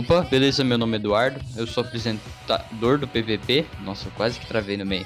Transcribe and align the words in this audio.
Opa, 0.00 0.22
beleza, 0.22 0.64
meu 0.64 0.78
nome 0.78 0.94
é 0.94 0.96
Eduardo, 0.96 1.38
eu 1.54 1.66
sou 1.66 1.84
apresentador 1.84 2.96
do 2.96 3.06
PVP, 3.06 3.66
nossa, 3.84 4.08
quase 4.16 4.40
que 4.40 4.46
travei 4.46 4.74
no 4.78 4.86
meio. 4.86 5.04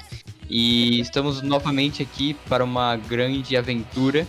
E 0.49 1.01
estamos 1.01 1.41
novamente 1.41 2.01
aqui 2.01 2.33
para 2.47 2.63
uma 2.63 2.95
grande 2.95 3.57
aventura, 3.57 4.25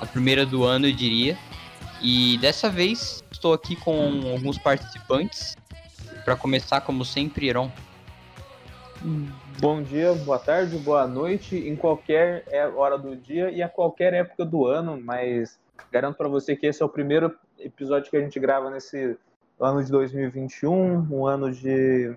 a 0.00 0.04
primeira 0.04 0.44
do 0.44 0.64
ano, 0.64 0.88
eu 0.88 0.92
diria. 0.92 1.38
E 2.02 2.36
dessa 2.38 2.68
vez 2.68 3.22
estou 3.30 3.52
aqui 3.52 3.76
com 3.76 4.32
alguns 4.32 4.58
participantes. 4.58 5.56
Para 6.24 6.34
começar, 6.34 6.80
como 6.80 7.04
sempre, 7.04 7.46
Heron. 7.46 7.70
Bom 9.60 9.80
dia, 9.80 10.14
boa 10.14 10.40
tarde, 10.40 10.76
boa 10.78 11.06
noite, 11.06 11.56
em 11.56 11.76
qualquer 11.76 12.42
é, 12.48 12.66
hora 12.66 12.98
do 12.98 13.14
dia 13.14 13.52
e 13.52 13.62
a 13.62 13.68
qualquer 13.68 14.14
época 14.14 14.44
do 14.44 14.66
ano, 14.66 15.00
mas 15.00 15.60
garanto 15.92 16.16
para 16.16 16.26
você 16.26 16.56
que 16.56 16.66
esse 16.66 16.82
é 16.82 16.84
o 16.84 16.88
primeiro 16.88 17.38
episódio 17.56 18.10
que 18.10 18.16
a 18.16 18.20
gente 18.20 18.40
grava 18.40 18.68
nesse 18.68 19.16
ano 19.60 19.82
de 19.82 19.90
2021, 19.90 21.08
um 21.10 21.26
ano 21.26 21.52
de 21.52 22.16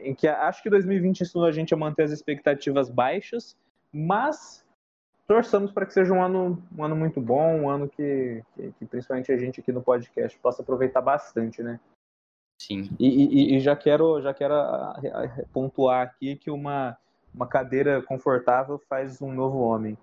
em 0.00 0.14
que 0.14 0.28
acho 0.28 0.62
que 0.62 0.70
2020 0.70 1.22
ensinou 1.22 1.44
a 1.44 1.52
gente 1.52 1.74
a 1.74 1.76
manter 1.76 2.04
as 2.04 2.12
expectativas 2.12 2.88
baixas, 2.88 3.56
mas 3.92 4.64
torçamos 5.26 5.72
para 5.72 5.84
que 5.84 5.92
seja 5.92 6.12
um 6.12 6.22
ano, 6.22 6.62
um 6.76 6.84
ano 6.84 6.96
muito 6.96 7.20
bom, 7.20 7.62
um 7.62 7.68
ano 7.68 7.88
que, 7.88 8.42
que, 8.54 8.72
que 8.72 8.86
principalmente 8.86 9.32
a 9.32 9.36
gente 9.36 9.60
aqui 9.60 9.72
no 9.72 9.82
podcast 9.82 10.38
possa 10.38 10.62
aproveitar 10.62 11.00
bastante, 11.00 11.62
né? 11.62 11.80
Sim. 12.60 12.90
E, 12.98 13.06
e, 13.08 13.56
e 13.56 13.60
já 13.60 13.76
quero, 13.76 14.20
já 14.20 14.34
quero 14.34 14.54
pontuar 15.52 16.02
aqui 16.02 16.36
que 16.36 16.50
uma, 16.50 16.96
uma 17.32 17.46
cadeira 17.46 18.02
confortável 18.02 18.78
faz 18.88 19.22
um 19.22 19.32
novo 19.32 19.58
homem. 19.58 19.96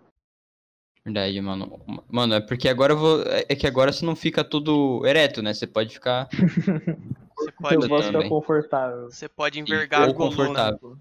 Verdade, 1.06 1.40
mano. 1.40 1.80
Mano, 2.10 2.34
é 2.34 2.42
porque 2.42 2.68
agora 2.68 2.94
eu 2.94 2.98
vou. 2.98 3.22
É 3.48 3.56
que 3.56 3.68
agora 3.68 3.94
você 3.94 4.04
não 4.04 4.16
fica 4.16 4.44
tudo 4.44 5.06
ereto, 5.06 5.42
né? 5.44 5.54
Você 5.54 5.68
pode 5.68 5.94
ficar. 5.94 6.28
Você 7.38 7.52
pode, 7.52 7.76
Eu 7.76 7.90
posso 7.90 8.08
ficar 8.08 8.30
confortável. 8.30 9.12
você 9.12 9.28
pode 9.28 9.60
envergar 9.60 10.08
ou 10.08 10.16
coluna. 10.16 10.38
confortável. 10.38 10.98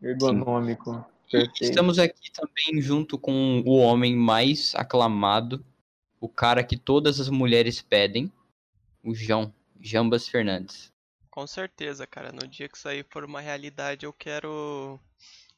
Ergonômico. 0.00 1.04
Estamos 1.60 1.98
aqui 1.98 2.30
também 2.30 2.80
junto 2.80 3.18
com 3.18 3.62
o 3.66 3.76
homem 3.78 4.14
mais 4.14 4.72
aclamado, 4.76 5.64
o 6.20 6.28
cara 6.28 6.62
que 6.62 6.76
todas 6.76 7.18
as 7.18 7.28
mulheres 7.28 7.82
pedem, 7.82 8.30
o 9.02 9.12
João, 9.12 9.52
Jambas 9.80 10.28
Fernandes. 10.28 10.92
Com 11.28 11.48
certeza, 11.48 12.06
cara. 12.06 12.30
No 12.30 12.46
dia 12.46 12.68
que 12.68 12.76
isso 12.76 12.88
aí 12.88 13.02
for 13.10 13.24
uma 13.24 13.40
realidade, 13.40 14.06
eu 14.06 14.12
quero 14.12 15.00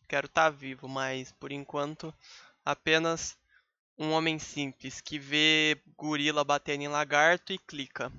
quero 0.08 0.24
estar 0.26 0.48
vivo, 0.48 0.88
mas 0.88 1.32
por 1.32 1.52
enquanto 1.52 2.14
apenas 2.64 3.36
um 3.98 4.12
homem 4.12 4.38
simples 4.38 5.00
que 5.00 5.18
vê 5.18 5.76
gorila 5.96 6.44
batendo 6.44 6.82
em 6.82 6.88
lagarto 6.88 7.52
e 7.52 7.58
clica. 7.58 8.12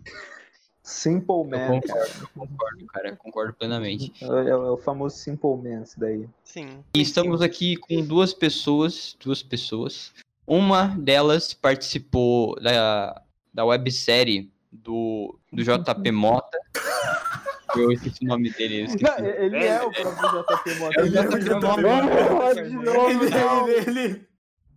Simple 0.83 1.35
Eu 1.35 1.43
Man, 1.45 1.81
cara. 1.81 2.07
concordo, 2.07 2.29
concordo, 2.33 2.85
cara, 2.87 3.15
concordo 3.15 3.53
plenamente. 3.53 4.11
É, 4.21 4.49
é 4.49 4.55
o 4.55 4.77
famoso 4.77 5.15
Simple 5.17 5.55
Man, 5.57 5.83
esse 5.83 5.99
daí. 5.99 6.27
Sim. 6.43 6.83
E 6.95 7.01
estamos 7.01 7.41
aqui 7.41 7.77
com 7.77 8.03
duas 8.03 8.33
pessoas, 8.33 9.15
duas 9.23 9.43
pessoas. 9.43 10.11
Uma 10.47 10.87
delas 10.97 11.53
participou 11.53 12.59
da, 12.59 13.21
da 13.53 13.63
websérie 13.65 14.51
do, 14.71 15.37
do 15.53 15.63
JP 15.63 16.11
Mota. 16.11 16.57
Eu 17.77 17.91
esqueci 17.91 18.25
o 18.25 18.27
nome 18.27 18.49
dele. 18.49 18.81
eu. 18.81 18.87
Não, 18.99 19.25
ele 19.27 19.57
é 19.57 19.79
o 19.79 19.91
próprio 19.91 20.41
JP 20.41 20.79
Mota. 20.79 21.01
Ele 21.01 21.17
é 21.17 21.21
o 21.21 21.39
JP 21.39 21.49
Mota. 21.61 22.63
De 22.63 22.73
novo, 22.73 23.69
Ele, 23.69 23.89
ele, 23.89 23.99
ele. 23.99 24.28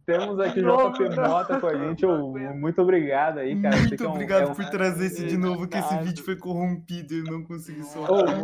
Temos 0.05 0.39
aqui 0.41 0.61
o 0.61 0.91
JP 0.93 1.17
Mota 1.17 1.61
com 1.61 1.67
a 1.67 1.77
gente. 1.77 2.05
ô, 2.05 2.33
Muito 2.55 2.83
obrigado 2.83 3.39
aí, 3.39 3.61
cara. 3.61 3.77
Você 3.77 3.83
Muito 3.83 3.97
que 3.97 4.03
é 4.05 4.09
um- 4.09 4.13
obrigado 4.13 4.43
é 4.43 4.47
um- 4.51 4.55
por 4.55 4.65
trazer 4.71 5.07
esse 5.07 5.25
de 5.27 5.37
novo, 5.37 5.67
que 5.69 5.79
esse 5.79 5.97
vídeo 5.99 6.25
foi 6.25 6.37
corrompido 6.37 7.15
e 7.15 7.19
eu 7.19 7.25
não 7.25 7.43
consegui 7.45 7.85
soltar. 7.85 8.43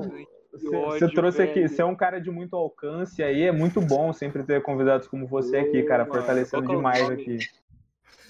Você 0.52 1.08
trouxe 1.12 1.42
aqui, 1.42 1.54
velho. 1.60 1.68
você 1.68 1.82
é 1.82 1.84
um 1.84 1.94
cara 1.94 2.20
de 2.20 2.30
muito 2.30 2.56
alcance 2.56 3.22
aí, 3.22 3.42
é 3.42 3.52
muito 3.52 3.80
bom 3.80 4.12
sempre 4.12 4.42
ter 4.42 4.62
convidados 4.62 5.06
como 5.06 5.26
você 5.26 5.58
aqui, 5.58 5.82
cara, 5.82 6.04
fortalecendo 6.06 6.72
é 6.72 6.76
demais 6.76 7.08
aqui. 7.10 7.38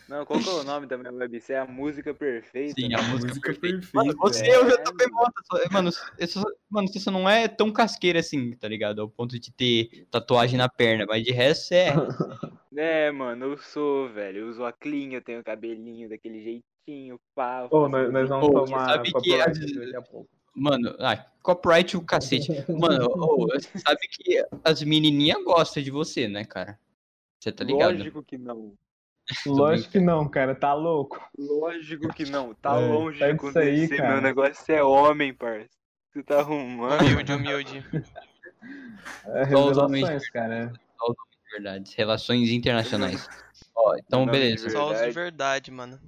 Não, 0.09 0.25
qual 0.25 0.41
que 0.41 0.49
é 0.49 0.53
o 0.53 0.65
nome 0.65 0.87
da 0.87 0.97
minha 0.97 1.13
websérie? 1.13 1.59
É 1.59 1.63
a 1.63 1.67
música 1.71 2.15
perfeita. 2.15 2.81
Sim, 2.81 2.95
a 2.95 3.03
música, 3.03 3.29
Música 3.29 3.53
perfeita. 3.53 3.77
perfeita. 3.79 4.07
Mano, 4.07 4.19
você 4.19 4.47
é 4.49 4.59
o 4.59 4.65
JP 4.67 5.11
Mota. 5.11 5.43
só- 5.45 5.59
Mano, 5.71 5.91
isso, 6.19 6.43
mano, 6.71 6.89
você 6.89 6.99
só 6.99 7.11
não 7.11 7.29
é 7.29 7.47
tão 7.47 7.71
casqueira 7.71 8.21
assim, 8.21 8.53
tá 8.57 8.67
ligado? 8.67 9.03
Ao 9.03 9.09
ponto 9.09 9.39
de 9.39 9.53
ter 9.53 10.07
tatuagem 10.11 10.57
na 10.57 10.69
perna, 10.69 11.05
mas 11.07 11.23
de 11.25 11.31
resto 11.31 11.67
você 11.67 11.75
é. 11.75 11.93
É, 12.77 13.11
mano, 13.11 13.47
eu 13.47 13.59
sou, 13.59 14.09
velho. 14.11 14.41
Eu 14.41 14.49
uso 14.51 14.63
a 14.65 14.73
clean, 14.73 15.13
eu 15.13 15.23
tenho 15.23 15.43
cabelinho 15.43 16.09
daquele 16.09 16.41
jeitinho, 16.43 17.19
pá. 17.35 17.65
Ô, 17.65 17.69
faço 17.71 17.89
nós, 17.89 18.13
nós 18.13 18.29
vamos 18.29 18.49
Ô, 18.49 18.53
tomar 18.53 18.85
sabe 18.87 19.13
que 19.13 19.35
as- 19.41 19.59
daqui 19.59 19.97
a 19.97 20.03
pouco. 20.03 20.29
Mano, 20.55 20.95
ah, 21.01 21.17
copyright 21.43 21.97
o 21.97 22.03
cacete. 22.05 22.51
Mano, 22.79 23.09
você 23.49 23.79
sabe 23.79 24.01
que 24.11 24.45
as 24.63 24.83
menininhas 24.83 25.43
gostam 25.45 25.83
de 25.83 25.91
você, 25.91 26.29
né, 26.29 26.45
cara? 26.45 26.79
Você 27.41 27.51
tá 27.51 27.65
ligado? 27.65 27.97
Lógico 27.97 28.23
que 28.23 28.37
não. 28.37 28.75
Lógico 29.47 29.91
que 29.93 30.01
não, 30.01 30.29
cara, 30.29 30.55
tá 30.55 30.73
louco. 30.75 31.21
Lógico 31.39 32.09
que 32.15 32.25
não. 32.31 32.55
Tá 32.55 32.77
É, 32.81 32.87
longe 32.89 33.19
tá 33.19 33.27
de 33.27 33.31
aí, 33.31 33.37
acontecer. 33.37 33.97
cara. 33.97 34.13
Meu 34.15 34.23
negócio 34.23 34.75
é 34.75 34.83
homem, 34.83 35.35
parça. 35.35 35.69
Você 36.13 36.23
tá 36.23 36.39
arrumando. 36.41 37.03
Humilde, 37.03 37.33
humilde. 37.33 37.87
É, 39.27 39.47
Só 39.51 39.71
os 39.71 39.77
homens 39.79 40.29
cara. 40.31 40.73
Verdade. 41.53 41.95
Relações 41.97 42.51
internacionais. 42.51 43.29
Ó, 43.75 43.95
então, 43.97 44.25
Não, 44.27 44.33
beleza. 44.33 44.67
de 44.67 44.73
Só 44.73 44.85
os 44.87 44.93
de 44.93 44.95
Verdade. 44.97 45.15
verdade, 45.15 45.71
mano. 45.71 46.01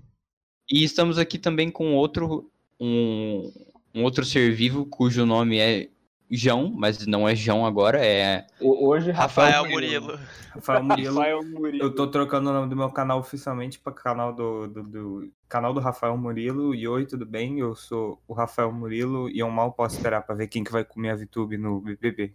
E 0.71 0.85
estamos 0.85 1.19
aqui 1.19 1.39
também 1.39 1.71
com 1.71 1.95
outro 1.95 2.51
um, 2.79 3.53
um 3.95 4.03
outro 4.05 4.25
ser 4.25 4.53
vivo 4.53 4.87
cujo 4.87 5.27
nome 5.27 5.59
é 5.59 5.89
João, 6.31 6.73
mas 6.75 7.07
não 7.07 7.29
é 7.29 7.35
João 7.35 7.67
agora, 7.67 7.99
é 8.05 8.47
Hoje, 8.61 9.11
Rafael 9.11 9.51
Rafael 9.65 9.71
Murilo. 9.73 10.19
Rafael 10.55 10.83
Murilo. 10.85 11.15
Rafael 11.19 11.43
Murilo. 11.45 11.85
Eu 11.85 11.95
tô 11.95 12.07
trocando 12.07 12.51
o 12.51 12.53
nome 12.53 12.69
do 12.69 12.77
meu 12.77 12.91
canal 12.91 13.19
oficialmente 13.19 13.79
para 13.79 13.93
canal 13.93 14.33
do, 14.33 14.69
do, 14.69 14.83
do- 14.83 15.33
canal 15.49 15.75
do 15.75 15.81
Rafael 15.81 16.17
Murilo. 16.17 16.75
E 16.75 16.87
oi, 16.87 17.05
tudo 17.05 17.27
bem? 17.27 17.59
Eu 17.59 17.75
sou 17.75 18.21
o 18.29 18.33
Rafael 18.33 18.71
Murilo 18.73 19.29
e 19.29 19.41
eu 19.41 19.51
mal 19.51 19.73
posso 19.73 19.97
esperar 19.97 20.23
pra 20.23 20.35
ver 20.35 20.47
quem 20.47 20.63
que 20.63 20.71
vai 20.73 20.85
comer 20.85 21.11
a 21.11 21.17
VTube 21.17 21.57
no 21.59 21.81
BBB. 21.81 22.33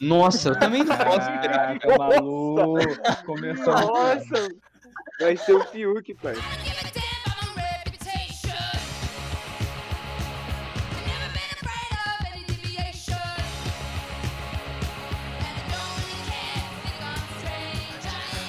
Nossa, 0.00 0.50
eu 0.50 0.58
também 0.60 0.84
não 0.84 0.96
posso 0.96 1.28
esperar. 1.30 1.76
Caraca, 1.80 1.98
maluco. 1.98 2.78
Começou. 3.26 3.72
Nossa! 3.74 4.48
Vai 5.20 5.36
ser 5.36 5.54
o 5.56 5.64
Fiuk, 5.64 6.14
parça. 6.14 6.40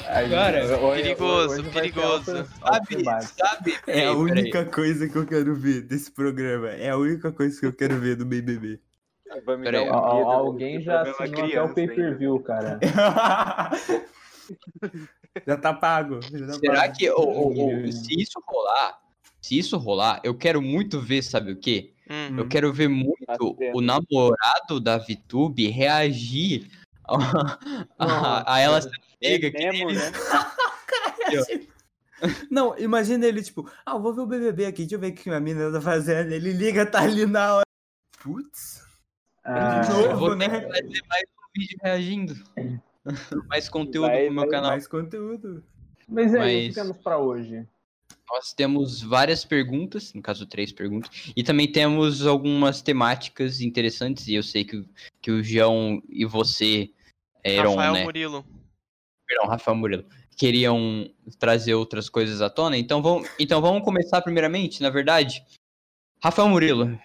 Hoje- 0.09 0.75
hoje- 0.75 1.01
perigoso, 1.03 1.53
hoje 1.61 1.69
perigoso. 1.69 2.45
Sabe, 2.45 3.03
sabe? 3.37 3.71
É 3.87 4.07
a 4.07 4.11
peraí. 4.11 4.15
única 4.15 4.65
coisa 4.65 5.07
que 5.07 5.15
eu 5.15 5.25
quero 5.25 5.55
ver 5.55 5.81
desse 5.81 6.11
programa. 6.11 6.69
É 6.69 6.89
a 6.89 6.97
única 6.97 7.31
coisa 7.31 7.59
que 7.59 7.65
eu 7.65 7.73
quero 7.73 7.99
ver 7.99 8.15
do 8.15 8.25
BBB. 8.25 8.79
Peraí, 9.61 9.87
um 9.89 9.93
Alguém 9.93 10.81
já 10.81 11.01
assinou 11.01 11.45
até 11.45 11.61
o 11.61 11.73
pay-per-view, 11.73 12.39
cara. 12.39 12.79
já 15.45 15.57
tá 15.57 15.73
pago. 15.73 16.19
já 16.23 16.47
tá 16.47 16.53
Será 16.53 16.81
pago. 16.81 16.93
que 16.97 17.09
ô, 17.11 17.21
ô, 17.21 17.49
ô, 17.87 17.91
se 17.91 18.19
isso 18.19 18.41
rolar, 18.47 18.99
se 19.41 19.57
isso 19.57 19.77
rolar, 19.77 20.19
eu 20.23 20.33
quero 20.35 20.61
muito 20.61 20.99
ver, 20.99 21.21
sabe 21.21 21.51
o 21.51 21.55
quê? 21.57 21.91
Hum. 22.09 22.39
Eu 22.39 22.47
quero 22.47 22.73
ver 22.73 22.87
muito 22.87 23.23
Tá 23.27 23.37
o 23.73 23.81
namorado 23.81 24.79
da 24.81 24.97
VTube 24.97 25.67
reagir 25.67 26.67
a, 27.07 27.57
a, 27.99 28.55
a 28.55 28.59
ela 28.59 28.81
sendo 28.81 29.08
pega. 29.19 29.47
É 29.47 29.51
que 29.51 29.57
mesmo, 29.57 29.89
ele- 29.89 29.99
né? 29.99 30.11
Não, 32.51 32.77
imagina 32.77 33.25
ele, 33.25 33.41
tipo, 33.41 33.69
ah, 33.85 33.93
eu 33.93 34.01
vou 34.01 34.13
ver 34.13 34.21
o 34.21 34.25
BBB 34.27 34.65
aqui, 34.65 34.81
deixa 34.81 34.95
eu 34.95 34.99
ver 34.99 35.11
o 35.11 35.15
que 35.15 35.29
a 35.29 35.39
menina 35.39 35.71
tá 35.71 35.79
fazendo. 35.79 36.31
Ele 36.33 36.51
liga, 36.51 36.85
tá 36.85 37.01
ali 37.01 37.25
na 37.25 37.55
hora. 37.55 37.65
Putz. 38.21 38.83
Ah, 39.43 39.79
De 39.79 39.89
novo, 39.89 40.03
Eu 40.09 40.17
vou 40.17 40.35
né? 40.35 40.49
fazer 40.49 41.01
mais 41.07 41.23
um 41.23 41.47
vídeo 41.55 41.77
reagindo. 41.81 42.33
mais 43.47 43.69
conteúdo 43.69 44.07
Vai, 44.09 44.25
pro 44.25 44.33
meu 44.33 44.41
vai, 44.43 44.49
canal. 44.51 44.71
Mais 44.71 44.87
conteúdo. 44.87 45.63
Mas 46.09 46.33
o 46.33 46.37
Mas- 46.37 46.67
que 46.67 46.73
temos 46.81 46.97
pra 46.97 47.17
hoje? 47.17 47.65
Nós 48.31 48.53
temos 48.53 49.01
várias 49.01 49.43
perguntas, 49.45 50.13
no 50.13 50.21
caso 50.21 50.45
três 50.45 50.71
perguntas, 50.71 51.31
e 51.35 51.41
também 51.43 51.71
temos 51.71 52.27
algumas 52.27 52.79
temáticas 52.81 53.59
interessantes, 53.59 54.27
e 54.27 54.35
eu 54.35 54.43
sei 54.43 54.63
que, 54.63 54.77
o- 54.77 54.89
que 55.21 55.31
o 55.31 55.41
João 55.43 55.99
e 56.07 56.25
você, 56.25 56.91
Eron, 57.43 57.71
Rafael 57.75 57.93
né? 57.93 58.03
Murilo. 58.03 58.45
Perdão, 59.29 59.47
Rafael 59.47 59.77
Murilo, 59.77 60.05
queriam 60.35 61.07
trazer 61.37 61.75
outras 61.75 62.09
coisas 62.09 62.41
à 62.41 62.49
tona, 62.49 62.75
então 62.75 62.99
vamos, 63.01 63.29
então 63.39 63.61
vamos 63.61 63.83
começar 63.83 64.21
primeiramente, 64.23 64.81
na 64.81 64.89
verdade. 64.89 65.45
Rafael 66.21 66.49
Murilo, 66.49 66.99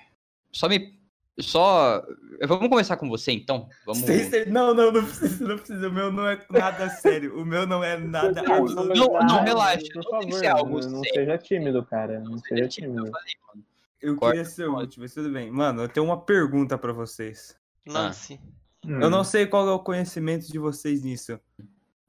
só 0.50 0.68
me... 0.68 0.94
Só... 1.38 2.02
Vamos 2.46 2.68
começar 2.68 2.96
com 2.96 3.08
você, 3.08 3.32
então? 3.32 3.68
Vamos... 3.84 4.02
Não, 4.46 4.72
não, 4.72 4.90
não 4.90 5.04
precisa, 5.04 5.46
não 5.46 5.56
precisa. 5.58 5.88
O 5.88 5.92
meu 5.92 6.10
não 6.12 6.26
é 6.28 6.40
nada 6.48 6.88
sério. 6.88 7.38
O 7.38 7.44
meu 7.44 7.66
não 7.66 7.82
é 7.84 7.98
nada 7.98 8.40
Não, 8.42 8.54
absoluto. 8.54 8.94
Não, 8.94 9.06
não, 9.08 9.38
Ah, 9.38 9.42
relaxa, 9.42 9.84
Por 9.92 9.94
não 9.96 10.02
que 10.20 10.26
favor, 10.26 10.38
ser 10.38 10.46
algo 10.46 10.80
não, 10.80 10.90
não 10.90 11.02
sério. 11.02 11.14
seja 11.14 11.38
tímido, 11.38 11.84
cara. 11.84 12.20
Não 12.20 12.38
Seja 12.38 12.48
seja 12.48 12.68
tímido, 12.68 12.92
eu 12.92 13.04
tímido. 13.04 13.12
falei, 13.18 13.32
mano. 13.48 13.64
Eu 14.00 14.16
Corta, 14.16 14.36
queria 14.36 14.48
ser 14.48 14.68
o 14.68 14.76
último, 14.78 15.02
mas 15.02 15.12
tudo 15.14 15.30
bem. 15.30 15.50
Mano, 15.50 15.82
eu 15.82 15.88
tenho 15.88 16.06
uma 16.06 16.20
pergunta 16.20 16.78
pra 16.78 16.92
vocês. 16.92 17.56
Lance. 17.86 18.40
Hum. 18.86 19.00
Eu 19.00 19.10
não 19.10 19.24
sei 19.24 19.44
qual 19.46 19.66
é 19.68 19.72
o 19.72 19.78
conhecimento 19.80 20.46
de 20.46 20.58
vocês 20.58 21.02
nisso. 21.02 21.38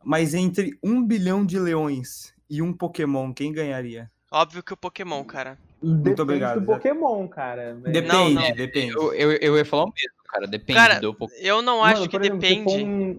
Mas 0.06 0.36
entre 0.36 0.78
um 0.84 1.04
bilhão 1.04 1.44
de 1.44 1.57
leões 1.57 2.31
e 2.48 2.62
um 2.62 2.72
Pokémon, 2.72 3.34
quem 3.34 3.52
ganharia? 3.52 4.10
Óbvio 4.31 4.62
que 4.62 4.72
o 4.72 4.78
Pokémon, 4.78 5.24
cara. 5.24 5.57
Depende 5.81 6.22
obrigado, 6.22 6.60
do. 6.60 6.66
Pokémon, 6.68 7.28
cara. 7.28 7.74
Depende, 7.74 8.07
Não, 8.07 8.30
não. 8.30 8.52
depende. 8.52 8.94
Eu, 8.94 9.13
eu, 9.13 9.31
eu 9.31 9.57
ia 9.57 9.66
falar 9.66 9.86
o 9.86 9.94
mesmo, 9.94 10.24
cara. 10.28 10.48
Depende 10.48 10.80
Cara, 10.80 11.00
do 11.00 11.13
Pokémon. 11.13 11.42
Eu 11.42 11.62
não 11.62 11.80
Mano, 11.80 11.92
acho 11.92 12.04
que 12.04 12.18
por 12.18 12.22
exemplo, 12.22 12.40
depende. 12.40 12.72
Se 12.72 12.78
for, 12.78 12.86
um, 12.86 13.18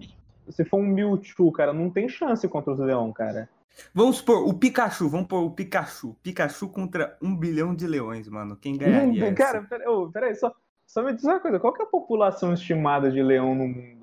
se 0.49 0.65
for 0.65 0.77
um 0.77 0.85
Mewtwo, 0.85 1.51
cara, 1.51 1.73
não 1.73 1.89
tem 1.89 2.07
chance 2.07 2.47
contra 2.47 2.71
os 2.71 2.79
leão, 2.79 3.11
cara. 3.11 3.49
Vamos 3.93 4.17
supor, 4.17 4.47
o 4.47 4.53
Pikachu, 4.53 5.09
vamos 5.09 5.27
pôr 5.27 5.43
o 5.43 5.51
Pikachu. 5.51 6.15
Pikachu 6.23 6.69
contra 6.69 7.17
um 7.21 7.35
bilhão 7.35 7.75
de 7.75 7.85
leões, 7.85 8.27
mano. 8.27 8.55
Quem 8.55 8.77
ganharia? 8.77 9.29
Hum, 9.29 9.35
cara, 9.35 9.61
pera, 9.63 9.85
peraí, 10.11 10.35
só, 10.35 10.53
só 10.85 11.03
me 11.03 11.13
diz 11.13 11.23
uma 11.23 11.39
coisa. 11.39 11.59
Qual 11.59 11.73
que 11.73 11.81
é 11.81 11.85
a 11.85 11.89
população 11.89 12.53
estimada 12.53 13.11
de 13.11 13.21
leão 13.21 13.53
no 13.53 13.67
mundo? 13.67 13.96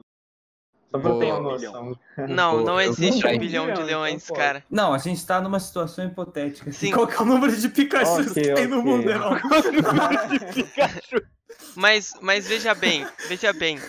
Só 0.95 1.01
pra 1.01 1.19
ter 1.19 1.33
uma 1.33 1.41
noção. 1.41 1.99
Não, 2.29 2.63
não 2.63 2.81
existe 2.81 3.27
um 3.27 3.39
bilhão 3.39 3.67
de 3.67 3.73
Então, 3.73 3.85
leões, 3.85 4.31
cara. 4.31 4.65
Não, 4.71 4.95
a 4.95 4.99
gente 4.99 5.27
tá 5.27 5.41
numa 5.41 5.59
situação 5.59 6.07
hipotética. 6.07 6.71
Sim. 6.71 6.93
Qual 6.93 7.09
que 7.09 7.15
é 7.15 7.21
o 7.21 7.25
número 7.25 7.57
de 7.57 7.69
Pikachu 7.69 8.33
que 8.33 8.55
tem 8.55 8.69
no 8.69 8.81
mundo, 8.81 9.11
não? 9.11 9.35
Mas, 11.77 12.13
mas 12.21 12.47
veja 12.47 12.75
bem, 12.75 13.07
veja 13.29 13.53
bem. 13.53 13.81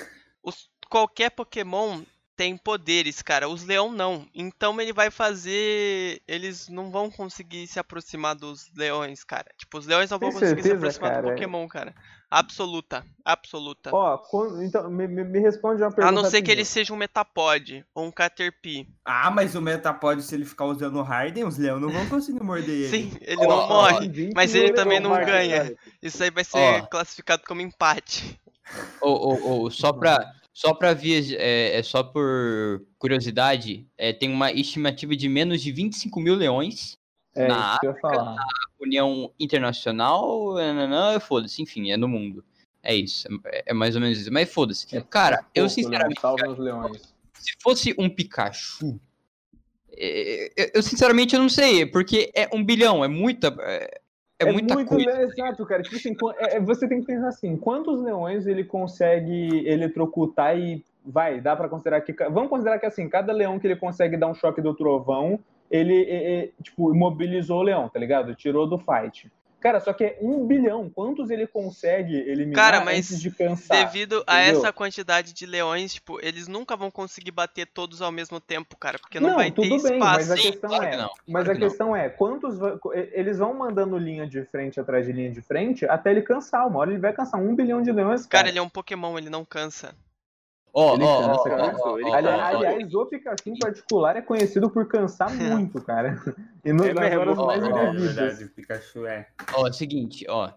Os, 0.44 0.70
qualquer 0.90 1.30
Pokémon 1.30 2.02
tem 2.36 2.58
poderes, 2.58 3.22
cara. 3.22 3.48
Os 3.48 3.64
leão 3.64 3.92
não. 3.92 4.28
Então 4.34 4.80
ele 4.82 4.94
vai 4.94 5.12
fazer. 5.12 6.22
Eles 6.28 6.68
não 6.68 6.92
vão 6.92 7.10
conseguir 7.10 7.68
se 7.68 7.80
aproximar 7.80 8.36
dos 8.36 8.72
leões, 8.76 9.24
cara. 9.24 9.50
Tipo, 9.58 9.78
os 9.78 9.86
leões 9.86 10.10
não 10.10 10.20
vão 10.20 10.30
Tem 10.30 10.40
conseguir 10.40 10.62
se 10.62 10.70
certeza, 10.70 10.76
aproximar 10.76 11.12
do 11.12 11.16
cara? 11.16 11.36
Pokémon, 11.36 11.68
cara. 11.68 11.96
Absoluta. 12.38 13.06
Absoluta. 13.24 13.90
Ó, 13.94 14.18
quando- 14.18 14.62
então, 14.62 14.90
me, 14.90 15.08
me- 15.08 15.40
responde 15.40 15.82
uma 15.82 15.90
pergunta. 15.92 16.08
A 16.20 16.24
não 16.24 16.30
ser 16.30 16.42
que 16.42 16.52
ele 16.52 16.66
seja 16.66 16.94
um 16.94 16.98
Metapod 16.98 17.86
ou 17.96 18.06
um 18.06 18.12
Caterpie. 18.12 18.88
Ah, 19.06 19.32
mas 19.32 19.56
o 19.56 19.62
Metapod, 19.62 20.22
se 20.22 20.36
ele 20.36 20.44
ficar 20.46 20.66
usando 20.66 20.98
o 20.98 21.02
Harden, 21.02 21.46
os 21.46 21.58
leões 21.58 21.82
não 21.82 21.90
vão 21.90 22.06
conseguir 22.10 22.44
morder 22.44 22.70
ele. 22.76 22.90
Sim, 23.12 23.18
ele 23.22 23.38
Ó, 23.46 23.48
não 23.48 23.68
morre. 23.70 24.10
20 24.10 24.34
mas 24.36 24.54
ele 24.54 24.74
também 24.74 25.00
não 25.00 25.12
ganha. 25.12 25.64
cara. 25.64 25.76
Isso 26.02 26.22
aí 26.24 26.30
vai 26.30 26.44
ser 26.44 26.58
Ó. 26.58 26.86
classificado 26.88 27.44
como 27.48 27.62
empate. 27.62 28.38
Ô, 29.02 29.10
ô, 29.10 29.62
ô, 29.64 29.70
só 29.72 29.94
pra, 29.94 30.30
só 30.54 30.74
pra 30.74 30.94
vias, 30.94 31.32
é, 31.32 31.78
é 31.78 31.84
só 31.84 32.04
por 32.04 32.82
curiosidade, 32.98 33.88
é, 33.98 34.12
tem 34.12 34.30
uma 34.32 34.52
estimativa 34.52 35.16
de 35.16 35.30
menos 35.30 35.62
de 35.62 35.72
25 35.72 36.20
mil 36.20 36.36
leões, 36.36 36.98
É 37.36 37.48
Na 37.48 37.60
isso 37.72 37.80
que 37.80 37.88
eu 37.88 37.92
ia 37.92 38.00
falar. 38.00 38.36
União 38.80 39.32
Internacional, 39.40 40.56
foda-se, 41.22 41.62
enfim, 41.62 41.92
é 41.92 41.98
no 41.98 42.08
mundo. 42.08 42.44
É 42.82 42.94
isso, 42.96 43.28
é, 43.46 43.64
é 43.68 43.74
mais 43.74 43.96
ou 43.96 44.02
menos 44.02 44.20
isso. 44.20 44.32
Mas 44.32 44.52
foda-se. 44.52 44.88
Cara, 45.10 45.46
eu 45.54 45.64
Pouco, 45.66 45.70
sinceramente, 45.70 46.22
Leão, 46.24 46.38
salve 46.38 46.48
os 46.54 46.60
leões. 46.60 47.16
se 47.34 47.54
fosse 47.62 47.96
um 47.98 48.08
Pikachu, 48.10 49.00
é, 49.98 50.52
eu, 50.56 50.72
eu 50.76 50.84
sinceramente 50.84 51.36
eu 51.36 51.42
não 51.42 51.50
sei, 51.50 51.86
porque 51.86 52.32
é 52.36 52.48
um 52.54 52.64
bilhão, 52.64 53.04
é 53.04 53.08
muita, 53.08 53.48
é, 53.62 54.00
é 54.40 54.52
muita 54.52 54.76
muito 54.76 54.90
coisa. 54.90 55.12
le- 55.12 55.24
exato, 55.24 55.66
cara. 55.66 55.82
Tipo 55.82 55.96
assim, 55.96 56.16
é- 56.38 56.58
é- 56.58 56.60
você 56.60 56.88
tem 56.88 57.00
que 57.00 57.08
pensar 57.08 57.30
assim, 57.30 57.58
quantos 57.58 58.00
leões 58.02 58.46
ele 58.46 58.64
consegue 58.64 59.68
eletrocutar 59.68 60.58
e 60.58 60.84
vai, 61.04 61.40
dá 61.42 61.56
pra 61.56 61.70
considerar 61.70 62.02
que 62.02 62.14
vamos 62.30 62.50
considerar 62.50 62.78
que 62.80 62.86
assim, 62.86 63.08
cada 63.10 63.34
leão 63.34 63.60
que 63.60 63.66
ele 63.68 63.76
consegue 63.76 64.16
dar 64.18 64.28
um 64.28 64.36
choque 64.36 64.62
do 64.62 64.76
trovão, 64.76 65.40
ele 65.70 66.04
é, 66.10 66.50
tipo 66.62 66.94
imobilizou 66.94 67.60
o 67.60 67.64
leão, 67.64 67.90
tá 67.90 68.00
ligado? 68.00 68.36
Tirou 68.36 68.68
do 68.68 68.78
fight. 68.78 69.32
Cara, 69.60 69.80
só 69.80 69.94
que 69.94 70.04
é 70.04 70.18
um 70.22 70.46
bilhão. 70.46 70.92
Quantos 70.92 71.32
ele 71.32 71.48
consegue 71.48 72.14
eliminar 72.16 72.54
Cara, 72.72 72.86
mas 72.86 72.98
antes 73.12 73.20
de 73.20 73.32
cansar? 73.32 73.86
Devido 73.88 74.24
a 74.28 74.44
entendeu? 74.44 74.60
essa 74.62 74.72
quantidade 74.72 75.34
de 75.34 75.44
leões, 75.48 75.96
tipo, 75.96 76.24
eles 76.24 76.48
nunca 76.48 76.76
vão 76.78 76.92
conseguir 76.92 77.32
bater 77.32 77.66
todos 77.66 78.00
ao 78.00 78.12
mesmo 78.12 78.40
tempo, 78.40 78.78
cara, 78.78 79.00
porque 79.00 79.20
não, 79.20 79.30
Não, 79.30 79.36
vai 79.38 79.50
ter 79.50 79.56
tudo 79.68 79.82
bem, 79.82 79.98
mas 79.98 80.30
espaço. 80.30 80.34
a 80.34 80.38
Sim, 80.38 80.52
questão 80.52 80.70
claro 80.70 80.86
é, 80.86 80.90
que 80.92 80.98
não, 80.98 81.10
mas 81.28 81.46
claro 81.46 81.50
a 81.50 81.54
não. 81.60 81.68
questão 81.68 81.96
é, 81.96 82.10
quantos 82.10 82.60
eles 83.12 83.40
vão 83.40 83.56
mandando 83.56 83.98
linha 83.98 84.28
de 84.28 84.44
frente 84.46 84.80
atrás 84.80 85.08
de 85.08 85.12
linha 85.14 85.32
de 85.32 85.42
frente 85.42 85.84
até 85.86 86.12
ele 86.12 86.22
cansar. 86.22 86.68
Uma 86.68 86.78
hora 86.82 86.92
ele 86.92 87.00
vai 87.00 87.12
cansar 87.14 87.42
um 87.42 87.56
bilhão 87.56 87.82
de 87.82 87.92
leões, 87.92 88.28
Cara, 88.28 88.44
cara. 88.44 88.50
ele 88.50 88.60
é 88.60 88.62
um 88.62 88.70
Pokémon, 88.70 89.18
ele 89.18 89.32
não 89.32 89.44
cansa. 89.44 89.96
Ó, 90.78 90.98
ó, 90.98 92.14
aliás, 92.14 92.94
o 92.94 93.06
Pikachu 93.06 93.50
em 93.50 93.58
particular 93.58 94.18
é 94.18 94.22
conhecido 94.22 94.70
por 94.70 94.86
cansar 94.90 95.30
muito, 95.34 95.82
cara. 95.82 96.22
E 96.66 96.74
nos 96.74 96.88
É 96.88 96.94
mais 96.94 97.14
Ó, 97.40 97.52
É 97.54 97.92
verdade, 97.92 98.44
o 98.44 98.50
Pikachu 98.50 99.06
é. 99.06 99.26
Ó, 99.54 99.68
é 99.68 99.70
o 99.70 99.74
seguinte, 99.74 100.26
ó. 100.28 100.52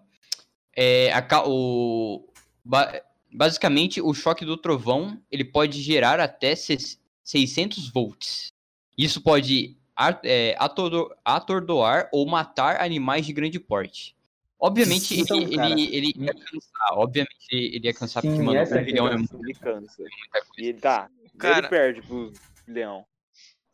É, 0.77 1.13
a 1.13 1.23
o, 1.47 2.29
ba- 2.65 3.01
basicamente, 3.33 4.01
o 4.01 4.13
choque 4.13 4.45
do 4.45 4.57
trovão 4.57 5.21
ele 5.31 5.45
pode 5.45 5.81
gerar 5.81 6.19
até 6.19 6.57
ses- 6.57 7.01
600 7.23 7.89
volts. 7.89 8.53
Isso 8.97 9.21
pode 9.23 9.77
é, 10.25 10.57
atordo- 10.59 11.15
atordoar 11.25 12.09
ou 12.13 12.27
matar 12.27 12.81
animais 12.81 13.25
de 13.25 13.33
grande 13.33 13.61
porte. 13.61 14.17
Obviamente, 14.61 15.21
Então, 15.21 15.41
ele, 15.41 15.57
cara, 15.57 15.71
ele, 15.71 15.97
ele 15.97 16.13
ia 16.17 16.35
cansar. 16.35 16.93
Obviamente, 16.99 17.47
ele 17.53 17.87
ia 17.87 17.95
cansar, 17.95 18.23
Sim, 18.23 18.29
porque, 18.31 18.43
mano, 18.43 18.59
é 18.59 18.63
um 18.63 18.65
a 18.79 18.83
bilhão 18.83 19.07
é 19.09 19.17
questão. 19.17 19.39
muita 19.41 19.69
Ele 19.69 19.81
cansa. 19.81 20.03
muita 20.03 20.47
E 20.59 20.75
tá. 20.75 21.11
Cara- 21.39 21.59
ele 21.59 21.69
perde 21.69 22.03
pro 22.03 22.33
leão. 22.67 23.05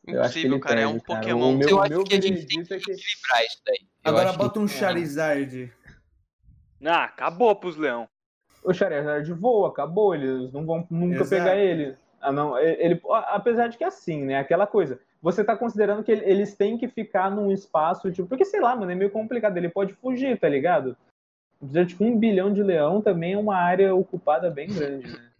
Impossível, 0.06 0.60
cara, 0.60 0.80
é 0.80 0.86
um 0.86 0.92
perde, 0.92 1.06
cara. 1.06 1.20
Pokémon. 1.20 1.54
O 1.54 1.56
meu, 1.56 1.68
Eu 1.70 1.82
acho 1.82 2.04
que 2.04 2.14
a 2.14 2.20
gente 2.20 2.46
tem 2.46 2.60
é 2.60 2.64
que 2.64 2.74
Equilibrar 2.74 3.44
isso 3.46 3.62
daí. 3.66 3.78
Eu 4.04 4.10
Agora 4.10 4.32
bota 4.34 4.60
um 4.60 4.68
Charizard. 4.68 5.72
Ah, 6.84 7.04
acabou 7.04 7.56
pros 7.56 7.76
leão. 7.76 8.06
o 8.62 8.72
Charizard 8.74 9.32
voa, 9.32 9.68
acabou, 9.68 10.14
eles 10.14 10.52
não 10.52 10.66
vão 10.66 10.86
nunca 10.90 11.16
Exato. 11.22 11.30
pegar 11.30 11.56
ele. 11.56 11.96
Ah, 12.20 12.30
não, 12.32 12.58
ele, 12.58 13.00
apesar 13.28 13.68
de 13.68 13.78
que 13.78 13.84
é 13.84 13.86
assim, 13.86 14.24
né? 14.24 14.38
Aquela 14.38 14.66
coisa. 14.66 15.00
Você 15.24 15.42
tá 15.42 15.56
considerando 15.56 16.04
que 16.04 16.12
ele- 16.12 16.26
eles 16.26 16.54
têm 16.54 16.76
que 16.76 16.86
ficar 16.86 17.30
num 17.30 17.50
espaço, 17.50 18.12
tipo, 18.12 18.28
porque 18.28 18.44
sei 18.44 18.60
lá, 18.60 18.76
mano, 18.76 18.92
é 18.92 18.94
meio 18.94 19.10
complicado. 19.10 19.56
Ele 19.56 19.70
pode 19.70 19.94
fugir, 19.94 20.38
tá 20.38 20.46
ligado? 20.50 20.94
Apesar 21.62 21.84
de 21.86 21.96
que 21.96 22.04
um 22.04 22.18
bilhão 22.18 22.52
de 22.52 22.62
leão 22.62 23.00
também 23.00 23.32
é 23.32 23.38
uma 23.38 23.56
área 23.56 23.94
ocupada 23.94 24.50
bem 24.50 24.68
grande, 24.68 25.10
né? 25.10 25.30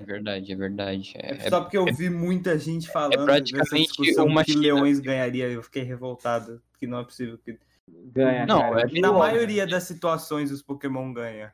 É 0.00 0.04
verdade, 0.04 0.52
é 0.52 0.56
verdade. 0.56 1.12
É, 1.18 1.34
É 1.34 1.50
só 1.50 1.60
porque 1.60 1.76
eu 1.76 1.84
vi 1.84 2.08
muita 2.08 2.58
gente 2.58 2.88
falando 2.88 3.18
nessa 3.18 3.24
praticamente 3.26 4.18
uma 4.18 4.42
que 4.42 4.52
China. 4.52 4.62
leões 4.62 5.00
ganharia. 5.00 5.48
Eu 5.50 5.62
fiquei 5.62 5.82
revoltado. 5.82 6.62
Que 6.78 6.86
não 6.86 7.00
é 7.00 7.04
possível 7.04 7.36
que. 7.36 7.58
Ganha, 7.88 8.46
Não, 8.46 8.60
cara. 8.60 8.88
é 8.88 9.00
Na 9.00 9.12
maioria 9.12 9.66
das 9.66 9.82
situações 9.82 10.50
os 10.50 10.62
Pokémon 10.62 11.12
ganham. 11.12 11.50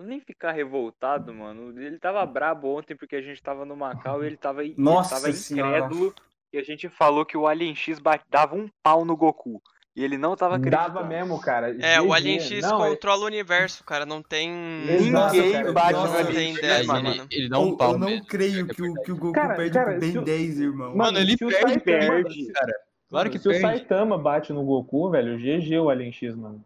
Nem 0.00 0.20
ficar 0.20 0.52
revoltado, 0.52 1.32
mano. 1.34 1.78
Ele 1.80 1.98
tava 1.98 2.24
brabo 2.26 2.76
ontem 2.78 2.94
porque 2.96 3.16
a 3.16 3.22
gente 3.22 3.42
tava 3.42 3.64
no 3.64 3.76
Macau 3.76 4.22
e 4.22 4.26
ele 4.26 4.36
tava, 4.36 4.64
ele 4.64 4.74
Nossa 4.76 5.16
tava 5.16 5.32
senhora. 5.32 5.78
incrédulo. 5.78 6.14
E 6.52 6.58
a 6.58 6.62
gente 6.62 6.88
falou 6.88 7.24
que 7.24 7.36
o 7.36 7.46
Alien 7.46 7.74
X 7.74 8.00
dava 8.28 8.56
um 8.56 8.68
pau 8.82 9.04
no 9.04 9.16
Goku. 9.16 9.62
E 9.94 10.04
ele 10.04 10.16
não 10.16 10.34
tava 10.36 10.56
acreditando. 10.56 10.94
Dava 10.94 11.06
mesmo, 11.06 11.40
cara. 11.40 11.76
É, 11.80 12.00
o. 12.00 12.12
Alien 12.12 12.40
X 12.40 12.62
Não, 12.62 12.84
é- 12.84 12.88
controla 12.90 13.22
o 13.22 13.26
universo, 13.26 13.84
cara, 13.84 14.06
não 14.06 14.22
tem... 14.22 14.50
Exato, 14.88 15.34
Ninguém 15.34 15.52
cara. 15.52 15.72
bate 15.72 15.92
Nossa, 15.92 16.06
no 16.08 16.12
não 16.22 16.28
Alien 16.30 16.52
X, 16.52 16.60
dessa, 16.62 16.92
mano. 16.92 17.08
ele, 17.08 17.26
ele 17.32 17.48
dá 17.48 17.58
um 17.58 17.68
eu, 17.70 17.76
pau 17.76 17.92
eu 17.92 17.98
não 17.98 18.08
mesmo. 18.08 18.26
creio 18.26 18.66
é 18.70 18.74
que 18.74 18.82
o, 18.82 18.94
que 19.02 19.12
o 19.12 19.16
Goku 19.16 19.32
Cara, 19.32 19.54
perde 19.56 19.72
cara, 19.74 19.90
pro 19.90 20.00
Ben 20.00 20.12
se 20.12 20.18
o- 20.18 20.22
10, 20.22 20.60
irmão. 20.60 20.96
Mano, 20.96 21.18
ele 21.18 21.34
o 21.34 21.48
perde, 21.48 21.80
perde. 21.80 22.52
Cara, 22.52 22.72
claro 23.08 23.30
que 23.30 23.38
se 23.38 23.48
o 23.48 23.50
perde. 23.50 23.66
Saitama 23.66 24.16
bate 24.16 24.52
no 24.52 24.62
Goku, 24.64 25.10
velho, 25.10 25.36
GG 25.38 25.78
o 25.80 25.90
Alien 25.90 26.12
X, 26.12 26.34
mano. 26.36 26.64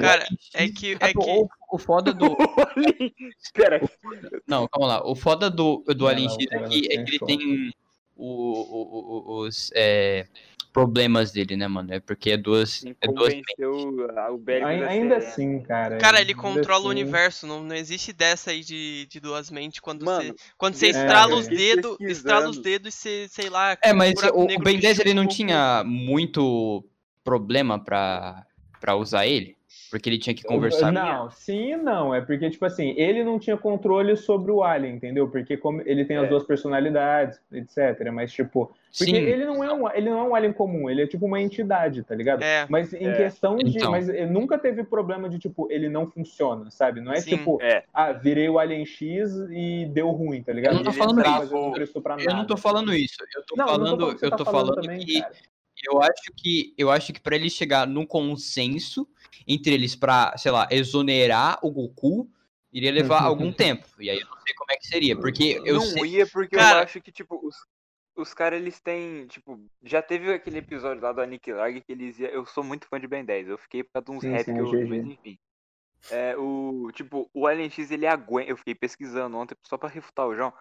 Cara, 0.00 0.26
é 0.54 0.68
que... 0.68 0.92
É 0.92 0.96
Ah, 1.00 1.08
que... 1.12 1.18
o, 1.18 1.48
o 1.72 1.78
foda 1.78 2.12
do. 2.12 2.36
Pera, 3.54 3.80
Não, 4.46 4.66
calma 4.68 4.86
lá. 4.86 5.06
O 5.08 5.14
foda 5.14 5.50
do, 5.50 5.82
do 5.96 6.06
Alien 6.06 6.28
X 6.28 6.46
aqui 6.52 6.88
é 6.90 6.96
não 6.98 7.04
que 7.04 7.10
ele 7.10 7.18
tem 7.20 7.38
tem 7.38 7.72
o, 8.16 8.26
o- 8.26 9.32
o- 9.42 9.46
os 9.46 9.70
é, 9.74 10.26
problemas 10.72 11.32
dele, 11.32 11.56
né, 11.56 11.66
mano? 11.68 11.92
É 11.92 12.00
porque 12.00 12.30
é 12.30 12.36
duas. 12.36 12.84
É 13.00 13.06
duas 13.08 13.32
o 13.34 14.38
Ainda 14.86 14.86
Serena. 14.86 15.16
assim, 15.16 15.60
cara. 15.62 15.98
Cara, 15.98 16.20
ele 16.20 16.34
controla 16.34 16.84
o 16.84 16.88
assim- 16.88 17.00
universo, 17.00 17.46
não, 17.46 17.62
não 17.62 17.74
existe 17.74 18.12
dessa 18.12 18.50
aí 18.50 18.60
de, 18.60 19.06
de 19.06 19.20
duas 19.20 19.50
mentes 19.50 19.80
quando 19.80 20.04
Mano, 20.04 20.22
você 20.32 20.34
quando 20.56 20.74
você 20.74 20.86
é, 20.86 20.90
estrala 20.90 21.32
eu 21.32 21.38
os 21.38 21.48
dedos, 21.48 21.96
estrala 22.00 22.48
os 22.48 22.58
dedos 22.58 22.94
e 22.94 22.96
você, 22.98 23.28
sei 23.30 23.48
lá, 23.48 23.76
É, 23.82 23.92
mas 23.92 24.14
o, 24.32 24.42
o 24.44 24.58
Ben 24.62 24.78
10 24.78 25.00
ele 25.00 25.14
não 25.14 25.24
o 25.24 25.28
tinha 25.28 25.82
muito 25.84 26.84
problema 27.24 27.82
pra, 27.82 28.44
pra 28.84 28.94
usar 28.96 29.26
ele. 29.26 29.56
Porque 29.90 30.08
ele 30.08 30.18
tinha 30.18 30.34
que 30.34 30.42
conversar 30.44 30.86
com 30.88 30.92
Não, 30.92 31.30
sim 31.30 31.72
e 31.72 31.76
não. 31.76 32.14
É 32.14 32.20
porque, 32.20 32.50
tipo 32.50 32.64
assim, 32.64 32.94
ele 32.96 33.24
não 33.24 33.38
tinha 33.38 33.56
controle 33.56 34.16
sobre 34.16 34.52
o 34.52 34.62
Alien, 34.62 34.94
entendeu? 34.96 35.26
Porque 35.28 35.56
como 35.56 35.80
ele 35.86 36.04
tem 36.04 36.16
as 36.16 36.24
É. 36.24 36.28
duas 36.28 36.44
personalidades, 36.44 37.40
etc. 37.52 38.10
Mas, 38.12 38.32
tipo. 38.32 38.70
Porque 38.96 39.10
Sim. 39.10 39.16
ele 39.16 39.44
não, 39.44 39.64
é 39.64 39.72
um, 39.72 39.90
ele 39.90 40.10
não 40.10 40.18
é 40.20 40.22
um 40.22 40.34
alien 40.36 40.52
comum, 40.52 40.88
ele 40.88 41.02
é 41.02 41.06
tipo 41.06 41.26
uma 41.26 41.40
entidade, 41.40 42.04
tá 42.04 42.14
ligado? 42.14 42.42
É. 42.44 42.64
Mas 42.68 42.92
em 42.92 43.06
É. 43.08 43.16
questão 43.16 43.56
de. 43.56 43.76
Então. 43.76 43.90
Mas 43.90 44.08
ele 44.08 44.26
nunca 44.26 44.56
teve 44.56 44.84
problema 44.84 45.28
de, 45.28 45.38
tipo, 45.38 45.66
ele 45.70 45.88
não 45.88 46.08
funciona, 46.08 46.70
sabe? 46.70 47.00
Não 47.00 47.12
é 47.12 47.16
Sim. 47.20 47.30
tipo, 47.30 47.60
É. 47.60 47.82
ah, 47.92 48.12
virei 48.12 48.48
o 48.48 48.58
Alien 48.58 48.86
X 48.86 49.32
e 49.50 49.86
deu 49.86 50.10
ruim, 50.10 50.42
tá 50.42 50.52
ligado? 50.52 50.72
Eu 50.74 50.76
não 50.76 50.84
tô 50.84 50.90
Ele 50.90 50.98
falando 50.98 51.20
isso. 51.42 51.52
Não 51.54 51.72
prestou 51.72 52.02
pra 52.02 52.16
Eu 52.20 52.34
não 52.34 52.46
tô 52.46 52.56
falando 52.56 52.94
isso. 52.94 53.16
Eu 53.34 53.42
tô 53.44 53.56
Não, 53.56 53.66
eu 53.66 53.78
não 53.78 53.86
falando, 53.86 53.98
tô 53.98 54.06
falando 54.06 54.22
eu 54.22 54.30
tá 54.30 54.36
tô 54.36 54.44
falando 54.44 54.66
falando 54.68 54.82
também, 54.82 54.98
que 55.00 55.20
cara. 55.20 55.34
Eu 55.82 56.00
acho 56.02 56.32
que 56.36 56.74
eu 56.78 56.90
acho 56.90 57.12
que 57.12 57.20
para 57.20 57.36
ele 57.36 57.50
chegar 57.50 57.86
num 57.86 58.06
consenso 58.06 59.08
entre 59.46 59.74
eles 59.74 59.94
pra, 59.96 60.36
sei 60.38 60.50
lá, 60.52 60.66
exonerar 60.70 61.58
o 61.62 61.70
Goku, 61.70 62.30
iria 62.72 62.92
levar 62.92 63.22
algum 63.22 63.52
tempo. 63.52 63.86
E 64.00 64.08
aí 64.10 64.18
eu 64.20 64.26
não 64.26 64.40
sei 64.40 64.54
como 64.54 64.72
é 64.72 64.76
que 64.76 64.86
seria, 64.86 65.16
porque 65.16 65.60
eu 65.64 65.74
não 65.74 65.82
sei 65.82 66.04
ia 66.06 66.26
porque 66.26 66.56
Cara- 66.56 66.78
eu 66.78 66.82
acho 66.84 67.00
que, 67.00 67.12
tipo, 67.12 67.46
os, 67.46 67.56
os 68.16 68.32
caras, 68.32 68.60
eles 68.60 68.80
têm, 68.80 69.26
tipo, 69.26 69.60
já 69.82 70.00
teve 70.00 70.32
aquele 70.32 70.58
episódio 70.58 71.02
lá 71.02 71.12
do 71.12 71.20
Aniquilag 71.20 71.80
que 71.80 71.92
eles 71.92 72.18
iam, 72.18 72.30
eu 72.30 72.46
sou 72.46 72.62
muito 72.64 72.86
fã 72.88 72.98
de 73.00 73.06
Ben 73.06 73.24
10, 73.24 73.48
eu 73.48 73.58
fiquei 73.58 73.82
por 73.82 73.92
causa 73.94 74.06
de 74.06 74.12
uns 74.12 74.22
Sim, 74.22 74.30
rap 74.30 74.44
sim, 74.44 74.54
que 74.54 74.58
é 74.58 74.62
eu, 74.62 74.70
GG. 74.70 74.88
mas 74.88 75.06
enfim. 75.06 75.38
É, 76.10 76.36
o, 76.36 76.90
tipo, 76.92 77.30
o 77.32 77.46
Alien 77.46 77.70
X, 77.70 77.90
ele 77.90 78.06
aguenta, 78.06 78.50
eu 78.50 78.56
fiquei 78.56 78.74
pesquisando 78.74 79.36
ontem 79.36 79.56
só 79.66 79.76
pra 79.78 79.88
refutar 79.88 80.26
o 80.26 80.34
João, 80.34 80.52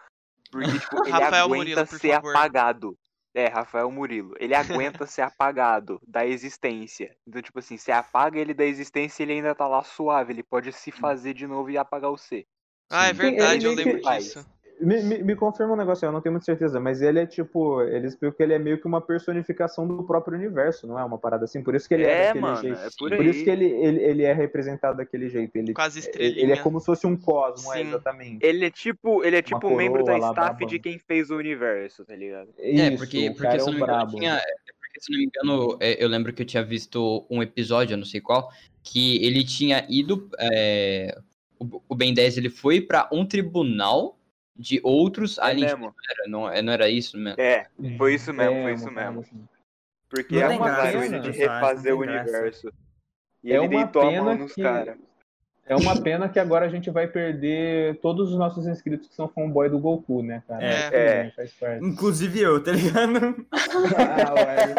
porque, 0.49 0.67
tipo, 0.79 1.01
ele 1.05 1.11
Rafael 1.11 1.45
aguenta 1.45 1.57
Murilo, 1.57 1.87
por 1.87 1.99
ser 1.99 2.13
favor. 2.13 2.35
apagado. 2.35 2.97
É, 3.33 3.47
Rafael 3.47 3.89
Murilo. 3.89 4.35
Ele 4.39 4.53
aguenta 4.53 5.05
ser 5.07 5.21
apagado 5.21 5.99
da 6.07 6.25
existência. 6.25 7.15
Então, 7.27 7.41
tipo 7.41 7.59
assim, 7.59 7.77
você 7.77 7.91
apaga 7.91 8.39
ele 8.39 8.53
da 8.53 8.63
existência, 8.63 9.23
ele 9.23 9.33
ainda 9.33 9.55
tá 9.55 9.67
lá 9.67 9.83
suave. 9.83 10.33
Ele 10.33 10.43
pode 10.43 10.71
se 10.71 10.91
fazer 10.91 11.33
de 11.33 11.47
novo 11.47 11.69
e 11.71 11.77
apagar 11.77 12.11
o 12.11 12.17
C. 12.17 12.45
Ah, 12.89 13.07
é 13.07 13.13
Sim. 13.13 13.19
verdade, 13.19 13.65
eu 13.65 13.73
lembro 13.73 13.99
disso. 13.99 14.45
Me, 14.85 15.01
me, 15.03 15.23
me 15.23 15.35
confirma 15.35 15.73
um 15.73 15.77
negócio, 15.77 16.05
eu 16.05 16.11
não 16.11 16.21
tenho 16.21 16.33
muita 16.33 16.45
certeza, 16.45 16.79
mas 16.79 17.01
ele 17.01 17.19
é 17.19 17.25
tipo, 17.25 17.81
ele 17.83 18.07
explicou 18.07 18.35
que 18.35 18.43
ele 18.43 18.53
é 18.53 18.59
meio 18.59 18.79
que 18.79 18.87
uma 18.87 19.01
personificação 19.01 19.87
do 19.87 20.03
próprio 20.03 20.37
universo, 20.37 20.85
não 20.87 20.99
é 20.99 21.03
uma 21.03 21.17
parada 21.17 21.45
assim? 21.45 21.63
Por 21.63 21.75
isso 21.75 21.87
que 21.87 21.93
ele 21.93 22.05
é, 22.05 22.11
É, 22.11 22.33
daquele 22.33 22.39
mano, 22.41 22.57
jeito. 22.57 22.79
é 22.79 22.89
por 22.97 23.15
Por 23.15 23.25
isso 23.25 23.43
que 23.43 23.49
ele, 23.49 23.65
ele, 23.65 24.01
ele 24.03 24.23
é 24.23 24.33
representado 24.33 24.97
daquele 24.97 25.29
jeito. 25.29 25.55
Ele, 25.55 25.73
Quase 25.73 25.99
ele, 25.99 26.05
estrelinha. 26.07 26.43
ele 26.43 26.51
é 26.51 26.57
como 26.57 26.79
se 26.79 26.85
fosse 26.85 27.07
um 27.07 27.15
cosmo, 27.17 27.71
é, 27.73 27.81
Sim. 27.81 27.87
exatamente. 27.87 28.45
Ele 28.45 28.65
é 28.65 28.71
tipo, 28.71 29.23
ele 29.23 29.37
é 29.37 29.41
tipo 29.41 29.67
um 29.67 29.75
membro 29.75 30.03
da 30.03 30.17
lá, 30.17 30.29
staff 30.29 30.65
de 30.65 30.79
quem 30.79 30.99
fez 30.99 31.29
o 31.29 31.37
universo, 31.37 32.05
tá 32.05 32.15
ligado? 32.15 32.49
É, 32.57 32.69
Isso, 32.89 32.97
porque, 32.97 33.29
o 33.29 33.33
porque 33.33 33.41
cara 33.43 33.59
se 33.59 33.69
é 33.69 33.71
não 33.71 33.73
me 33.73 33.81
engano, 33.83 33.97
brabo. 33.99 34.17
tinha, 34.17 34.33
é 34.35 34.73
porque, 34.79 34.99
se 34.99 35.11
eu 35.11 35.15
não 35.15 35.19
me 35.19 35.25
engano, 35.25 35.77
é, 35.79 36.03
eu 36.03 36.07
lembro 36.07 36.33
que 36.33 36.41
eu 36.41 36.45
tinha 36.45 36.63
visto 36.63 37.25
um 37.29 37.41
episódio, 37.41 37.93
eu 37.93 37.97
não 37.97 38.05
sei 38.05 38.21
qual, 38.21 38.49
que 38.83 39.23
ele 39.25 39.43
tinha 39.43 39.85
ido. 39.89 40.29
é, 40.39 41.17
o, 41.87 41.95
Ben 41.95 42.13
10 42.13 42.37
ele 42.37 42.49
foi 42.49 42.81
pra 42.81 43.07
um 43.11 43.25
tribunal 43.25 44.17
de 44.55 44.79
outros 44.83 45.37
É 45.37 45.43
aliens. 45.43 45.71
mesmo. 45.73 45.93
Era, 46.09 46.29
não, 46.29 46.49
é, 46.49 46.61
não 46.61 46.73
era 46.73 46.89
isso 46.89 47.17
mesmo? 47.17 47.41
É, 47.41 47.67
foi 47.97 48.15
isso 48.15 48.33
mesmo, 48.33 48.55
É, 48.57 48.63
foi 48.63 48.73
isso 48.73 48.91
mesmo. 48.91 49.19
assim. 49.21 49.47
Porque 50.09 50.35
Não 50.35 50.41
é 50.51 50.55
uma 50.55 50.65
graça, 50.69 50.97
ele 50.97 51.09
né? 51.09 51.19
de 51.19 51.31
refazer 51.31 51.91
não 51.93 51.99
o 51.99 52.03
tem 52.03 52.13
graça. 52.13 52.29
universo. 52.31 52.73
E 53.43 53.51
É 53.51 53.55
ele 53.57 53.75
uma 53.75 53.83
a 53.83 53.87
pena 53.87 54.23
mão 54.23 54.37
nos 54.37 54.53
que- 54.53 54.61
caras. 54.61 54.95
É 55.65 55.77
uma 55.77 55.99
pena 56.01 56.27
que 56.27 56.37
agora 56.39 56.65
a 56.65 56.69
gente 56.69 56.89
vai 56.91 57.07
perder 57.07 57.97
todos 58.01 58.31
os 58.33 58.37
nossos 58.37 58.67
inscritos 58.67 59.07
que 59.07 59.15
são 59.15 59.29
fanboy 59.29 59.69
do 59.69 59.79
Goku, 59.79 60.21
né, 60.21 60.43
cara? 60.45 60.61
É. 60.61 60.83
Tudo 60.83 60.95
É. 60.95 61.23
bem, 61.23 61.31
faz 61.31 61.53
parte. 61.53 61.85
Inclusive 61.85 62.39
eu, 62.41 62.61
tá 62.61 62.71
ligado? 62.73 63.47
Ah, 63.49 64.33
ué, 64.33 64.73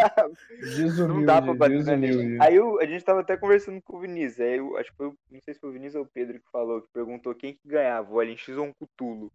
desumilde, 0.61 1.14
Não 1.21 1.25
dá 1.25 1.40
pra 1.40 1.54
bater 1.54 1.83
na 1.85 1.97
desumilde. 1.97 2.37
Aí 2.38 2.54
eu- 2.57 2.78
a 2.81 2.85
gente 2.87 3.02
tava 3.02 3.21
até 3.23 3.35
conversando 3.35 3.81
com 3.81 3.97
o 3.97 4.00
Vinícius. 4.00 4.40
Aí 4.40 4.59
eu, 4.59 4.76
acho 4.76 4.90
que 4.90 4.97
foi, 4.99 5.07
o- 5.07 5.16
não 5.31 5.40
sei 5.40 5.54
se 5.54 5.61
foi 5.61 5.71
o 5.71 5.73
Vinícius 5.73 5.95
ou 5.97 6.02
o 6.02 6.11
Pedro 6.12 6.35
que 6.38 6.50
falou, 6.52 6.83
que 6.83 6.88
perguntou 6.93 7.35
quem 7.35 7.54
que 7.54 7.66
ganhava, 7.66 8.12
o 8.12 8.21
Alien 8.21 8.37
X 8.37 8.54
ou 8.59 8.66
um 8.66 8.73
Cutulo. 8.73 9.33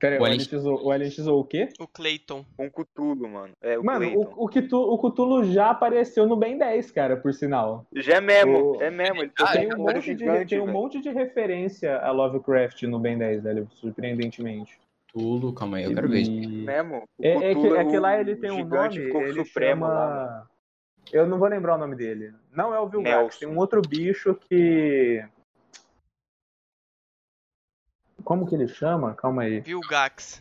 Pera 0.00 0.14
aí, 0.16 0.18
O 0.18 0.22
o 0.22 0.24
Alien- 0.24 0.40
LX 0.40 0.64
ou- 0.64 0.86
o 0.86 0.92
LX 0.92 1.18
ou 1.26 1.40
o 1.40 1.44
quê? 1.44 1.68
O 1.78 1.86
Clayton. 1.86 2.44
Um 2.58 2.70
Cutulo, 2.70 3.28
mano. 3.28 3.52
É, 3.62 3.78
o 3.78 3.84
Mano, 3.84 4.00
Clayton. 4.10 4.34
o, 4.36 4.44
o, 4.44 4.48
Cthulhu, 4.48 4.92
o 4.94 4.98
Cthulhu 4.98 5.44
já 5.52 5.68
apareceu 5.70 6.26
no 6.26 6.36
Ben 6.36 6.56
10, 6.56 6.90
cara, 6.90 7.16
por 7.18 7.34
sinal. 7.34 7.84
Já 7.94 8.16
é 8.16 8.20
mesmo, 8.20 8.72
o- 8.78 8.82
é 8.82 8.90
mesmo. 8.90 9.20
Ele 9.22 9.30
Ah, 9.38 9.52
tem 9.52 9.68
Tem 9.68 9.74
um, 9.78 9.82
monte 9.82 10.00
de, 10.00 10.18
gigante, 10.18 10.46
tem 10.48 10.60
um 10.60 10.66
monte 10.72 11.00
de 11.02 11.10
referência 11.10 11.98
a 11.98 12.10
Lovecraft 12.10 12.82
no 12.84 12.98
Ben 12.98 13.18
10, 13.18 13.42
velho, 13.42 13.68
surpreendentemente. 13.74 14.80
Tulo, 15.12 15.52
calma 15.52 15.76
aí, 15.76 15.84
eu 15.84 15.94
quero 15.94 16.08
ver. 16.08 16.22
E- 16.22 16.46
Mesmo. 16.64 17.02
É, 17.20 17.30
é 17.32 17.38
que, 17.54 17.54
Cthulhu 17.60 17.76
é 17.76 17.84
que 17.84 17.98
lá 17.98 18.18
ele 18.18 18.36
tem 18.36 18.50
um 18.50 18.64
nome, 18.64 18.96
ficou 19.04 19.20
ele 19.22 19.44
supremo 19.44 19.84
chama... 19.84 19.94
lá. 19.94 20.46
Eu 21.12 21.26
não 21.26 21.38
vou 21.38 21.48
lembrar 21.48 21.74
o 21.74 21.78
nome 21.78 21.96
dele. 21.96 22.32
Não 22.54 22.72
é 22.74 22.78
o 22.80 22.88
Vilgax, 22.88 23.38
tem 23.38 23.48
um 23.48 23.58
outro 23.58 23.82
bicho 23.82 24.34
que... 24.48 25.22
Como 28.30 28.46
que 28.46 28.54
ele 28.54 28.68
chama? 28.68 29.12
Calma 29.12 29.42
aí. 29.42 29.58
Vilgax. 29.58 30.40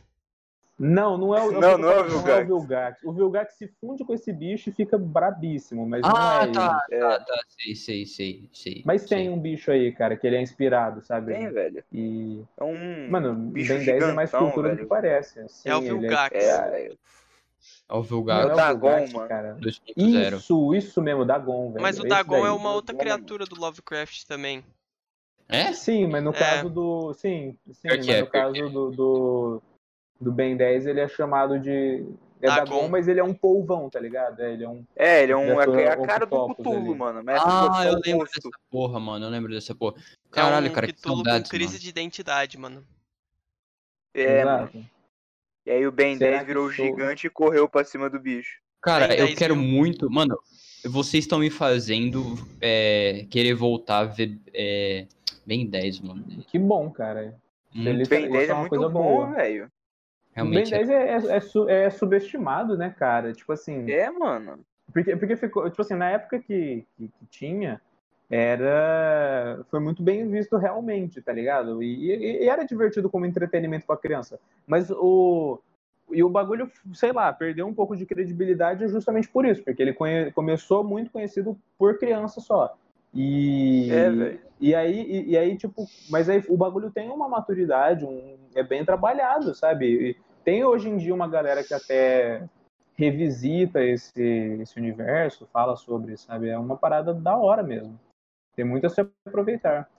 Não, 0.78 1.18
não 1.18 1.36
é 1.36 1.42
o, 1.42 1.52
Não, 1.54 1.60
não 1.60 1.70
é 1.70 1.74
o 1.74 1.78
Não 1.80 1.90
é 1.90 2.04
Vilgax. 2.04 2.52
o 2.52 2.60
Vilgax. 2.60 3.04
O 3.04 3.12
Vilgax 3.12 3.54
se 3.56 3.68
funde 3.82 4.06
com 4.06 4.14
esse 4.14 4.32
bicho 4.32 4.70
e 4.70 4.72
fica 4.72 4.96
brabíssimo, 4.96 5.88
mas 5.88 6.02
Ah, 6.06 6.10
não 6.14 6.32
é 6.40 6.44
ele. 6.44 6.54
tá, 6.54 6.86
É. 6.92 7.00
tá, 7.00 7.20
tá, 7.22 7.42
sei, 7.48 7.76
sei, 7.76 8.06
sei, 8.06 8.50
sei. 8.54 8.84
Mas 8.86 9.02
sei. 9.02 9.18
tem 9.18 9.30
um 9.32 9.40
bicho 9.40 9.72
aí, 9.72 9.92
cara, 9.92 10.16
que 10.16 10.28
ele 10.28 10.36
é 10.36 10.42
inspirado, 10.42 11.02
sabe? 11.02 11.34
Tem, 11.34 11.50
velho. 11.50 11.84
E, 11.92 12.44
É 12.60 12.64
um. 12.64 13.10
mano, 13.10 13.34
bicho 13.34 13.74
Ben 13.74 13.84
10 13.84 14.04
é 14.04 14.14
mais 14.14 14.30
cultura 14.30 14.70
do 14.70 14.76
velho. 14.76 14.84
que 14.84 14.86
parece. 14.90 15.50
Sim, 15.50 15.70
É 15.70 15.76
o 15.76 15.80
ele 15.80 15.90
Vilgax. 15.98 16.36
É, 16.36 16.92
É 17.90 17.94
o 17.94 17.96
Não 17.96 18.04
Vulgar 18.04 18.42
é 18.50 18.54
o 18.54 18.56
Dagon, 18.56 18.88
Vilgax, 18.90 19.14
mano. 19.14 19.28
cara. 19.28 19.58
2.0. 19.60 20.38
Isso, 20.38 20.76
isso 20.76 21.02
mesmo, 21.02 21.26
Dagon, 21.26 21.72
velho. 21.72 21.82
Mas 21.82 22.00
o 22.00 22.04
Dagon 22.04 22.36
daí. 22.44 22.50
é 22.50 22.52
uma 22.52 22.72
outra 22.72 22.96
criatura 22.96 23.46
do 23.48 23.60
Lovecraft 23.60 24.26
também. 24.28 24.64
É? 25.50 25.74
Sim, 25.74 26.08
mas 26.08 26.24
no 26.24 26.30
É. 26.30 26.34
caso 26.34 26.70
do. 26.70 27.14
Sim, 27.16 27.58
sim 27.72 27.82
Pior 27.88 27.98
mas 27.98 28.08
é, 28.08 28.22
no 28.22 28.28
caso 28.28 28.54
do, 28.70 28.92
do, 28.92 29.62
do 30.22 30.32
Ben 30.32 30.56
10, 30.56 30.86
ele 30.86 31.00
é 31.00 31.08
chamado 31.08 31.60
de. 31.60 32.06
É 32.42 32.48
Dagon. 32.48 32.64
Dagon, 32.76 32.88
mas 32.88 33.08
ele 33.08 33.20
é 33.20 33.24
um 33.24 33.34
polvão, 33.34 33.90
tá 33.90 34.00
ligado? 34.00 34.40
É, 34.42 34.54
ele 34.54 34.64
é 34.64 34.70
um. 34.70 34.86
É, 34.96 35.24
ele 35.24 35.32
é 35.34 35.36
um. 35.36 35.48
Criatura 35.48 35.82
É 35.82 35.88
a 35.92 36.06
cara 36.06 36.26
do 36.26 36.46
ali. 36.46 36.96
mano. 36.96 37.22
Mas 37.24 37.42
Ah, 37.44 37.82
eu 37.86 37.94
o 37.94 38.02
lembro 38.06 38.20
rosto. 38.22 38.36
dessa 38.40 38.58
porra, 38.70 39.00
mano. 39.00 39.26
Eu 39.26 39.30
lembro 39.30 39.52
dessa 39.52 39.76
porra. 39.76 39.96
Caralho, 40.32 40.68
é 40.68 40.70
um 40.70 40.74
cara, 40.74 40.88
que 40.88 40.94
Cthulhu 40.94 41.18
com 41.18 41.24
saudades, 41.26 41.50
crise 41.52 41.72
mano. 41.74 41.80
de 41.80 41.90
identidade, 41.90 42.58
mano. 42.58 42.86
É, 44.14 44.46
mano. 44.46 44.70
Exato. 44.70 44.86
E 45.66 45.72
aí 45.72 45.86
o 45.88 45.92
Ben 45.92 46.18
Será 46.18 46.30
10 46.32 46.42
que 46.42 46.48
virou 46.48 46.72
sou- 46.72 46.86
gigante 46.86 47.28
e 47.28 47.30
correu 47.30 47.68
pra 47.68 47.84
cima 47.84 48.10
do 48.10 48.20
bicho. 48.20 48.60
Cara, 48.82 49.14
eu 49.16 49.26
10 49.28 49.38
quero 49.38 49.56
mil. 49.56 49.68
muito. 49.68 50.10
Mano, 50.10 50.38
vocês 50.86 51.26
estão 51.26 51.40
me 51.40 51.50
fazendo 51.50 52.36
é, 52.62 53.26
querer 53.30 53.54
voltar 53.54 54.00
a 54.00 54.06
ver. 54.06 54.40
É, 54.54 55.06
bem 55.50 55.68
10, 55.68 56.00
mano. 56.02 56.24
Que 56.48 56.60
bom, 56.60 56.90
cara. 56.92 57.36
Muito, 57.74 57.90
Ele- 57.90 58.06
Ben 58.08 58.22
isso 58.24 58.32
10 58.32 58.50
é 58.50 58.52
é 58.52 58.54
uma 58.54 58.60
muito 58.62 58.80
bom, 58.90 58.90
boa. 59.04 59.32
velho. 59.32 59.64
O 59.66 59.66
Ben 59.66 59.72
realmente. 60.36 60.70
10 60.72 60.90
é, 60.90 61.10
é, 61.10 61.18
é 61.18 61.86
é 61.86 61.90
subestimado, 61.90 62.78
né, 62.78 62.94
cara? 62.98 63.34
Tipo 63.34 63.52
assim. 63.54 63.90
É, 63.92 64.10
mano. 64.12 64.60
Porque, 64.94 65.16
porque 65.16 65.36
ficou, 65.36 65.70
tipo 65.70 65.82
assim, 65.82 65.96
na 65.96 66.10
época 66.12 66.40
que, 66.40 66.86
que, 66.98 67.08
que 67.08 67.26
tinha, 67.30 67.82
era. 68.30 69.64
Foi 69.70 69.80
muito 69.80 70.02
bem 70.04 70.28
visto 70.30 70.56
realmente, 70.58 71.22
tá 71.22 71.34
ligado? 71.34 71.82
E, 71.84 72.12
e- 72.12 72.44
e 72.44 72.48
era 72.50 72.64
divertido 72.64 73.10
como 73.10 73.26
entretenimento 73.26 73.86
pra 73.86 73.98
criança. 73.98 74.40
Mas 74.68 74.90
o. 74.92 75.60
E 76.12 76.24
o 76.24 76.30
bagulho, 76.30 76.72
sei 76.94 77.12
lá, 77.12 77.32
perdeu 77.32 77.68
um 77.68 77.74
pouco 77.74 77.96
de 77.96 78.04
credibilidade 78.04 78.88
justamente 78.88 79.30
por 79.30 79.46
isso, 79.46 79.64
porque 79.64 79.80
ele 79.80 79.94
conhe- 79.94 80.32
começou 80.32 80.84
muito 80.84 81.12
conhecido 81.12 81.56
por 81.78 82.00
criança 82.00 82.42
só. 82.42 82.76
E, 83.14 83.90
É, 83.92 84.10
velho. 84.10 84.42
e 84.60 84.76
aí, 84.76 85.02
e, 85.02 85.30
e 85.32 85.38
aí, 85.38 85.58
tipo, 85.58 85.86
mas 86.10 86.30
aí 86.30 86.44
o 86.48 86.58
bagulho 86.58 86.92
tem 86.92 87.10
uma 87.10 87.28
maturidade, 87.28 88.06
um, 88.06 88.38
é 88.56 88.64
bem 88.64 88.86
trabalhado, 88.86 89.54
sabe? 89.56 89.86
E 90.12 90.18
tem 90.44 90.64
hoje 90.64 90.90
em 90.90 90.98
dia 90.98 91.14
uma 91.14 91.28
galera 91.28 91.64
que 91.64 91.74
até 91.74 92.48
revisita 92.96 93.84
esse, 93.84 94.22
esse 94.62 94.78
universo, 94.78 95.48
fala 95.54 95.76
sobre, 95.76 96.18
sabe? 96.18 96.50
É 96.50 96.58
uma 96.58 96.76
parada 96.78 97.14
da 97.14 97.36
hora 97.38 97.64
mesmo. 97.64 97.98
Tem 98.56 98.66
muito 98.66 98.86
a 98.88 98.90
se 98.90 99.00
aproveitar. 99.26 99.90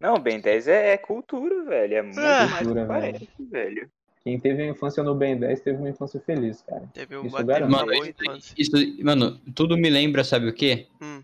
Não, 0.00 0.18
Ben 0.18 0.40
10 0.40 0.66
é, 0.66 0.94
é 0.94 0.98
cultura, 0.98 1.62
velho. 1.64 1.94
É 1.94 2.02
muito 2.02 2.18
Ah. 2.18 2.46
mais 2.50 2.58
Cultura, 2.58 2.86
parece, 2.86 3.28
velho. 3.38 3.88
Quem 4.24 4.38
teve 4.38 4.62
a 4.62 4.66
infância 4.66 5.02
no 5.02 5.14
Ben 5.14 5.36
10 5.38 5.60
teve 5.60 5.78
uma 5.78 5.88
infância 5.90 6.20
feliz, 6.20 6.62
cara. 6.62 6.88
Teve 6.92 7.16
o 7.16 7.24
Isso. 7.26 7.36
Mano, 7.46 7.92
isso, 7.94 8.54
isso- 8.56 9.04
mano, 9.04 9.38
tudo 9.54 9.76
me 9.76 9.88
lembra, 9.88 10.24
sabe 10.24 10.48
o 10.48 10.52
quê? 10.52 10.88
Hum. 11.00 11.22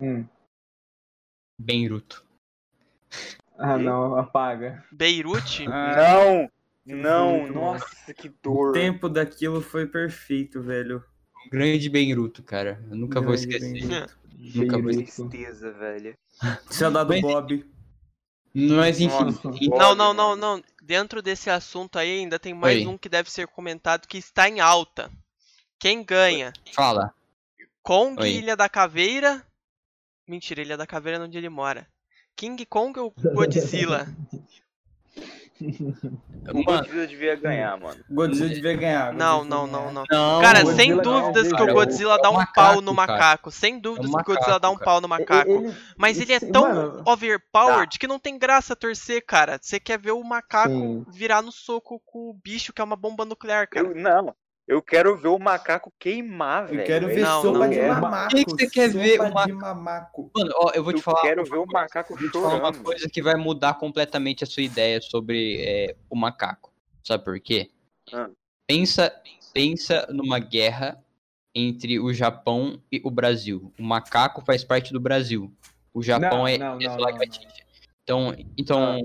Hum. 0.00 0.24
Benruto. 1.58 2.24
Ah, 3.58 3.78
E? 3.78 3.82
não, 3.82 4.16
apaga. 4.16 4.84
Beirute? 4.92 5.66
Ah, 5.68 5.96
Não! 6.14 6.50
Não, 6.90 7.46
nossa, 7.48 8.14
que 8.14 8.28
o 8.28 8.34
dor. 8.42 8.72
tempo 8.72 9.10
daquilo 9.10 9.60
foi 9.60 9.86
perfeito, 9.86 10.62
velho. 10.62 11.04
Um 11.46 11.50
grande 11.50 11.90
Benruto, 11.90 12.42
cara. 12.42 12.82
Eu 12.90 12.96
nunca 12.96 13.20
vou 13.20 13.34
Grande 13.34 13.54
esquecer. 13.56 13.72
Benruto. 13.88 14.18
Nunca 14.54 14.78
vou 14.78 14.86
Bem- 14.86 15.04
Tristeza, 15.04 15.72
velho. 15.72 16.16
Saudade 16.70 17.12
do 17.16 17.20
Bob. 17.20 17.66
Mas 18.54 19.00
enfim. 19.00 19.24
Nossa, 19.24 19.48
enfim, 19.48 19.68
Não, 19.70 19.94
não, 19.96 20.14
não, 20.14 20.36
não. 20.36 20.62
Dentro 20.80 21.20
desse 21.20 21.50
assunto 21.50 21.98
aí 21.98 22.20
ainda 22.20 22.38
tem 22.38 22.54
mais 22.54 22.78
Oi. 22.78 22.86
um 22.86 22.96
que 22.96 23.08
deve 23.08 23.28
ser 23.30 23.48
comentado 23.48 24.06
que 24.06 24.16
está 24.16 24.48
em 24.48 24.60
alta. 24.60 25.10
Quem 25.78 26.04
ganha? 26.04 26.52
fala. 26.72 27.12
Kong 27.82 28.22
Oi. 28.22 28.30
Ilha 28.30 28.56
da 28.56 28.68
Caveira? 28.68 29.44
Mentira, 30.28 30.60
Ilha 30.60 30.76
da 30.76 30.86
Caveira 30.86 31.18
é 31.18 31.22
onde 31.22 31.38
ele 31.38 31.48
mora. 31.48 31.86
King 32.36 32.64
Kong 32.66 32.98
ou 33.00 33.12
Godzilla? 33.34 34.06
O 35.60 36.62
Godzilla 36.62 37.04
devia 37.04 37.34
ganhar, 37.34 37.76
mano. 37.80 38.00
Godzilla 38.08 38.48
devia 38.48 38.76
ganhar. 38.76 39.12
Não, 39.12 39.38
Godzilla 39.38 39.56
não, 39.56 39.66
não, 39.66 39.80
ganhar. 39.80 39.92
não. 39.92 40.04
não. 40.08 40.40
Cara, 40.40 40.64
o 40.64 40.72
sem 40.72 40.94
Godzilla 40.94 41.02
não, 41.02 41.02
dúvidas 41.02 41.48
que 41.48 41.58
cara, 41.58 41.64
o 41.64 41.68
é 41.68 41.72
Godzilla 41.72 42.14
é 42.14 42.22
dá 42.22 42.28
o 42.30 42.32
um 42.32 42.36
macaco, 42.36 42.54
pau 42.54 42.80
no 42.80 42.94
cara. 42.94 43.12
macaco. 43.12 43.50
Sem 43.50 43.80
dúvidas 43.80 44.08
que 44.08 44.16
o 44.16 44.24
Godzilla 44.24 44.60
dá 44.60 44.70
um 44.70 44.74
macaco, 44.74 44.84
pau 44.84 45.00
no 45.00 45.08
macaco. 45.08 45.50
Ele- 45.50 45.74
Mas 45.96 46.20
ele 46.20 46.32
é 46.32 46.38
sim, 46.38 46.52
tão 46.52 46.62
mano, 46.62 47.02
overpowered 47.04 47.98
que 47.98 48.06
não 48.06 48.20
tem 48.20 48.38
graça 48.38 48.76
torcer, 48.76 49.26
cara. 49.26 49.58
Você 49.60 49.80
quer 49.80 49.98
ver 49.98 50.12
o 50.12 50.22
macaco 50.22 50.70
Sim. 50.70 51.04
virar 51.10 51.42
no 51.42 51.50
soco 51.50 52.00
com 52.06 52.30
o 52.30 52.34
bicho 52.34 52.72
que 52.72 52.80
é 52.80 52.84
uma 52.84 52.96
bomba 52.96 53.24
nuclear, 53.24 53.68
cara. 53.68 53.88
Eu, 53.88 53.96
não. 53.96 54.32
Eu 54.68 54.82
quero 54.82 55.16
ver 55.16 55.28
o 55.28 55.38
macaco 55.38 55.90
queimar, 55.98 56.66
velho. 56.66 56.80
Eu 56.82 56.84
quero 56.86 57.06
ver 57.06 57.20
Não, 57.22 57.36
eu 57.36 57.42
sopa 57.42 57.58
não. 57.60 57.68
de 57.70 57.76
quero. 57.76 58.00
mamaco. 58.02 58.28
Por 58.28 58.36
que 58.36 58.44
que 58.44 58.50
você 58.50 58.70
quer 58.70 58.88
ver 58.90 59.16
sopa 59.16 59.30
uma- 59.30 59.46
de 59.46 59.52
mamaco? 59.54 60.30
Mano, 60.36 60.50
ó, 60.56 60.70
eu 60.74 60.84
vou 60.84 60.92
te 60.92 60.96
Eu 60.98 61.02
falar. 61.02 61.22
quero 61.22 61.44
ver 61.44 61.56
o 61.56 61.64
macaco 61.66 62.14
Vou 62.14 62.28
te 62.28 62.32
falar 62.32 62.48
uma 62.48 62.58
chorando. 62.66 62.82
coisa 62.84 63.08
que 63.08 63.22
vai 63.22 63.34
mudar 63.34 63.74
completamente 63.78 64.44
a 64.44 64.46
sua 64.46 64.62
ideia 64.62 65.00
sobre 65.00 65.56
é, 65.62 65.96
o 66.10 66.14
macaco. 66.14 66.70
Sabe 67.02 67.24
por 67.24 67.40
quê? 67.40 67.70
Ah. 68.12 68.28
Pensa, 68.66 69.10
pensa 69.54 70.06
numa 70.10 70.38
guerra 70.38 71.02
entre 71.54 71.98
o 71.98 72.12
Japão 72.12 72.78
e 72.92 73.00
o 73.02 73.10
Brasil. 73.10 73.72
O 73.78 73.82
macaco 73.82 74.42
faz 74.44 74.62
parte 74.62 74.92
do 74.92 75.00
Brasil. 75.00 75.50
O 75.94 76.02
Japão 76.02 76.40
Não, 76.40 76.46
é, 76.46 76.58
não, 76.58 76.78
é 76.78 76.84
não, 76.84 76.96
não. 76.98 77.18
Então, 78.04 78.34
então, 78.56 79.00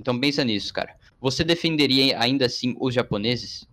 então 0.00 0.18
pensa 0.18 0.42
nisso, 0.42 0.72
cara. 0.72 0.96
Você 1.20 1.44
defenderia 1.44 2.18
ainda 2.18 2.46
assim 2.46 2.74
os 2.80 2.94
japoneses? 2.94 3.68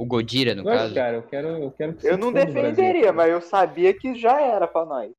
O 0.00 0.06
Godira, 0.06 0.54
no 0.54 0.62
Lógico, 0.62 0.82
caso? 0.82 0.94
cara, 0.94 1.16
eu 1.18 1.22
quero, 1.22 1.48
eu 1.48 1.70
quero 1.72 1.92
que 1.92 2.06
Eu 2.06 2.16
não 2.16 2.32
defenderia, 2.32 3.12
mas 3.12 3.30
eu 3.30 3.40
sabia 3.42 3.92
que 3.92 4.14
já 4.14 4.40
era 4.40 4.66
pra 4.66 4.86
nós. 4.86 5.12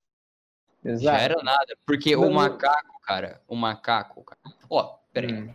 Já 0.83 0.91
Exato. 0.91 1.21
era 1.23 1.43
nada. 1.43 1.77
Porque 1.85 2.15
Não, 2.15 2.27
o 2.27 2.33
macaco, 2.33 2.99
cara, 3.03 3.39
o 3.47 3.55
macaco, 3.55 4.23
cara. 4.23 4.55
Ó, 4.67 4.95
peraí. 5.13 5.33
Hum. 5.33 5.53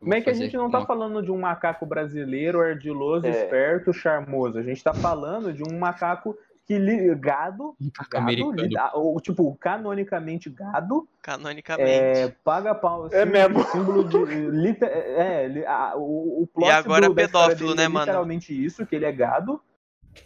Como 0.00 0.12
é 0.12 0.20
que 0.20 0.28
a 0.28 0.34
gente 0.34 0.56
não 0.56 0.68
tá 0.68 0.80
uma- 0.80 0.86
falando 0.86 1.22
de 1.22 1.30
um 1.30 1.38
macaco 1.38 1.86
brasileiro, 1.86 2.60
ardiloso, 2.60 3.26
É. 3.26 3.30
esperto, 3.30 3.92
charmoso? 3.92 4.58
A 4.58 4.62
gente 4.64 4.82
tá 4.82 4.92
falando 4.92 5.52
de 5.52 5.62
um 5.62 5.78
macaco 5.78 6.36
que 6.66 6.78
li, 6.78 7.14
gado, 7.16 7.76
gado 8.10 8.54
ou 8.94 9.20
tipo, 9.20 9.54
canonicamente 9.56 10.48
gado, 10.48 11.06
Canonicamente. 11.20 11.90
é, 11.90 12.28
paga 12.42 12.74
pau, 12.74 13.06
É 13.08 13.24
símbolo- 13.24 13.32
mesmo. 13.32 13.64
símbolo 13.64 14.04
de 14.08 14.24
lita- 14.50 14.86
é, 14.86 15.46
li- 15.46 15.66
ah, 15.66 15.92
o, 15.96 16.42
o 16.42 16.46
plot 16.46 16.68
E 16.68 16.70
agora 16.72 17.06
do, 17.08 17.20
história 17.20 17.48
pedófilo, 17.48 17.68
dele 17.70 17.76
né, 17.80 17.84
é 17.84 17.88
mano? 17.88 18.06
literalmente 18.06 18.64
isso, 18.64 18.86
que 18.86 18.96
ele 18.96 19.04
é 19.04 19.12
gado. 19.12 19.60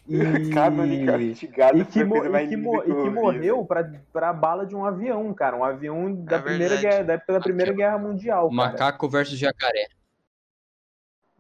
E, 0.07 0.19
Canonicamente, 0.55 1.47
gado 1.49 1.79
e 1.79 1.85
que, 1.85 2.03
a 2.03 2.07
mo- 2.07 2.25
e 2.37 2.47
que, 2.47 2.57
mo- 2.57 2.83
e 2.85 3.03
que 3.03 3.11
morreu 3.11 3.57
velho. 3.57 3.67
pra, 3.67 3.91
pra 4.13 4.33
bala 4.33 4.65
de 4.67 4.77
um 4.77 4.85
avião, 4.85 5.33
cara. 5.35 5.57
Um 5.57 5.65
avião 5.65 6.15
da, 6.15 6.37
É 6.37 6.41
primeira 6.41 6.75
verdade. 6.77 6.83
guerra, 6.97 7.05
da 7.05 7.13
época 7.15 7.33
da 7.33 7.41
Primeira 7.41 7.71
Aqui. 7.73 7.81
Guerra 7.81 7.99
Mundial, 7.99 8.49
cara. 8.51 8.71
Macaco 8.71 9.09
versus 9.09 9.39
jacaré. 9.39 9.89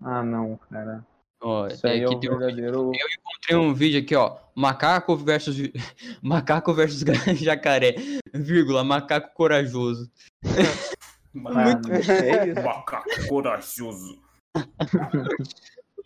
Ah, 0.02 0.22
não, 0.22 0.56
cara. 0.70 1.04
Ó, 1.40 1.68
Isso 1.68 1.86
aí 1.86 2.02
é 2.02 2.06
o 2.08 2.18
tem 2.18 2.30
um, 2.30 2.38
verdadeiro. 2.38 2.90
encontrei 2.92 3.56
um 3.56 3.72
vídeo 3.72 4.00
aqui, 4.00 4.14
ó. 4.16 4.36
Macaco 4.54 5.16
versus 5.16 5.56
macaco 6.22 6.74
versus 6.74 7.00
jacaré, 7.38 7.94
vírgula, 8.34 8.82
macaco 8.82 9.32
corajoso. 9.34 10.10
Mano, 11.32 11.92
é 11.92 12.48
isso. 12.48 12.62
Macaco 12.62 13.28
corajoso. 13.28 14.18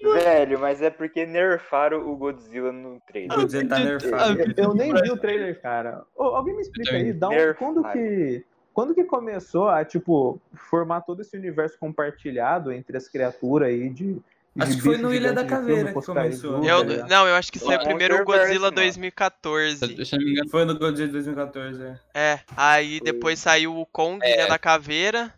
Velho, 0.02 0.58
mas 0.58 0.82
é 0.82 0.90
porque 0.90 1.24
nerfaram 1.24 2.10
o 2.10 2.16
Godzilla 2.16 2.72
no 2.72 3.00
trailer. 3.06 3.46
Dizer, 3.46 3.68
tá 3.68 3.78
nerfado. 3.78 4.40
Eu, 4.40 4.64
eu 4.64 4.74
nem 4.74 4.92
vi 4.92 5.10
o 5.10 5.16
trailer, 5.16 5.62
cara. 5.62 6.04
Ô, 6.14 6.24
alguém 6.24 6.56
me 6.56 6.62
explica 6.62 6.96
aí, 6.96 7.12
dá 7.12 7.28
um, 7.28 7.54
quando 7.56 7.82
que 7.92 8.44
quando 8.74 8.94
que 8.94 9.04
começou 9.04 9.68
a 9.68 9.84
tipo 9.84 10.40
formar 10.54 11.02
todo 11.02 11.20
esse 11.20 11.36
universo 11.36 11.78
compartilhado 11.78 12.72
entre 12.72 12.96
as 12.96 13.08
criaturas 13.08 13.68
aí 13.68 13.88
de 13.88 14.20
Acho 14.59 14.76
que 14.76 14.82
foi 14.82 14.99
no 14.99 15.14
Ilha 15.14 15.32
da 15.32 15.44
Caveira 15.47 15.92
que 15.94 16.02
começou. 16.04 16.62
Eu, 16.64 16.87
tá 16.87 17.06
não, 17.06 17.26
eu 17.26 17.35
acho 17.35 17.50
que 17.50 17.59
saiu 17.59 17.71
Monsterverse, 17.71 17.88
primeiro 17.88 18.23
o 18.23 18.25
Godzilla 18.26 18.61
mano. 18.66 18.76
2014. 18.76 20.04
Se 20.04 20.14
eu 20.14 20.18
não 20.18 20.26
me 20.26 20.32
engano, 20.32 20.50
Foi 20.50 20.64
no 20.66 20.78
Godzilla 20.78 21.06
de 21.06 21.12
2014, 21.14 21.82
é. 21.82 21.99
É, 22.14 22.40
aí 22.56 23.00
depois 23.00 23.38
saiu 23.38 23.75
o 23.78 23.87
Kong, 23.87 24.18
É. 24.23 24.35
Ilha 24.35 24.49
da 24.49 24.59
Caveira. 24.59 25.32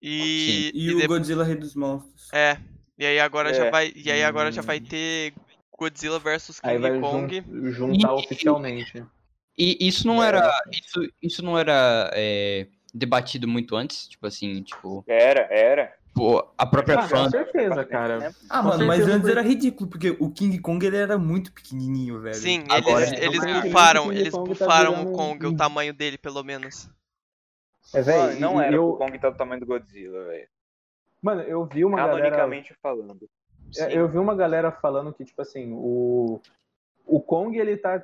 E, 0.00 0.70
E, 0.74 0.86
e 0.90 0.94
o 0.94 0.98
de- 1.00 1.06
Godzilla 1.06 1.44
Rei 1.44 1.56
dos 1.56 1.74
Monstros. 1.74 2.32
É. 2.32 2.56
E 2.98 3.06
aí 3.06 3.18
agora 3.20 3.50
É. 3.50 3.54
já 3.54 3.70
vai. 3.70 3.92
E 3.94 4.10
aí 4.10 4.22
agora 4.22 4.50
já 4.52 4.62
vai 4.62 4.78
Hum. 4.78 4.84
ter 4.84 5.32
Godzilla 5.76 6.18
versus 6.18 6.60
Aí 6.62 6.76
King 6.78 6.88
vai 6.90 7.00
Kong. 7.00 7.44
jun- 7.46 7.72
juntar 7.72 8.08
E- 8.08 8.12
oficialmente. 8.12 9.04
E 9.58 9.76
isso 9.86 10.06
não 10.06 10.22
era. 10.22 10.48
Isso, 10.72 11.12
isso 11.20 11.44
não 11.44 11.58
era 11.58 12.10
é, 12.14 12.66
debatido 12.94 13.46
muito 13.48 13.76
antes? 13.76 14.06
Tipo 14.08 14.26
assim, 14.26 14.62
tipo. 14.62 15.04
Era, 15.06 15.46
era. 15.50 15.92
Pô, 16.14 16.46
a 16.56 16.66
própria 16.66 16.98
Ah, 17.00 17.08
fã. 17.08 17.24
com 17.24 17.30
certeza, 17.30 17.84
cara. 17.84 18.34
Ah, 18.48 18.62
Com 18.62 18.68
mano, 18.68 18.86
mas 18.86 19.06
antes 19.06 19.28
era 19.28 19.42
ridículo, 19.42 19.88
porque 19.88 20.10
o 20.18 20.30
King 20.30 20.58
Kong 20.60 20.84
ele 20.84 20.96
era 20.96 21.18
muito 21.18 21.52
pequenininho, 21.52 22.20
velho. 22.20 22.34
Sim, 22.36 22.64
Agora 22.70 23.04
eles, 23.06 23.20
é 23.20 23.24
eles 23.24 23.62
bufaram, 23.62 24.12
eles 24.12 24.34
Kong 24.34 24.48
tá 24.54 24.64
bufaram 24.64 25.02
o 25.02 25.12
Kong, 25.12 25.46
um- 25.46 25.50
o 25.50 25.56
tamanho 25.56 25.92
dele, 25.94 26.18
pelo 26.18 26.42
menos. 26.42 26.88
É, 27.94 28.00
velho, 28.02 28.40
não 28.40 28.60
e- 28.60 28.64
era 28.66 28.76
eu, 28.76 28.90
o 28.90 28.96
Kong 28.96 29.18
tá 29.18 29.30
do 29.30 29.36
tamanho 29.36 29.60
do 29.60 29.66
Godzilla, 29.66 30.24
velho. 30.24 30.48
mano, 31.20 31.42
eu 31.42 31.64
vi 31.66 31.84
uma 31.84 31.96
galera 31.96 32.30
Canonicamente 32.30 32.74
falando. 32.82 33.28
É, 33.78 33.96
Eu 33.96 34.06
vi 34.08 34.18
uma 34.18 34.34
galera 34.34 34.70
falando 34.70 35.12
que, 35.14 35.24
tipo 35.24 35.40
assim, 35.40 35.72
o, 35.72 36.40
o 37.06 37.20
Kong, 37.20 37.56
ele 37.58 37.76
tá 37.76 38.02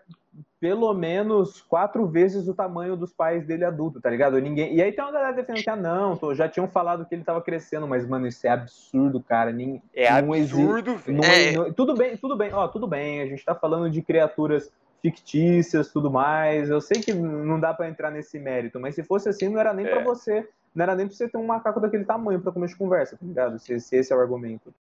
pelo 0.61 0.92
menos 0.92 1.61
quatro 1.62 2.06
vezes 2.06 2.48
o 2.48 2.54
tamanho 2.54 2.96
dos 2.96 3.12
pais 3.12 3.44
dele 3.46 3.64
adulto, 3.64 4.00
tá 4.00 4.11
ligado? 4.11 4.40
Ninguém... 4.40 4.74
E 4.74 4.82
aí 4.82 4.90
tem 4.92 5.04
uma 5.04 5.12
galera 5.12 5.32
defendendo 5.32 5.62
que, 5.62 5.70
ah, 5.70 5.76
não, 5.76 6.16
tô- 6.16 6.34
já 6.34 6.48
tinham 6.48 6.66
falado 6.68 7.04
que 7.06 7.14
ele 7.14 7.22
tava 7.24 7.40
crescendo, 7.40 7.87
mas, 7.87 8.06
mano, 8.06 8.26
isso 8.26 8.44
é 8.46 8.50
absurdo, 8.50 9.20
cara. 9.22 9.52
Nem, 9.52 9.80
É 9.94 10.20
Não 10.20 10.34
exi- 10.34 10.61
absurdo, 10.61 10.96
velho. 10.96 11.16
não- 11.18 11.24
É. 11.24 11.52
não- 11.52 11.72
tudo 11.72 11.94
bem, 11.96 12.16
tudo 12.16 12.37
bem, 12.37 12.52
ó, 12.52 12.66
tudo 12.66 12.87
bem, 12.88 13.20
a 13.22 13.26
gente 13.26 13.44
tá 13.44 13.54
falando 13.54 13.88
de 13.88 14.02
criaturas 14.02 14.70
fictícias, 15.00 15.92
tudo 15.92 16.11
mais. 16.11 16.68
Eu 16.70 16.80
sei 16.80 17.00
que 17.00 17.12
não 17.14 17.58
dá 17.61 17.72
pra 17.72 17.88
entrar 17.88 18.11
nesse 18.11 18.38
mérito, 18.38 18.80
mas 18.80 18.94
se 18.96 19.02
fosse 19.04 19.28
assim, 19.28 19.48
não 19.48 19.61
era 19.61 19.72
nem 19.72 19.87
É. 19.87 19.90
pra 19.90 20.02
você, 20.02 20.48
não 20.74 20.82
era 20.82 20.94
nem 20.94 21.06
pra 21.06 21.14
você 21.16 21.28
ter 21.28 21.38
um 21.38 21.46
macaco 21.46 21.80
daquele 21.80 22.04
tamanho 22.04 22.40
pra 22.40 22.50
comer 22.52 22.66
de 22.66 22.76
conversa, 22.76 23.16
tá 23.16 23.24
ligado? 23.24 23.58
Se, 23.61 23.78
se 23.80 23.96
esse 23.96 24.12
é 24.12 24.16
o 24.16 24.20
argumento. 24.20 24.74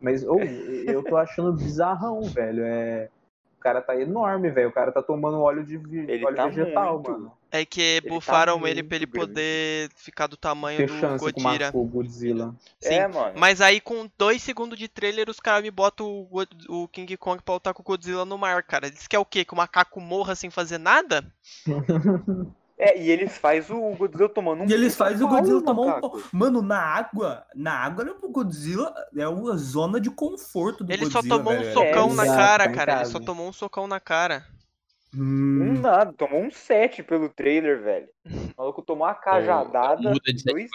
Mas 0.00 0.24
ou, 0.24 0.40
eu 0.40 1.02
tô 1.04 1.16
achando 1.16 1.52
bizarrão, 1.52 2.20
velho. 2.34 2.62
É, 2.64 3.08
o 3.60 3.62
cara 3.62 3.82
tá 3.82 3.94
enorme, 3.94 4.50
velho. 4.50 4.70
O 4.70 4.72
cara 4.72 4.90
tá 4.90 5.02
tomando 5.02 5.38
óleo 5.38 5.62
de 5.62 5.74
Ele 5.74 6.24
óleo 6.24 6.34
tá 6.36 6.46
vegetal, 6.46 6.94
muito. 6.94 7.10
mano. 7.10 7.32
É 7.52 7.64
que 7.64 8.00
tá 8.00 8.08
bufaram 8.08 8.66
ele 8.66 8.82
pra 8.82 8.96
ele 8.96 9.04
muito 9.06 9.12
grande. 9.12 9.28
poder 9.32 9.90
ficar 9.96 10.26
do 10.28 10.36
tamanho 10.36 10.78
Ter 10.78 10.86
do 10.86 10.98
chance 10.98 11.18
com 11.24 11.30
Godira. 11.30 11.70
o 11.74 11.84
Godzilla. 11.84 12.54
Sim. 12.80 12.94
É, 12.94 13.06
mano. 13.08 13.34
Mas 13.38 13.60
aí 13.60 13.80
com 13.80 14.08
dois 14.16 14.42
segundos 14.42 14.78
de 14.78 14.88
trailer 14.88 15.28
os 15.28 15.40
caras 15.40 15.62
me 15.62 15.70
botam 15.70 16.06
o, 16.06 16.28
o 16.68 16.88
King 16.88 17.16
Kong 17.18 17.42
pra 17.42 17.54
lutar 17.54 17.74
com 17.74 17.82
o 17.82 17.84
Godzilla 17.84 18.24
no 18.24 18.38
mar, 18.38 18.62
cara. 18.62 18.86
Eles 18.86 19.06
querem 19.06 19.20
o 19.22 19.26
quê? 19.26 19.44
Que 19.44 19.52
o 19.52 19.56
macaco 19.56 20.00
morra 20.00 20.34
sem 20.34 20.48
fazer 20.48 20.78
nada? 20.78 21.22
É, 22.82 22.98
e 22.98 23.10
eles 23.10 23.36
fazem 23.36 23.76
o 23.76 23.94
Godzilla 23.94 24.28
tomando 24.30 24.62
um. 24.62 24.66
E 24.66 24.72
eles 24.72 24.96
fazem 24.96 25.26
o 25.26 25.28
Godzilla 25.28 25.62
tomar 25.62 25.82
um 25.82 26.00
pau. 26.00 26.18
Mano, 26.32 26.62
na 26.62 26.80
água, 26.80 27.46
na 27.54 27.74
água 27.74 28.04
era 28.04 28.14
pro 28.14 28.30
Godzilla, 28.30 28.94
é 29.14 29.28
uma 29.28 29.54
zona 29.58 30.00
de 30.00 30.10
conforto 30.10 30.82
do 30.82 30.90
Ele 30.90 31.02
Godzilla. 31.04 31.22
só 31.22 31.28
tomou 31.28 31.52
um 31.52 31.58
velho. 31.58 31.72
socão 31.74 32.10
É, 32.10 32.14
na 32.14 32.24
cara, 32.26 32.64
tá 32.64 32.70
em 32.70 32.74
cara. 32.74 32.96
Ele 33.02 33.04
só 33.04 33.20
tomou 33.20 33.46
um 33.46 33.52
socão 33.52 33.86
na 33.86 34.00
cara. 34.00 34.46
Hum, 35.14 35.62
Um 35.76 35.80
nada, 35.80 36.10
tomou 36.14 36.40
um 36.40 36.50
7 36.50 37.02
pelo 37.02 37.28
trailer, 37.28 37.82
velho. 37.82 38.08
O 38.24 38.54
maluco 38.56 38.80
tomou 38.80 39.06
uma 39.06 39.14
cajadada. 39.14 40.00
Muda 40.08 40.32
de 40.32 40.40
sete 40.40 40.52
dois-. 40.52 40.70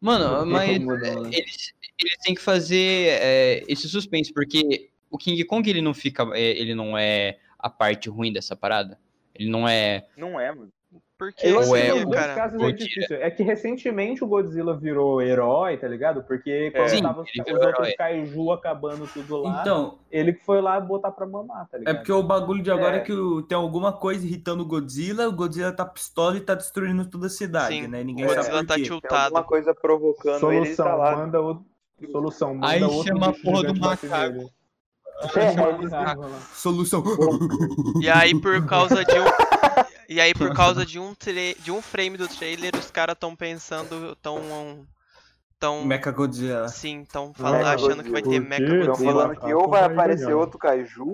Mano, 0.00 0.46
mas 0.46 0.78
né? 0.80 1.10
eles, 1.30 1.74
eles 2.00 2.16
têm 2.24 2.34
que 2.34 2.40
fazer 2.40 3.18
é, 3.20 3.64
esse 3.68 3.88
suspense, 3.88 4.32
porque 4.32 4.90
o 5.10 5.16
King 5.18 5.44
Kong 5.44 5.68
ele 5.68 5.82
não 5.82 5.94
fica. 5.94 6.24
é, 6.34 6.40
ele 6.58 6.74
não 6.74 6.96
é 6.98 7.38
a 7.58 7.68
parte 7.70 8.08
ruim 8.08 8.32
dessa 8.32 8.56
parada. 8.56 8.98
Ele 9.34 9.50
não 9.50 9.68
é. 9.68 10.06
Não 10.16 10.38
é, 10.40 10.52
mano. 10.52 10.70
Por 11.16 11.30
que 11.34 11.46
Eu 11.46 11.56
Ou 11.56 11.60
acho 11.60 11.76
é 11.76 11.92
que 11.92 12.04
o- 12.06 12.10
cara? 12.10 12.34
casos 12.34 12.62
é 12.62 12.72
difícil. 12.72 13.16
É 13.18 13.30
que 13.30 13.42
recentemente 13.42 14.24
o 14.24 14.26
Godzilla 14.26 14.74
virou 14.74 15.20
herói, 15.20 15.76
tá 15.76 15.86
ligado? 15.86 16.22
Porque 16.22 16.70
quando 16.70 16.84
É. 16.84 16.88
Sim, 16.88 17.02
tava 17.02 17.20
os, 17.20 17.28
ele 17.46 17.52
outros 17.66 17.94
kaiju 17.94 18.50
acabando 18.52 19.06
tudo 19.06 19.36
lá, 19.36 19.60
Então, 19.60 19.98
ele 20.10 20.32
que 20.32 20.42
foi 20.46 20.62
lá 20.62 20.80
botar 20.80 21.10
pra 21.10 21.26
mamar, 21.26 21.68
tá 21.68 21.76
é 21.76 21.80
ligado? 21.80 21.96
porque 21.96 22.10
o 22.10 22.22
bagulho 22.22 22.62
de 22.62 22.70
agora 22.70 22.96
é, 22.96 23.00
É. 23.00 23.02
que 23.02 23.12
o- 23.12 23.42
tem 23.42 23.54
alguma 23.56 23.92
coisa 23.92 24.26
irritando 24.26 24.62
o 24.62 24.66
Godzilla, 24.66 25.28
o 25.28 25.32
Godzilla 25.32 25.70
tá 25.72 25.84
pistola 25.84 26.38
e 26.38 26.40
tá 26.40 26.54
destruindo 26.54 27.04
toda 27.04 27.26
a 27.26 27.30
cidade, 27.30 27.74
Sim, 27.74 27.86
né? 27.86 28.00
o 28.00 28.04
Ninguém 28.04 28.24
Godzilla 28.24 28.44
sabe 28.56 28.66
tá 28.66 28.74
tiltado. 28.76 29.24
alguma 29.26 29.44
coisa 29.44 29.74
provocando 29.74 30.50
ele 30.52 30.64
Solução, 30.74 30.86
tá 30.86 30.94
lá. 30.94 31.16
manda 31.16 31.38
outro. 31.40 31.64
Solução, 32.10 32.54
manda 32.54 32.66
Aí 32.66 32.82
outro 32.82 33.02
chama 33.08 33.28
a 33.28 33.32
porra 33.34 33.62
do 33.64 33.78
macaco. 33.78 34.50
É, 35.36 35.74
eles- 35.74 35.92
Solução. 36.54 37.02
E 38.00 38.08
aí 38.08 38.38
por 38.40 38.64
causa 38.66 39.04
de 39.04 39.12
um. 39.18 39.24
E 40.08 40.20
aí 40.20 40.34
por 40.34 40.54
causa 40.54 40.84
de 40.84 40.98
um, 40.98 41.14
tra- 41.14 41.32
de 41.58 41.70
um 41.70 41.80
frame 41.82 42.16
do 42.16 42.26
trailer, 42.26 42.74
os 42.74 42.90
caras 42.90 43.16
tão 43.18 43.36
pensando. 43.36 44.16
tão. 44.16 44.86
tão. 45.58 45.84
Mecha 45.84 46.10
Godzilla. 46.10 46.68
Sim, 46.68 47.04
tão 47.04 47.28
Mecha 47.28 47.42
falando, 47.42 47.66
achando 47.66 48.02
que 48.02 48.10
vai 48.10 48.22
ter 48.22 48.40
Godzilla. 48.40 48.48
Mecha 48.48 48.64
quê? 48.66 48.72
Estão 48.78 48.86
Godzilla. 48.94 49.12
falando 49.12 49.40
que 49.40 49.54
ou 49.54 49.68
vai 49.68 49.84
aparecer 49.84 50.34
outro 50.34 50.58
Kaiju 50.58 51.04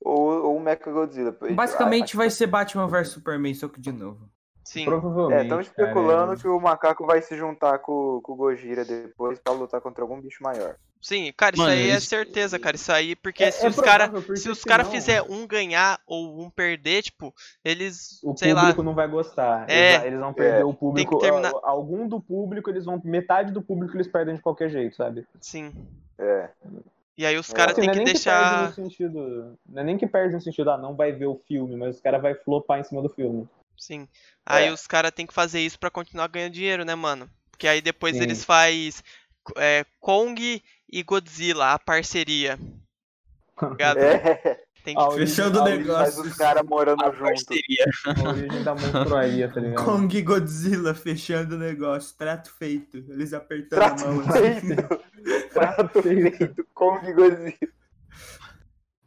ou, 0.00 0.30
ou 0.44 0.56
o 0.56 0.60
Mecha 0.60 0.90
Godzilla. 0.90 1.36
Basicamente 1.52 2.16
vai 2.16 2.30
ser 2.30 2.46
Batman 2.46 2.86
vs 2.86 3.08
Superman, 3.08 3.52
só 3.54 3.68
que 3.68 3.80
de 3.80 3.92
novo. 3.92 4.28
Sim. 4.64 4.84
Provavelmente. 4.84 5.38
É, 5.40 5.42
estão 5.42 5.58
cara, 5.58 5.68
especulando 5.68 6.32
é- 6.34 6.36
que 6.36 6.46
o 6.48 6.60
macaco 6.60 7.04
vai 7.04 7.20
se 7.20 7.36
juntar 7.36 7.78
com, 7.80 8.20
com 8.22 8.32
o 8.32 8.36
Gojira 8.36 8.84
depois 8.84 9.38
pra 9.40 9.52
lutar 9.52 9.80
contra 9.80 10.04
algum 10.04 10.20
bicho 10.20 10.42
maior. 10.42 10.76
Sim, 11.02 11.32
cara, 11.34 11.54
isso 11.56 11.62
Mano, 11.62 11.74
aí 11.74 11.90
é 11.90 11.96
isso- 11.96 12.06
certeza, 12.08 12.58
cara. 12.58 12.76
Isso 12.76 12.92
aí, 12.92 13.16
porque 13.16 13.44
É- 13.44 13.50
se 13.50 13.64
é 13.64 13.68
os 13.70 13.76
cara, 13.76 14.10
se 14.36 14.50
os 14.50 14.62
cara 14.62 14.84
senão 14.84 14.94
fizer 14.94 15.22
um 15.22 15.46
ganhar 15.46 15.98
ou 16.06 16.42
um 16.42 16.50
perder, 16.50 17.02
tipo, 17.02 17.34
eles, 17.64 18.20
O 18.22 18.36
sei 18.36 18.52
lá, 18.52 18.60
público 18.62 18.82
não 18.82 18.94
vai 18.94 19.08
gostar. 19.08 19.64
É. 19.68 19.94
Eles, 19.94 20.06
eles 20.08 20.20
vão 20.20 20.34
perder 20.34 20.60
É. 20.60 20.64
o 20.64 20.74
público. 20.74 21.18
terminar- 21.18 21.52
Algum 21.62 22.06
do 22.06 22.20
público, 22.20 22.68
eles 22.68 22.84
vão. 22.84 23.00
Metade 23.02 23.50
do 23.50 23.62
público 23.62 23.96
eles 23.96 24.06
perdem 24.08 24.34
de 24.34 24.42
qualquer 24.42 24.68
jeito, 24.68 24.94
sabe? 24.96 25.26
sim. 25.40 25.72
É. 26.18 26.50
E 27.16 27.24
aí 27.24 27.36
os 27.38 27.50
É. 27.50 27.54
caras 27.54 27.72
Assim, 27.72 27.80
têm 27.82 27.90
é 27.90 27.92
que 27.94 28.04
deixar. 28.04 28.66
perde 28.66 28.68
no 28.68 28.74
sentido. 28.88 29.58
Não 29.66 29.80
é 29.82 29.84
nem 29.84 29.96
que 29.96 30.06
perde 30.06 30.34
no 30.34 30.40
sentido, 30.40 30.70
ah, 30.70 30.76
não 30.78 30.94
vai 30.94 31.12
ver 31.12 31.26
o 31.26 31.40
filme, 31.48 31.76
mas 31.76 31.96
os 31.96 32.00
caras 32.02 32.20
vai 32.20 32.34
flopar 32.34 32.78
em 32.78 32.84
cima 32.84 33.00
do 33.02 33.08
filme. 33.08 33.48
Sim. 33.78 34.06
Aí 34.44 34.66
É. 34.66 34.70
os 34.72 34.86
caras 34.86 35.12
têm 35.12 35.26
que 35.26 35.32
fazer 35.32 35.60
isso 35.60 35.78
pra 35.78 35.90
continuar 35.90 36.28
ganhando 36.28 36.52
dinheiro, 36.52 36.84
né, 36.84 36.94
mano? 36.94 37.28
Porque 37.50 37.66
aí 37.66 37.80
depois 37.80 38.16
Sim. 38.16 38.22
eles 38.22 38.44
faz 38.44 39.02
é, 39.56 39.84
Kong 39.98 40.62
e 40.92 41.02
Godzilla, 41.02 41.72
a 41.72 41.78
parceria. 41.78 42.58
É. 43.78 44.58
Tem 44.82 44.94
que... 44.94 45.00
A 45.02 45.10
Fechando 45.10 45.58
o 45.58 45.62
a 45.62 45.66
Faz 45.66 45.78
negócio. 45.78 46.22
os 46.22 46.34
caras 46.34 46.62
morando 46.66 47.04
junto. 47.12 47.18
Parceria. 47.18 47.84
A 48.06 48.28
origem 48.30 48.62
da 48.64 48.74
monstruaria, 48.74 49.52
tá 49.52 49.60
ligado? 49.60 49.84
Kong 49.84 50.16
e 50.16 50.22
Godzilla 50.22 50.94
fechando 50.94 51.56
o 51.56 51.58
negócio. 51.58 52.16
Trato 52.16 52.50
feito. 52.50 52.96
Eles 52.96 53.34
apertando 53.34 53.78
Trato 53.78 54.04
a 54.04 54.12
mão. 54.12 54.20
assim. 54.20 54.60
feito. 54.66 55.48
Prato 55.52 56.02
feito. 56.02 56.66
Kong 56.72 57.12
Godzilla. 57.12 57.54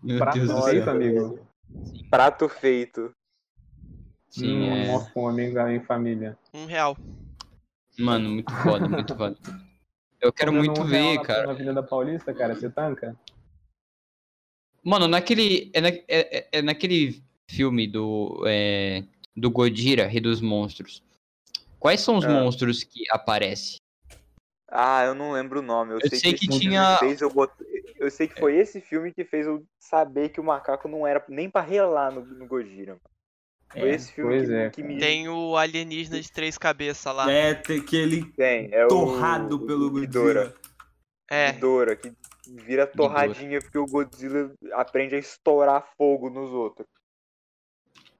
Meu 0.03 0.17
Prato 0.19 0.37
Deus 0.37 0.49
do 0.49 0.61
feito, 0.61 0.83
céu. 0.83 0.93
amigo. 0.93 1.47
Prato 2.11 2.49
feito. 2.49 3.15
Sim, 4.29 4.69
hum, 4.69 4.75
é. 4.75 4.89
Uma 4.89 4.99
fome 5.11 5.43
em 5.43 5.79
família. 5.79 6.37
Um 6.53 6.65
real. 6.65 6.95
Mano, 7.97 8.29
muito 8.29 8.53
foda, 8.53 8.87
muito 8.87 9.15
foda. 9.15 9.37
Eu 10.23 10.31
quero 10.31 10.53
muito 10.53 10.81
um 10.81 10.85
ver, 10.85 11.15
na- 11.15 11.21
cara. 11.23 11.45
Na 11.47 11.51
Avenida 11.51 11.83
Paulista, 11.83 12.33
cara, 12.33 12.55
você 12.55 12.69
tanca? 12.69 13.13
Mano, 14.81 15.07
naquele. 15.07 15.69
É, 15.73 15.81
na- 15.81 15.89
é- 15.89 16.03
é- 16.07 16.49
é 16.53 16.61
naquele 16.61 17.21
filme 17.51 17.85
do. 17.87 18.41
É, 18.47 19.03
do 19.35 19.51
Godira, 19.51 20.07
Rei 20.07 20.21
dos 20.21 20.39
Monstros. 20.41 21.03
Quais 21.79 21.99
são 21.99 22.17
os 22.17 22.23
Ah. 22.25 22.29
monstros 22.29 22.83
que 22.83 23.03
aparecem? 23.11 23.77
Ah, 24.69 25.03
eu 25.03 25.13
não 25.13 25.31
lembro 25.33 25.59
o 25.59 25.63
nome. 25.63 25.91
Eu, 25.91 25.99
Eu 26.01 26.09
sei, 26.09 26.19
sei 26.19 26.33
que, 26.33 26.47
que 26.47 26.59
tinha- 26.59 26.97
Fez 26.99 27.19
eu, 27.21 27.29
bot... 27.29 27.51
eu 27.97 28.09
sei 28.09 28.27
que 28.27 28.39
foi 28.39 28.55
esse 28.57 28.79
filme 28.79 29.11
que 29.13 29.25
fez 29.25 29.45
eu 29.45 29.63
saber 29.79 30.29
que 30.29 30.39
o 30.39 30.43
macaco 30.43 30.87
não 30.87 31.05
era 31.05 31.23
nem 31.27 31.49
pra 31.49 31.61
relar 31.61 32.11
no, 32.11 32.25
no 32.25 32.47
Gojira. 32.47 32.93
mano. 32.93 33.01
Foi 33.73 33.89
É, 33.89 33.95
esse 33.95 34.11
filme 34.13 34.29
pois 34.37 34.47
que, 34.47 34.53
é, 34.55 34.69
que 34.69 34.83
me 34.83 34.97
Tem 34.99 35.27
o 35.27 35.57
alienígena 35.57 36.21
de 36.21 36.31
três 36.31 36.57
cabeças 36.57 37.13
lá. 37.15 37.29
É, 37.31 37.53
tem 37.53 37.79
aquele 37.79 38.23
tem. 38.33 38.69
É 38.71 38.85
torrado 38.87 39.55
o, 39.55 39.65
pelo 39.65 39.87
o. 39.87 39.91
Godzilla. 39.91 40.53
É, 41.29 41.51
Ghidorah, 41.53 41.95
que 41.95 42.13
vira 42.47 42.85
torradinha 42.85 43.59
porque 43.59 43.77
o 43.77 43.85
Godzilla 43.87 44.53
aprende 44.73 45.15
a 45.15 45.17
estourar 45.17 45.83
fogo 45.97 46.29
nos 46.29 46.51
outros. 46.51 46.87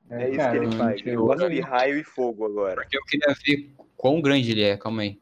É, 0.10 0.30
isso 0.30 0.38
cara, 0.38 0.52
que 0.60 0.66
ele 0.66 0.76
faz. 0.76 1.02
Ele 1.02 1.16
gosta 1.16 1.50
de 1.50 1.60
raio 1.60 1.98
e 2.00 2.04
fogo 2.04 2.46
agora. 2.46 2.82
Porque 2.82 2.98
eu 2.98 3.04
queria 3.06 3.36
ver 3.46 3.74
quão 3.96 4.22
grande 4.22 4.52
ele 4.52 4.64
é, 4.64 4.76
calma 4.78 5.04
aí. 5.04 5.20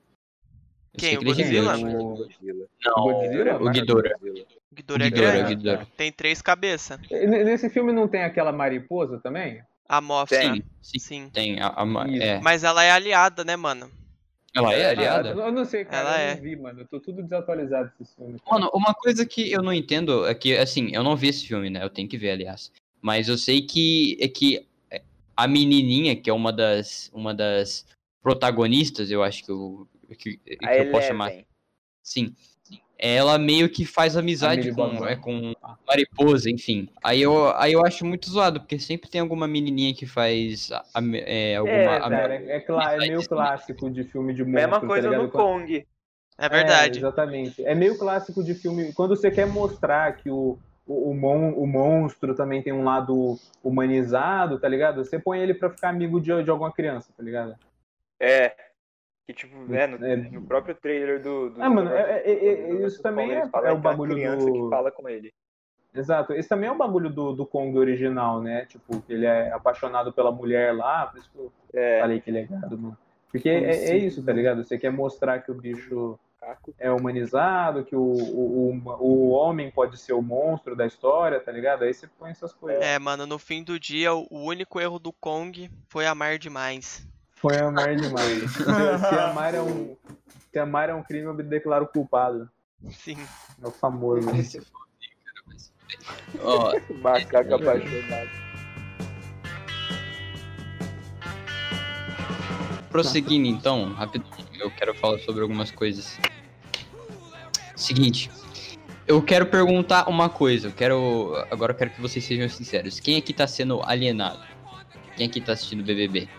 Eu 0.93 0.99
Quem, 0.99 1.17
o 1.17 1.19
que 1.21 1.29
ele 1.29 1.57
é 1.57 1.61
Godzilla? 1.61 1.77
O- 1.77 2.15
Godzilla. 2.15 2.67
Não, 2.85 3.03
Godzilla? 3.03 3.55
o 3.61 3.69
Ghidorah. 3.69 4.17
Godzilla. 4.17 4.45
o 4.45 4.71
O 4.71 4.75
Ghidorah 4.75 5.05
é 5.05 5.09
Ghidorah, 5.09 5.31
grande. 5.31 5.53
o 5.53 5.57
Ghidorah. 5.57 5.87
Tem 5.97 6.11
três 6.11 6.41
cabeças. 6.41 6.99
Nesse 7.09 7.69
filme 7.69 7.91
não 7.91 8.07
tem 8.07 8.23
aquela 8.23 8.51
mariposa 8.51 9.19
também? 9.19 9.61
A 9.91 9.99
Mothra. 9.99 10.39
Tem. 10.39 10.53
Sim, 10.55 10.63
sim, 10.81 10.99
Sim. 10.99 11.29
tem. 11.33 11.59
A, 11.59 11.67
a 11.67 12.07
é. 12.17 12.39
Mas 12.39 12.63
ela 12.63 12.81
é 12.81 12.89
aliada, 12.89 13.43
né, 13.43 13.57
mano? 13.57 13.91
Ela 14.55 14.73
é 14.73 14.85
Ah, 14.85 14.89
aliada? 14.91 15.29
eu 15.31 15.51
não 15.51 15.65
sei, 15.65 15.83
cara, 15.83 15.97
Ela 15.97 16.21
eu 16.21 16.29
é. 16.29 16.35
não 16.35 16.41
vi, 16.41 16.55
mano. 16.55 16.79
Eu 16.79 16.87
tô 16.87 16.97
tudo 16.97 17.21
desatualizado 17.21 17.91
desse 17.99 18.15
filme. 18.15 18.39
Mano, 18.49 18.71
uma 18.73 18.93
coisa 18.93 19.25
que 19.25 19.51
eu 19.51 19.61
não 19.61 19.73
entendo 19.73 20.25
é 20.25 20.33
que, 20.33 20.55
assim, 20.55 20.95
eu 20.95 21.03
não 21.03 21.17
vi 21.17 21.27
esse 21.27 21.45
filme, 21.45 21.69
né? 21.69 21.83
Eu 21.83 21.89
tenho 21.89 22.07
que 22.07 22.17
ver, 22.17 22.31
aliás. 22.31 22.71
Mas 23.01 23.27
eu 23.27 23.37
sei 23.37 23.63
que 23.63 24.17
é 24.21 24.29
que 24.29 24.65
a 25.35 25.45
menininha, 25.45 26.15
que 26.15 26.29
é 26.29 26.33
uma 26.33 26.53
das, 26.53 27.11
uma 27.13 27.33
das 27.33 27.85
protagonistas, 28.23 29.11
eu 29.11 29.21
acho 29.21 29.43
que 29.43 29.51
eu, 29.51 29.89
que, 30.17 30.37
que 30.37 30.57
eu 30.61 30.89
posso 30.89 31.07
chamar. 31.07 31.33
Sim. 32.01 32.33
Ela 33.03 33.39
meio 33.39 33.67
que 33.67 33.83
faz 33.83 34.15
amizade 34.15 34.71
com, 34.71 35.03
é, 35.07 35.15
com 35.15 35.53
mariposa, 35.87 36.51
enfim. 36.51 36.87
Aí 37.03 37.19
eu, 37.19 37.49
aí 37.57 37.73
eu 37.73 37.83
acho 37.83 38.05
muito 38.05 38.29
zoado, 38.29 38.59
porque 38.59 38.77
sempre 38.77 39.09
tem 39.09 39.19
alguma 39.19 39.47
menininha 39.47 39.91
que 39.95 40.05
faz 40.05 40.71
a- 40.71 40.83
é, 41.15 41.55
alguma. 41.55 41.95
É, 41.95 41.99
Cara, 41.99 42.35
é, 42.35 42.57
é 42.57 42.65
é 42.95 42.97
meio 42.99 43.27
clássico 43.27 43.89
de 43.89 44.03
filme 44.03 44.35
de 44.35 44.43
monstro, 44.43 44.61
Mesma 44.61 44.79
tá 44.79 44.85
coisa 44.87 45.07
ligado? 45.07 45.23
no 45.23 45.29
Kong. 45.31 45.87
É 46.37 46.49
verdade. 46.49 46.97
É, 46.97 46.99
exatamente. 46.99 47.65
É 47.65 47.73
meio 47.73 47.97
clássico 47.97 48.43
de 48.43 48.53
filme. 48.53 48.93
Quando 48.93 49.15
você 49.15 49.31
quer 49.31 49.47
mostrar 49.47 50.15
que 50.17 50.29
o, 50.29 50.59
o, 50.85 51.09
o, 51.09 51.13
mon- 51.15 51.53
o 51.53 51.65
monstro 51.65 52.35
também 52.35 52.61
tem 52.61 52.71
um 52.73 52.83
lado 52.83 53.37
humanizado, 53.63 54.59
tá 54.59 54.67
ligado? 54.67 55.03
Você 55.03 55.17
põe 55.17 55.39
ele 55.39 55.53
pra 55.55 55.69
ficar 55.71 55.89
amigo 55.89 56.19
de, 56.21 56.43
de 56.43 56.49
alguma 56.51 56.71
criança, 56.71 57.11
tá 57.17 57.23
ligado? 57.23 57.55
É. 58.19 58.53
Que 59.33 59.47
tipo, 59.47 59.73
é, 59.73 59.87
no, 59.87 60.05
É. 60.05 60.15
no 60.15 60.41
próprio 60.43 60.75
trailer 60.75 61.21
do. 61.21 61.49
do 61.51 61.61
Ah, 61.63 61.69
mano, 61.69 61.89
do- 61.89 61.95
é- 61.95 62.21
é- 62.25 62.45
é- 62.47 62.67
do- 62.67 62.77
do- 62.79 62.87
isso 62.87 62.97
do 62.97 63.03
também 63.03 63.27
Kong, 63.27 63.35
é- 63.65 63.69
é 63.69 63.71
o 63.71 63.75
uma 63.75 63.81
bagulho 63.81 64.13
criança 64.15 64.45
do- 64.45 64.53
que 64.53 64.69
fala 64.69 64.91
com 64.91 65.07
ele. 65.09 65.31
Exato. 65.93 66.31
Esse 66.33 66.47
também 66.47 66.69
é 66.69 66.71
o 66.71 66.77
bagulho 66.77 67.09
do, 67.09 67.33
do 67.33 67.45
Kong 67.45 67.77
original, 67.77 68.41
né? 68.41 68.65
Tipo, 68.65 69.01
que 69.01 69.11
ele 69.13 69.25
é 69.25 69.51
apaixonado 69.51 70.13
pela 70.13 70.31
mulher 70.31 70.73
lá, 70.73 71.05
por 71.07 71.19
isso 71.19 71.29
que 71.31 71.37
eu 71.37 71.51
É. 71.73 71.99
falei 71.99 72.21
que 72.21 72.29
ele 72.29 72.39
é 72.39 72.43
gado, 72.43 72.77
mano. 72.77 72.97
Porque 73.29 73.49
é, 73.49 73.89
é 73.91 73.97
isso, 73.97 74.23
tá 74.23 74.31
ligado? 74.33 74.63
Você 74.63 74.77
quer 74.77 74.91
mostrar 74.91 75.39
que 75.39 75.51
o 75.51 75.53
bicho 75.53 76.17
é 76.79 76.89
humanizado, 76.91 77.83
que 77.85 77.95
o, 77.95 78.01
o, 78.01 78.71
o, 78.73 78.89
o 78.99 79.29
homem 79.29 79.69
pode 79.69 79.97
ser 79.97 80.13
o 80.13 80.21
monstro 80.21 80.75
da 80.75 80.85
história, 80.87 81.39
tá 81.39 81.51
ligado? 81.51 81.83
Aí 81.83 81.93
você 81.93 82.07
põe 82.19 82.31
essas 82.31 82.51
coisas. 82.53 82.81
É, 82.81 82.97
mano, 82.97 83.25
no 83.27 83.37
fim 83.37 83.63
do 83.63 83.79
dia, 83.79 84.13
o 84.13 84.27
único 84.31 84.79
erro 84.79 84.97
do 84.97 85.13
Kong 85.13 85.69
foi 85.87 86.05
amar 86.07 86.37
demais. 86.39 87.07
Foi 87.41 87.57
amar 87.57 87.95
demais. 87.95 88.51
se, 88.53 89.15
amar 89.15 89.55
é 89.55 89.61
um, 89.61 89.97
se 90.51 90.59
amar 90.59 90.89
é 90.89 90.93
um 90.93 91.01
crime, 91.01 91.25
eu 91.25 91.33
me 91.33 91.41
declaro 91.41 91.87
culpado. 91.87 92.47
Sim. 92.91 93.17
É 93.61 93.67
o 93.67 93.71
famoso. 93.71 94.29
Ó, 96.43 96.73
Macaco 97.01 97.55
apaixonado. 97.55 98.29
Prosseguindo 102.89 103.47
então, 103.47 103.91
rapidinho, 103.93 104.47
eu 104.59 104.69
quero 104.69 104.93
falar 104.93 105.17
sobre 105.19 105.41
algumas 105.41 105.71
coisas. 105.71 106.19
Seguinte, 107.75 108.29
eu 109.07 109.21
quero 109.21 109.47
perguntar 109.47 110.07
uma 110.07 110.29
coisa, 110.29 110.67
eu 110.67 110.71
quero. 110.71 111.33
Agora 111.49 111.71
eu 111.71 111.77
quero 111.77 111.89
que 111.89 112.01
vocês 112.01 112.23
sejam 112.23 112.47
sinceros. 112.49 112.99
Quem 112.99 113.17
aqui 113.17 113.33
tá 113.33 113.47
sendo 113.47 113.81
alienado? 113.83 114.43
Quem 115.15 115.25
aqui 115.25 115.41
tá 115.41 115.53
assistindo 115.53 115.83
BBB? 115.83 116.29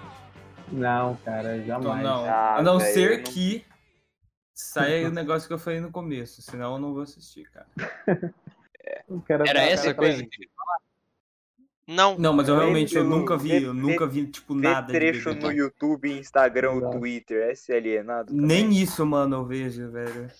Não, 0.73 1.17
cara, 1.17 1.57
Então, 1.57 1.67
jamais. 1.83 2.03
não. 2.03 2.25
Ah, 2.25 2.57
a 2.57 2.63
não 2.63 2.79
velho, 2.79 2.93
ser 2.95 3.11
eu 3.13 3.17
não- 3.19 3.25
que 3.25 3.65
saia 4.55 5.09
o 5.09 5.11
negócio 5.13 5.47
que 5.47 5.55
eu 5.55 5.59
falei 5.59 5.81
no 5.81 5.91
começo, 5.93 6.41
senão 6.43 6.75
eu 6.75 6.81
não 6.81 6.93
vou 6.95 7.03
assistir, 7.03 7.49
cara. 7.51 7.67
Cara 9.27 9.45
Era 9.49 9.61
tá- 9.61 9.67
essa 9.67 9.83
cara, 9.85 9.95
coisa 9.97 10.23
que. 10.25 10.49
Não, 11.87 12.17
Não, 12.17 12.33
mas 12.33 12.49
eu 12.49 12.57
realmente 12.57 12.97
eu 12.97 13.05
nunca 13.05 13.37
vi, 13.37 13.65
eu 13.65 13.75
nunca 13.75 14.07
vi, 14.07 14.27
tipo, 14.27 14.55
nada 14.55 14.87
de 14.87 14.93
trecho 14.93 15.31
BBB. 15.31 15.47
no 15.47 15.53
YouTube, 15.53 16.11
Instagram 16.19 16.77
Exato. 16.77 16.99
Twitter. 16.99 17.51
É 17.51 17.55
ser 17.55 17.75
alienado. 17.75 18.29
também. 18.33 18.47
Nem 18.47 18.73
isso, 18.81 19.05
mano, 19.05 19.37
eu 19.37 19.45
vejo, 19.45 19.91
velho. 19.91 20.31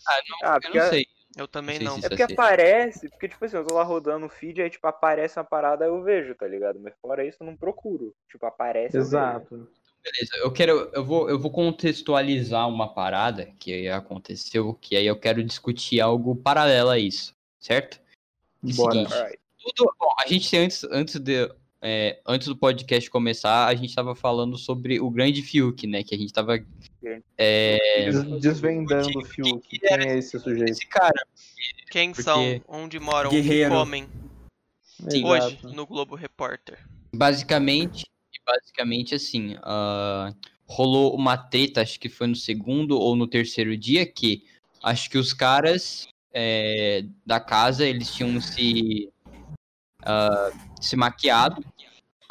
Ah, 0.45 0.55
Eu 0.57 0.61
porque, 0.61 0.79
não 0.79 0.89
sei. 0.89 1.07
eu 1.37 1.49
também 1.49 1.79
Não 1.81 1.93
sei 1.95 2.01
não. 2.01 2.07
é 2.07 2.09
porque 2.09 2.33
aparece, 2.33 3.09
porque 3.11 3.29
tipo 3.29 3.45
assim, 3.45 3.57
eu 3.57 3.65
tô 3.67 3.75
lá 3.75 3.83
rodando 3.83 4.27
o 4.27 4.31
feed, 4.31 4.63
aí 4.63 4.71
tipo, 4.71 4.87
aparece 4.87 5.37
uma 5.39 5.45
parada, 5.45 5.85
eu 5.85 6.01
vejo, 6.03 6.35
tá 6.37 6.47
ligado? 6.47 6.79
Mas 6.81 6.95
fora 7.03 7.25
isso, 7.27 7.39
eu 7.43 7.47
não 7.47 7.57
procuro. 7.57 8.15
Tipo, 8.31 8.47
aparece. 8.47 8.97
eu 8.97 9.03
vejo. 9.03 9.09
Exato. 9.17 9.69
Beleza, 10.05 10.37
eu 10.39 10.51
quero. 10.51 10.91
Eu 10.93 11.05
vou, 11.05 11.31
eu 11.31 11.39
vou 11.39 11.51
contextualizar 11.51 12.69
uma 12.69 12.93
parada 12.93 13.53
que 13.59 13.89
aconteceu, 13.89 14.75
que 14.75 14.97
aí 14.97 15.07
eu 15.07 15.17
quero 15.17 15.43
discutir 15.45 16.01
algo 16.01 16.35
paralelo 16.35 16.91
a 16.91 16.99
isso, 16.99 17.35
certo? 17.61 18.01
E 18.65 18.73
Bora. 18.75 18.95
seguinte, 18.95 19.39
tudo. 19.77 19.95
Bom, 19.99 20.09
a 20.19 20.27
gente 20.29 20.57
antes, 20.57 20.83
antes 20.85 21.21
de. 21.21 21.49
é, 21.81 22.21
antes 22.27 22.49
do 22.49 22.57
podcast 22.57 23.09
começar, 23.11 23.67
a 23.67 23.75
gente 23.77 23.95
tava 23.95 24.15
falando 24.17 24.59
sobre 24.59 24.99
o 25.01 25.09
grande 25.09 25.41
Fiuk, 25.41 25.87
né? 25.87 26.03
Que 26.03 26.15
a 26.17 26.19
gente 26.19 26.33
tava. 26.33 26.59
É, 27.39 28.11
Des- 28.11 28.41
Desvendando 28.41 29.19
o 29.19 29.25
fio. 29.25 29.61
Quem 29.61 29.81
é 29.91 30.19
esse 30.19 30.39
sujeito? 30.39 30.71
esse 30.71 30.87
cara. 30.87 31.25
Quem 31.91 32.11
Porque- 32.11 32.23
são, 32.23 32.61
onde 32.67 32.99
moram, 32.99 33.31
Guerreiro. 33.31 33.71
comem. 33.71 34.09
Sim. 35.11 35.25
Hoje, 35.25 35.59
no 35.75 35.85
Globo 35.87 36.15
Repórter. 36.15 36.79
Basicamente, 37.15 38.07
basicamente 38.45 39.15
assim, 39.15 39.57
ah, 39.63 40.33
rolou 40.67 41.15
uma 41.15 41.37
treta, 41.37 41.83
acho 41.83 41.99
que 41.99 42.09
foi 42.09 42.27
no 42.27 42.37
segundo 42.37 42.99
ou 42.99 43.17
no 43.17 43.27
terceiro 43.27 43.77
dia, 43.77 44.07
que 44.07 44.45
acho 44.83 45.11
que 45.11 45.19
os 45.19 45.33
caras 45.33 46.09
é, 46.33 47.05
da 47.25 47.41
casa, 47.41 47.87
eles 47.87 48.13
tinham 48.13 48.41
se, 48.41 49.11
ah, 50.05 50.51
se 50.81 50.97
maquiado, 50.97 51.63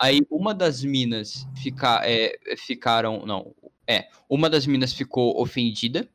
Aí 0.01 0.25
uma 0.31 0.51
das 0.51 0.83
minas 0.83 1.47
fica, 1.55 2.01
é, 2.03 2.35
ficaram. 2.57 3.23
Não, 3.23 3.53
é. 3.87 4.07
Uma 4.27 4.49
das 4.49 4.65
minas 4.65 4.93
ficou 4.93 5.39
ofendida 5.39 6.09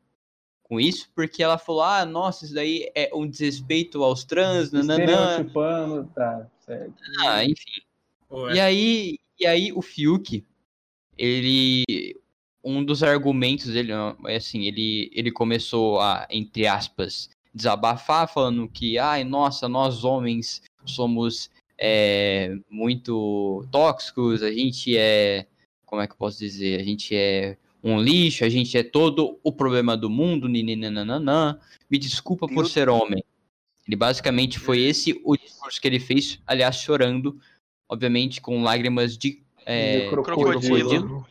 com 0.64 0.80
isso, 0.80 1.08
porque 1.14 1.40
ela 1.40 1.56
falou: 1.56 1.82
ah, 1.82 2.04
nossa, 2.04 2.44
isso 2.44 2.52
daí 2.52 2.90
é 2.96 3.08
um 3.14 3.28
desrespeito 3.28 4.02
aos 4.02 4.24
trans, 4.24 4.72
nananã. 4.72 5.04
Estereotipando, 5.04 6.10
tá, 6.12 6.50
certo. 6.58 6.96
Ah, 7.20 7.44
enfim. 7.44 7.80
Pô, 8.28 8.50
E 8.50 8.58
aí, 8.58 9.18
e 9.38 9.46
aí 9.46 9.72
o 9.72 9.82
Fiuk, 9.82 10.44
ele. 11.16 11.84
Um 12.64 12.84
dos 12.84 13.04
argumentos 13.04 13.66
dele, 13.66 13.92
é 14.26 14.36
assim, 14.36 14.64
ele, 14.64 15.08
ele 15.14 15.30
começou 15.30 16.00
a, 16.00 16.26
entre 16.28 16.66
aspas, 16.66 17.30
desabafar, 17.54 18.28
falando 18.28 18.68
que, 18.68 18.98
ai, 18.98 19.22
nossa, 19.22 19.68
nós 19.68 20.02
homens 20.02 20.62
somos 20.84 21.48
é, 21.78 22.56
muito 22.68 23.64
tóxicos, 23.70 24.42
a 24.42 24.50
gente 24.50 24.96
é. 24.96 25.46
Como 25.84 26.02
é 26.02 26.06
que 26.08 26.14
eu 26.14 26.18
posso 26.18 26.38
dizer? 26.38 26.80
A 26.80 26.82
gente 26.82 27.14
é 27.14 27.56
um 27.82 28.00
lixo, 28.00 28.44
a 28.44 28.48
gente 28.48 28.76
é 28.76 28.82
todo 28.82 29.38
o 29.44 29.52
problema 29.52 29.96
do 29.96 30.10
mundo, 30.10 30.48
nininananã. 30.48 31.60
Me 31.88 31.98
desculpa 31.98 32.48
por 32.48 32.66
ser 32.68 32.88
homem. 32.88 33.22
Ele 33.86 33.94
basicamente 33.94 34.58
foi 34.58 34.80
esse 34.80 35.20
o 35.24 35.36
discurso 35.36 35.80
que 35.80 35.86
ele 35.86 36.00
fez, 36.00 36.40
aliás, 36.44 36.76
chorando, 36.76 37.40
obviamente 37.88 38.40
com 38.40 38.62
lágrimas 38.62 39.16
de. 39.16 39.42
É, 39.64 40.04
De 40.04 40.10
crocodilo. 40.10 41.26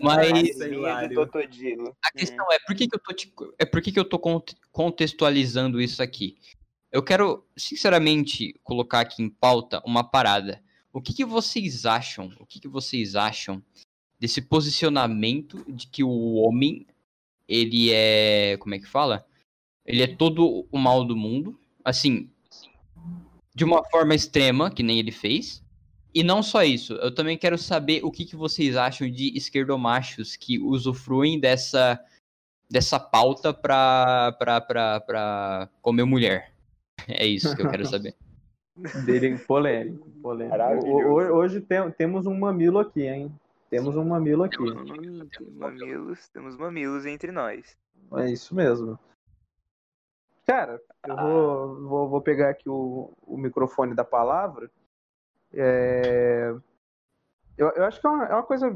mas 0.00 0.58
lá, 0.76 1.06
de 1.06 1.14
eu- 1.14 1.26
Totodilo. 1.26 1.96
a 2.04 2.10
questão 2.12 2.46
é 2.52 2.58
por 2.60 2.74
que, 2.76 2.86
que 2.88 2.94
eu 2.94 3.00
tô 3.00 3.12
te- 3.12 3.32
é 3.58 3.64
por 3.64 3.80
que, 3.82 3.90
que 3.92 3.98
eu 3.98 4.04
tô 4.04 4.18
cont- 4.18 4.54
contextualizando 4.70 5.80
isso 5.80 6.02
aqui? 6.02 6.36
Eu 6.92 7.02
quero, 7.02 7.44
sinceramente, 7.56 8.54
colocar 8.62 9.00
aqui 9.00 9.22
em 9.22 9.28
pauta 9.28 9.82
uma 9.84 10.04
parada. 10.04 10.62
O 10.92 11.00
que, 11.00 11.12
que 11.12 11.24
vocês 11.24 11.84
acham? 11.86 12.30
O 12.38 12.46
que, 12.46 12.60
que 12.60 12.68
vocês 12.68 13.16
acham 13.16 13.60
desse 14.20 14.40
posicionamento 14.40 15.64
de 15.66 15.86
que 15.88 16.04
o 16.04 16.34
homem 16.34 16.86
ele 17.48 17.90
é, 17.92 18.56
como 18.58 18.74
é 18.74 18.78
que 18.78 18.86
fala? 18.86 19.26
Ele 19.84 20.02
é 20.02 20.06
todo 20.06 20.66
o 20.70 20.78
mal 20.78 21.04
do 21.04 21.16
mundo, 21.16 21.58
assim, 21.84 22.30
de 23.54 23.64
uma 23.64 23.84
forma 23.90 24.14
extrema, 24.14 24.70
que 24.70 24.82
nem 24.82 24.98
ele 24.98 25.12
fez. 25.12 25.62
E 26.14 26.22
não 26.22 26.42
só 26.42 26.62
isso, 26.62 26.92
eu 26.94 27.12
também 27.12 27.36
quero 27.36 27.58
saber 27.58 28.04
o 28.04 28.10
que, 28.10 28.24
que 28.24 28.36
vocês 28.36 28.76
acham 28.76 29.10
de 29.10 29.36
esquerdomachos 29.36 30.36
que 30.36 30.58
usufruem 30.60 31.40
dessa, 31.40 31.98
dessa 32.70 33.00
pauta 33.00 33.52
pra, 33.52 34.32
pra, 34.38 34.60
pra, 34.60 35.00
pra 35.00 35.68
comer 35.82 36.04
mulher. 36.04 36.52
É 37.08 37.26
isso 37.26 37.54
que 37.54 37.60
eu 37.60 37.68
quero 37.68 37.84
saber. 37.84 38.14
Dele 39.04 39.36
polêmico, 39.36 40.08
polêmico. 40.22 40.56
Hoje 41.36 41.60
tem- 41.60 41.90
temos 41.90 42.24
um 42.24 42.38
mamilo 42.38 42.78
aqui, 42.78 43.02
hein? 43.02 43.30
Temos 43.68 43.96
um 43.96 44.04
mamilo 44.04 44.44
aqui. 44.44 44.56
Hum, 44.62 45.26
mamilos, 45.56 46.28
temos 46.28 46.56
mamilos 46.56 47.04
entre 47.04 47.32
nós. 47.32 47.76
É 48.16 48.30
isso 48.30 48.54
mesmo. 48.54 48.98
Cara, 50.46 50.80
eu 51.06 51.16
vou, 51.16 51.88
vou, 51.88 52.08
vou 52.08 52.20
pegar 52.20 52.50
aqui 52.50 52.68
o, 52.68 53.12
o 53.22 53.36
microfone 53.36 53.94
da 53.94 54.04
palavra. 54.04 54.70
É, 55.52 56.54
Eu, 57.56 57.68
eu 57.70 57.84
acho 57.84 58.00
que 58.00 58.06
é 58.06 58.10
uma, 58.10 58.24
é 58.26 58.34
uma 58.34 58.42
coisa 58.42 58.68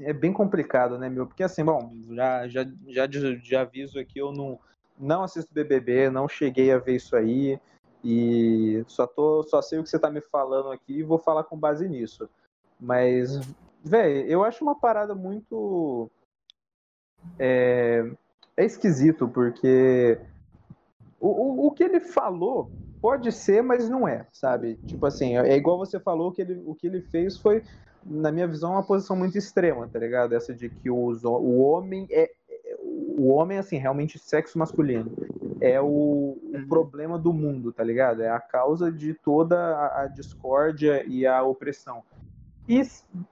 é 0.00 0.12
bem 0.12 0.32
complicado, 0.32 0.98
né, 0.98 1.08
meu? 1.08 1.26
Porque 1.26 1.42
assim, 1.42 1.64
bom, 1.64 1.92
já, 2.10 2.48
já, 2.48 2.66
já, 2.88 3.06
de 3.06 3.56
aviso 3.56 3.98
aqui, 3.98 4.18
eu 4.18 4.32
não, 4.32 4.58
não 4.98 5.22
assisto 5.22 5.52
BBB, 5.52 6.10
não 6.10 6.28
cheguei 6.28 6.72
a 6.72 6.78
ver 6.78 6.96
isso 6.96 7.14
aí. 7.14 7.60
E 8.02 8.84
só, 8.86 9.06
tô, 9.06 9.42
só 9.44 9.62
sei 9.62 9.78
o 9.78 9.82
que 9.82 9.88
você 9.88 9.98
tá 9.98 10.10
me 10.10 10.20
falando 10.20 10.70
aqui 10.70 10.98
e 10.98 11.02
vou 11.02 11.18
falar 11.18 11.44
com 11.44 11.58
base 11.58 11.88
nisso. 11.88 12.28
Mas, 12.78 13.40
velho, 13.82 14.26
eu 14.26 14.44
acho 14.44 14.64
uma 14.64 14.78
parada 14.78 15.14
muito. 15.14 16.10
É, 17.38 18.04
é 18.56 18.64
esquisito, 18.64 19.28
porque 19.28 20.18
o, 21.24 21.64
o, 21.64 21.66
o 21.68 21.70
que 21.72 21.82
ele 21.82 22.00
falou 22.00 22.70
pode 23.00 23.32
ser, 23.32 23.62
mas 23.62 23.88
não 23.88 24.06
é, 24.06 24.26
sabe? 24.32 24.78
Tipo 24.86 25.06
assim, 25.06 25.36
é 25.36 25.56
igual 25.56 25.78
você 25.78 25.98
falou 25.98 26.32
que 26.32 26.42
ele, 26.42 26.62
o 26.66 26.74
que 26.74 26.86
ele 26.86 27.00
fez 27.00 27.36
foi, 27.38 27.62
na 28.04 28.30
minha 28.30 28.46
visão, 28.46 28.72
uma 28.72 28.82
posição 28.86 29.16
muito 29.16 29.36
extrema, 29.38 29.88
tá 29.88 29.98
ligado? 29.98 30.34
Essa 30.34 30.54
de 30.54 30.68
que 30.70 30.90
os, 30.90 31.24
o 31.24 31.58
homem 31.60 32.06
é. 32.10 32.24
é- 32.24 32.76
O 33.16 33.28
homem, 33.28 33.58
assim, 33.58 33.78
realmente 33.78 34.18
sexo 34.18 34.58
masculino 34.58 35.10
é 35.60 35.80
o, 35.80 36.36
o 36.52 36.68
problema 36.68 37.18
do 37.18 37.32
mundo, 37.32 37.72
tá 37.72 37.82
ligado? 37.84 38.22
É 38.22 38.28
a 38.28 38.40
causa 38.40 38.90
de 38.92 39.14
toda 39.14 39.56
a, 39.56 40.02
a 40.02 40.06
discórdia 40.08 41.04
e 41.06 41.26
a 41.26 41.42
opressão. 41.42 42.02
E 42.68 42.82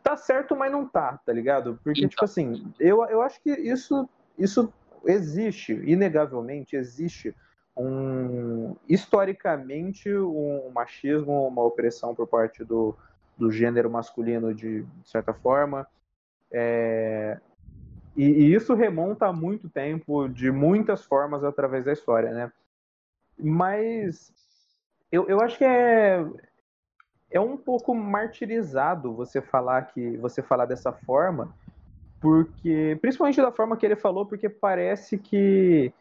tá 0.03 0.17
certo, 0.17 0.55
mas 0.57 0.71
não 0.71 0.87
tá, 0.87 1.19
tá 1.27 1.33
ligado? 1.33 1.79
Porque, 1.83 2.01
Então. 2.01 2.11
tipo 2.11 2.25
assim, 2.25 2.73
eu, 2.79 3.05
eu 3.07 3.23
acho 3.23 3.41
que 3.43 3.51
isso, 3.51 4.09
isso 4.39 4.73
existe, 5.05 5.73
inegavelmente 5.85 6.77
existe 6.77 7.35
um 7.77 8.77
historicamente 8.89 10.13
um 10.15 10.71
machismo, 10.75 11.47
uma 11.47 11.63
opressão 11.63 12.15
por 12.15 12.27
parte 12.27 12.65
do, 12.65 12.95
do 13.37 13.51
gênero 13.51 13.91
masculino 13.91 14.55
de, 14.55 14.83
de 14.83 15.09
certa 15.09 15.33
forma. 15.33 15.87
É, 16.51 17.39
e, 18.17 18.25
e 18.25 18.55
isso 18.55 18.75
remonta 18.75 19.27
a 19.27 19.33
muito 19.33 19.69
tempo, 19.69 20.29
de 20.29 20.51
muitas 20.51 21.05
formas 21.05 21.43
através 21.43 21.85
da 21.85 21.93
história, 21.93 22.31
né? 22.31 22.53
Mas 23.39 24.33
eu, 25.11 25.27
eu 25.29 25.41
acho 25.41 25.57
que 25.57 25.65
é, 25.65 26.25
é 27.31 27.41
um 27.41 27.57
pouco 27.57 27.95
martirizado 27.95 29.15
você 29.15 29.41
falar 29.41 29.87
que 29.87 30.17
você 30.19 30.43
falar 30.43 30.67
dessa 30.67 30.93
forma, 30.93 31.55
porque 32.21 32.99
principalmente 33.01 33.41
da 33.41 33.51
forma 33.51 33.77
que 33.77 33.87
ele 33.87 33.97
falou, 33.97 34.27
porque 34.27 34.49
parece 34.49 35.17
que 35.17 35.93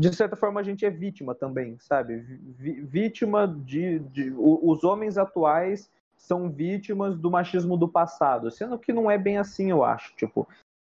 de 0.00 0.16
certa 0.16 0.34
forma 0.34 0.60
a 0.60 0.62
gente 0.62 0.84
é 0.86 0.90
vítima 0.90 1.34
também, 1.34 1.78
sabe? 1.78 2.16
Vi- 2.58 2.80
vítima 2.80 3.46
de, 3.46 3.98
de 3.98 4.32
os 4.36 4.82
homens 4.82 5.18
atuais 5.18 5.90
são 6.16 6.50
vítimas 6.50 7.16
do 7.18 7.30
machismo 7.30 7.76
do 7.76 7.88
passado, 7.88 8.50
sendo 8.50 8.78
que 8.78 8.92
não 8.92 9.10
é 9.10 9.18
bem 9.18 9.38
assim, 9.38 9.70
eu 9.70 9.84
acho. 9.84 10.14
Tipo, 10.16 10.48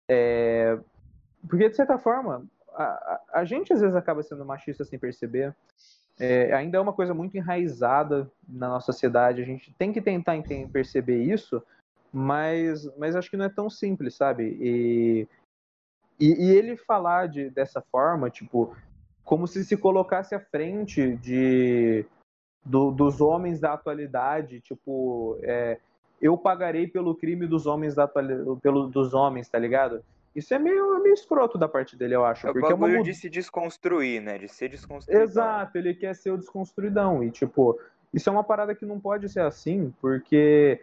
é... 0.09 0.79
porque 1.49 1.69
de 1.69 1.77
certa 1.77 1.99
forma 1.99 2.45
a, 2.75 3.21
a- 3.33 3.45
gente 3.45 3.73
às 3.73 3.81
vezes 3.81 3.97
acaba 3.97 4.23
sendo 4.23 4.45
machista 4.45 4.85
sem 4.85 4.99
perceber. 4.99 5.55
É, 6.19 6.53
ainda 6.55 6.79
é 6.79 6.81
uma 6.81 6.95
coisa 6.95 7.13
muito 7.13 7.37
enraizada 7.37 8.31
na 8.49 8.69
nossa 8.69 8.87
sociedade. 8.87 9.43
A 9.43 9.45
gente 9.45 9.73
tem 9.75 9.93
que 9.93 10.01
tentar 10.01 10.35
enten- 10.37 10.67
perceber 10.69 11.23
isso, 11.23 11.63
mas, 12.13 12.91
mas 12.97 13.15
acho 13.15 13.31
que 13.31 13.37
não 13.37 13.45
é 13.45 13.51
tão 13.51 13.69
simples, 13.69 14.15
sabe? 14.15 14.57
E, 14.59 15.29
e, 16.19 16.47
e 16.47 16.51
ele 16.51 16.77
falar 16.77 17.29
de, 17.29 17.51
dessa 17.51 17.83
forma, 17.83 18.31
tipo, 18.31 18.75
como 19.27 19.47
se 19.47 19.63
se 19.65 19.77
colocasse 19.77 20.35
à 20.35 20.41
frente 20.41 21.17
de, 21.17 22.07
do- 22.65 22.93
dos 22.93 23.21
homens 23.21 23.61
da 23.61 23.73
atualidade, 23.75 24.61
tipo, 24.61 25.37
é, 25.43 25.79
eu 26.23 26.39
pagarei 26.39 26.87
pelo 26.87 27.15
crime 27.15 27.47
dos 27.47 27.67
homens 27.67 27.95
da 27.95 28.07
pelo, 28.09 28.87
dos 28.87 29.13
homens, 29.13 29.49
tá 29.49 29.59
ligado? 29.59 30.03
Isso 30.35 30.55
é 30.55 30.59
meio, 30.59 31.03
meio 31.03 31.15
escroto 31.15 31.59
da 31.59 31.67
parte 31.67 31.97
dele, 31.97 32.15
eu 32.15 32.25
acho. 32.25 32.47
É 32.47 32.51
o 32.51 32.53
porque 32.53 32.71
é 32.71 32.75
uma 32.75 32.87
bagulho 32.87 33.03
de 33.03 33.15
se 33.15 33.29
desconstruir, 33.29 34.23
né? 34.23 34.39
De 34.39 34.49
ser 34.49 34.69
desconstruído. 34.69 35.23
Exato, 35.23 35.77
ele 35.77 35.93
quer 35.95 36.15
ser 36.15 36.31
o 36.31 36.37
desconstruidão. 36.39 37.25
E, 37.25 37.31
tipo, 37.31 37.81
isso 38.15 38.29
é 38.29 38.33
uma 38.33 38.45
parada 38.45 38.75
que 38.75 38.87
não 38.87 39.01
pode 39.01 39.29
ser 39.29 39.41
assim, 39.41 39.93
porque 40.01 40.81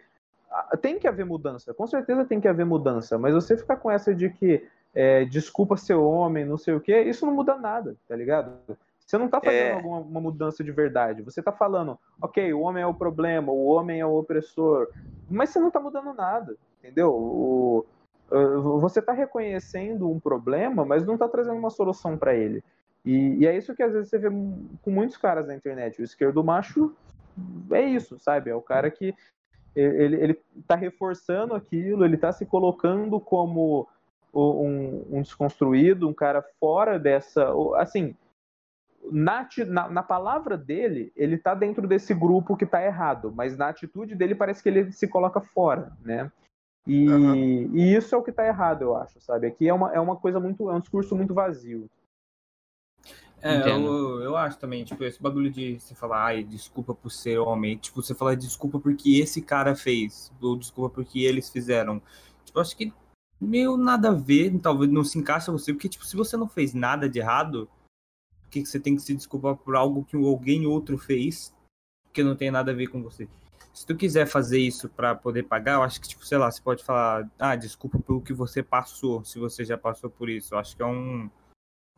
ah, 0.50 0.76
tem 0.76 0.98
que 0.98 1.06
haver 1.08 1.24
mudança. 1.24 1.72
Com 1.72 1.86
certeza 1.86 2.24
tem 2.24 2.40
que 2.40 2.48
haver 2.48 2.66
mudança. 2.66 3.16
Mas 3.16 3.32
você 3.32 3.56
ficar 3.56 3.76
com 3.76 3.90
essa 3.90 4.14
de 4.14 4.28
que 4.28 4.66
é, 4.94 5.24
desculpa 5.24 5.76
ser 5.76 5.94
homem, 5.94 6.44
não 6.44 6.56
sei 6.56 6.74
o 6.74 6.80
quê, 6.80 7.02
isso 7.02 7.26
não 7.26 7.34
muda 7.34 7.56
nada, 7.56 7.96
tá 8.08 8.14
ligado? 8.14 8.52
Você 9.00 9.18
não 9.18 9.28
tá 9.28 9.40
fazendo 9.40 9.66
É. 9.66 9.72
alguma 9.72 9.98
uma 9.98 10.20
mudança 10.20 10.62
de 10.64 10.70
verdade. 10.72 11.22
Você 11.22 11.42
tá 11.42 11.52
falando, 11.52 11.98
ok, 12.22 12.52
o 12.54 12.60
homem 12.60 12.82
é 12.82 12.86
o 12.86 12.94
problema, 12.94 13.52
o 13.52 13.66
homem 13.66 14.00
é 14.00 14.06
o 14.06 14.14
opressor. 14.16 14.88
Mas 15.28 15.50
você 15.50 15.58
não 15.60 15.70
tá 15.70 15.80
mudando 15.80 16.14
nada, 16.14 16.56
entendeu? 16.78 17.10
O- 17.14 17.86
você 18.80 19.02
tá 19.02 19.12
reconhecendo 19.12 20.10
um 20.10 20.18
problema, 20.18 20.84
mas 20.84 21.04
não 21.04 21.16
tá 21.16 21.28
trazendo 21.28 21.58
uma 21.58 21.70
solução 21.70 22.16
para 22.16 22.34
ele. 22.34 22.64
E, 23.04 23.36
e 23.40 23.46
é 23.46 23.56
isso 23.56 23.74
que 23.74 23.82
às 23.82 23.92
vezes 23.92 24.08
você 24.08 24.18
vê 24.18 24.28
com 24.30 24.90
muitos 24.90 25.16
caras 25.18 25.46
na 25.46 25.54
internet. 25.54 26.00
O 26.00 26.04
esquerdo 26.04 26.42
macho 26.42 26.96
é 27.70 27.82
isso, 27.82 28.18
sabe? 28.18 28.50
É 28.50 28.54
o 28.54 28.62
cara 28.62 28.90
que 28.90 29.14
ele, 29.76 30.16
ele 30.16 30.40
tá 30.66 30.74
reforçando 30.74 31.54
aquilo, 31.54 32.04
ele 32.04 32.16
tá 32.16 32.32
se 32.32 32.46
colocando 32.46 33.20
como 33.20 33.86
um, 34.34 35.18
um 35.18 35.22
desconstruído, 35.22 36.08
um 36.08 36.14
cara 36.14 36.42
fora 36.58 36.98
dessa. 36.98 37.52
Assim, 37.76 38.16
na, 39.10 39.48
na, 39.66 39.88
na 39.88 40.02
palavra 40.02 40.56
dele, 40.56 41.12
ele 41.14 41.38
tá 41.38 41.54
dentro 41.54 41.86
desse 41.86 42.14
grupo 42.14 42.56
que 42.56 42.66
tá 42.66 42.82
errado, 42.82 43.32
mas 43.34 43.56
na 43.56 43.68
atitude 43.68 44.14
dele 44.14 44.34
parece 44.34 44.62
que 44.62 44.68
ele 44.68 44.92
se 44.92 45.06
coloca 45.06 45.40
fora, 45.40 45.92
né? 46.02 46.30
E, 46.86 47.08
Aham. 47.08 47.36
e 47.36 47.94
isso 47.94 48.14
é 48.14 48.18
o 48.18 48.22
que 48.22 48.32
tá 48.32 48.46
errado, 48.46 48.82
eu 48.82 48.96
acho, 48.96 49.20
sabe? 49.20 49.46
Aqui 49.46 49.68
é 49.68 49.72
uma, 49.72 49.92
é 49.94 50.00
uma 50.00 50.16
coisa 50.16 50.38
muito. 50.38 50.70
É 50.70 50.74
um 50.74 50.80
discurso 50.80 51.16
muito 51.16 51.32
vazio. 51.32 51.88
É, 53.40 53.70
eu, 53.70 54.22
eu 54.22 54.36
acho 54.36 54.58
também, 54.58 54.84
tipo, 54.84 55.04
esse 55.04 55.20
bagulho 55.20 55.50
de 55.50 55.78
você 55.78 55.94
falar, 55.94 56.24
ai, 56.24 56.42
desculpa 56.42 56.94
por 56.94 57.10
ser 57.10 57.38
homem, 57.38 57.76
tipo, 57.76 58.02
você 58.02 58.14
falar 58.14 58.36
desculpa 58.36 58.80
porque 58.80 59.18
esse 59.18 59.42
cara 59.42 59.76
fez, 59.76 60.32
ou 60.40 60.56
desculpa 60.56 60.94
porque 60.94 61.20
eles 61.20 61.50
fizeram. 61.50 62.00
Tipo, 62.42 62.58
eu 62.58 62.62
acho 62.62 62.74
que 62.74 62.90
meio 63.44 63.76
nada 63.76 64.08
a 64.10 64.14
ver, 64.14 64.58
talvez 64.60 64.90
não 64.90 65.04
se 65.04 65.18
encaixa 65.18 65.52
você, 65.52 65.72
porque, 65.72 65.88
tipo, 65.88 66.04
se 66.04 66.16
você 66.16 66.36
não 66.36 66.48
fez 66.48 66.74
nada 66.74 67.08
de 67.08 67.18
errado, 67.18 67.68
por 68.42 68.50
que 68.50 68.62
que 68.62 68.68
você 68.68 68.80
tem 68.80 68.94
que 68.96 69.02
se 69.02 69.14
desculpar 69.14 69.56
por 69.56 69.76
algo 69.76 70.04
que 70.04 70.16
alguém 70.16 70.66
outro 70.66 70.96
fez 70.98 71.54
que 72.12 72.22
não 72.22 72.36
tem 72.36 72.50
nada 72.50 72.70
a 72.70 72.74
ver 72.74 72.86
com 72.88 73.02
você? 73.02 73.28
Se 73.72 73.84
tu 73.84 73.96
quiser 73.96 74.26
fazer 74.26 74.58
isso 74.60 74.88
pra 74.88 75.14
poder 75.16 75.42
pagar, 75.44 75.74
eu 75.74 75.82
acho 75.82 76.00
que, 76.00 76.06
tipo, 76.08 76.24
sei 76.24 76.38
lá, 76.38 76.48
você 76.50 76.62
pode 76.62 76.84
falar, 76.84 77.28
ah, 77.38 77.56
desculpa 77.56 77.98
pelo 77.98 78.20
que 78.20 78.32
você 78.32 78.62
passou, 78.62 79.24
se 79.24 79.38
você 79.38 79.64
já 79.64 79.76
passou 79.76 80.08
por 80.08 80.28
isso. 80.30 80.54
Eu 80.54 80.58
acho 80.58 80.76
que 80.76 80.82
é 80.82 80.86
um 80.86 81.28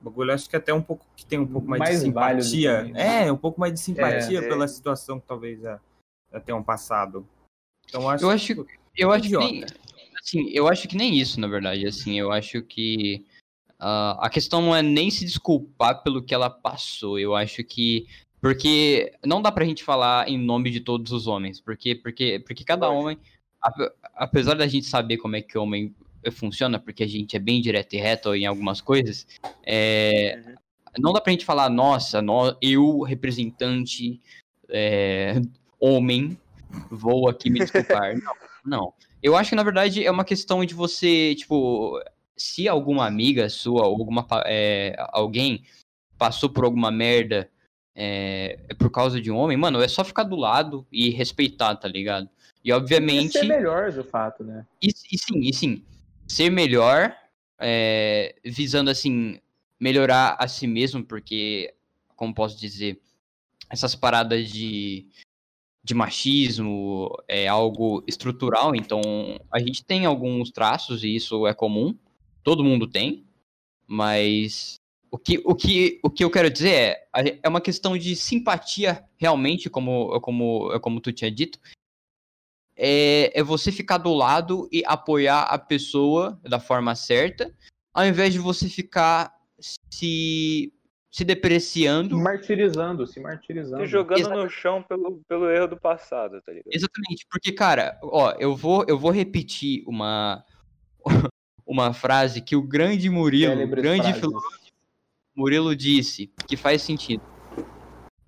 bagulho, 0.00 0.30
eu 0.30 0.35
acho 0.35 0.48
que 0.48 0.56
até 0.56 0.72
um 0.72 0.80
pouco 0.80 1.04
que 1.14 1.26
tem 1.26 1.38
um 1.38 1.46
pouco 1.46 1.68
mais, 1.68 1.80
Mais 1.80 1.96
de 1.96 2.00
simpatia. 2.06 2.85
né? 2.85 3.26
É, 3.26 3.32
um 3.32 3.37
pouco 3.37 3.61
mais 3.61 3.74
de 3.74 3.80
simpatia 3.80 4.40
É, 4.40 4.44
é. 4.44 4.48
pela 4.48 4.66
situação 4.66 5.20
que 5.20 5.26
talvez 5.26 5.61
já, 5.61 5.78
já 6.32 6.40
tenham 6.40 6.62
passado. 6.62 7.26
Então 7.87 8.00
eu 8.02 8.09
acho, 8.09 8.24
Eu 8.24 8.30
acho- 8.30 8.66
Eu 8.96 9.12
acho 9.12 9.28
que 9.28 9.66
assim, 10.27 10.49
eu 10.53 10.67
acho 10.69 10.89
que 10.89 10.97
nem 10.97 11.17
isso, 11.17 11.39
na 11.41 11.47
verdade, 11.47 11.87
assim, 11.87 12.19
eu 12.19 12.33
acho 12.33 12.61
que 12.62 13.25
ah, 13.79 14.19
a 14.21 14.29
questão 14.29 14.61
não 14.61 14.75
é 14.75 14.83
nem 14.83 15.11
se 15.11 15.25
desculpar 15.25 16.03
pelo 16.03 16.23
que 16.23 16.35
ela 16.35 16.51
passou, 16.51 17.19
eu 17.19 17.35
acho 17.35 17.62
que 17.62 18.07
porque 18.41 19.12
não 19.25 19.41
dá 19.41 19.51
pra 19.51 19.65
gente 19.65 19.83
falar 19.85 20.29
em 20.29 20.37
nome 20.39 20.71
de 20.71 20.81
todos 20.81 21.12
os 21.12 21.27
homens, 21.27 21.61
porque 21.61 21.95
porque 21.95 22.41
porque 22.47 22.65
cada 22.65 22.89
homem, 22.89 23.19
ape- 23.62 23.93
apesar 24.15 24.55
da 24.55 24.67
gente 24.67 24.87
saber 24.87 25.17
como 25.19 25.37
é 25.37 25.43
que 25.43 25.57
o 25.57 25.62
homem 25.62 25.95
funciona, 26.33 26.79
porque 26.79 27.05
a 27.05 27.07
gente 27.09 27.37
é 27.37 27.39
bem 27.39 27.61
direto 27.61 27.95
e 27.95 27.99
reto 27.99 28.35
em 28.35 28.47
algumas 28.47 28.81
coisas, 28.81 29.27
é, 29.65 30.43
Uhum. 30.45 30.55
não 30.99 31.12
dá 31.12 31.21
pra 31.21 31.31
gente 31.33 31.45
falar, 31.45 31.71
nossa, 31.71 32.21
eu, 32.61 33.01
representante 33.03 34.21
é, 34.69 35.41
homem, 35.79 36.37
vou 36.91 37.29
aqui 37.29 37.49
me 37.49 37.61
desculpar. 37.61 38.15
não, 38.23 38.35
não. 38.65 38.95
Eu 39.22 39.37
acho 39.37 39.50
que, 39.50 39.57
na 39.57 39.62
verdade, 39.62 40.05
é 40.05 40.11
uma 40.11 40.24
questão 40.24 40.64
de 40.64 40.74
você, 40.74 41.35
tipo, 41.35 42.00
se 42.37 42.68
alguma 42.68 43.07
amiga 43.07 43.48
sua 43.48 43.87
ou 43.87 43.98
alguma, 43.98 44.26
é, 44.44 44.94
alguém 45.12 45.64
passou 46.18 46.48
por 46.48 46.64
alguma 46.64 46.90
merda 46.90 47.50
é, 47.94 48.59
é 48.68 48.74
por 48.74 48.90
causa 48.90 49.20
de 49.20 49.31
um 49.31 49.37
homem, 49.37 49.57
mano, 49.57 49.81
é 49.81 49.88
só 49.88 50.05
ficar 50.05 50.24
do 50.24 50.37
lado 50.37 50.87
e 50.92 51.09
respeitar, 51.11 51.74
tá 51.76 51.88
ligado? 51.88 52.29
E, 52.62 52.70
obviamente... 52.70 53.37
Isso 53.37 53.38
é 53.38 53.44
melhor, 53.44 53.90
de 53.90 54.02
fato, 54.02 54.44
né? 54.44 54.66
E, 54.83 54.88
e 54.88 55.18
sim, 55.18 55.40
e 55.40 55.55
sim, 55.55 55.85
ser 56.29 56.50
melhor, 56.50 57.16
é, 57.59 58.35
visando 58.44 58.90
assim, 58.90 59.40
melhorar 59.81 60.37
a 60.38 60.46
si 60.46 60.66
mesmo, 60.66 61.02
porque, 61.02 61.72
como 62.14 62.35
posso 62.35 62.59
dizer, 62.59 63.00
essas 63.70 63.94
paradas 63.94 64.50
de, 64.50 65.07
de 65.87 65.94
machismo 65.94 67.16
é 67.29 67.46
algo 67.46 68.03
estrutural, 68.09 68.75
então 68.75 69.01
a 69.53 69.61
gente 69.61 69.85
tem 69.85 70.05
alguns 70.05 70.51
traços 70.51 71.05
e 71.05 71.14
isso 71.14 71.46
é 71.46 71.55
comum, 71.55 71.96
todo 72.42 72.64
mundo 72.64 72.88
tem, 72.88 73.25
mas 73.87 74.81
o 75.12 75.16
que, 75.16 75.40
o 75.44 75.55
que, 75.55 76.01
o 76.03 76.11
que 76.11 76.25
eu 76.25 76.31
quero 76.31 76.51
dizer 76.51 76.96
é, 77.14 77.38
é 77.40 77.49
uma 77.49 77.61
questão 77.61 77.96
de 77.96 78.16
simpatia 78.16 79.05
realmente, 79.16 79.70
como, 79.70 80.20
como, 80.20 80.81
como 80.81 81.01
tu 81.01 81.12
tinha 81.12 81.31
dito, 81.31 81.61
é, 82.77 83.31
é 83.38 83.40
você 83.44 83.70
ficar 83.70 83.99
do 83.99 84.12
lado 84.12 84.68
e 84.72 84.83
apoiar 84.87 85.42
a 85.42 85.57
pessoa 85.57 86.37
da 86.42 86.59
forma 86.59 86.96
certa, 86.96 87.57
ao 87.94 88.05
invés 88.05 88.33
de 88.33 88.40
você 88.40 88.68
ficar 88.68 89.33
se, 89.61 90.72
se 91.11 91.25
depreciando. 91.25 92.19
Martirizando, 92.19 93.07
se 93.07 93.21
martirizando. 93.21 93.83
Se 93.83 93.87
jogando 93.90 94.21
Exato. 94.21 94.42
no 94.42 94.51
chão 94.51 94.83
pelo, 94.83 95.23
pelo 95.29 95.51
erro 95.51 95.69
do 95.69 95.77
passado, 95.77 96.40
tá 96.42 96.53
ligado? 96.53 96.71
Exatamente, 96.73 97.27
porque, 97.31 97.53
cara, 97.53 97.99
ó, 98.03 98.33
eu 98.38 98.55
vou, 98.55 98.85
eu 98.87 98.99
vou 98.99 99.11
repetir 99.11 99.83
uma, 99.87 100.45
uma 101.66 101.92
frase 101.92 102.40
que 102.40 102.57
o 102.57 102.62
grande 102.62 103.09
Murilo, 103.09 103.53
o 103.53 103.57
Célebres 103.57 103.83
grande 103.83 104.03
frases. 104.03 104.21
filósofo 104.21 104.66
Murilo 105.37 105.77
disse, 105.77 106.33
que 106.49 106.57
faz 106.57 106.81
sentido. 106.83 107.23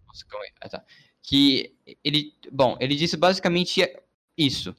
Nossa, 0.07 0.27
calma 0.29 0.45
aí. 0.45 0.53
Ah, 0.61 0.69
tá. 0.69 0.85
Que 1.23 1.75
ele, 2.05 2.35
bom, 2.53 2.77
ele 2.79 2.95
disse 2.95 3.17
basicamente 3.17 3.83
isso. 4.37 4.77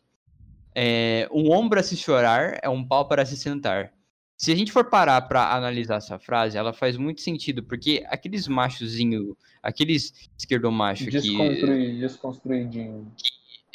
É, 0.76 1.28
um 1.32 1.52
ombro 1.52 1.80
a 1.80 1.84
se 1.84 1.98
chorar 1.98 2.60
é 2.62 2.70
um 2.70 2.86
pau 2.86 3.08
para 3.08 3.26
se 3.26 3.36
sentar. 3.36 3.92
Se 4.40 4.54
a 4.54 4.56
gente 4.56 4.72
for 4.72 4.86
parar 4.86 5.22
para 5.24 5.54
analisar 5.54 5.98
essa 5.98 6.18
frase, 6.18 6.58
ela 6.58 6.72
faz 6.72 6.96
muito 6.96 7.20
sentido, 7.20 7.62
porque 7.62 8.06
aqueles 8.08 8.48
machozinho, 8.48 9.36
aqueles 9.62 10.14
esquerdomacho 10.38 11.04
que 11.04 11.12
desconstruidinho. 11.12 12.00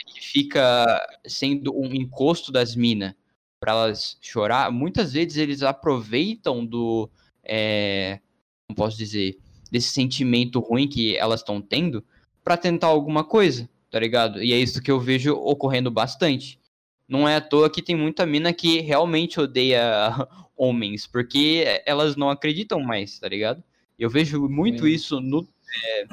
que 0.07 0.23
fica 0.23 1.07
sendo 1.27 1.71
um 1.79 1.95
encosto 1.95 2.51
das 2.51 2.75
minas 2.75 3.15
para 3.61 3.73
elas 3.73 4.17
chorar, 4.23 4.73
muitas 4.73 5.13
vezes 5.13 5.37
eles 5.37 5.63
aproveitam 5.63 6.65
do, 6.65 7.11
é, 7.43 8.21
como 8.67 8.75
posso 8.75 8.97
dizer, 8.97 9.39
desse 9.71 9.91
sentimento 9.91 10.61
ruim 10.61 10.89
que 10.89 11.15
elas 11.15 11.41
estão 11.41 11.61
tendo 11.61 12.03
para 12.43 12.57
tentar 12.57 12.87
alguma 12.87 13.23
coisa, 13.23 13.69
tá 13.91 14.01
ligado? 14.01 14.43
E 14.43 14.55
é 14.55 14.57
isso 14.57 14.83
que 14.83 14.91
eu 14.91 14.99
vejo 14.99 15.35
ocorrendo 15.35 15.91
bastante. 15.91 16.59
Não 17.07 17.29
é 17.29 17.37
à 17.37 17.41
toa 17.43 17.69
que 17.69 17.83
tem 17.83 17.95
muita 17.95 18.25
mina 18.25 18.51
que 18.51 18.81
realmente 18.81 19.39
odeia 19.39 20.11
homens, 20.57 21.07
porque 21.07 21.65
elas 21.87 22.17
não 22.17 22.31
acreditam 22.31 22.81
mais, 22.81 23.19
tá 23.19 23.29
ligado? 23.29 23.63
Eu 23.99 24.09
vejo 24.11 24.49
muito 24.49 24.85
Sim. 24.87 24.93
isso 24.93 25.21
no, 25.21 25.47
é, 25.85 26.07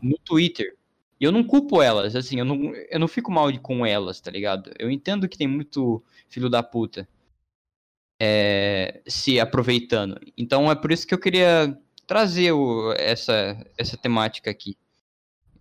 no 0.00 0.16
Twitter. 0.24 0.76
E 1.20 1.24
eu 1.24 1.30
não 1.32 1.44
culpo 1.44 1.80
elas, 1.80 2.16
assim, 2.16 2.38
eu 2.38 2.44
não, 2.44 2.74
eu 2.74 2.98
não 2.98 3.06
fico 3.08 3.30
mal 3.30 3.48
com 3.60 3.86
elas, 3.86 4.20
tá 4.20 4.30
ligado? 4.30 4.72
Eu 4.78 4.90
entendo 4.90 5.28
que 5.28 5.38
tem 5.38 5.46
muito 5.46 6.02
filho 6.28 6.48
da 6.50 6.62
puta 6.62 7.08
é, 8.20 9.00
se 9.06 9.40
aproveitando. 9.40 10.18
Então 10.36 10.70
é 10.70 10.74
por 10.74 10.92
isso 10.92 11.06
que 11.06 11.14
eu 11.14 11.18
queria 11.18 11.76
trazer 12.06 12.52
o- 12.52 12.92
essa, 12.92 13.56
essa 13.78 13.96
temática 13.96 14.50
aqui. 14.50 14.76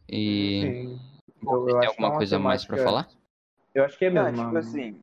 E 0.10 0.62
Sim. 0.62 1.00
bom, 1.42 1.54
Eu- 1.54 1.70
eu 1.70 1.80
tem 1.80 1.86
é 1.86 1.88
alguma 1.90 2.10
uma 2.10 2.18
coisa 2.18 2.40
mais 2.40 2.66
pra 2.66 2.78
temática- 2.78 2.92
falar? 2.92 3.10
Eu 3.74 3.86
acho 3.86 3.98
que 3.98 4.06
é 4.06 4.10
mesmo. 4.10 4.30
tipo 4.32 4.44
mano. 4.44 4.58
assim, 4.58 5.00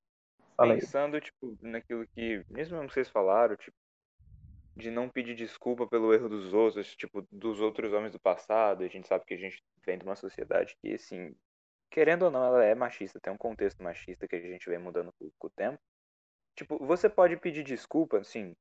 Pensando, 0.59 1.21
tipo, 1.21 1.57
naquilo 1.62 2.07
que, 2.09 2.44
mesmo 2.51 2.81
que 2.87 2.92
vocês 2.94 3.09
falaram, 3.09 3.57
tipo, 3.57 3.77
de 4.77 4.90
não 4.90 5.09
pedir 5.09 5.35
desculpa 5.35 5.87
pelo 5.87 6.12
erro 6.12 6.29
dos 6.29 6.53
outros, 6.53 6.94
tipo, 6.97 7.27
dos 7.31 7.61
outros 7.61 7.92
homens 7.92 8.12
do 8.12 8.18
passado, 8.21 8.83
a 8.85 8.88
gente 8.88 9.07
sabe 9.09 9.25
que 9.25 9.35
a 9.35 9.38
gente 9.38 9.62
vem 9.85 9.99
de 9.99 10.05
uma 10.05 10.16
sociedade 10.16 10.77
que, 10.81 10.94
assim, 10.94 11.35
querendo 11.90 12.25
ou 12.25 12.31
não, 12.31 12.44
ela 12.44 12.64
é 12.64 12.75
machista, 12.75 13.21
tem 13.21 13.33
um 13.33 13.37
contexto 13.38 13.83
machista 13.83 14.27
que 14.27 14.37
a 14.37 14.40
gente 14.40 14.68
vem 14.68 14.79
mudando 14.79 15.12
com, 15.18 15.47
o 15.47 15.51
tempo. 15.51 15.79
Tipo, 16.57 16.79
você 16.85 17.09
pode 17.09 17.37
pedir 17.37 17.62
desculpa, 17.62 18.18
assim, 18.18 18.55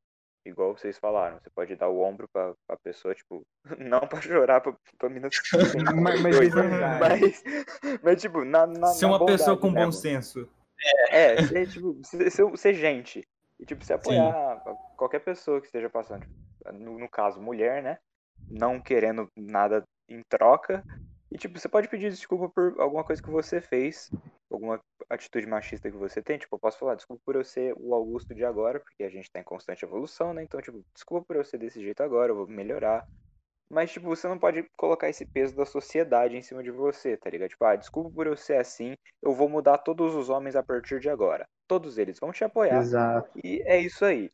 igual 0.46 0.76
vocês 0.76 0.98
falaram, 0.98 1.40
você 1.40 1.50
pode 1.50 1.76
dar 1.76 1.90
o 1.90 2.00
ombro 2.00 2.28
pra, 2.28 2.54
pra 2.68 2.78
pessoa, 2.78 3.14
tipo, 3.14 3.46
não 3.80 4.02
pra 4.08 4.22
chorar 4.22 4.62
pra, 4.62 4.76
pra 4.98 5.10
mina 5.10 5.30
se 5.32 5.40
Mas- 6.02 6.22
mas 6.22 6.38
verdade. 6.38 7.00
mas, 7.00 7.44
mas, 8.04 8.22
tipo, 8.22 8.44
na, 8.46 8.66
na 8.68 8.88
Ser 8.88 9.06
na 9.06 9.12
uma 9.18 9.26
pessoa 9.26 9.56
bondade 9.56 9.62
com 9.62 9.74
bom 9.74 9.80
mesmo. 9.80 9.94
senso. 9.94 10.50
É, 11.10 11.42
ser, 11.42 11.68
tipo, 11.68 12.00
ser, 12.04 12.58
ser- 12.58 12.74
gente. 12.74 13.28
E, 13.60 13.66
tipo, 13.66 13.84
se 13.84 13.94
apoiar 13.94 14.62
qualquer 14.96 15.20
pessoa 15.20 15.60
que 15.60 15.68
esteja 15.68 15.90
passando. 15.90 16.22
tipo, 16.22 16.34
no, 16.74 17.00
no 17.00 17.10
caso, 17.10 17.42
mulher, 17.42 17.82
né? 17.82 17.98
Não 18.50 18.80
querendo 18.80 19.30
nada 19.36 19.84
em 20.08 20.22
troca. 20.30 20.84
E, 21.32 21.38
tipo, 21.38 21.60
você 21.60 21.68
pode 21.68 21.88
pedir 21.88 22.10
desculpa 22.10 22.50
por 22.50 22.80
alguma 22.80 23.04
coisa 23.04 23.22
que 23.22 23.30
você 23.30 23.60
fez. 23.60 24.12
Alguma 24.50 24.80
atitude 25.10 25.46
machista 25.46 25.92
que 25.92 25.98
você 25.98 26.22
tem. 26.22 26.38
Tipo, 26.38 26.56
eu 26.56 26.60
posso 26.60 26.78
falar, 26.80 26.96
desculpa 26.96 27.22
por 27.26 27.36
eu 27.36 27.44
ser 27.44 27.74
o 27.78 27.94
Augusto 27.94 28.34
de 28.34 28.46
agora, 28.46 28.80
porque 28.80 29.04
a 29.04 29.10
gente 29.10 29.30
tá 29.30 29.40
em 29.40 29.44
constante 29.44 29.84
evolução, 29.84 30.34
né? 30.34 30.44
Então, 30.44 30.62
tipo, 30.62 30.82
desculpa 30.94 31.26
por 31.26 31.36
eu 31.36 31.44
ser 31.44 31.58
desse 31.58 31.82
jeito 31.82 32.02
agora, 32.02 32.32
eu 32.32 32.36
vou 32.36 32.48
melhorar. 32.48 33.06
Mas, 33.70 33.92
tipo, 33.92 34.08
você 34.08 34.28
não 34.28 34.40
pode 34.40 34.64
colocar 34.78 35.10
esse 35.10 35.26
peso 35.26 35.56
da 35.56 35.66
sociedade 35.66 36.38
em 36.38 36.42
cima 36.42 36.64
de 36.64 36.72
você, 36.72 37.18
tá 37.18 37.30
ligado? 37.30 37.50
Tipo, 37.50 37.66
ah, 37.66 37.76
desculpa 37.76 38.10
por 38.10 38.26
eu 38.26 38.38
ser 38.38 38.58
assim, 38.58 38.96
eu 39.22 39.34
vou 39.34 39.50
mudar 39.50 39.78
todos 39.80 40.16
os 40.16 40.30
homens 40.30 40.56
a 40.56 40.64
partir 40.64 41.00
de 41.00 41.10
agora. 41.10 41.46
Todos 41.68 41.98
eles 41.98 42.18
vão 42.20 42.32
te 42.32 42.46
apoiar. 42.46 42.80
Exato. 42.80 43.30
E 43.44 43.62
é 43.66 43.78
isso 43.78 44.06
aí. 44.06 44.30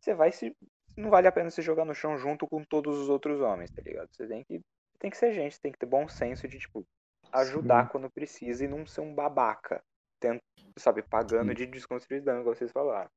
Você 0.00 0.14
vai 0.14 0.30
se. 0.30 0.56
Não 0.96 1.10
vale 1.10 1.26
a 1.26 1.32
pena 1.32 1.50
se 1.50 1.62
jogar 1.62 1.84
no 1.84 1.94
chão 1.94 2.16
junto 2.16 2.46
com 2.46 2.62
todos 2.64 2.96
os 2.98 3.08
outros 3.08 3.40
homens, 3.40 3.70
tá 3.70 3.82
ligado? 3.82 4.08
Você 4.12 4.26
tem 4.26 4.44
que, 4.44 4.60
tem 4.98 5.10
que 5.10 5.16
ser 5.16 5.32
gente, 5.32 5.60
tem 5.60 5.72
que 5.72 5.78
ter 5.78 5.86
bom 5.86 6.08
senso 6.08 6.46
de, 6.46 6.58
tipo, 6.58 6.86
ajudar 7.32 7.88
quando 7.88 8.10
precisa 8.10 8.64
e 8.64 8.68
não 8.68 8.86
ser 8.86 9.00
um 9.00 9.14
babaca. 9.14 9.82
Tendo, 10.20 10.40
sabe, 10.78 11.02
pagando 11.02 11.54
de 11.54 11.66
desconstruidão, 11.66 12.40
igual 12.40 12.54
vocês 12.54 12.70
falaram. 12.70 13.10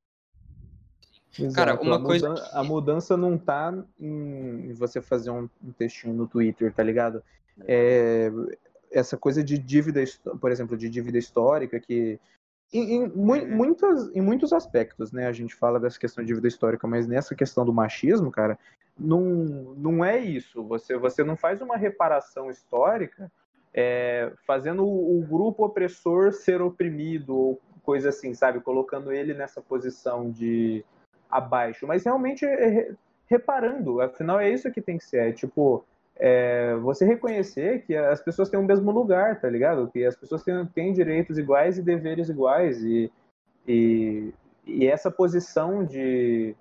Cara, 1.53 1.71
Exato. 1.71 1.83
uma 1.83 1.95
a 1.95 1.99
coisa 2.01 2.29
mudan- 2.29 2.49
A 2.51 2.63
mudança 2.63 3.17
não 3.17 3.37
tá 3.37 3.73
em 3.99 4.71
você 4.73 5.01
fazer 5.01 5.31
um, 5.31 5.49
textinho 5.77 6.13
no 6.13 6.27
Twitter, 6.27 6.71
tá 6.71 6.83
ligado? 6.83 7.23
É, 7.67 8.31
essa 8.91 9.17
coisa 9.17 9.43
de 9.43 9.57
dívida, 9.57 10.03
por 10.39 10.51
exemplo, 10.51 10.77
de 10.77 10.89
dívida 10.89 11.17
histórica 11.17 11.79
que 11.79 12.19
Em, 12.71 13.03
em, 13.03 13.07
muitas, 13.07 14.15
em 14.15 14.21
muitos 14.21 14.51
aspectos, 14.51 15.11
né? 15.11 15.27
A 15.27 15.31
gente 15.31 15.53
fala 15.55 15.79
dessa 15.79 15.99
questão 15.99 16.23
de 16.23 16.33
vida 16.33 16.47
histórica, 16.47 16.87
mas 16.87 17.07
nessa 17.07 17.35
questão 17.35 17.63
do 17.65 17.73
machismo, 17.73 18.31
cara, 18.31 18.57
não, 18.97 19.21
não 19.75 20.05
é 20.05 20.19
isso. 20.19 20.63
Você, 20.63 20.97
você 20.97 21.23
não 21.23 21.35
faz 21.35 21.61
uma 21.61 21.77
reparação 21.77 22.49
histórica 22.49 23.31
é, 23.73 24.31
fazendo 24.45 24.85
o, 24.85 25.19
o, 25.19 25.21
grupo 25.23 25.65
opressor 25.65 26.31
ser 26.31 26.61
oprimido 26.61 27.35
ou 27.35 27.61
coisa 27.81 28.09
assim, 28.09 28.33
sabe? 28.33 28.59
Colocando 28.59 29.11
ele 29.11 29.33
nessa 29.33 29.61
posição 29.61 30.29
de 30.29 30.85
abaixo, 31.37 31.87
mas 31.87 32.03
realmente 32.03 32.45
é, 32.45 32.93
reparando. 33.27 34.01
Afinal, 34.01 34.39
é 34.39 34.49
isso 34.49 34.71
que 34.71 34.81
tem 34.81 34.97
que 34.97 35.05
ser. 35.05 35.29
É 35.29 35.31
tipo, 35.31 35.83
é, 36.15 36.75
você 36.75 37.05
reconhecer 37.05 37.83
que 37.85 37.95
as 37.95 38.21
pessoas 38.21 38.49
têm 38.49 38.59
o 38.59 38.63
mesmo 38.63 38.91
lugar, 38.91 39.39
tá 39.39 39.49
ligado? 39.49 39.89
Que 39.91 40.05
as 40.05 40.15
pessoas 40.15 40.43
têm, 40.43 40.65
têm 40.67 40.93
direitos 40.93 41.37
iguais 41.37 41.77
e 41.77 41.81
deveres 41.81 42.29
iguais. 42.29 42.83
E, 42.83 43.11
e, 43.67 44.33
e 44.65 44.87
essa 44.87 45.09
posição 45.09 45.83
de, 45.83 46.55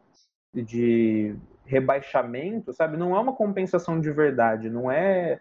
de 0.55 1.37
rebaixamento, 1.65 2.73
sabe? 2.73 2.97
Não 2.97 3.15
é 3.17 3.21
uma 3.21 3.35
compensação 3.35 4.01
de 4.01 4.11
verdade, 4.11 4.71
não 4.71 4.91
é 4.91 5.41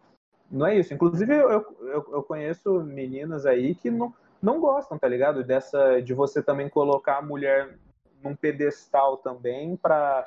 não 0.51 0.67
é 0.67 0.77
isso. 0.77 0.93
Inclusive, 0.93 1.33
eu, 1.33 1.49
eu, 1.49 2.05
eu 2.11 2.23
conheço 2.23 2.81
meninas 2.83 3.45
aí 3.45 3.73
que 3.73 3.89
não, 3.89 4.13
não 4.41 4.59
gostam, 4.59 4.99
tá 4.99 5.07
ligado? 5.07 5.43
Dessa, 5.43 6.01
de 6.01 6.13
você 6.13 6.43
também 6.43 6.67
colocar 6.67 7.19
a 7.19 7.21
mulher 7.21 7.77
num 8.23 8.35
pedestal 8.35 9.17
também 9.17 9.75
para 9.75 10.25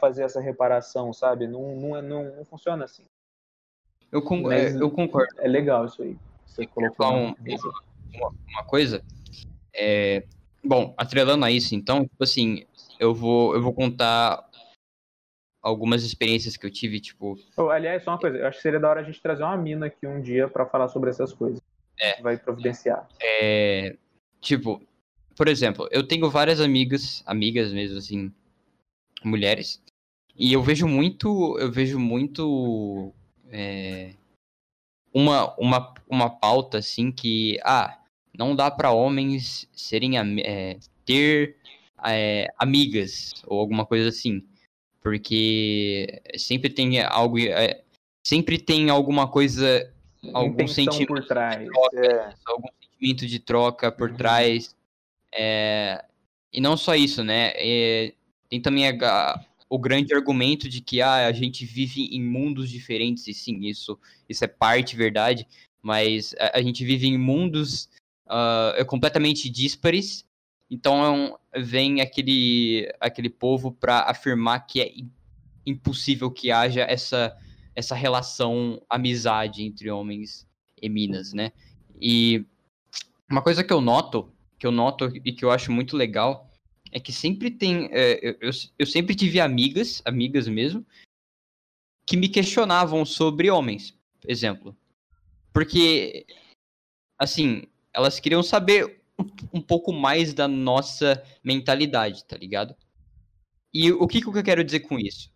fazer 0.00 0.24
essa 0.24 0.40
reparação, 0.40 1.12
sabe? 1.12 1.46
Não, 1.46 1.76
não, 1.76 2.02
não, 2.02 2.36
não 2.36 2.44
funciona 2.44 2.84
assim. 2.84 3.04
Eu, 4.12 4.22
con 4.22 4.42
Mas, 4.42 4.74
eu 4.74 4.90
concordo. 4.90 5.34
É 5.38 5.48
legal 5.48 5.86
isso 5.86 6.02
aí. 6.02 6.16
Você 6.46 6.66
colocou 6.66 7.12
um, 7.12 7.34
uma, 8.14 8.32
uma, 8.48 8.64
coisa. 8.64 9.02
É, 9.74 10.22
bom, 10.62 10.94
atrelando 10.96 11.44
a 11.44 11.50
isso, 11.50 11.74
então, 11.74 12.04
tipo 12.04 12.22
assim, 12.22 12.64
eu 13.00 13.12
vou, 13.12 13.54
eu 13.54 13.62
vou 13.62 13.72
contar 13.72 14.48
algumas 15.60 16.04
experiências 16.04 16.56
que 16.56 16.64
eu 16.64 16.70
tive, 16.70 17.00
tipo. 17.00 17.36
Oh, 17.56 17.70
aliás, 17.70 18.04
só 18.04 18.12
uma 18.12 18.18
coisa, 18.18 18.38
eu 18.38 18.46
acho 18.46 18.58
que 18.58 18.62
seria 18.62 18.78
da 18.78 18.88
hora 18.88 19.00
a 19.00 19.04
gente 19.04 19.20
trazer 19.20 19.42
uma 19.42 19.56
mina 19.56 19.86
aqui 19.86 20.06
um 20.06 20.20
dia 20.20 20.46
para 20.46 20.64
falar 20.66 20.88
sobre 20.88 21.10
essas 21.10 21.32
coisas. 21.32 21.60
É. 21.98 22.20
Vai 22.20 22.36
providenciar. 22.36 23.08
É. 23.20 23.96
Tipo, 24.40 24.80
por 25.36 25.48
exemplo, 25.48 25.88
eu 25.90 26.02
tenho 26.06 26.30
várias 26.30 26.60
amigas, 26.60 27.22
amigas 27.26 27.72
mesmo 27.72 27.98
assim, 27.98 28.32
mulheres, 29.22 29.82
e 30.36 30.52
eu 30.52 30.62
vejo 30.62 30.86
muito, 30.86 31.58
eu 31.58 31.70
vejo 31.70 31.98
muito 31.98 33.12
é, 33.50 34.14
uma, 35.12 35.54
uma, 35.56 35.94
uma 36.08 36.30
pauta 36.30 36.78
assim 36.78 37.12
que, 37.12 37.58
ah, 37.62 37.98
não 38.36 38.54
dá 38.56 38.70
para 38.70 38.90
homens 38.90 39.68
serem 39.72 40.18
é, 40.40 40.78
ter 41.04 41.56
é, 42.04 42.48
amigas 42.58 43.32
ou 43.46 43.60
alguma 43.60 43.86
coisa 43.86 44.08
assim 44.08 44.44
porque 45.04 46.22
sempre 46.38 46.70
tem 46.70 47.02
algo, 47.02 47.38
é, 47.38 47.82
sempre 48.26 48.58
tem 48.58 48.88
alguma 48.88 49.28
coisa, 49.28 49.92
algum 50.32 50.66
sentimento 50.66 51.08
por 51.08 51.26
trás, 51.26 51.68
troca, 51.68 52.06
é. 52.06 52.34
algum 52.46 52.68
sentimento 52.80 53.26
de 53.26 53.38
troca 53.38 53.92
por 53.92 54.10
uhum. 54.10 54.16
trás, 54.16 54.74
é, 55.34 56.04
e 56.52 56.60
não 56.60 56.76
só 56.76 56.94
isso, 56.94 57.24
né? 57.24 57.52
É, 57.56 58.14
tem 58.48 58.60
também 58.60 58.88
a, 58.88 59.44
o 59.68 59.78
grande 59.78 60.14
argumento 60.14 60.68
de 60.68 60.80
que 60.80 61.02
ah, 61.02 61.26
a 61.26 61.32
gente 61.32 61.64
vive 61.64 62.06
em 62.14 62.22
mundos 62.22 62.70
diferentes, 62.70 63.26
e 63.26 63.34
sim, 63.34 63.66
isso, 63.66 63.98
isso 64.28 64.44
é 64.44 64.48
parte 64.48 64.96
verdade, 64.96 65.46
mas 65.82 66.34
a, 66.38 66.58
a 66.58 66.62
gente 66.62 66.84
vive 66.84 67.06
em 67.06 67.18
mundos 67.18 67.88
uh, 68.26 68.84
completamente 68.86 69.50
díspares 69.50 70.24
então 70.70 71.38
vem 71.56 72.00
aquele, 72.00 72.92
aquele 72.98 73.30
povo 73.30 73.70
para 73.70 74.00
afirmar 74.10 74.66
que 74.66 74.80
é 74.80 74.92
impossível 75.64 76.30
que 76.30 76.50
haja 76.50 76.82
essa, 76.82 77.36
essa 77.76 77.94
relação 77.94 78.82
amizade 78.90 79.62
entre 79.62 79.88
homens 79.90 80.46
e 80.82 80.88
minas, 80.88 81.32
né? 81.32 81.52
E 82.00 82.44
uma 83.30 83.40
coisa 83.40 83.62
que 83.62 83.72
eu 83.72 83.80
noto, 83.80 84.32
que 84.58 84.66
eu 84.66 84.72
noto 84.72 85.10
e 85.24 85.32
que 85.32 85.44
eu 85.44 85.50
acho 85.50 85.72
muito 85.72 85.96
legal, 85.96 86.50
é 86.92 87.00
que 87.00 87.12
sempre 87.12 87.50
tem. 87.50 87.88
É, 87.92 88.36
eu, 88.40 88.50
eu 88.78 88.86
sempre 88.86 89.14
tive 89.14 89.40
amigas, 89.40 90.00
amigas 90.04 90.46
mesmo, 90.46 90.86
que 92.06 92.16
me 92.16 92.28
questionavam 92.28 93.04
sobre 93.04 93.50
homens, 93.50 93.98
exemplo. 94.26 94.76
Porque, 95.52 96.26
assim, 97.18 97.64
elas 97.92 98.20
queriam 98.20 98.42
saber 98.42 99.02
um 99.52 99.60
pouco 99.60 99.92
mais 99.92 100.34
da 100.34 100.48
nossa 100.48 101.22
mentalidade, 101.42 102.24
tá 102.24 102.36
ligado? 102.36 102.74
E 103.72 103.90
o 103.92 104.06
que, 104.06 104.20
que 104.20 104.26
eu 104.28 104.44
quero 104.44 104.64
dizer 104.64 104.80
com 104.80 104.98
isso? 104.98 105.32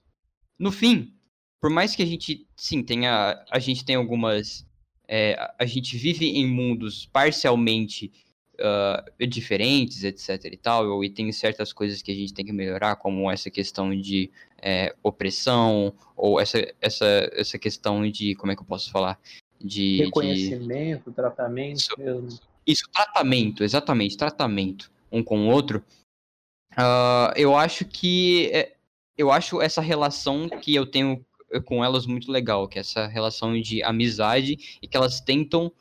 No 0.58 0.70
fim, 0.70 1.14
por 1.60 1.70
mais 1.70 1.94
que 1.94 2.02
a 2.02 2.06
gente, 2.06 2.46
sim, 2.56 2.82
tenha, 2.82 3.44
a 3.50 3.58
gente 3.58 3.84
tem 3.84 3.96
algumas, 3.96 4.66
é, 5.08 5.36
a 5.58 5.66
gente 5.66 5.96
vive 5.96 6.26
em 6.26 6.46
mundos 6.46 7.06
parcialmente 7.06 8.12
uh, 8.61 9.26
diferentes, 9.26 10.04
etc 10.04 10.44
e 10.44 10.56
tal, 10.56 11.04
e 11.04 11.11
tem 11.11 11.30
certas 11.32 11.72
coisas 11.72 12.02
que 12.02 12.11
a 12.11 12.14
gente 12.14 12.34
tem 12.34 12.44
que 12.44 12.52
melhorar, 12.52 12.96
como 12.96 13.30
essa 13.30 13.50
questão 13.50 13.94
de 13.94 14.30
é, 14.61 14.94
opressão, 15.02 15.92
ou 16.16 16.40
essa, 16.40 16.59
essa, 16.80 17.30
essa 17.32 17.59
questão 17.59 18.09
de, 18.09 18.34
como 18.34 18.52
é 18.52 18.56
que 18.56 18.62
eu 18.62 18.66
posso 18.66 18.90
falar? 18.90 19.18
De, 19.61 19.98
Reconhecimento, 20.04 21.11
de... 21.11 21.16
tratamento 21.16 21.78
isso, 21.78 21.94
mesmo. 21.98 22.28
Isso, 22.66 22.88
tratamento, 22.92 23.64
exatamente, 23.64 24.16
tratamento 24.16 24.90
um 25.11 25.22
com 25.22 25.48
o 25.48 25.50
outro. 25.50 25.82
Uh, 26.72 27.32
eu 27.36 27.56
acho 27.56 27.84
que. 27.84 28.50
É, 28.52 28.74
eu 29.16 29.32
acho 29.32 29.61
essa 29.61 29.80
relação 29.80 30.48
que 30.48 30.74
eu 30.74 30.86
tenho 30.86 31.24
com 31.64 31.84
elas 31.84 32.06
muito 32.06 32.30
legal, 32.30 32.68
que 32.68 32.78
é 32.78 32.80
essa 32.80 33.06
relação 33.06 33.59
de 33.61 33.82
amizade 33.82 34.78
e 34.80 34.86
que 34.86 34.96
elas 34.96 35.20
tentam. 35.20 35.72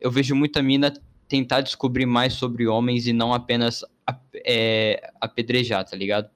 Eu 0.00 0.10
vejo 0.10 0.34
muita 0.34 0.62
mina 0.62 0.92
tentar 1.30 1.60
descobrir 1.60 2.06
mais 2.06 2.34
sobre 2.34 2.66
homens 2.66 3.06
e 3.06 3.12
não 3.12 3.32
apenas 3.32 3.84
é, 4.44 5.12
apedrejar, 5.20 5.84
tá 5.88 5.96
ligado? 5.96 6.28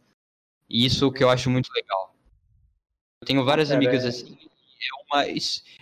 E 0.70 0.86
isso 0.86 1.10
que 1.10 1.22
eu 1.22 1.28
acho 1.28 1.50
muito 1.50 1.68
legal. 1.74 2.14
Eu 3.20 3.26
tenho 3.26 3.44
várias 3.44 3.68
Cara, 3.68 3.80
amigas 3.80 4.04
é... 4.04 4.08
assim. 4.08 4.38
É 4.38 5.16
uma, 5.16 5.24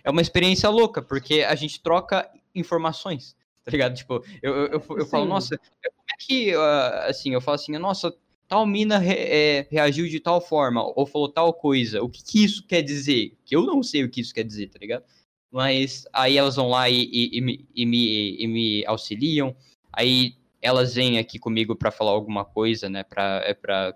é 0.05 0.11
uma 0.11 0.23
experiência 0.23 0.69
louca, 0.71 1.03
porque 1.03 1.43
a 1.43 1.55
gente 1.55 1.81
troca 1.83 2.31
informações 2.55 3.37
tá 3.65 3.71
ligado? 3.71 3.95
Tipo, 3.95 4.25
eu, 4.43 4.55
eu, 4.55 4.67
eu, 4.67 4.99
eu 4.99 5.07
falo, 5.07 5.25
nossa, 5.25 5.57
como 5.57 6.05
é 6.11 6.17
que, 6.19 6.57
uh, 6.57 7.09
assim, 7.09 7.33
eu 7.33 7.41
falo 7.41 7.55
assim, 7.55 7.73
nossa, 7.79 8.13
tal 8.49 8.67
mina 8.67 8.99
re, 8.99 9.15
é, 9.15 9.69
reagiu 9.71 10.09
de 10.09 10.21
tal 10.21 10.41
forma, 10.41 10.83
ou 10.97 11.07
falou 11.07 11.29
tal 11.29 11.55
coisa, 11.55 12.03
o 12.03 12.09
que, 12.09 12.23
que, 12.25 12.45
isso 12.45 12.67
quer 12.67 12.83
dizer? 12.83 13.37
Que 13.45 13.55
eu 13.55 13.63
não 13.63 13.83
sei 13.83 14.05
o 14.05 14.11
que 14.11 14.21
isso 14.21 14.35
quer 14.35 14.45
dizer, 14.45 14.69
tá 14.69 14.79
ligado? 14.81 15.05
Mas 15.53 16.07
aí 16.13 16.39
elas 16.39 16.57
vão 16.57 16.71
lá 16.71 16.89
e, 16.89 17.05
e, 17.13 17.37
e, 17.37 17.41
me, 17.43 17.69
e 17.75 17.87
me, 17.87 18.37
e 18.43 18.47
me 18.49 18.87
auxiliam, 18.87 19.55
aí 19.93 20.35
elas 20.63 20.95
vêm 20.95 21.19
aqui 21.19 21.39
comigo 21.39 21.77
para 21.77 21.91
falar 21.91 22.13
alguma 22.13 22.43
coisa, 22.43 22.89
né, 22.89 23.03
pra, 23.03 23.43
é 23.45 23.53
pra, 23.53 23.95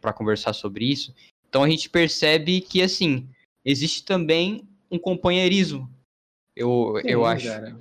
pra 0.00 0.12
conversar 0.12 0.52
sobre 0.52 0.84
isso. 0.84 1.14
Então 1.48 1.62
a 1.62 1.70
gente 1.70 1.88
percebe 1.88 2.60
que, 2.60 2.82
assim, 2.82 3.28
existe 3.64 4.04
também 4.04 4.66
um 4.90 4.98
companheirismo. 4.98 5.88
Eu, 6.56 6.98
Sim, 7.00 7.08
eu 7.08 7.24
acho. 7.24 7.46
Cara. 7.46 7.78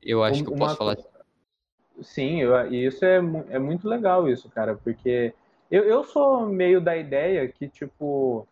Eu 0.00 0.22
acho 0.22 0.44
que 0.44 0.50
eu 0.50 0.56
posso 0.56 0.76
falar. 0.76 0.96
Sim, 2.02 2.40
eu, 2.40 2.72
isso 2.72 3.04
é, 3.04 3.16
é 3.50 3.58
muito 3.58 3.88
legal 3.88 4.28
isso, 4.28 4.48
cara, 4.48 4.74
porque 4.76 5.34
eu, 5.70 5.84
eu 5.84 6.04
sou 6.04 6.46
meio 6.46 6.80
da 6.80 6.96
ideia 6.96 7.48
que, 7.48 7.68
tipo, 7.68 8.46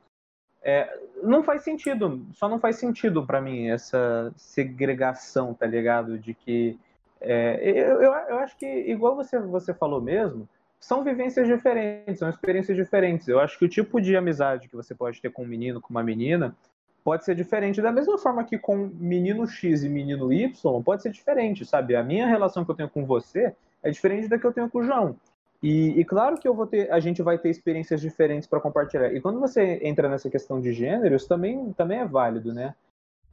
é, 0.63 0.99
não 1.23 1.43
faz 1.43 1.63
sentido, 1.63 2.27
só 2.33 2.49
não 2.49 2.61
faz 2.61 2.77
sentido 2.77 3.27
para 3.27 3.41
mim 3.41 3.69
essa 3.69 4.33
segregação, 4.37 5.55
tá 5.55 5.67
ligado? 5.67 6.19
De 6.19 6.35
que. 6.35 6.79
É, 7.21 7.59
eu, 7.63 8.03
eu, 8.03 8.13
eu 8.13 8.39
acho 8.39 8.57
que, 8.57 8.67
igual 8.67 9.15
você, 9.15 9.39
você 9.39 9.75
falou 9.75 10.01
mesmo, 10.01 10.49
são 10.79 11.05
vivências 11.05 11.47
diferentes, 11.47 12.19
são 12.19 12.31
experiências 12.31 12.77
diferentes. 12.77 13.29
Eu 13.29 13.39
acho 13.39 13.59
que 13.59 13.65
o 13.65 13.69
tipo 13.69 14.01
de 14.01 14.17
amizade 14.17 14.69
que 14.69 14.77
você 14.77 14.95
pode 14.95 15.21
ter 15.21 15.31
com 15.31 15.43
um 15.43 15.47
menino, 15.47 15.81
com 15.81 15.91
uma 15.91 16.03
menina, 16.03 16.57
pode 17.05 17.25
ser 17.25 17.35
diferente. 17.35 17.83
Da 17.83 17.93
mesma 17.93 18.17
forma 18.17 18.45
que 18.45 18.59
com 18.59 18.91
menino 18.95 19.47
X 19.47 19.83
e 19.83 19.89
menino 19.89 20.33
Y, 20.33 20.83
pode 20.83 21.03
ser 21.03 21.11
diferente, 21.11 21.65
sabe? 21.65 21.95
A 21.95 22.03
minha 22.03 22.27
relação 22.27 22.65
que 22.65 22.71
eu 22.71 22.75
tenho 22.75 22.89
com 22.89 23.05
você 23.05 23.55
é 23.83 23.91
diferente 23.91 24.29
da 24.29 24.39
que 24.39 24.47
eu 24.47 24.53
tenho 24.53 24.71
com 24.71 24.79
o 24.79 24.85
João. 24.85 25.17
E, 25.63 26.01
e 26.01 26.05
claro 26.05 26.39
que 26.39 26.49
eu 26.49 26.55
vou 26.55 26.67
ter, 26.67 26.91
a 26.91 27.01
gente 27.01 27.23
vai 27.23 27.39
ter 27.39 27.51
experiências 27.51 28.01
diferentes 28.01 28.49
para 28.49 28.61
compartilhar. 28.61 29.13
E 29.13 29.21
quando 29.21 29.39
você 29.39 29.79
entra 29.83 30.09
nessa 30.09 30.31
questão 30.31 30.61
de 30.61 30.73
gêneros, 30.73 31.27
também, 31.27 31.73
também 31.75 31.99
é 31.99 32.07
válido, 32.07 32.55
né? 32.55 32.75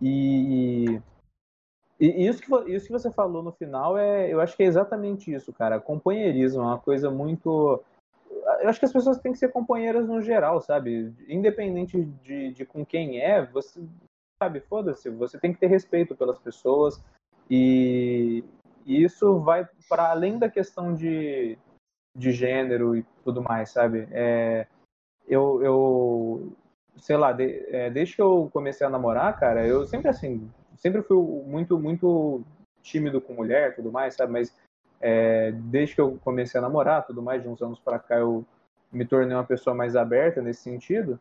E, 0.02 1.00
e 2.00 2.28
isso, 2.28 2.42
que, 2.42 2.72
isso 2.72 2.88
que 2.88 2.92
você 2.92 3.12
falou 3.12 3.42
no 3.42 3.52
final, 3.52 3.98
é, 3.98 4.32
eu 4.32 4.42
acho 4.42 4.56
que 4.58 4.64
é 4.64 4.68
exatamente 4.68 5.34
isso, 5.34 5.54
cara. 5.54 5.80
Companheirismo 5.80 6.62
é 6.62 6.66
uma 6.66 6.80
coisa 6.80 7.10
muito 7.10 7.82
eu 8.60 8.70
acho 8.70 8.80
que 8.80 8.86
as 8.86 8.94
pessoas 8.94 9.20
têm 9.20 9.32
que 9.32 9.38
ser 9.38 9.52
companheiras 9.52 10.08
no 10.08 10.22
geral, 10.22 10.62
sabe? 10.62 11.14
Independente 11.28 12.04
de, 12.24 12.52
de 12.52 12.66
com 12.66 12.86
quem 12.86 13.20
é, 13.20 13.46
você 13.46 13.84
sabe, 14.42 14.60
foda-se, 14.62 15.10
você 15.10 15.40
tem 15.40 15.52
que 15.52 15.60
ter 15.60 15.68
respeito 15.68 16.16
pelas 16.16 16.38
pessoas 16.40 17.04
e, 17.50 18.44
e 18.86 19.04
isso 19.04 19.40
vai 19.40 19.68
para 19.90 20.12
além 20.12 20.38
da 20.38 20.50
questão 20.50 20.94
de, 20.94 21.58
de 22.18 22.32
gênero 22.32 22.96
e 22.96 23.06
tudo 23.24 23.44
mais, 23.44 23.70
sabe? 23.70 24.08
É, 24.12 24.66
eu, 25.28 25.62
eu, 25.62 26.54
sei 26.98 27.16
lá, 27.16 27.32
de, 27.32 27.64
é, 27.70 27.90
desde 27.92 28.16
que 28.16 28.22
eu 28.22 28.50
comecei 28.52 28.86
a 28.86 28.90
namorar, 28.90 29.38
cara, 29.40 29.66
eu 29.66 29.86
sempre 29.86 30.10
assim, 30.10 30.50
sempre 30.76 31.04
fui 31.04 31.18
muito, 31.46 31.78
muito 31.78 32.42
tímido 32.82 33.22
com 33.22 33.34
mulher 33.34 33.76
tudo 33.76 33.92
mais, 33.92 34.16
sabe? 34.16 34.32
Mas 34.34 34.54
é, 35.00 35.52
desde 35.52 35.94
que 35.94 36.02
eu 36.02 36.18
comecei 36.24 36.58
a 36.58 36.62
namorar, 36.62 37.06
tudo 37.06 37.22
mais, 37.22 37.44
de 37.44 37.48
uns 37.48 37.62
anos 37.62 37.80
para 37.80 38.00
cá, 38.00 38.16
eu 38.16 38.44
me 38.92 39.06
tornei 39.06 39.38
uma 39.38 39.44
pessoa 39.44 39.76
mais 39.76 39.96
aberta 39.96 40.42
nesse 40.42 40.62
sentido. 40.62 41.20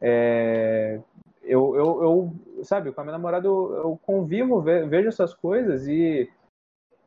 É, 0.00 1.00
eu, 1.42 1.74
eu, 1.74 2.02
eu, 2.02 2.64
sabe, 2.64 2.92
com 2.92 3.00
a 3.00 3.04
minha 3.04 3.16
namorada 3.16 3.48
eu, 3.48 3.74
eu 3.74 4.00
convivo, 4.04 4.60
vejo 4.62 5.08
essas 5.08 5.34
coisas 5.34 5.88
e 5.88 6.30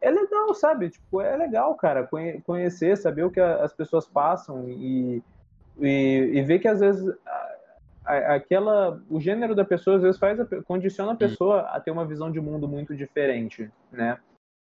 é 0.03 0.11
legal, 0.11 0.53
sabe? 0.53 0.89
Tipo, 0.89 1.21
é 1.21 1.35
legal, 1.35 1.73
cara, 1.75 2.09
conhecer, 2.45 2.97
saber 2.97 3.23
o 3.23 3.31
que 3.31 3.39
as 3.39 3.73
pessoas 3.73 4.07
passam 4.07 4.67
e, 4.69 5.23
e, 5.79 6.31
e 6.33 6.41
ver 6.43 6.59
que 6.59 6.67
às 6.67 6.79
vezes 6.79 7.15
aquela 8.05 9.01
o 9.09 9.19
gênero 9.19 9.55
da 9.55 9.63
pessoa 9.63 9.95
às 9.95 10.01
vezes 10.01 10.19
faz 10.19 10.37
condiciona 10.65 11.13
a 11.13 11.15
pessoa 11.15 11.61
a 11.61 11.79
ter 11.79 11.91
uma 11.91 12.05
visão 12.05 12.29
de 12.29 12.41
mundo 12.41 12.67
muito 12.67 12.95
diferente, 12.95 13.71
né? 13.91 14.19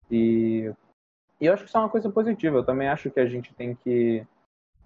E 0.09 0.73
e 1.39 1.45
eu 1.45 1.53
acho 1.53 1.63
que 1.63 1.69
isso 1.69 1.77
é 1.77 1.81
uma 1.81 1.89
coisa 1.89 2.09
positiva. 2.09 2.57
Eu 2.57 2.65
também 2.65 2.89
acho 2.89 3.09
que 3.09 3.19
a 3.19 3.25
gente 3.25 3.53
tem 3.53 3.73
que. 3.75 4.25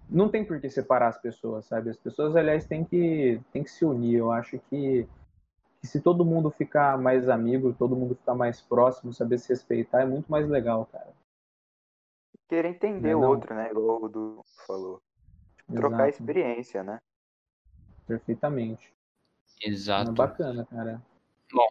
Não 0.09 0.29
tem 0.29 0.45
por 0.45 0.59
que 0.59 0.69
separar 0.69 1.07
as 1.07 1.17
pessoas, 1.17 1.65
sabe? 1.65 1.89
As 1.89 1.97
pessoas, 1.97 2.35
aliás, 2.35 2.65
têm 2.65 2.83
que, 2.83 3.39
têm 3.51 3.63
que 3.63 3.71
se 3.71 3.83
unir. 3.83 4.17
Eu 4.17 4.31
acho 4.31 4.59
que, 4.69 5.07
que 5.83 5.87
se 5.87 5.99
todo 5.99 6.23
mundo 6.23 6.49
ficar 6.49 6.97
mais 6.97 7.27
amigo, 7.27 7.75
todo 7.77 7.93
mundo 7.93 8.15
ficar 8.15 8.33
mais 8.33 8.61
próximo, 8.61 9.13
saber 9.13 9.37
se 9.37 9.49
respeitar, 9.49 10.03
é 10.03 10.05
muito 10.05 10.31
mais 10.31 10.47
legal, 10.47 10.87
cara. 10.89 11.11
Querer 12.47 12.69
entender 12.69 13.13
o 13.13 13.21
outro, 13.21 13.53
né? 13.53 13.69
Igual 13.69 14.01
o 14.01 14.07
Du 14.07 14.45
falou. 14.65 15.01
Tipo, 15.57 15.73
trocar 15.73 16.07
experiência, 16.07 16.83
né? 16.83 17.01
Perfeitamente. 18.07 18.93
Exato. 19.61 20.11
É 20.11 20.13
bacana, 20.13 20.65
cara. 20.65 21.01
Bom. 21.51 21.67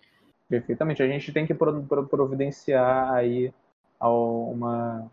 Perfeitamente. 0.47 1.03
A 1.03 1.09
gente 1.09 1.33
tem 1.33 1.47
que 1.47 1.55
providenciar 1.55 3.15
aí 3.15 3.51
uma. 3.99 5.11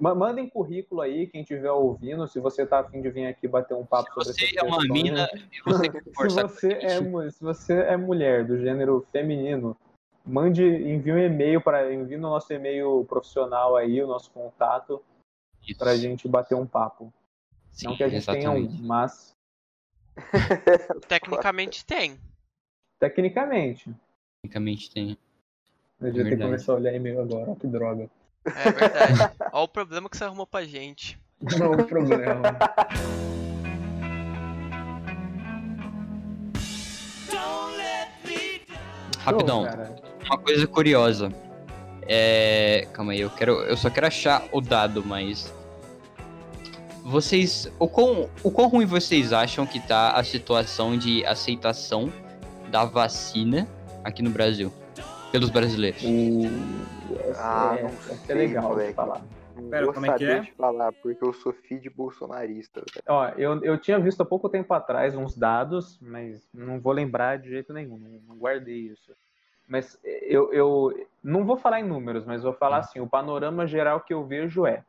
Mandem 0.00 0.48
currículo 0.48 1.02
aí, 1.02 1.26
quem 1.26 1.42
estiver 1.42 1.70
ouvindo, 1.70 2.26
se 2.26 2.40
você 2.40 2.62
está 2.62 2.80
afim 2.80 3.02
de 3.02 3.10
vir 3.10 3.26
aqui 3.26 3.46
bater 3.46 3.74
um 3.74 3.84
papo 3.84 4.08
se 4.24 4.32
sobre 4.32 4.48
você 4.48 4.58
é 4.58 4.62
uma 4.62 4.82
mina 4.82 5.28
e 5.52 5.62
você 5.62 5.90
se, 6.02 6.42
você 6.42 6.72
é, 6.72 7.30
se 7.30 7.42
você 7.42 7.74
é 7.74 7.96
mulher 7.98 8.46
do 8.46 8.58
gênero 8.58 9.06
feminino, 9.12 9.76
mande, 10.24 10.64
envie 10.64 11.12
um 11.12 11.18
e-mail 11.18 11.60
para 11.60 11.92
envie 11.92 12.16
no 12.16 12.30
nosso 12.30 12.50
e-mail 12.50 13.04
profissional 13.06 13.76
aí, 13.76 14.02
o 14.02 14.06
nosso 14.06 14.30
contato, 14.30 15.02
para 15.76 15.90
a 15.90 15.96
gente 15.96 16.26
bater 16.26 16.54
um 16.54 16.66
papo. 16.66 17.12
Sim, 17.70 17.88
Não 17.88 17.96
que 17.96 18.04
a 18.04 18.08
gente 18.08 18.22
exatamente. 18.22 18.68
tenha 18.68 18.82
um, 18.82 18.86
mas. 18.86 19.36
Tecnicamente 21.08 21.84
tem. 21.84 22.18
Tecnicamente. 22.98 23.94
Tecnicamente 24.42 24.90
tem. 24.90 25.18
Eu 26.00 26.10
devia 26.10 26.36
ter 26.36 26.42
começado 26.42 26.76
a 26.76 26.78
olhar 26.78 26.94
e-mail 26.94 27.20
agora, 27.20 27.54
que 27.56 27.66
droga. 27.66 28.10
É 28.44 28.72
verdade. 28.72 29.32
Olha 29.52 29.64
o 29.64 29.68
problema 29.68 30.08
que 30.08 30.16
você 30.16 30.24
arrumou 30.24 30.46
pra 30.46 30.64
gente. 30.64 31.18
Não, 31.58 31.72
o 31.72 31.84
problema. 31.84 32.56
Rapidão, 39.18 39.66
uma 40.24 40.38
coisa 40.38 40.66
curiosa. 40.66 41.32
É. 42.02 42.88
Calma 42.92 43.12
aí, 43.12 43.20
eu 43.20 43.30
quero. 43.30 43.52
Eu 43.62 43.76
só 43.76 43.90
quero 43.90 44.06
achar 44.06 44.42
o 44.52 44.60
dado, 44.60 45.04
mas. 45.04 45.52
Vocês. 47.04 47.70
O 47.78 47.86
quão, 47.86 48.28
o 48.42 48.50
quão 48.50 48.68
ruim 48.68 48.86
vocês 48.86 49.32
acham 49.32 49.66
que 49.66 49.80
tá 49.80 50.12
a 50.12 50.24
situação 50.24 50.96
de 50.96 51.24
aceitação 51.26 52.12
da 52.70 52.84
vacina 52.84 53.68
aqui 54.02 54.22
no 54.22 54.30
Brasil? 54.30 54.72
Pelos 55.30 55.50
brasileiros? 55.50 56.02
Ah, 57.36 57.76
é, 57.78 57.82
não 57.82 57.90
é 58.28 58.34
legal 58.34 58.76
de 58.76 58.92
falar. 58.92 59.22
Pera, 59.68 59.84
Vou 59.84 59.94
como 59.94 60.06
é 60.06 60.16
que 60.16 60.24
é? 60.24 60.40
de 60.40 60.52
falar, 60.52 60.92
porque 60.92 61.24
eu 61.24 61.32
sou 61.32 61.52
de 61.52 61.90
bolsonarista. 61.90 62.82
Ó, 63.06 63.28
eu, 63.36 63.62
eu 63.62 63.78
tinha 63.78 63.98
visto 63.98 64.20
há 64.22 64.24
pouco 64.24 64.48
tempo 64.48 64.72
atrás 64.72 65.14
uns 65.14 65.36
dados, 65.36 65.98
mas 66.00 66.48
não 66.54 66.80
vou 66.80 66.92
lembrar 66.92 67.38
de 67.38 67.50
jeito 67.50 67.72
nenhum, 67.72 67.98
não, 67.98 68.20
não 68.28 68.36
guardei 68.36 68.76
isso. 68.76 69.12
Mas 69.68 69.98
eu, 70.02 70.52
eu 70.52 71.06
não 71.22 71.44
vou 71.44 71.56
falar 71.56 71.80
em 71.80 71.84
números, 71.84 72.24
mas 72.24 72.42
vou 72.42 72.52
falar 72.52 72.78
hum. 72.78 72.80
assim, 72.80 73.00
o 73.00 73.08
panorama 73.08 73.66
geral 73.66 74.00
que 74.00 74.14
eu 74.14 74.24
vejo 74.24 74.66
é 74.66 74.84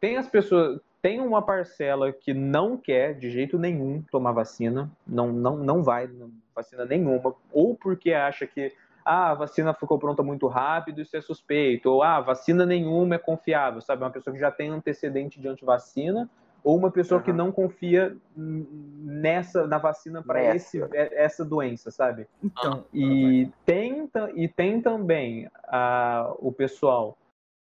tem 0.00 0.16
as 0.16 0.28
pessoas, 0.28 0.80
tem 1.00 1.20
uma 1.20 1.42
parcela 1.42 2.12
que 2.12 2.34
não 2.34 2.76
quer 2.76 3.14
de 3.14 3.30
jeito 3.30 3.58
nenhum 3.58 4.02
tomar 4.10 4.32
vacina, 4.32 4.90
não 5.06 5.32
não 5.32 5.56
não 5.56 5.82
vai 5.82 6.10
vacina 6.54 6.84
nenhuma, 6.84 7.34
ou 7.52 7.76
porque 7.76 8.12
acha 8.12 8.46
que 8.46 8.72
ah, 9.06 9.30
a 9.30 9.34
vacina 9.34 9.72
ficou 9.72 9.98
pronta 9.98 10.20
muito 10.20 10.48
rápido, 10.48 11.00
isso 11.00 11.16
é 11.16 11.20
suspeito, 11.20 11.88
ou 11.88 12.02
ah, 12.02 12.20
vacina 12.20 12.66
nenhuma 12.66 13.14
é 13.14 13.18
confiável, 13.18 13.80
sabe? 13.80 14.02
Uma 14.02 14.10
pessoa 14.10 14.34
que 14.34 14.40
já 14.40 14.50
tem 14.50 14.68
antecedente 14.68 15.40
de 15.40 15.46
antivacina, 15.46 16.28
ou 16.64 16.76
uma 16.76 16.90
pessoa 16.90 17.20
uhum. 17.20 17.24
que 17.24 17.32
não 17.32 17.52
confia 17.52 18.16
nessa 18.36 19.68
na 19.68 19.78
vacina 19.78 20.20
para 20.20 20.56
esse 20.56 20.82
é, 20.92 21.24
essa 21.24 21.44
doença, 21.44 21.92
sabe? 21.92 22.26
Então, 22.42 22.84
e 22.92 23.48
tem 23.64 24.10
e 24.34 24.48
tem 24.48 24.82
também 24.82 25.48
a, 25.68 26.34
o 26.40 26.50
pessoal 26.50 27.16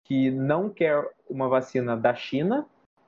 que 0.05 0.31
não 0.31 0.71
quer 0.71 1.05
uma 1.29 1.49
vacina 1.49 1.97
da 1.97 2.15
China 2.15 2.65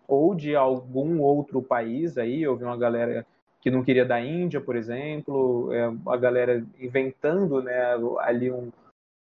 ou 0.09 0.35
de 0.35 0.57
algum 0.57 1.21
outro 1.21 1.63
país 1.63 2.19
aí, 2.19 2.43
eu 2.43 2.57
vi 2.57 2.65
uma 2.65 2.77
galera 2.77 3.25
que 3.65 3.71
não 3.71 3.83
queria 3.83 4.05
da 4.05 4.21
Índia, 4.21 4.61
por 4.61 4.77
exemplo, 4.77 5.73
é, 5.73 5.91
a 6.07 6.17
galera 6.19 6.63
inventando 6.79 7.63
né, 7.63 7.95
ali 8.19 8.53
um, 8.53 8.71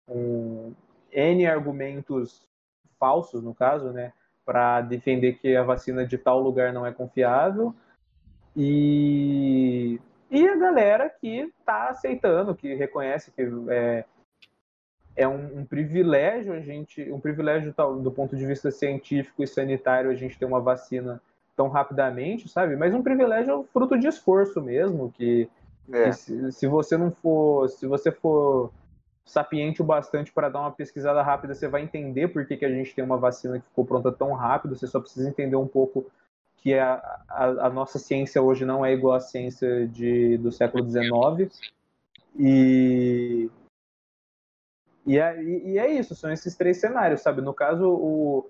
um 0.09 0.73
N 1.11 1.45
argumentos 1.45 2.41
falsos, 2.99 3.43
no 3.43 3.53
caso, 3.53 3.91
né, 3.91 4.11
para 4.43 4.81
defender 4.81 5.33
que 5.33 5.55
a 5.55 5.61
vacina 5.61 6.07
de 6.07 6.17
tal 6.17 6.39
lugar 6.39 6.73
não 6.73 6.87
é 6.87 6.91
confiável. 6.91 7.75
E, 8.57 10.01
e 10.31 10.47
a 10.47 10.55
galera 10.55 11.07
que 11.07 11.41
está 11.41 11.89
aceitando, 11.89 12.55
que 12.55 12.73
reconhece 12.73 13.29
que 13.29 13.43
é, 13.69 14.05
é 15.15 15.27
um, 15.27 15.59
um, 15.59 15.65
privilégio 15.65 16.51
a 16.51 16.59
gente, 16.61 17.11
um 17.11 17.19
privilégio 17.19 17.75
do 18.01 18.11
ponto 18.11 18.35
de 18.35 18.47
vista 18.47 18.71
científico 18.71 19.43
e 19.43 19.47
sanitário 19.47 20.09
a 20.09 20.15
gente 20.15 20.39
ter 20.39 20.45
uma 20.45 20.59
vacina 20.59 21.21
tão 21.55 21.67
rapidamente, 21.67 22.49
sabe? 22.49 22.75
Mas 22.75 22.93
um 22.93 23.03
privilégio 23.03 23.61
é 23.61 23.63
fruto 23.71 23.97
de 23.97 24.07
esforço 24.07 24.61
mesmo, 24.61 25.11
que, 25.11 25.49
é. 25.91 26.05
que 26.05 26.13
se, 26.13 26.51
se, 26.51 26.67
você 26.67 26.97
não 26.97 27.11
for, 27.11 27.69
se 27.69 27.85
você 27.85 28.11
for 28.11 28.71
sapiente 29.25 29.81
o 29.81 29.85
bastante 29.85 30.31
para 30.31 30.49
dar 30.49 30.61
uma 30.61 30.71
pesquisada 30.71 31.21
rápida, 31.21 31.53
você 31.53 31.67
vai 31.67 31.81
entender 31.81 32.27
por 32.29 32.45
que, 32.45 32.57
que 32.57 32.65
a 32.65 32.69
gente 32.69 32.93
tem 32.95 33.03
uma 33.03 33.17
vacina 33.17 33.59
que 33.59 33.65
ficou 33.65 33.85
pronta 33.85 34.11
tão 34.11 34.33
rápido, 34.33 34.75
você 34.75 34.87
só 34.87 34.99
precisa 34.99 35.29
entender 35.29 35.55
um 35.55 35.67
pouco 35.67 36.05
que 36.57 36.75
a, 36.75 36.95
a, 37.27 37.45
a 37.67 37.69
nossa 37.69 37.97
ciência 37.97 38.41
hoje 38.41 38.65
não 38.65 38.85
é 38.85 38.93
igual 38.93 39.15
à 39.15 39.19
ciência 39.19 39.87
de, 39.87 40.37
do 40.37 40.51
século 40.51 40.87
XIX. 40.87 41.51
E, 42.37 43.49
e, 45.05 45.17
é, 45.17 45.43
e 45.43 45.77
é 45.79 45.91
isso, 45.91 46.13
são 46.15 46.31
esses 46.31 46.55
três 46.55 46.79
cenários, 46.79 47.21
sabe? 47.21 47.41
No 47.41 47.53
caso, 47.53 47.89
o, 47.89 48.49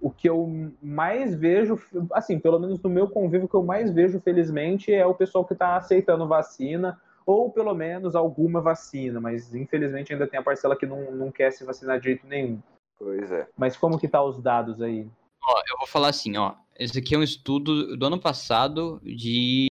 o 0.00 0.10
que 0.10 0.28
eu 0.28 0.72
mais 0.82 1.34
vejo, 1.34 1.80
assim, 2.12 2.38
pelo 2.38 2.58
menos 2.58 2.80
no 2.80 2.90
meu 2.90 3.08
convívio, 3.08 3.46
o 3.46 3.48
que 3.48 3.54
eu 3.54 3.62
mais 3.62 3.90
vejo, 3.90 4.20
felizmente, 4.20 4.92
é 4.92 5.06
o 5.06 5.14
pessoal 5.14 5.44
que 5.44 5.54
está 5.54 5.76
aceitando 5.76 6.28
vacina, 6.28 7.00
ou 7.24 7.50
pelo 7.50 7.74
menos 7.74 8.14
alguma 8.14 8.60
vacina, 8.60 9.20
mas 9.20 9.54
infelizmente 9.54 10.12
ainda 10.12 10.26
tem 10.26 10.38
a 10.38 10.42
parcela 10.42 10.76
que 10.76 10.86
não, 10.86 11.10
não 11.12 11.32
quer 11.32 11.50
se 11.50 11.64
vacinar 11.64 11.98
de 11.98 12.04
jeito 12.04 12.26
nenhum. 12.26 12.60
Pois 12.98 13.30
é. 13.32 13.48
Mas 13.56 13.76
como 13.76 13.98
que 13.98 14.08
tá 14.08 14.22
os 14.22 14.40
dados 14.40 14.80
aí? 14.80 15.08
Ó, 15.42 15.58
eu 15.68 15.78
vou 15.78 15.86
falar 15.86 16.08
assim, 16.08 16.36
ó. 16.36 16.54
Esse 16.78 16.98
aqui 16.98 17.14
é 17.14 17.18
um 17.18 17.22
estudo 17.22 17.96
do 17.96 18.06
ano 18.06 18.20
passado 18.20 19.00
de, 19.02 19.66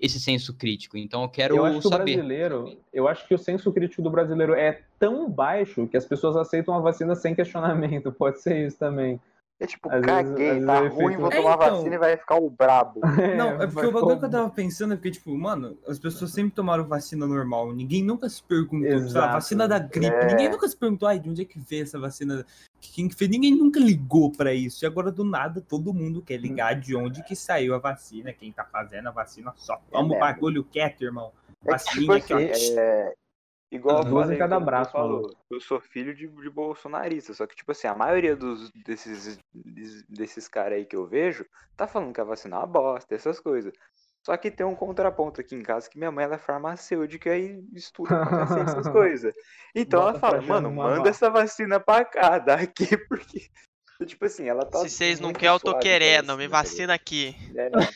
esse 0.00 0.18
senso 0.18 0.54
crítico. 0.54 0.96
Então, 0.96 1.22
eu 1.22 1.28
quero 1.28 1.56
Eu 1.56 1.64
acho 1.66 1.80
que 1.80 1.86
o 1.86 1.90
saber. 1.90 2.14
brasileiro, 2.14 2.78
eu 2.92 3.06
acho 3.06 3.28
que 3.28 3.34
o 3.34 3.38
senso 3.38 3.70
crítico 3.70 4.00
do 4.00 4.10
brasileiro 4.10 4.54
é 4.54 4.80
tão 4.98 5.30
baixo 5.30 5.86
que 5.86 5.96
as 5.96 6.06
pessoas 6.06 6.36
aceitam 6.36 6.74
a 6.74 6.80
vacina 6.80 7.14
sem 7.14 7.34
questionamento. 7.34 8.10
Pode 8.16 8.40
ser 8.40 8.66
isso 8.66 8.78
também. 8.78 9.20
É 9.62 9.66
tipo, 9.66 9.92
Às 9.92 10.00
caguei, 10.00 10.58
às 10.58 10.64
tá 10.64 10.80
vezes 10.80 10.96
eu 10.98 11.04
ruim, 11.04 11.16
vou 11.18 11.30
É, 11.30 11.36
tomar 11.36 11.54
então. 11.56 11.76
vacina 11.76 11.94
e 11.94 11.98
vai 11.98 12.16
ficar 12.16 12.36
o 12.36 12.48
brabo. 12.48 13.00
Não, 13.36 13.60
é 13.62 13.66
porque 13.66 13.86
o 13.86 13.92
bagulho 13.92 14.18
que 14.18 14.24
eu 14.24 14.30
tava 14.30 14.48
pensando 14.48 14.94
é 14.94 14.96
porque, 14.96 15.10
tipo, 15.10 15.36
mano, 15.36 15.76
as 15.86 15.98
pessoas 15.98 16.32
sempre 16.32 16.52
tomaram 16.52 16.84
vacina 16.88 17.26
normal. 17.26 17.70
Ninguém 17.74 18.02
nunca 18.02 18.26
se 18.30 18.42
perguntou, 18.42 18.88
sei 18.88 18.98
lá, 18.98 19.04
Exato. 19.04 19.32
vacina 19.34 19.68
da 19.68 19.78
gripe. 19.78 20.06
É. 20.16 20.26
Ninguém 20.28 20.48
nunca 20.48 20.66
se 20.66 20.74
perguntou, 20.74 21.06
ai, 21.06 21.18
de 21.18 21.28
onde 21.28 21.42
é 21.42 21.44
que 21.44 21.60
veio 21.60 21.82
essa 21.82 21.98
vacina? 21.98 22.46
Quem 22.80 23.06
que 23.06 23.14
fez? 23.14 23.30
Ninguém 23.30 23.54
nunca 23.54 23.78
ligou 23.78 24.32
pra 24.32 24.54
isso. 24.54 24.82
E 24.82 24.86
agora, 24.86 25.12
do 25.12 25.24
nada, 25.24 25.60
todo 25.60 25.92
mundo 25.92 26.22
quer 26.22 26.38
ligar 26.38 26.74
de 26.80 26.96
onde 26.96 27.22
que 27.22 27.36
saiu 27.36 27.74
a 27.74 27.78
vacina, 27.78 28.32
quem 28.32 28.50
tá 28.50 28.64
fazendo 28.64 29.08
a 29.08 29.12
vacina. 29.12 29.52
Só 29.56 29.78
toma 29.90 30.04
o 30.04 30.08
mesmo. 30.08 30.20
bagulho 30.20 30.64
quieto, 30.64 31.02
irmão. 31.02 31.32
É 31.66 31.76
que, 31.76 31.84
tipo 32.00 32.12
aqui, 32.12 32.32
ó. 32.32 32.38
assim, 32.38 32.78
é... 32.78 33.12
Igual 33.70 33.98
eu 33.98 34.04
Duas 34.04 34.24
em 34.24 34.26
falei, 34.26 34.38
cada 34.38 34.54
como 34.56 34.64
tu 34.64 34.66
braço, 34.66 34.92
falou, 34.92 35.36
eu 35.48 35.60
sou 35.60 35.80
filho 35.80 36.12
de, 36.14 36.26
de 36.26 36.50
bolsonarista, 36.50 37.32
só 37.32 37.46
que, 37.46 37.54
tipo 37.54 37.70
assim, 37.70 37.86
a 37.86 37.94
maioria 37.94 38.34
dos, 38.34 38.70
desses, 38.72 39.38
des- 39.54 40.02
desses 40.08 40.48
caras 40.48 40.78
aí 40.78 40.84
que 40.84 40.96
eu 40.96 41.06
vejo, 41.06 41.46
tá 41.76 41.86
falando 41.86 42.12
que 42.12 42.20
a 42.20 42.24
vacina 42.24 42.56
é 42.56 42.58
uma 42.58 42.66
bosta, 42.66 43.14
essas 43.14 43.38
coisas. 43.38 43.72
Só 44.26 44.36
que 44.36 44.50
tem 44.50 44.66
um 44.66 44.74
contraponto 44.74 45.40
aqui 45.40 45.54
em 45.54 45.62
casa 45.62 45.88
que 45.88 45.96
minha 45.98 46.10
mãe 46.10 46.24
ela 46.24 46.34
é 46.34 46.38
farmacêutica 46.38 47.36
e 47.38 47.64
estuda 47.72 48.20
essas 48.60 48.88
coisas. 48.90 49.32
Então 49.74 50.00
Bota 50.00 50.10
ela 50.10 50.20
fala, 50.20 50.42
mano, 50.42 50.70
manda 50.70 50.98
mal." 50.98 51.06
essa 51.06 51.30
vacina 51.30 51.78
pra 51.80 52.04
cá, 52.04 52.38
daqui, 52.42 52.96
porque. 53.08 53.48
Tipo 54.04 54.24
assim, 54.24 54.48
ela 54.48 54.64
tá. 54.64 54.78
Se 54.78 54.90
vocês 54.90 55.20
não 55.20 55.32
querem, 55.32 55.54
eu 55.54 55.60
tô 55.60 55.78
querendo. 55.78 56.36
Me 56.36 56.48
vacina, 56.48 56.48
vacina 56.48 56.94
aqui. 56.94 57.34
É, 57.54 57.70
menina 57.70 57.90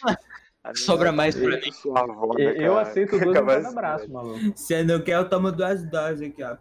Sobra 0.74 1.12
mais 1.12 1.34
pra 1.34 1.48
mim. 1.58 1.60
Eu, 1.84 1.92
com 1.92 2.38
eu 2.38 2.78
aceito 2.78 3.18
duas 3.20 3.36
em 3.36 3.40
cada 3.40 3.42
vacina, 3.42 3.72
braço, 3.72 4.00
velho. 4.06 4.12
maluco. 4.14 4.40
Se 4.56 4.82
não 4.82 5.00
quer, 5.02 5.16
eu 5.16 5.28
tomo 5.28 5.52
duas 5.52 5.84
doses 5.84 6.22
aqui, 6.30 6.42
ó. 6.42 6.56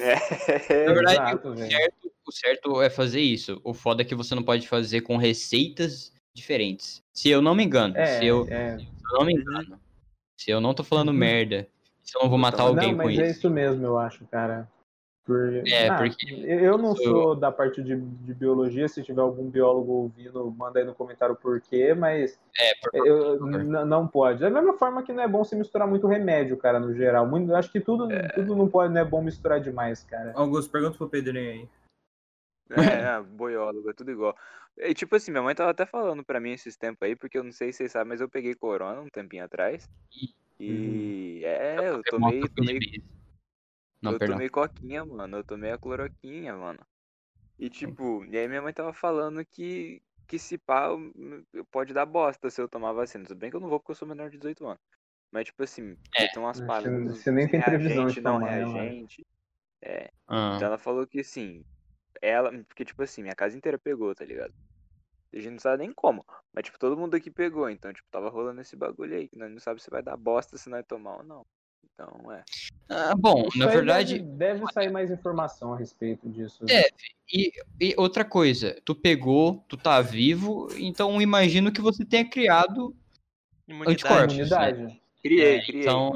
É, 0.00 0.86
Na 0.86 0.92
verdade, 0.94 1.16
Exato, 1.16 1.48
o 1.48 1.56
certo, 1.56 2.12
o 2.26 2.32
certo 2.32 2.82
é 2.82 2.88
fazer 2.88 3.20
isso. 3.20 3.60
O 3.64 3.74
foda 3.74 4.02
é 4.02 4.04
que 4.04 4.14
você 4.14 4.34
não 4.34 4.42
pode 4.42 4.66
fazer 4.68 5.02
com 5.02 5.16
receitas 5.16 6.12
diferentes. 6.34 7.02
Se 7.12 7.28
eu 7.28 7.42
não 7.42 7.54
me 7.54 7.64
engano, 7.64 7.96
É, 7.96 8.06
se 8.18 8.26
eu, 8.26 8.46
é. 8.48 8.78
se 8.78 8.84
eu 8.84 9.18
não 9.18 9.26
me 9.26 9.34
engano, 9.34 9.80
se 10.38 10.50
eu 10.50 10.60
não 10.60 10.72
tô 10.72 10.82
falando 10.82 11.08
Uhum. 11.08 11.14
merda, 11.14 11.68
se 12.02 12.16
eu 12.16 12.22
não 12.22 12.30
vou 12.30 12.38
matar 12.38 12.58
Não, 12.58 12.68
alguém 12.68 12.92
não, 12.92 12.98
com 12.98 13.04
mas 13.04 13.18
é 13.18 13.22
isso. 13.28 13.38
isso 13.40 13.50
mesmo, 13.50 13.84
eu 13.84 13.98
acho, 13.98 14.24
cara. 14.26 14.66
Por... 15.24 15.54
É, 15.66 15.88
Ah, 15.88 15.96
porque 15.98 16.26
eu 16.34 16.76
não 16.76 16.90
eu- 16.90 16.96
sou 16.96 17.36
da 17.36 17.52
parte 17.52 17.82
de, 17.82 17.94
de 17.96 18.34
biologia, 18.34 18.88
se 18.88 19.02
tiver 19.02 19.20
algum 19.20 19.48
biólogo 19.48 19.92
ouvindo, 19.92 20.50
manda 20.50 20.80
aí 20.80 20.84
no 20.84 20.94
comentário 20.94 21.36
por 21.36 21.60
quê, 21.60 21.94
mas 21.94 22.38
É, 22.58 22.74
por 22.80 22.90
eu, 23.06 23.46
n- 23.46 23.84
não 23.84 24.06
pode. 24.08 24.40
Da 24.40 24.50
mesma 24.50 24.76
forma 24.76 25.02
que 25.02 25.12
não 25.12 25.22
é 25.22 25.28
bom 25.28 25.44
se 25.44 25.54
misturar 25.54 25.86
muito 25.86 26.06
remédio, 26.08 26.56
cara, 26.56 26.80
no 26.80 26.92
geral. 26.94 27.26
Muito, 27.26 27.50
eu 27.50 27.56
acho 27.56 27.70
que 27.70 27.80
tudo, 27.80 28.08
tudo 28.34 28.56
não 28.56 28.68
pode, 28.68 28.92
não 28.92 29.00
é 29.00 29.04
bom 29.04 29.22
misturar 29.22 29.60
demais, 29.60 30.02
cara. 30.02 30.32
Augusto, 30.34 30.72
pergunta 30.72 30.98
pro 30.98 31.08
Pedrinho 31.08 31.50
aí. 31.52 31.68
É, 32.70 33.18
é, 33.18 33.22
boiólogo, 33.22 33.90
é 33.90 33.92
tudo 33.92 34.10
igual. 34.10 34.36
E, 34.78 34.94
tipo 34.94 35.14
assim, 35.14 35.30
minha 35.30 35.42
mãe 35.42 35.54
tava 35.54 35.70
até 35.70 35.84
falando 35.84 36.24
pra 36.24 36.40
mim 36.40 36.52
esses 36.52 36.76
tempos 36.76 37.02
aí, 37.02 37.14
porque 37.14 37.36
eu 37.38 37.44
não 37.44 37.52
sei 37.52 37.70
se 37.70 37.78
vocês 37.78 37.92
sabem, 37.92 38.08
mas 38.08 38.20
eu 38.20 38.28
peguei 38.28 38.54
corona 38.54 39.00
um 39.02 39.08
tempinho 39.08 39.44
atrás. 39.44 39.88
E 40.58 41.42
é, 41.44 41.90
eu 41.90 42.00
É 42.00 42.10
tomei, 42.10 42.48
tomei, 42.48 42.78
Não, 44.02 44.12
eu 44.12 44.18
perdão. 44.18 44.36
tomei 44.36 44.48
coquinha, 44.48 45.04
mano. 45.04 45.36
Eu 45.38 45.44
tomei 45.44 45.70
a 45.70 45.78
cloroquinha, 45.78 46.54
mano. 46.56 46.80
E 47.58 47.70
tipo, 47.70 48.24
e 48.24 48.36
aí 48.36 48.48
minha 48.48 48.60
mãe 48.62 48.72
tava 48.72 48.92
falando 48.92 49.44
que, 49.44 50.02
que 50.26 50.38
se 50.38 50.58
pá, 50.58 50.88
pode 51.70 51.94
dar 51.94 52.04
bosta 52.06 52.50
se 52.50 52.60
eu 52.60 52.68
tomar 52.68 52.92
vacina. 52.92 53.24
Tudo 53.24 53.38
bem 53.38 53.50
que 53.50 53.56
eu 53.56 53.60
não 53.60 53.68
vou 53.68 53.78
porque 53.78 53.92
eu 53.92 53.96
sou 53.96 54.08
menor 54.08 54.30
de 54.30 54.38
18 54.38 54.66
anos. 54.66 54.80
Mas 55.30 55.46
tipo 55.46 55.62
assim, 55.62 55.96
É. 56.16 56.26
tem 56.28 56.42
umas 56.42 56.58
Você- 56.58 56.66
paradas. 56.66 57.18
você 57.18 57.30
nem 57.30 57.48
tem 57.48 57.62
previsão 57.62 58.06
de 58.06 58.20
não 58.20 58.34
tomar, 58.34 58.50
né, 58.50 58.60
mano? 58.64 58.72
reagente. 58.74 59.26
Ah, 60.26 60.52
Então 60.56 60.66
ela 60.68 60.78
falou 60.78 61.06
que 61.06 61.20
assim, 61.20 61.64
ela. 62.20 62.50
Porque, 62.64 62.84
tipo 62.84 63.02
assim, 63.02 63.22
minha 63.22 63.34
casa 63.34 63.56
inteira 63.56 63.78
pegou, 63.78 64.14
tá 64.14 64.24
ligado? 64.24 64.52
A 65.32 65.36
gente 65.36 65.50
não 65.52 65.58
sabe 65.58 65.78
nem 65.84 65.92
como. 65.92 66.24
Mas, 66.52 66.64
tipo, 66.64 66.78
todo 66.78 66.96
mundo 66.96 67.14
aqui 67.14 67.30
pegou. 67.30 67.68
Então, 67.70 67.92
tipo, 67.92 68.06
tava 68.10 68.28
rolando 68.28 68.60
esse 68.60 68.76
bagulho 68.76 69.16
aí. 69.16 69.28
Que 69.28 69.38
nós 69.38 69.50
não 69.50 69.58
sabe 69.58 69.82
se 69.82 69.88
vai 69.90 70.02
dar 70.02 70.16
bosta 70.16 70.58
se 70.58 70.68
nós 70.68 70.84
tomar 70.86 71.16
ou 71.18 71.22
não. 71.24 71.46
Então, 71.94 72.32
é. 72.32 72.42
Ah, 72.88 73.14
bom, 73.16 73.46
Isso 73.48 73.58
na 73.58 73.66
verdade, 73.66 74.18
Deve, 74.18 74.58
deve 74.60 74.72
sair 74.72 74.90
mais 74.90 75.10
informação 75.10 75.72
a 75.72 75.76
respeito 75.78 76.28
disso. 76.28 76.64
É, 76.68 76.88
E, 77.32 77.52
e 77.80 77.94
outra 77.96 78.24
coisa, 78.24 78.80
tu 78.84 78.94
pegou, 78.94 79.64
tu 79.68 79.76
tá 79.76 80.00
vivo, 80.00 80.68
então 80.76 81.20
imagino 81.22 81.72
que 81.72 81.80
você 81.80 82.04
tenha 82.04 82.28
criado. 82.28 82.94
Imunidade. 83.68 83.92
Anticorpos. 83.94 84.34
Imunidade. 84.34 85.00
Criei, 85.22 85.56
É, 85.56 85.62
criei. 85.64 85.82
Então, 85.82 86.12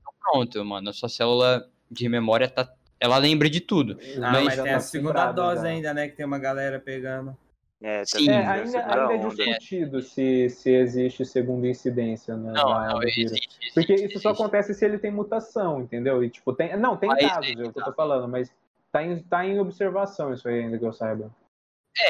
então 0.00 0.12
pronto, 0.20 0.64
mano. 0.64 0.90
A 0.90 0.92
sua 0.92 1.08
célula 1.08 1.68
de 1.90 2.08
memória 2.08 2.48
tá. 2.48 2.72
Ela 2.98 3.16
lembra 3.18 3.48
de 3.50 3.60
tudo. 3.60 3.98
Ah, 4.16 4.32
Mas 4.32 4.44
mas, 4.44 4.54
tem 4.56 4.64
tá 4.64 4.76
a 4.76 4.80
segunda 4.80 5.32
dose 5.32 5.62
já. 5.62 5.68
ainda, 5.68 5.94
né? 5.94 6.08
Que 6.08 6.16
tem 6.16 6.24
uma 6.26 6.38
galera 6.38 6.78
pegando. 6.78 7.36
É, 7.82 8.00
tá 8.00 8.18
Sim. 8.18 8.28
É, 8.28 8.46
ainda, 8.46 8.78
ainda 8.78 9.14
é 9.14 9.16
onda. 9.16 9.28
discutido 9.28 10.02
se, 10.02 10.50
se 10.50 10.70
existe 10.70 11.24
segunda 11.24 11.66
incidência 11.66 12.36
né, 12.36 12.52
Não, 12.52 12.66
da- 12.68 12.88
não, 12.88 12.98
vírus. 13.00 13.16
existe. 13.32 13.48
existe, 13.58 13.74
Porque 13.74 13.94
isso 13.94 14.18
só 14.20 14.28
existe. 14.30 14.42
acontece 14.42 14.74
se 14.74 14.84
ele 14.84 14.98
tem 14.98 15.10
mutação, 15.10 15.80
entendeu? 15.80 16.22
E 16.22 16.28
tipo, 16.28 16.52
tem. 16.52 16.76
Não, 16.76 16.96
tem 16.96 17.08
Mas 17.08 17.26
casos, 17.26 17.48
é 17.58 17.64
o 17.64 17.72
que 17.72 17.78
eu 17.78 17.84
tô 17.84 17.92
falando, 17.94 18.28
mas 18.28 18.52
tá 18.92 19.02
em, 19.02 19.18
tá 19.22 19.46
em 19.46 19.58
observação 19.58 20.32
isso 20.34 20.46
aí 20.46 20.60
ainda 20.64 20.78
que 20.78 20.84
eu 20.84 20.92
saiba. 20.92 21.34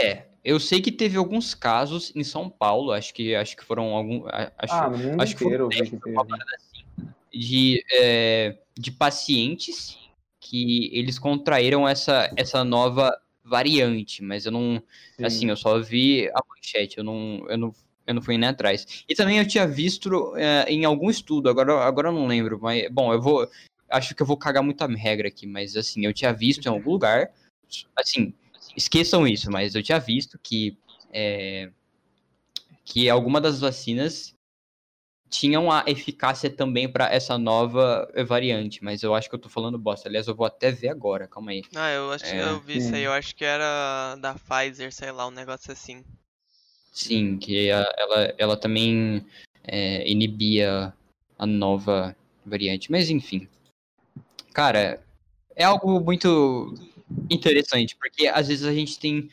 É, 0.03 0.25
eu 0.45 0.59
sei 0.59 0.81
que 0.83 0.91
teve 0.91 1.16
alguns 1.16 1.55
casos 1.55 2.14
em 2.16 2.25
São 2.25 2.51
Paulo, 2.51 2.91
acho 2.93 3.14
que 3.14 3.35
acho 3.37 3.57
que 3.57 3.64
foram 3.64 3.95
algum, 3.95 4.27
a- 4.27 4.51
acho, 4.59 4.75
ah, 4.75 4.91
no 4.91 4.99
mundo 4.99 5.23
acho 5.23 5.37
que 5.37 5.45
inteiro 5.45 5.71
foram 5.71 5.85
que 5.87 5.97
teve. 5.99 6.16
uma 6.16 6.27
parada 6.27 6.51
assim, 6.57 6.85
de, 7.33 7.85
é, 7.93 8.59
de 8.77 8.91
pacientes 8.91 9.97
que 10.41 10.91
eles 10.93 11.16
contraíram 11.18 11.87
essa, 11.89 12.29
essa 12.37 12.64
nova 12.64 13.16
variante, 13.51 14.23
mas 14.23 14.47
eu 14.47 14.53
não, 14.53 14.81
Sim. 15.19 15.25
assim, 15.25 15.51
eu 15.51 15.57
só 15.57 15.81
vi 15.81 16.29
a 16.29 16.41
manchete, 16.49 16.99
eu 16.99 17.05
não, 17.05 17.45
eu 17.49 17.59
não, 17.59 17.75
eu 18.07 18.15
não 18.15 18.23
fui 18.23 18.39
nem 18.39 18.49
atrás. 18.49 19.05
E 19.09 19.15
também 19.15 19.39
eu 19.39 19.47
tinha 19.47 19.67
visto 19.67 20.37
é, 20.37 20.65
em 20.73 20.85
algum 20.85 21.11
estudo, 21.11 21.51
agora, 21.51 21.75
agora 21.81 22.09
eu 22.09 22.13
não 22.13 22.29
lembro, 22.29 22.61
mas, 22.63 22.89
bom, 22.91 23.13
eu 23.13 23.21
vou, 23.21 23.47
acho 23.91 24.15
que 24.15 24.23
eu 24.23 24.27
vou 24.27 24.37
cagar 24.37 24.63
muita 24.63 24.87
regra 24.87 25.27
aqui, 25.27 25.47
mas, 25.47 25.77
assim, 25.77 26.07
eu 26.07 26.15
tinha 26.15 26.33
visto 26.33 26.65
em 26.65 26.69
algum 26.69 26.93
lugar, 26.93 27.33
assim, 27.97 28.33
esqueçam 28.77 29.27
isso, 29.27 29.51
mas 29.51 29.75
eu 29.75 29.83
tinha 29.83 29.99
visto 29.99 30.39
que, 30.41 30.79
é, 31.13 31.71
que 32.85 33.11
alguma 33.11 33.41
das 33.41 33.59
vacinas 33.59 34.33
tinham 35.31 35.70
a 35.70 35.85
eficácia 35.87 36.51
também 36.51 36.91
para 36.91 37.09
essa 37.12 37.39
nova 37.39 38.11
variante, 38.26 38.83
mas 38.83 39.03
eu 39.03 39.14
acho 39.14 39.28
que 39.28 39.35
eu 39.35 39.39
tô 39.39 39.49
falando 39.49 39.78
bosta. 39.78 40.09
Aliás, 40.09 40.26
eu 40.26 40.35
vou 40.35 40.45
até 40.45 40.72
ver 40.72 40.89
agora, 40.89 41.28
calma 41.28 41.53
aí. 41.53 41.62
Ah, 41.74 41.91
eu 41.93 42.11
acho 42.12 42.26
É, 42.26 42.43
eu 42.43 42.61
vi 42.61 42.78
isso 42.78 42.89
aí, 42.95 43.03
sim. 43.03 43.07
eu 43.07 43.12
acho 43.12 43.35
que 43.37 43.45
era 43.45 44.16
da 44.16 44.35
Pfizer, 44.35 44.93
sei 44.93 45.12
lá, 45.12 45.28
um 45.28 45.31
negócio 45.31 45.70
assim. 45.72 46.05
Sim, 46.93 47.39
que 47.39 47.70
a- 47.70 47.95
ela, 47.97 48.35
ela 48.37 48.57
também 48.57 49.24
é, 49.62 50.11
inibia 50.11 50.93
a 51.39 51.47
nova 51.47 52.16
variante. 52.45 52.91
Mas 52.91 53.09
enfim. 53.09 53.49
Cara, 54.53 55.01
é 55.55 55.62
algo 55.62 56.01
muito 56.01 56.74
interessante, 57.31 57.97
porque 57.97 58.26
às 58.26 58.49
vezes 58.49 58.66
a 58.66 58.74
gente 58.74 58.99
tem 58.99 59.31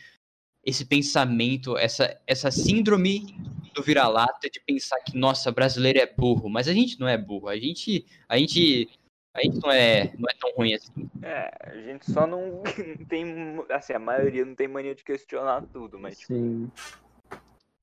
esse 0.63 0.85
pensamento, 0.85 1.75
essa, 1.77 2.19
essa 2.27 2.51
síndrome 2.51 3.35
do 3.78 3.84
vira-lata 3.84 4.49
de 4.49 4.59
pensar 4.59 4.99
que, 5.01 5.15
nossa, 5.15 5.51
brasileiro 5.51 5.99
é 5.99 6.05
burro. 6.05 6.49
Mas 6.49 6.67
a 6.67 6.73
gente 6.73 6.99
não 6.99 7.07
é 7.07 7.17
burro. 7.17 7.47
A 7.47 7.57
gente, 7.57 8.05
a 8.28 8.38
gente, 8.38 8.89
A 9.34 9.41
gente 9.41 9.59
não 9.61 9.71
é, 9.71 10.11
não 10.17 10.28
é 10.28 10.34
tão 10.39 10.51
ruim 10.55 10.73
assim. 10.73 11.09
É, 11.21 11.51
a 11.61 11.75
gente 11.75 12.11
só 12.11 12.25
não 12.25 12.63
tem. 13.07 13.63
Assim, 13.69 13.93
a 13.93 13.99
maioria 13.99 14.43
não 14.43 14.55
tem 14.55 14.67
mania 14.67 14.95
de 14.95 15.03
questionar 15.03 15.61
tudo, 15.71 15.99
mas 15.99 16.17
tipo, 16.17 16.34
Sim. 16.34 16.71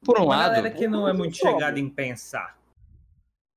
Por 0.05 0.20
um 0.20 0.26
lado, 0.26 0.57
galera 0.57 0.70
que 0.70 0.88
não 0.88 1.09
é 1.09 1.12
muito 1.12 1.36
chegada 1.36 1.78
em 1.78 1.88
pensar. 1.88 2.59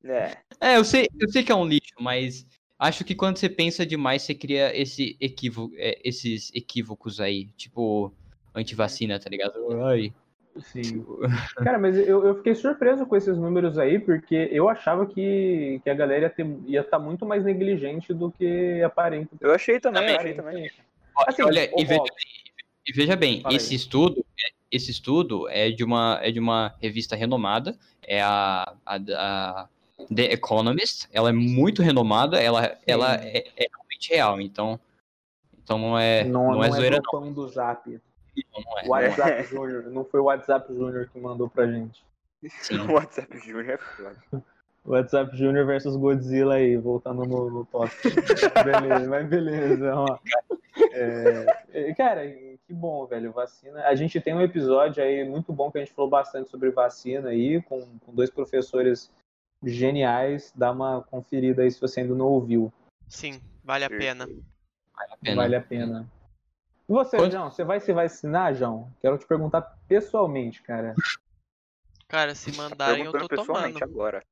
é. 0.05 0.37
é, 0.61 0.77
eu 0.77 0.85
sei, 0.85 1.09
eu 1.19 1.27
sei 1.29 1.43
que 1.43 1.51
é 1.51 1.55
um 1.55 1.65
lixo, 1.65 1.95
mas 1.99 2.45
acho 2.79 3.03
que 3.03 3.15
quando 3.15 3.37
você 3.37 3.49
pensa 3.49 3.85
demais, 3.85 4.21
você 4.21 4.33
cria 4.33 4.73
esse 4.79 5.17
equívoco, 5.19 5.73
é, 5.75 5.99
esses 6.05 6.51
equívocos 6.53 7.19
aí, 7.19 7.47
tipo 7.57 8.13
antivacina, 8.55 9.19
tá 9.19 9.29
ligado? 9.29 9.53
Ai, 9.83 10.13
Sim. 10.61 11.05
Cara, 11.63 11.77
mas 11.77 11.97
eu, 11.97 12.25
eu 12.25 12.35
fiquei 12.35 12.55
surpreso 12.55 13.05
com 13.05 13.15
esses 13.15 13.37
números 13.37 13.77
aí, 13.77 13.99
porque 13.99 14.49
eu 14.51 14.69
achava 14.69 15.05
que, 15.05 15.79
que 15.83 15.89
a 15.89 15.93
galera 15.93 16.21
ia 16.21 16.27
estar 16.27 16.69
ia 16.69 16.83
tá 16.83 16.99
muito 16.99 17.25
mais 17.25 17.43
negligente 17.43 18.13
do 18.13 18.31
que 18.31 18.81
aparenta. 18.83 19.35
Eu 19.39 19.53
achei 19.53 19.79
também, 19.79 20.03
eu 20.03 20.17
Também. 20.17 20.19
achei 20.19 20.33
também. 20.33 20.71
Assim, 21.27 21.41
Olha, 21.43 21.69
e 21.75 21.85
veja 21.85 22.03
e 22.87 22.93
veja 22.93 23.15
bem, 23.17 23.41
Fala 23.41 23.53
aí. 23.53 23.57
esse 23.57 23.75
estudo, 23.75 24.25
esse 24.71 24.91
estudo 24.91 25.49
é 25.49 25.69
de 25.69 25.83
uma 25.83 26.19
é 26.21 26.31
de 26.31 26.39
uma 26.39 26.73
revista 26.81 27.17
renomada, 27.17 27.77
é 28.01 28.21
a, 28.21 28.73
a, 28.85 28.95
a 28.95 29.67
The 30.13 30.31
Economist, 30.31 31.07
ela 31.11 31.29
é 31.29 31.33
muito 31.33 31.81
renomada, 31.81 32.39
ela 32.39 32.77
ela 32.87 33.15
é, 33.15 33.45
é 33.57 33.67
realmente 33.69 34.09
real, 34.09 34.39
então 34.39 34.79
então 35.61 35.77
não 35.77 35.99
é 35.99 36.23
não, 36.23 36.51
não, 36.51 36.63
é 36.63 36.71
zoeira 36.71 36.97
do 37.01 37.09
pão 37.11 37.33
do 37.33 37.47
Zap. 37.49 37.99
Não, 38.53 38.61
não 38.61 38.79
é. 38.79 38.85
O 38.85 38.89
WhatsApp 38.89 39.43
Júnior. 39.43 39.83
Não 39.85 40.05
foi 40.05 40.19
o 40.19 40.25
WhatsApp 40.25 40.73
Júnior 40.73 41.09
que 41.09 41.19
mandou 41.19 41.49
pra 41.49 41.67
gente. 41.67 42.03
Sim. 42.49 42.79
O 42.87 42.93
WhatsApp 42.93 43.37
Júnior 43.39 43.69
é 43.69 43.77
foda. 43.77 44.43
WhatsApp 44.85 45.35
Júnior 45.35 45.65
versus 45.65 45.97
Godzilla 45.97 46.55
aí, 46.55 46.77
voltando 46.77 47.25
no, 47.25 47.49
no 47.49 47.65
tópico. 47.65 48.03
beleza, 48.63 49.09
mas 49.09 49.27
beleza, 49.27 49.93
ó. 49.93 50.17
É, 50.93 51.45
é, 51.73 51.93
cara, 51.93 52.25
que 52.29 52.73
bom, 52.73 53.05
velho, 53.05 53.33
vacina. 53.33 53.83
A 53.83 53.95
gente 53.95 54.21
tem 54.21 54.33
um 54.33 54.41
episódio 54.41 55.03
aí 55.03 55.27
muito 55.27 55.51
bom 55.51 55.69
que 55.69 55.77
a 55.77 55.81
gente 55.81 55.93
falou 55.93 56.09
bastante 56.09 56.49
sobre 56.49 56.69
vacina 56.71 57.29
aí, 57.29 57.61
com, 57.63 57.85
com 57.99 58.15
dois 58.15 58.29
professores 58.29 59.11
geniais. 59.61 60.53
Dá 60.55 60.71
uma 60.71 61.01
conferida 61.01 61.63
aí 61.63 61.71
se 61.71 61.81
você 61.81 62.01
ainda 62.01 62.15
não 62.15 62.27
ouviu. 62.27 62.71
Sim, 63.09 63.41
vale 63.65 63.83
a 63.83 63.89
pena. 63.89 64.25
Vale 64.25 65.13
a 65.13 65.17
pena. 65.17 65.35
Vale 65.35 65.55
a 65.55 65.61
pena. 65.61 66.09
E 66.89 66.93
você, 66.93 67.17
Quanto- 67.17 67.31
João, 67.33 67.51
você 67.51 67.63
vai 67.63 67.79
se 67.79 67.91
vacinar, 67.91 68.53
João? 68.55 68.89
Quero 69.01 69.17
te 69.17 69.25
perguntar 69.25 69.61
pessoalmente, 69.87 70.61
cara. 70.61 70.95
Cara, 72.07 72.33
se 72.33 72.55
mandarem 72.55 73.03
eu 73.05 73.11
tô 73.11 73.27
pessoalmente 73.27 73.79
tomando. 73.79 73.91
agora. 73.91 74.23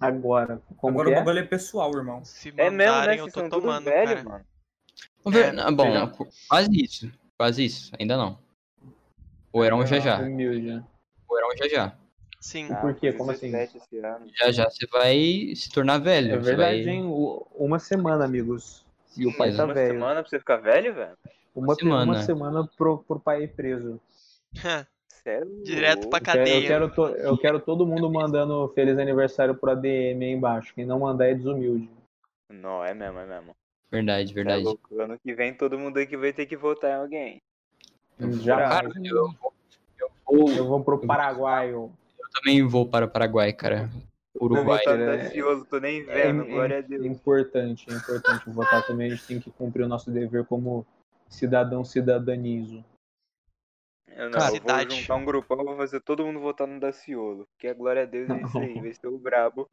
Agora, 0.00 0.60
como 0.76 0.92
Agora 1.00 1.08
que 1.08 1.14
o 1.14 1.16
é? 1.16 1.24
bagulho 1.24 1.38
é 1.38 1.46
pessoal, 1.46 1.92
irmão. 1.96 2.24
Se 2.24 2.48
É 2.50 2.52
mesmo, 2.70 2.76
né? 2.76 2.86
mandarem 2.86 3.18
eu 3.18 3.24
Vocês 3.30 3.48
tô 3.48 3.60
tomando, 3.60 3.84
velhos, 3.84 4.14
cara. 4.14 4.28
mano. 4.28 4.44
Vamos 5.24 5.38
ver- 5.40 5.46
É, 5.48 5.52
não, 5.52 5.74
bom, 5.74 6.12
quase 6.48 6.70
isso. 6.84 7.12
Quase 7.36 7.64
isso. 7.64 7.92
Ainda 7.98 8.16
não. 8.16 8.38
O 9.52 9.64
Heron 9.64 9.84
já 9.86 9.98
já. 10.00 10.18
O 10.20 11.38
Heron 11.38 11.56
já 11.56 11.68
já. 11.68 11.96
Sim. 12.40 12.68
Ah, 12.72 12.76
Por 12.76 12.94
quê? 12.94 13.12
Como 13.12 13.30
assim? 13.30 13.50
17 13.50 13.78
esse 13.78 13.98
ano. 13.98 14.26
Já 14.34 14.50
já 14.52 14.70
você 14.70 14.86
vai 14.86 15.52
se 15.56 15.70
tornar 15.70 15.98
velho. 15.98 16.34
É 16.34 16.38
verdade, 16.38 16.84
vai... 16.84 16.92
hein? 16.94 17.04
Uma 17.54 17.78
semana, 17.78 18.24
amigos. 18.24 18.84
E 19.16 19.26
o 19.26 19.36
pai 19.36 19.50
Sim, 19.50 19.56
tá 19.56 19.64
Uma 19.64 19.74
velho. 19.74 19.92
semana 19.94 20.20
pra 20.22 20.28
você 20.30 20.38
ficar 20.38 20.56
velho, 20.58 20.94
velho? 20.94 21.16
Uma 21.58 21.74
semana. 21.74 22.12
Uma 22.12 22.22
semana 22.22 22.68
pro, 22.76 22.98
pro 22.98 23.20
pai 23.20 23.44
ir 23.44 23.48
preso. 23.48 24.00
Sério? 25.08 25.62
Direto 25.64 26.08
pra 26.08 26.18
Eu 26.18 26.22
quero, 26.24 26.38
eu, 26.40 26.44
cadeia. 26.44 26.66
quero 26.66 26.90
to- 26.94 27.08
eu 27.16 27.36
quero 27.36 27.60
todo 27.60 27.86
mundo 27.86 28.08
mandando 28.10 28.68
feliz 28.74 28.98
aniversário 28.98 29.54
pro 29.54 29.70
ADM 29.72 30.22
aí 30.22 30.30
embaixo. 30.32 30.72
Quem 30.74 30.86
não 30.86 31.00
mandar 31.00 31.28
é 31.28 31.34
desumilde. 31.34 31.88
Não, 32.50 32.84
é 32.84 32.94
mesmo, 32.94 33.18
é 33.18 33.26
mesmo. 33.26 33.54
Verdade, 33.90 34.30
É 34.30 34.34
verdade. 34.34 34.64
louco. 34.64 35.00
Ano 35.00 35.18
que 35.18 35.34
vem 35.34 35.52
todo 35.54 35.78
mundo 35.78 35.98
aqui 35.98 36.16
vai 36.16 36.32
ter 36.32 36.46
que 36.46 36.56
votar 36.56 36.90
em 36.90 36.94
alguém. 37.02 37.42
Já, 38.42 38.56
Cara, 38.56 38.90
eu, 39.04 39.14
eu 39.14 39.34
vou, 40.26 40.50
eu 40.50 40.66
vou 40.66 40.82
pro 40.82 40.98
Paraguai. 41.06 41.70
eu 41.70 41.90
também 42.32 42.62
vou 42.66 42.86
para 42.86 43.06
o 43.06 43.10
Paraguai, 43.10 43.52
cara. 43.52 43.90
Vou 44.34 44.50
Uruguai. 44.50 44.80
no 44.86 44.96
né? 44.96 45.16
Daciolo, 45.18 45.64
tô 45.64 45.78
nem 45.78 46.02
É, 46.08 46.26
vendo, 46.32 46.44
glória 46.46 46.76
a 46.76 46.78
é 46.78 46.82
Deus. 46.82 47.04
importante, 47.04 47.90
é 47.90 47.94
importante 47.94 48.48
votar 48.50 48.86
também. 48.86 49.08
A 49.08 49.14
gente 49.14 49.26
tem 49.26 49.40
que 49.40 49.50
cumprir 49.50 49.84
o 49.84 49.88
nosso 49.88 50.10
dever 50.10 50.44
como 50.46 50.86
cidadão 51.28 51.84
cidadanizo. 51.84 52.84
Eu, 54.08 54.30
não, 54.30 54.38
Cara, 54.38 54.46
eu 54.56 54.60
vou 54.60 54.70
cidade. 54.70 55.00
juntar 55.00 55.14
um 55.16 55.24
grupão, 55.24 55.64
vou 55.64 55.76
fazer 55.76 56.00
todo 56.00 56.24
mundo 56.26 56.40
votar 56.40 56.66
no 56.66 56.80
Daciolo. 56.80 57.46
Porque 57.52 57.68
a 57.68 57.74
glória 57.74 58.02
a 58.02 58.06
Deus 58.06 58.28
é 58.30 58.42
isso 58.42 58.58
aí, 58.58 58.80
vai 58.80 58.92
ser 58.92 59.06
o 59.06 59.18
brabo. 59.18 59.68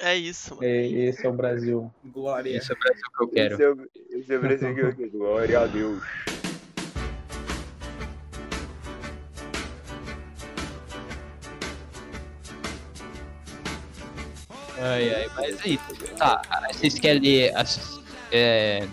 É 0.00 0.14
isso, 0.16 0.54
mano. 0.54 0.66
É, 0.66 0.86
esse 0.86 1.26
é 1.26 1.28
o 1.28 1.32
Brasil. 1.32 1.92
Glória. 2.04 2.56
Esse 2.56 2.70
é 2.72 2.74
o 2.74 2.78
Brasil 2.78 3.04
que 3.16 3.22
eu 3.24 3.28
quero. 3.28 3.54
Esse 3.54 3.62
é 3.64 3.70
o, 3.70 3.88
esse 4.20 4.32
é 4.34 4.36
o 4.36 4.40
Brasil 4.40 4.74
que 4.74 4.80
eu 4.80 4.96
quero. 4.96 5.10
Glória 5.10 5.60
a 5.60 5.66
Deus. 5.66 6.02
Ai, 14.80 15.12
ai, 15.14 15.30
mas 15.34 15.60
aí, 15.64 15.78
tá, 16.16 16.42
vocês 16.72 16.98
querem. 16.98 17.54
as- 17.54 17.98
é, 18.30 18.86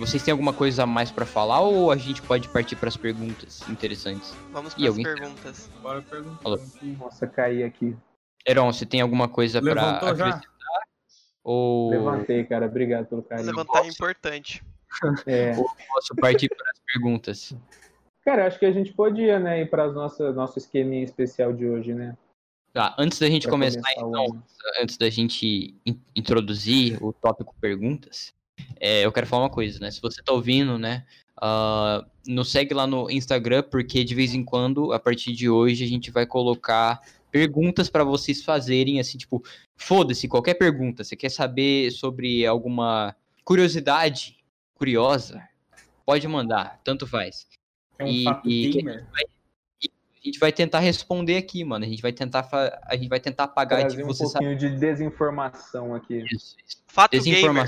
vocês 0.00 0.22
têm 0.22 0.32
alguma 0.32 0.52
coisa 0.52 0.82
a 0.82 0.86
mais 0.86 1.10
pra 1.10 1.26
falar 1.26 1.60
ou 1.60 1.90
a 1.92 1.96
gente 1.96 2.22
pode 2.22 2.48
partir 2.48 2.74
pras 2.76 2.96
perguntas 2.96 3.60
interessantes? 3.68 4.34
Vamos 4.50 4.74
para 4.74 4.82
as 4.82 4.88
alguém- 4.88 5.04
perguntas. 5.04 5.70
Bora 5.82 6.02
perguntar. 6.02 6.58
Nossa, 6.98 7.26
caí 7.26 7.62
aqui. 7.62 7.96
Heron, 8.46 8.72
você 8.72 8.86
tem 8.86 9.00
alguma 9.00 9.28
coisa 9.28 9.60
já? 9.60 9.70
acrescentar? 10.26 10.40
Ou 11.44 11.90
Levantei, 11.90 12.44
cara. 12.44 12.66
Obrigado 12.66 13.06
pelo 13.06 13.22
carinho. 13.22 13.46
Levantar 13.46 13.84
é 13.84 13.88
importante. 13.88 14.64
É. 15.26 15.52
posso 15.92 16.14
partir 16.20 16.48
pras 16.48 16.80
perguntas? 16.92 17.54
Cara, 18.24 18.46
acho 18.46 18.58
que 18.58 18.66
a 18.66 18.72
gente 18.72 18.92
podia, 18.92 19.38
né, 19.38 19.62
ir 19.62 19.70
para 19.70 19.90
nossa 19.92 20.32
nosso 20.32 20.58
esqueminha 20.58 21.04
especial 21.04 21.52
de 21.52 21.66
hoje, 21.66 21.94
né? 21.94 22.16
Tá, 22.72 22.94
antes 22.98 23.18
da 23.18 23.26
gente 23.28 23.48
começar, 23.48 23.80
começar 23.80 24.04
o 24.06 24.08
então, 24.10 24.42
antes 24.80 24.96
da 24.96 25.10
gente 25.10 25.74
in- 25.84 26.00
introduzir 26.14 27.02
o 27.02 27.12
tópico 27.12 27.54
perguntas, 27.60 28.32
é, 28.78 29.04
eu 29.04 29.12
quero 29.12 29.26
falar 29.26 29.44
uma 29.44 29.50
coisa, 29.50 29.78
né? 29.80 29.90
Se 29.90 30.00
você 30.00 30.22
tá 30.22 30.32
ouvindo, 30.32 30.78
né? 30.78 31.04
ah, 31.42 32.04
nos 32.26 32.50
segue 32.50 32.74
lá 32.74 32.86
no 32.86 33.10
Instagram, 33.10 33.62
porque 33.62 34.04
de 34.04 34.14
vez 34.14 34.34
em 34.34 34.44
quando, 34.44 34.92
a 34.92 34.98
partir 34.98 35.32
de 35.32 35.48
hoje, 35.48 35.82
a 35.84 35.88
gente 35.88 36.10
vai 36.10 36.26
colocar 36.26 37.00
perguntas 37.30 37.88
pra 37.88 38.04
vocês 38.04 38.44
fazerem, 38.44 39.00
assim, 39.00 39.16
tipo, 39.16 39.42
foda-se, 39.74 40.28
qualquer 40.28 40.54
pergunta. 40.54 41.02
Você 41.02 41.16
quer 41.16 41.30
saber 41.30 41.90
sobre 41.92 42.44
alguma 42.44 43.16
curiosidade 43.42 44.36
curiosa? 44.74 45.42
Pode 46.04 46.28
mandar, 46.28 46.78
tanto 46.84 47.06
faz. 47.06 47.46
É 47.98 48.04
um 48.04 48.08
E- 48.08 48.24
fato 48.24 48.48
e- 48.50 48.70
gamer. 48.70 49.06
A 49.14 50.26
gente 50.26 50.38
vai 50.38 50.52
tentar 50.52 50.80
responder 50.80 51.38
aqui, 51.38 51.64
mano. 51.64 51.82
A 51.86 51.88
gente 51.88 52.02
vai 52.02 52.12
tentar, 52.12 52.46
a 52.86 52.94
gente 52.94 53.08
vai 53.08 53.18
tentar 53.18 53.44
apagar 53.44 53.80
Trazer 53.80 53.96
de 53.96 54.02
um 54.02 54.06
você 54.06 54.26
saber 54.26 54.44
pouquinho 54.56 54.58
de 54.74 54.78
desinformação 54.78 55.94
aqui. 55.94 56.22
isso. 56.30 56.56
isso. 56.62 56.76
Fato 56.86 57.18
gamer. 57.22 57.64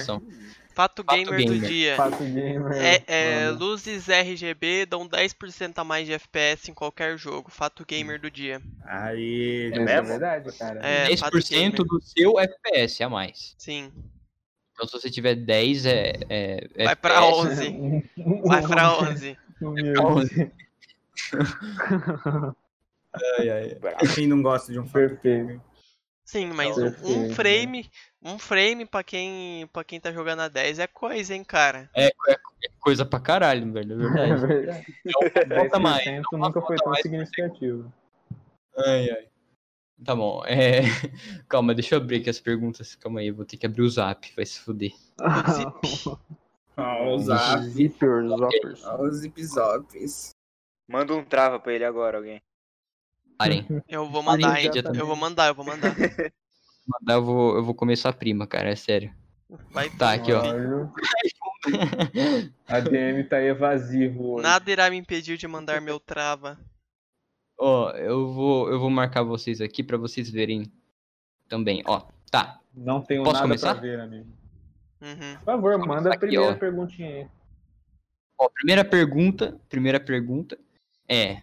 Fato 0.75 1.05
Fato 1.05 1.16
gamer 1.16 1.45
do 1.47 1.53
gamer. 1.53 1.68
dia. 1.68 1.97
Fato 1.97 2.25
gamer. 2.25 2.73
É, 2.73 3.03
é, 3.07 3.51
luzes 3.51 4.09
RGB 4.09 4.87
dão 4.87 5.09
10% 5.09 5.73
a 5.77 5.85
mais 5.85 6.07
de 6.07 6.12
FPS 6.14 6.70
em 6.70 6.75
qualquer 6.75 7.16
jogo. 7.18 7.51
Fato 7.51 7.85
gamer 7.87 8.20
do 8.20 8.31
dia. 8.31 8.61
Aí. 8.85 9.70
É 9.73 9.79
mesmo? 9.79 10.09
verdade, 10.09 10.57
cara. 10.57 10.81
É, 10.83 11.16
fato 11.16 11.37
10% 11.37 11.51
gamer. 11.51 11.85
do 11.85 12.01
seu 12.01 12.39
FPS 12.39 13.03
a 13.03 13.09
mais. 13.09 13.55
Sim. 13.59 13.93
Então, 14.73 14.87
se 14.87 14.93
você 14.93 15.11
tiver 15.11 15.35
10, 15.35 15.87
é. 15.87 16.12
é 16.29 16.85
Vai 16.85 16.97
pra 16.97 17.27
FPS. 17.27 17.68
11. 17.68 18.11
Vai 18.49 18.66
pra 18.66 18.99
11. 18.99 19.39
Humilde. 19.61 20.53
Brabo. 23.81 24.14
Quem 24.14 24.27
não 24.27 24.43
gosta 24.43 24.73
de 24.73 24.79
um 24.79 24.85
fato 24.85 24.93
Perfeito. 24.93 25.61
Sim, 26.33 26.47
mas 26.55 26.78
um, 26.78 26.87
um 27.05 27.35
frame. 27.35 27.91
Um 28.22 28.39
frame 28.39 28.87
pra 28.87 29.05
quem, 29.05 29.66
pra 29.66 29.85
quem 29.85 30.01
tá 30.01 30.11
jogando 30.11 30.41
a 30.41 30.49
10 30.49 30.78
é 30.78 30.87
coisa, 30.87 31.35
hein, 31.35 31.45
cara. 31.45 31.91
É, 31.95 32.07
é 32.07 32.68
coisa 32.80 33.05
pra 33.05 33.20
caralho, 33.20 33.70
velho. 33.70 34.01
É 34.16 34.30
É 34.30 34.35
verdade. 34.35 34.47
verdade. 34.47 35.47
Não 35.47 35.59
bota 35.62 35.78
mais. 35.78 36.03
10% 36.07 36.22
não 36.33 36.39
nunca 36.39 36.62
foi 36.62 36.76
tão 36.76 36.89
mais. 36.91 37.03
significativo. 37.03 37.93
Ai, 38.78 39.11
ai. 39.11 39.26
Tá 40.03 40.16
bom. 40.16 40.43
É... 40.47 40.80
Calma, 41.51 41.74
deixa 41.74 41.97
eu 41.97 42.01
abrir 42.01 42.22
aqui 42.22 42.30
as 42.30 42.41
perguntas. 42.41 42.95
Calma 42.95 43.20
aí, 43.20 43.26
eu 43.28 43.35
vou 43.35 43.45
ter 43.45 43.59
que 43.59 43.66
abrir 43.66 43.83
o 43.83 43.91
zap, 43.91 44.33
vai 44.35 44.47
se 44.47 44.59
fuder. 44.59 44.93
Zip. 45.51 46.18
Ah, 46.74 47.03
o 47.03 47.18
zap. 47.18 47.59
Os 49.01 49.16
zip 49.16 49.45
zops. 49.45 50.30
Manda 50.89 51.12
um 51.12 51.22
trava 51.22 51.61
pra 51.61 51.74
ele 51.74 51.85
agora, 51.85 52.16
alguém. 52.16 52.41
Parem. 53.39 53.66
Eu 53.89 54.09
vou 54.09 54.22
mandar, 54.22 54.61
hein. 54.62 54.70
Eu 54.95 55.07
vou 55.07 55.16
mandar, 55.16 55.49
eu 55.49 55.55
vou 55.55 55.64
mandar. 55.64 55.95
Mandar, 56.85 57.14
eu 57.14 57.24
vou, 57.24 57.57
eu 57.57 57.64
vou 57.64 57.74
comer 57.76 57.95
sua 57.97 58.12
prima, 58.12 58.45
cara, 58.45 58.68
é 58.68 58.74
sério. 58.74 59.14
Vai 59.70 59.89
Tá, 59.91 60.14
aqui, 60.14 60.33
ó. 60.33 60.43
A 62.66 62.80
DM 62.80 63.22
tá 63.24 63.41
evasivo 63.41 64.33
hoje. 64.33 64.43
Nada 64.43 64.68
irá 64.70 64.91
me 64.91 64.97
impedir 64.97 65.37
de 65.37 65.47
mandar 65.47 65.80
meu 65.80 66.01
trava. 66.01 66.59
Ó, 67.57 67.91
eu 67.91 68.33
vou, 68.33 68.68
eu 68.68 68.80
vou 68.80 68.91
marcar 68.91 69.22
vocês 69.22 69.61
aqui 69.61 69.83
pra 69.85 69.97
vocês 69.97 70.28
verem 70.28 70.72
também. 71.49 71.85
Ó, 71.87 72.03
tá. 72.33 72.59
Não 72.74 73.01
tenho 73.01 73.22
Posso 73.22 73.35
nada 73.35 73.47
começar? 73.47 73.72
pra 73.74 73.83
ver, 73.83 74.01
amigo. 74.01 74.26
Uhum. 75.01 75.37
Por 75.37 75.45
favor, 75.45 75.72
Vamos 75.72 75.87
manda 75.87 76.09
a 76.11 76.14
aqui, 76.14 76.26
primeira 76.26 76.53
ó. 76.53 76.55
perguntinha 76.57 77.09
aí. 77.09 77.26
Ó, 78.39 78.49
primeira 78.49 78.85
pergunta, 78.85 79.61
primeira 79.68 80.01
pergunta 80.01 80.59
é 81.09 81.43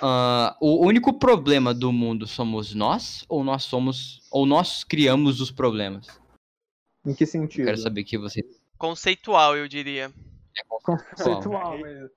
ah, 0.00 0.56
o 0.60 0.84
único 0.86 1.12
problema 1.18 1.72
do 1.74 1.92
mundo 1.92 2.26
somos 2.26 2.74
nós 2.74 3.24
ou 3.28 3.42
nós 3.44 3.64
somos 3.64 4.22
ou 4.30 4.44
nós 4.46 4.84
criamos 4.84 5.40
os 5.40 5.50
problemas? 5.50 6.06
Em 7.06 7.14
que 7.14 7.24
Eu 7.24 7.28
sentido? 7.28 7.64
quero 7.66 7.78
saber 7.78 8.04
que 8.04 8.18
você 8.18 8.40
Conceitual, 8.78 9.56
eu 9.56 9.68
diria. 9.68 10.12
Conceitual, 10.82 11.78
mas. 11.78 12.10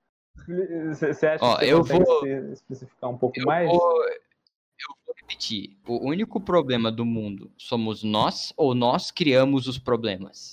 Você 0.97 1.27
acha 1.27 1.43
Ó, 1.45 1.57
que 1.57 1.65
você 1.65 1.73
eu 1.73 1.83
vou- 1.83 2.25
espe- 2.27 2.53
especificar 2.53 3.09
um 3.09 3.17
pouco 3.17 3.39
Eu 3.39 3.45
mais? 3.45 3.69
vou, 3.69 4.03
eu 4.03 4.95
vou 5.05 5.15
repetir. 5.15 5.77
O 5.85 6.07
único 6.07 6.39
problema 6.39 6.91
do 6.91 7.05
mundo 7.05 7.51
somos 7.57 8.03
nós 8.03 8.53
ou 8.55 8.73
nós 8.73 9.11
criamos 9.11 9.67
os 9.67 9.77
problemas? 9.77 10.51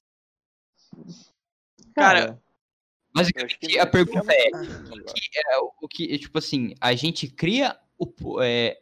Cara, 1.95 2.31
Eu 2.31 2.44
Basicamente, 3.15 3.59
que 3.59 3.79
a 3.79 3.87
pergunta 3.87 4.33
é, 4.33 4.51
chama- 4.51 5.05
que 5.15 5.39
é 5.39 5.59
o 5.59 5.89
que, 5.89 6.19
tipo 6.19 6.39
assim, 6.39 6.75
a 6.81 6.95
gente 6.95 7.29
cria 7.29 7.77
o, 7.99 8.13
é, 8.43 8.79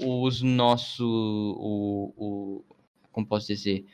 os 0.00 0.40
nossos, 0.42 1.00
o, 1.00 2.14
o, 2.16 2.64
como 3.10 3.26
posso 3.26 3.48
dizer, 3.48 3.84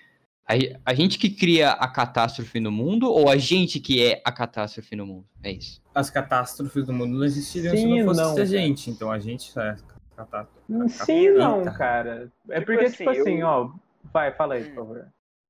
a, 0.47 0.53
a 0.85 0.93
gente 0.95 1.19
que 1.19 1.31
cria 1.31 1.71
a 1.71 1.89
catástrofe 1.89 2.61
no 2.61 2.71
mundo 2.71 3.11
ou 3.11 3.31
a 3.31 3.39
gente 3.39 3.81
que 3.81 4.05
é 4.05 4.21
a 4.23 4.31
catástrofe 4.31 4.95
no 4.95 5.07
mundo? 5.07 5.27
É 5.43 5.51
isso. 5.51 5.81
As 5.95 6.11
catástrofes 6.11 6.85
do 6.85 6.93
mundo 6.93 7.17
não 7.17 7.25
existiriam 7.25 7.75
se 7.75 7.81
Sim, 7.83 7.99
não 8.01 8.05
fosse 8.15 8.21
não, 8.21 8.37
a 8.43 8.45
gente. 8.45 8.91
Então 8.91 9.11
a 9.11 9.19
gente 9.19 9.59
é 9.59 9.77
catástrofe. 10.15 10.61
Sim, 10.91 11.31
não, 11.31 11.65
cara. 11.65 12.31
É 12.51 12.61
Tipo 12.61 12.73
porque, 12.73 12.85
assim, 12.85 12.97
tipo 12.99 13.11
assim, 13.11 13.41
eu- 13.41 13.47
ó. 13.47 13.73
Vai, 14.13 14.31
fala 14.33 14.55
aí, 14.55 14.65
Hum. 14.65 14.67
por 14.67 14.75
favor. 14.75 15.09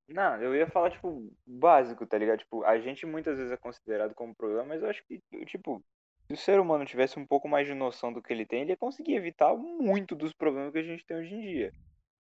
Não, 0.08 0.40
eu 0.40 0.54
ia 0.54 0.66
falar, 0.66 0.90
tipo, 0.90 1.32
básico, 1.46 2.06
tá 2.06 2.18
ligado? 2.18 2.38
Tipo, 2.40 2.62
a 2.64 2.78
gente 2.78 3.06
muitas 3.06 3.36
vezes 3.36 3.52
é 3.52 3.56
considerado 3.56 4.14
como 4.14 4.34
problema, 4.34 4.64
mas 4.64 4.82
eu 4.82 4.88
acho 4.90 5.02
que, 5.04 5.20
tipo, 5.46 5.82
se 6.26 6.34
o 6.34 6.36
ser 6.36 6.60
humano 6.60 6.84
tivesse 6.84 7.18
um 7.18 7.26
pouco 7.26 7.48
mais 7.48 7.66
de 7.66 7.74
noção 7.74 8.12
do 8.12 8.22
que 8.22 8.32
ele 8.32 8.44
tem, 8.44 8.62
ele 8.62 8.72
ia 8.72 8.76
conseguir 8.76 9.14
evitar 9.14 9.54
muito 9.56 10.14
dos 10.14 10.32
problemas 10.32 10.72
que 10.72 10.78
a 10.78 10.82
gente 10.82 11.04
tem 11.06 11.16
hoje 11.16 11.34
em 11.34 11.40
dia. 11.40 11.72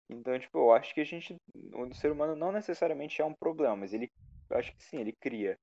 Então, 0.09 0.39
tipo, 0.39 0.59
eu 0.59 0.73
acho 0.73 0.95
que 0.95 1.01
a 1.01 1.05
gente, 1.05 1.37
o 1.73 1.95
ser 1.95 2.13
humano 2.13 2.37
não 2.37 2.53
necessariamente 2.53 3.21
é 3.21 3.25
um 3.25 3.35
problema, 3.35 3.77
mas 3.77 3.93
ele, 3.93 4.11
eu 4.51 4.59
acho 4.59 4.71
que 4.73 4.85
sim, 4.85 4.99
ele 4.99 5.13
cria. 5.13 5.59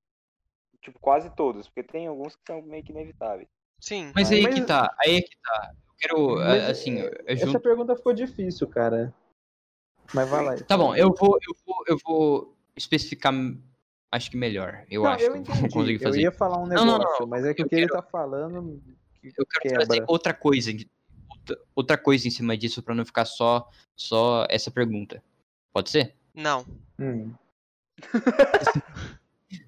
Tipo, 0.82 1.00
quase 1.00 1.30
todos, 1.36 1.68
porque 1.68 1.84
tem 1.84 2.08
alguns 2.08 2.36
que 2.36 2.42
são 2.48 2.62
meio 2.62 2.84
que 2.84 2.92
inevitáveis. 2.92 3.48
Sim. 3.80 4.12
Mas 4.16 4.32
aí 4.32 4.42
Mas- 4.42 4.56
que 4.56 4.66
tá, 4.66 4.94
aí 5.00 5.18
é 5.18 5.22
que 5.22 5.38
tá. 5.42 5.72
Eu 5.74 5.96
quero, 5.98 6.36
Mas, 6.38 6.70
assim, 6.70 7.00
eu 7.00 7.12
Essa 7.28 7.46
junto 7.46 7.60
pergunta 7.60 7.96
ficou 7.96 8.14
difícil, 8.14 8.68
cara. 8.68 9.14
Mas 10.14 10.30
vai 10.30 10.44
lá. 10.44 10.56
Tá 10.58 10.78
bom, 10.78 10.96
eu 10.96 11.14
vou, 11.18 11.38
eu 11.48 11.56
vou, 11.66 11.84
eu 11.88 11.98
vou 12.06 12.58
especificar, 12.76 13.34
acho 14.12 14.30
que 14.32 14.38
melhor. 14.38 14.84
Eu 14.90 15.04
não, 15.04 15.12
acho 15.12 15.24
eu 15.26 15.32
que 15.32 15.38
eu 15.38 15.42
entendi. 15.42 15.60
vou 15.62 15.70
conseguir 15.70 15.94
Eu 15.96 16.00
fazer. 16.02 16.22
ia 16.22 16.32
falar 16.32 16.58
um 16.58 16.68
Não, 16.68 16.86
negócio, 16.86 17.00
não, 17.14 17.20
não, 17.22 17.28
mas 17.28 17.46
é 17.46 17.54
que 17.54 17.64
o 17.64 17.68
que 17.70 17.76
ele 17.76 17.88
tá 17.88 18.02
falando. 18.02 18.82
Eu 19.24 19.46
quero 19.46 19.62
quebra. 19.62 19.86
trazer 19.86 20.04
outra 20.08 20.34
coisa, 20.34 20.72
outra- 21.76 21.98
coisa 21.98 22.28
em 22.28 22.32
cima 22.32 22.58
disso 22.58 22.82
pra 22.82 22.96
não 22.96 23.06
ficar 23.06 23.26
só, 23.26 23.70
só 23.96 24.46
essa 24.50 24.70
pergunta. 24.72 25.24
Pode 25.72 25.90
ser? 25.90 26.16
Não. 26.34 26.66
Hum, 27.00 27.32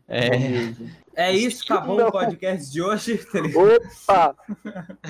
É. 0.08 0.30
É 1.16 1.32
isso, 1.32 1.64
acabou 1.72 1.98
Não. 1.98 2.08
o 2.08 2.12
podcast 2.12 2.72
de 2.72 2.82
hoje. 2.82 3.18
tá? 4.06 4.30
Opa! 4.30 4.36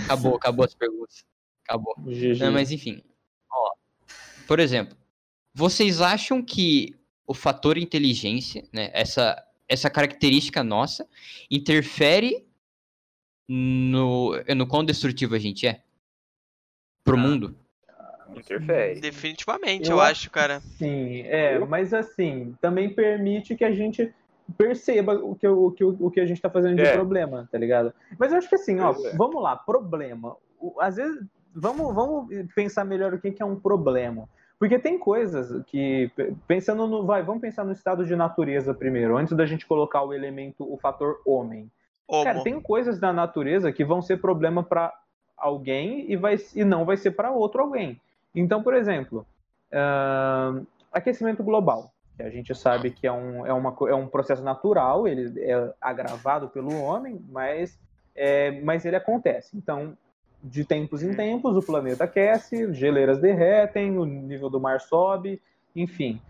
acabou, 0.05 0.35
acabou 0.35 0.65
as 0.65 0.73
perguntas. 0.73 1.25
Acabou. 1.63 1.95
Não, 2.39 2.51
mas 2.51 2.71
enfim. 2.71 3.03
Ó, 3.51 3.71
por 4.47 4.59
exemplo, 4.59 4.97
vocês 5.53 6.01
acham 6.01 6.41
que 6.41 6.95
o 7.27 7.33
fator 7.33 7.77
inteligência, 7.77 8.63
né, 8.73 8.89
essa, 8.93 9.41
essa 9.67 9.89
característica 9.89 10.63
nossa, 10.63 11.07
interfere 11.49 12.45
no, 13.47 14.31
no 14.55 14.67
quão 14.67 14.83
destrutivo 14.83 15.35
a 15.35 15.39
gente 15.39 15.67
é? 15.67 15.81
Pro 17.03 17.15
Ah. 17.15 17.19
mundo? 17.19 17.55
Interfere. 18.35 18.99
Definitivamente, 18.99 19.85
Eu 19.89 19.97
eu, 19.97 20.01
acho- 20.01 20.11
acho, 20.11 20.31
cara. 20.31 20.59
Sim, 20.59 21.21
é, 21.21 21.59
mas 21.59 21.93
assim, 21.93 22.55
também 22.59 22.89
permite 22.93 23.55
que 23.55 23.63
a 23.63 23.71
gente 23.71 24.11
perceba 24.57 25.13
o 25.13 25.35
que, 25.35 25.47
o, 25.47 25.71
que, 25.71 25.83
o 25.83 26.09
que 26.11 26.19
a 26.19 26.25
gente 26.25 26.41
tá 26.41 26.49
fazendo 26.49 26.75
de 26.77 26.81
É. 26.81 26.93
problema, 26.93 27.47
tá 27.51 27.57
ligado? 27.59 27.93
Mas 28.17 28.31
eu 28.31 28.39
acho 28.39 28.49
que 28.49 28.55
assim, 28.55 28.79
ó, 28.79 28.91
é. 28.91 29.15
vamos 29.15 29.41
lá, 29.41 29.55
problema. 29.55 30.35
Às 30.79 30.95
vezes, 30.95 31.23
vamos, 31.53 31.93
vamos 31.93 32.27
pensar 32.55 32.83
melhor 32.83 33.13
o 33.13 33.21
que, 33.21 33.31
que 33.31 33.41
é 33.43 33.45
um 33.45 33.59
problema. 33.59 34.27
Porque 34.59 34.79
tem 34.79 34.97
coisas 34.97 35.63
que, 35.65 36.09
pe- 36.15 36.33
pensando 36.47 36.87
no, 36.87 37.05
vai, 37.05 37.21
vamos 37.21 37.41
pensar 37.41 37.63
no 37.65 37.71
estado 37.71 38.05
de 38.05 38.15
natureza 38.15 38.73
primeiro, 38.73 39.17
antes 39.17 39.35
da 39.35 39.45
gente 39.45 39.65
colocar 39.65 40.03
o 40.03 40.13
elemento, 40.13 40.71
o 40.71 40.77
fator 40.77 41.21
homem. 41.25 41.69
Cara, 42.23 42.35
Homo. 42.35 42.43
tem 42.43 42.61
coisas 42.61 42.99
da 42.99 43.11
natureza 43.11 43.71
que 43.71 43.83
vão 43.83 44.01
ser 44.01 44.21
problema 44.21 44.63
para 44.63 44.93
alguém 45.37 46.11
e, 46.11 46.15
vai, 46.15 46.37
e 46.55 46.63
não 46.63 46.85
vai 46.85 46.95
ser 46.97 47.11
para 47.11 47.31
outro 47.31 47.61
alguém. 47.61 47.99
Então, 48.35 48.61
por 48.63 48.73
exemplo, 48.73 49.25
ahn, 49.71 50.63
aquecimento 50.91 51.43
global, 51.43 51.91
que 52.15 52.23
a 52.23 52.29
gente 52.29 52.53
sabe 52.53 52.91
que 52.91 53.07
é 53.07 53.11
um, 53.11 53.45
é, 53.45 53.53
uma, 53.53 53.75
é 53.87 53.95
um 53.95 54.07
processo 54.07 54.43
natural, 54.43 55.07
ele 55.07 55.41
é 55.41 55.73
agravado 55.81 56.47
pelo 56.49 56.79
homem, 56.81 57.19
mas, 57.29 57.77
é, 58.15 58.61
mas 58.61 58.85
ele 58.85 58.95
acontece. 58.95 59.57
Então, 59.57 59.97
de 60.43 60.65
tempos 60.65 61.01
em 61.01 61.13
tempos, 61.13 61.55
o 61.55 61.61
planeta 61.61 62.03
aquece, 62.03 62.73
geleiras 62.73 63.19
derretem, 63.19 63.97
o 63.97 64.05
nível 64.05 64.49
do 64.49 64.59
mar 64.59 64.81
sobe, 64.81 65.41
enfim. 65.75 66.21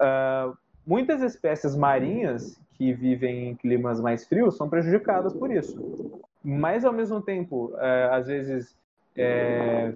Ah, 0.00 0.52
muitas 0.86 1.22
espécies 1.22 1.76
marinhas 1.76 2.58
que 2.74 2.92
vivem 2.92 3.50
em 3.50 3.54
climas 3.54 4.00
mais 4.00 4.26
frios 4.26 4.56
são 4.56 4.68
prejudicadas 4.68 5.32
por 5.34 5.52
isso. 5.52 6.20
Mas, 6.42 6.84
ao 6.84 6.92
mesmo 6.92 7.20
tempo, 7.20 7.72
eh, 7.78 8.08
às 8.10 8.26
vezes, 8.26 8.76
eh, 9.16 9.94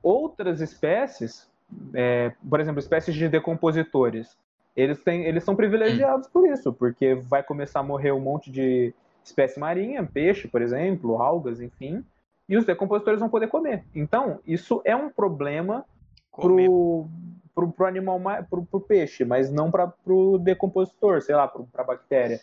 outras 0.00 0.60
espécies, 0.60 1.50
eh, 1.92 2.32
por 2.48 2.60
exemplo, 2.60 2.78
espécies 2.78 3.16
de 3.16 3.28
decompositores, 3.28 4.38
eles, 4.76 5.02
têm, 5.02 5.24
eles 5.24 5.42
são 5.42 5.56
privilegiados 5.56 6.28
por 6.28 6.46
isso, 6.48 6.72
porque 6.72 7.14
vai 7.14 7.42
começar 7.42 7.80
a 7.80 7.82
morrer 7.82 8.12
um 8.12 8.20
monte 8.20 8.52
de 8.52 8.94
espécie 9.24 9.58
marinha, 9.58 10.04
peixe, 10.04 10.46
por 10.46 10.62
exemplo, 10.62 11.20
algas, 11.20 11.60
enfim, 11.60 12.04
e 12.50 12.56
os 12.56 12.66
decompositores 12.66 13.20
vão 13.20 13.28
poder 13.28 13.46
comer. 13.46 13.84
Então, 13.94 14.40
isso 14.44 14.82
é 14.84 14.94
um 14.94 15.08
problema 15.08 15.84
Comer. 16.32 16.66
pro, 16.66 17.06
pro, 17.54 17.70
pro 17.70 17.86
animal, 17.86 18.18
ma- 18.18 18.42
pro, 18.42 18.64
pro 18.66 18.80
peixe, 18.80 19.24
mas 19.24 19.52
não 19.52 19.70
para 19.70 19.86
pro 19.86 20.36
decompositor, 20.36 21.22
sei 21.22 21.36
lá, 21.36 21.46
pro, 21.46 21.64
pra 21.64 21.84
bactéria. 21.84 22.40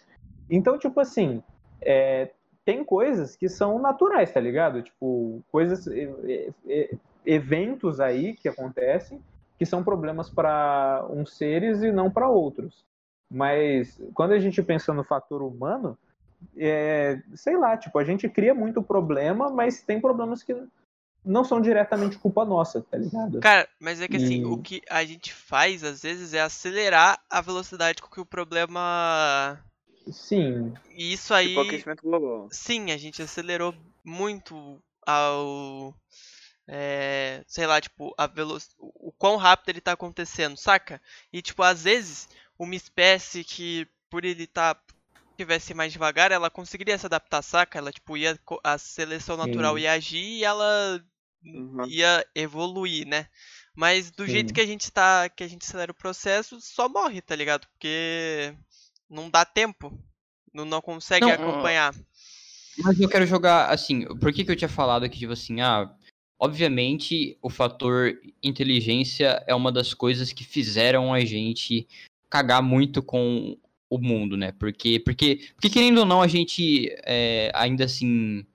Então, 0.50 0.80
tipo 0.80 0.98
assim, 1.02 1.44
é, 1.82 2.32
tem 2.64 2.86
coisas 2.86 3.36
que 3.36 3.50
são 3.50 3.80
naturais, 3.80 4.32
tá 4.32 4.40
ligado? 4.40 4.82
Tipo, 4.82 5.44
coisas, 5.52 5.86
eventos 7.26 8.00
aí 8.00 8.34
que 8.34 8.48
acontecem 8.48 9.22
que 9.60 9.66
são 9.66 9.84
problemas 9.84 10.30
para 10.30 11.06
uns 11.10 11.36
seres 11.36 11.82
e 11.84 11.92
não 11.92 12.10
para 12.10 12.30
outros. 12.30 12.86
Mas 13.30 14.02
quando 14.14 14.32
a 14.32 14.40
gente 14.40 14.64
pensa 14.64 14.94
no 14.94 15.04
fator 15.04 15.42
humano, 15.42 15.98
é, 16.56 17.22
sei 17.36 17.58
lá, 17.58 17.78
tipo, 17.78 17.98
a 18.00 18.04
gente 18.04 18.28
cria 18.30 18.54
muito 18.54 18.82
problema, 18.82 19.50
mas 19.50 19.82
tem 19.82 20.00
problemas 20.00 20.44
que 20.44 20.56
não 21.26 21.44
são 21.44 21.60
diretamente 21.62 22.18
culpa 22.18 22.46
nossa, 22.46 22.82
tá 22.82 22.98
ligado? 22.98 23.40
Cara, 23.42 23.68
mas 23.80 24.00
é 24.02 24.08
que 24.08 24.16
assim, 24.18 24.42
E- 24.42 24.46
o 24.46 24.58
que 24.62 24.82
a 24.90 25.04
gente 25.04 25.34
faz 25.34 25.84
às 25.84 26.02
vezes 26.02 26.34
é 26.34 26.42
acelerar 26.42 27.20
a 27.30 27.42
velocidade 27.42 28.02
com 28.02 28.10
que 28.10 28.22
o 28.22 28.26
problema. 28.26 29.60
Sim, 30.12 30.74
E 30.96 31.12
isso 31.14 31.34
aí. 31.34 31.50
Tipo 31.50 31.62
aquecimento 31.62 32.02
global. 32.04 32.48
Sim, 32.50 32.92
a 32.92 32.98
gente 32.98 33.22
acelerou 33.22 33.76
muito 34.06 34.82
ao. 35.06 35.94
é, 36.66 37.44
sei 37.48 37.66
lá, 37.66 37.80
tipo, 37.82 38.14
a 38.18 38.26
velo... 38.28 38.58
o 38.80 39.12
quão 39.18 39.36
rápido 39.38 39.70
ele 39.70 39.82
tá 39.82 39.92
acontecendo, 39.94 40.56
saca? 40.58 41.02
E, 41.32 41.42
tipo, 41.42 41.62
às 41.64 41.84
vezes, 41.84 42.30
uma 42.58 42.76
espécie 42.76 43.44
que, 43.44 43.88
por 44.10 44.24
ele 44.24 44.48
tá 44.48 44.76
tivesse 45.38 45.74
mais 45.74 45.94
devagar, 45.94 46.32
ela 46.32 46.50
conseguiria 46.50 46.98
se 46.98 47.06
adaptar, 47.06 47.42
saca? 47.42 47.78
Ela, 47.78 47.92
tipo, 47.92 48.18
ia. 48.18 48.38
A 48.64 48.78
seleção 48.78 49.38
natural 49.38 49.76
Sim. 49.76 49.82
ia 49.82 49.92
agir 49.94 50.40
e 50.40 50.44
ela 50.44 51.02
Uhum. 51.46 51.86
ia 51.88 52.26
evoluir, 52.36 53.08
né? 53.08 53.28
Mas 53.76 54.12
do 54.12 54.26
jeito 54.26 54.50
Sim. 54.50 54.54
que 54.54 54.62
a 54.62 54.66
gente 54.66 54.92
tá. 54.92 55.30
que 55.30 55.44
a 55.44 55.48
gente 55.48 55.64
acelera 55.64 55.92
o 55.92 55.96
processo, 55.96 56.60
só 56.60 56.90
morre, 56.90 57.22
tá 57.22 57.36
ligado? 57.36 57.68
Porque 57.68 58.54
não 59.10 59.30
dá 59.30 59.46
tempo. 59.46 59.98
Não, 60.54 60.66
não 60.66 60.82
consegue 60.82 61.26
Não, 61.26 61.34
acompanhar. 61.34 61.94
Mas 62.80 63.00
eu 63.00 63.10
quero 63.10 63.26
jogar, 63.26 63.70
assim, 63.70 64.06
por 64.20 64.34
que, 64.34 64.44
que 64.44 64.52
eu 64.52 64.56
tinha 64.56 64.70
falado 64.70 65.04
aqui, 65.04 65.20
tipo 65.20 65.34
assim, 65.34 65.62
ah, 65.62 65.92
obviamente 66.40 67.38
o 67.42 67.50
fator 67.50 68.20
inteligência 68.42 69.44
é 69.48 69.54
uma 69.54 69.72
das 69.72 69.94
coisas 69.94 70.32
que 70.32 70.44
fizeram 70.44 71.14
a 71.14 71.20
gente 71.22 71.88
cagar 72.30 72.62
muito 72.62 73.02
com 73.02 73.58
o 73.90 73.98
mundo, 73.98 74.36
né? 74.38 74.52
Porque, 74.54 75.00
porque, 75.00 75.50
porque 75.56 75.70
querendo 75.70 76.00
ou 76.00 76.06
não, 76.06 76.22
a 76.22 76.28
gente 76.28 76.90
é, 77.06 77.52
ainda 77.54 77.86
assim. 77.86 78.46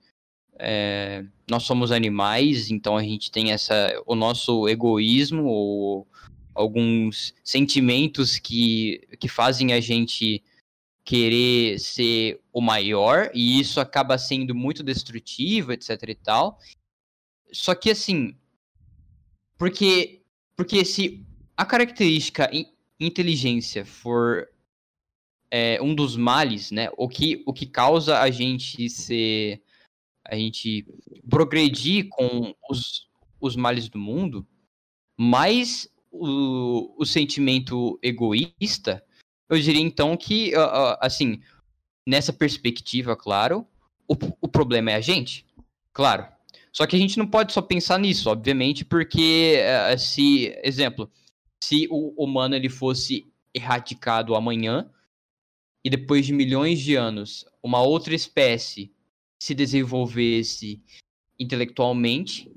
é, 0.59 1.25
nós 1.49 1.63
somos 1.63 1.91
animais, 1.91 2.69
então 2.71 2.97
a 2.97 3.03
gente 3.03 3.31
tem 3.31 3.51
essa. 3.51 4.01
O 4.05 4.15
nosso 4.15 4.67
egoísmo, 4.67 5.45
ou 5.45 6.07
alguns 6.55 7.33
sentimentos 7.43 8.37
que, 8.37 9.01
que 9.19 9.27
fazem 9.27 9.73
a 9.73 9.79
gente 9.79 10.43
querer 11.03 11.79
ser 11.79 12.39
o 12.53 12.61
maior, 12.61 13.29
e 13.33 13.59
isso 13.59 13.79
acaba 13.79 14.17
sendo 14.17 14.55
muito 14.55 14.83
destrutivo, 14.83 15.73
etc 15.73 15.89
e 16.07 16.15
tal. 16.15 16.59
Só 17.51 17.75
que 17.75 17.91
assim, 17.91 18.35
porque 19.57 20.21
porque 20.55 20.85
se 20.85 21.25
a 21.57 21.65
característica 21.65 22.49
in, 22.53 22.65
inteligência 22.99 23.85
for 23.85 24.47
é, 25.55 25.79
um 25.79 25.93
dos 25.93 26.17
males, 26.17 26.71
né? 26.71 26.89
O 26.97 27.07
que, 27.07 27.43
o 27.45 27.53
que 27.53 27.67
causa 27.67 28.19
a 28.19 28.31
gente 28.31 28.89
ser. 28.89 29.61
a 30.27 30.35
gente 30.35 30.83
progredir 31.29 32.09
com 32.09 32.55
os, 32.67 33.07
os 33.39 33.55
males 33.55 33.87
do 33.87 33.99
mundo, 33.99 34.47
mais 35.15 35.87
o, 36.11 36.95
o 36.97 37.05
sentimento 37.05 37.99
egoísta, 38.01 39.05
eu 39.47 39.59
diria 39.59 39.81
então 39.81 40.17
que, 40.17 40.53
assim, 40.99 41.39
nessa 42.07 42.33
perspectiva, 42.33 43.15
claro, 43.15 43.67
o, 44.07 44.15
o 44.41 44.47
problema 44.47 44.89
é 44.89 44.95
a 44.95 45.01
gente, 45.01 45.45
claro. 45.93 46.25
Só 46.71 46.87
que 46.87 46.95
a 46.95 46.99
gente 46.99 47.19
não 47.19 47.27
pode 47.27 47.53
só 47.53 47.61
pensar 47.61 47.99
nisso, 47.99 48.27
obviamente, 48.27 48.83
porque 48.83 49.59
uh, 49.93 49.99
se, 49.99 50.51
exemplo, 50.63 51.07
se 51.63 51.87
o 51.91 52.23
humano 52.23 52.55
ele 52.55 52.69
fosse 52.69 53.31
erradicado 53.53 54.33
amanhã, 54.33 54.89
e 55.83 55.89
depois 55.89 56.25
de 56.25 56.33
milhões 56.33 56.79
de 56.79 56.95
anos, 56.95 57.45
uma 57.61 57.81
outra 57.81 58.15
espécie 58.15 58.91
se 59.37 59.53
desenvolvesse 59.53 60.81
intelectualmente, 61.37 62.49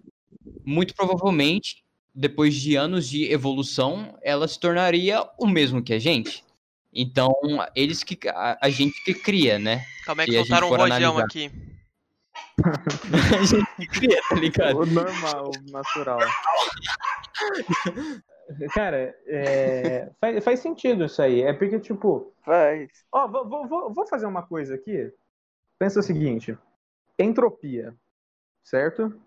muito 0.64 0.94
provavelmente, 0.94 1.84
depois 2.14 2.54
de 2.54 2.76
anos 2.76 3.08
de 3.08 3.30
evolução, 3.30 4.16
ela 4.22 4.46
se 4.46 4.58
tornaria 4.58 5.28
o 5.38 5.46
mesmo 5.46 5.82
que 5.82 5.92
a 5.92 5.98
gente. 5.98 6.44
Então, 6.94 7.34
eles 7.74 8.04
que 8.04 8.16
a, 8.28 8.56
a 8.62 8.70
gente 8.70 9.02
que 9.04 9.12
cria, 9.12 9.58
né? 9.58 9.84
Como 10.06 10.20
é 10.20 10.24
que 10.24 10.32
soltaram 10.32 10.68
um 10.68 10.76
rojão 10.76 11.18
analisar. 11.18 11.24
aqui? 11.24 11.50
a 13.38 13.44
gente 13.44 13.66
que 13.76 13.86
cria, 13.86 14.20
tá 14.28 14.36
ligado? 14.36 14.78
O 14.78 14.86
normal, 14.86 15.50
o 15.50 15.72
natural. 15.72 16.20
Cara, 18.72 19.14
é, 19.26 20.10
faz, 20.20 20.44
faz 20.44 20.60
sentido 20.60 21.04
isso 21.04 21.20
aí. 21.20 21.42
É 21.42 21.52
porque, 21.52 21.78
tipo, 21.80 22.32
Faz. 22.44 22.90
ó, 23.10 23.26
vou, 23.26 23.48
vou- 23.48 23.92
vou, 23.92 24.06
fazer 24.06 24.26
uma 24.26 24.42
coisa 24.46 24.74
aqui. 24.74 25.12
Pensa 25.78 26.00
o 26.00 26.02
seguinte: 26.02 26.56
entropia, 27.18 27.94
certo? 28.62 29.20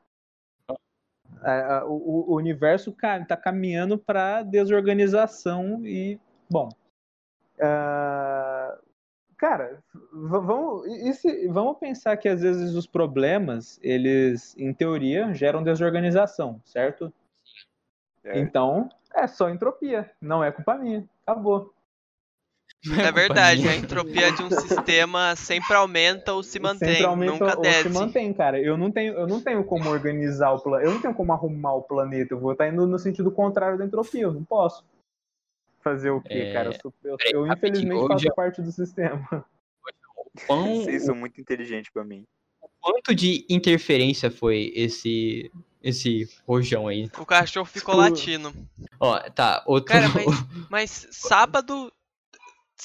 O, 1.87 2.33
o 2.33 2.35
universo 2.35 2.91
ca- 2.91 3.23
tá 3.25 3.37
caminhando 3.37 3.97
para 3.97 4.43
desorganização 4.43 5.85
e, 5.85 6.19
bom. 6.49 6.69
ah, 7.61 8.77
cara, 9.37 9.81
vamos, 10.11 10.85
se- 11.17 11.47
vamos 11.47 11.77
pensar 11.77 12.17
que 12.17 12.27
às 12.27 12.41
vezes 12.41 12.73
os 12.75 12.87
problemas, 12.87 13.79
eles, 13.81 14.55
em 14.57 14.73
teoria, 14.73 15.33
geram 15.33 15.63
desorganização, 15.63 16.61
certo? 16.65 17.13
É. 18.29 18.39
Então, 18.39 18.87
é 19.13 19.25
só 19.27 19.49
entropia, 19.49 20.09
não 20.21 20.43
é 20.43 20.51
culpa 20.51 20.75
minha. 20.75 21.07
Acabou. 21.25 21.73
É 22.97 23.11
verdade, 23.11 23.67
a 23.67 23.75
entropia 23.75 24.31
de 24.31 24.41
um 24.43 24.49
sistema 24.51 25.35
sempre 25.35 25.73
aumenta 25.75 26.31
ou 26.33 26.41
se 26.41 26.59
mantém, 26.59 26.89
Sempre 26.89 27.03
aumenta 27.05 27.31
nunca 27.33 27.55
ou 27.57 27.61
desce. 27.61 27.83
se 27.83 27.89
mantém, 27.89 28.31
cara. 28.33 28.57
Eu 28.61 28.77
não 28.77 28.89
tenho, 28.89 29.15
eu 29.15 29.27
não 29.27 29.41
tenho 29.41 29.63
como 29.65 29.89
organizar 29.89 30.51
o 30.53 30.59
planeta, 30.61 30.87
eu 30.89 30.93
não 30.93 31.01
tenho 31.01 31.13
como 31.13 31.33
arrumar 31.33 31.73
o 31.73 31.81
planeta. 31.81 32.33
Eu 32.33 32.39
vou 32.39 32.53
estar 32.53 32.69
indo 32.69 32.87
no 32.87 32.97
sentido 32.97 33.31
contrário 33.31 33.77
da 33.77 33.85
entropia, 33.85 34.21
eu 34.21 34.31
não 34.33 34.45
posso. 34.45 34.85
Fazer 35.81 36.11
o 36.11 36.21
quê, 36.21 36.33
É, 36.33 36.53
cara? 36.53 36.69
Eu, 36.69 36.73
sou- 36.81 36.93
eu- 37.03 37.17
eu, 37.33 37.47
infelizmente 37.51 37.97
hoje 37.97 38.07
faço 38.13 38.27
eu- 38.27 38.35
parte 38.35 38.61
do 38.61 38.71
sistema. 38.71 39.45
Quão, 40.47 40.75
Vocês 40.75 41.03
são 41.03 41.15
muito 41.15 41.41
inteligentes 41.41 41.91
pra 41.91 42.03
mim. 42.05 42.25
quanto 42.79 43.13
de 43.13 43.45
interferência 43.49 44.31
foi 44.31 44.71
esse 44.75 45.51
esse 45.81 46.29
rojão 46.47 46.87
aí? 46.87 47.09
O 47.17 47.25
cachorro 47.25 47.65
ficou 47.65 47.95
Tipo- 47.95 48.09
latindo. 48.09 48.53
Ó, 48.99 49.19
tá, 49.31 49.63
outro. 49.65 49.93
Cara, 49.93 50.07
Mas 50.69 51.07
sábado, 51.11 51.91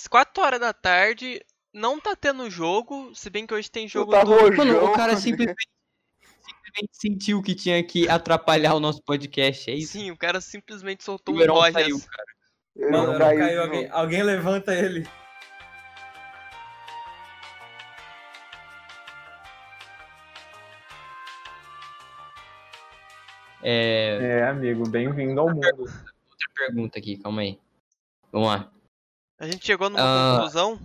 4 0.08 0.42
horas 0.42 0.60
da 0.60 0.72
tarde, 0.72 1.44
não 1.72 1.98
tá 2.00 2.14
tendo 2.14 2.48
jogo, 2.50 3.14
se 3.14 3.28
bem 3.28 3.46
que 3.46 3.54
hoje 3.54 3.70
tem 3.70 3.88
jogo 3.88 4.12
tá 4.12 4.22
do... 4.22 4.30
rojão. 4.30 4.56
Mano, 4.56 4.84
o 4.84 4.92
cara 4.92 5.16
simplesmente, 5.16 5.68
simplesmente 6.46 6.90
sentiu 6.92 7.42
que 7.42 7.54
tinha 7.54 7.82
que 7.82 8.08
atrapalhar 8.08 8.74
o 8.74 8.80
nosso 8.80 9.02
podcast, 9.02 9.70
é 9.70 9.74
isso? 9.74 9.92
Sim, 9.92 10.10
o 10.10 10.16
cara 10.16 10.40
simplesmente 10.40 11.02
soltou 11.02 11.34
o 11.34 11.42
um 11.42 11.46
Rojas. 11.46 11.72
saiu, 11.72 12.00
cara. 12.00 12.90
Mano, 12.90 13.18
caiu, 13.18 13.38
caiu, 13.38 13.62
alguém, 13.62 13.88
alguém 13.90 14.22
levanta 14.22 14.74
ele. 14.74 15.06
É, 23.66 24.18
É, 24.20 24.46
amigo, 24.48 24.86
bem-vindo 24.86 25.40
ao 25.40 25.48
mundo. 25.48 25.66
outra 25.78 26.48
pergunta 26.54 26.98
aqui, 26.98 27.16
calma 27.16 27.40
aí. 27.40 27.58
Vamos 28.30 28.48
lá. 28.48 28.70
A 29.38 29.46
gente 29.46 29.64
chegou 29.64 29.88
numa 29.88 30.02
Ah, 30.04 30.32
conclusão. 30.32 30.78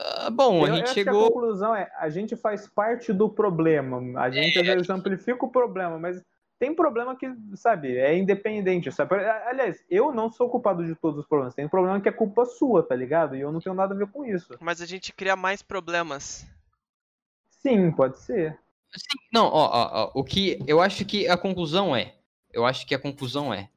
Ah, 0.00 0.30
bom, 0.30 0.66
Eu- 0.66 0.72
a 0.72 0.76
gente 0.76 0.84
que 0.86 0.90
a 0.90 0.94
chegou. 0.94 1.30
conclusão 1.30 1.76
é, 1.76 1.88
a 1.96 2.10
gente 2.10 2.34
faz 2.34 2.66
parte 2.68 3.12
do 3.12 3.28
problema. 3.30 4.20
A 4.20 4.30
gente 4.30 4.58
às 4.58 4.66
vezes 4.66 4.90
amplifica 4.90 5.44
o 5.44 5.48
problema, 5.50 5.96
mas 5.96 6.20
tem 6.58 6.74
problema 6.74 7.14
que, 7.16 7.32
sabe, 7.54 7.96
é 7.96 8.16
independente, 8.18 8.90
sabe? 8.90 9.14
Aliás, 9.14 9.84
eu 9.88 10.12
não 10.12 10.28
sou 10.28 10.50
culpado 10.50 10.84
de 10.84 10.96
todos 10.96 11.20
os 11.20 11.26
problemas. 11.26 11.54
Tem 11.54 11.68
problema 11.68 12.00
que 12.00 12.08
é 12.08 12.12
culpa 12.12 12.44
sua, 12.44 12.82
tá 12.82 12.96
ligado? 12.96 13.36
E 13.36 13.40
eu 13.40 13.52
não 13.52 13.60
tenho 13.60 13.76
nada 13.76 13.94
a 13.94 13.96
ver 13.96 14.08
com 14.08 14.24
isso. 14.24 14.56
Mas 14.60 14.80
a 14.82 14.86
gente 14.86 15.12
cria 15.12 15.36
mais 15.36 15.62
problemas. 15.62 16.44
Sim, 17.48 17.92
pode 17.92 18.18
ser. 18.18 18.58
Sim, 18.96 19.18
não, 19.32 19.46
ó, 19.46 19.68
ó, 19.68 19.90
ó, 19.92 20.10
o 20.14 20.24
que 20.24 20.58
eu 20.66 20.80
acho 20.80 21.04
que 21.04 21.28
a 21.28 21.36
conclusão 21.36 21.94
é, 21.94 22.16
eu 22.52 22.64
acho 22.66 22.86
que 22.86 22.94
a 22.94 22.98
conclusão 22.98 23.54
é, 23.54 23.70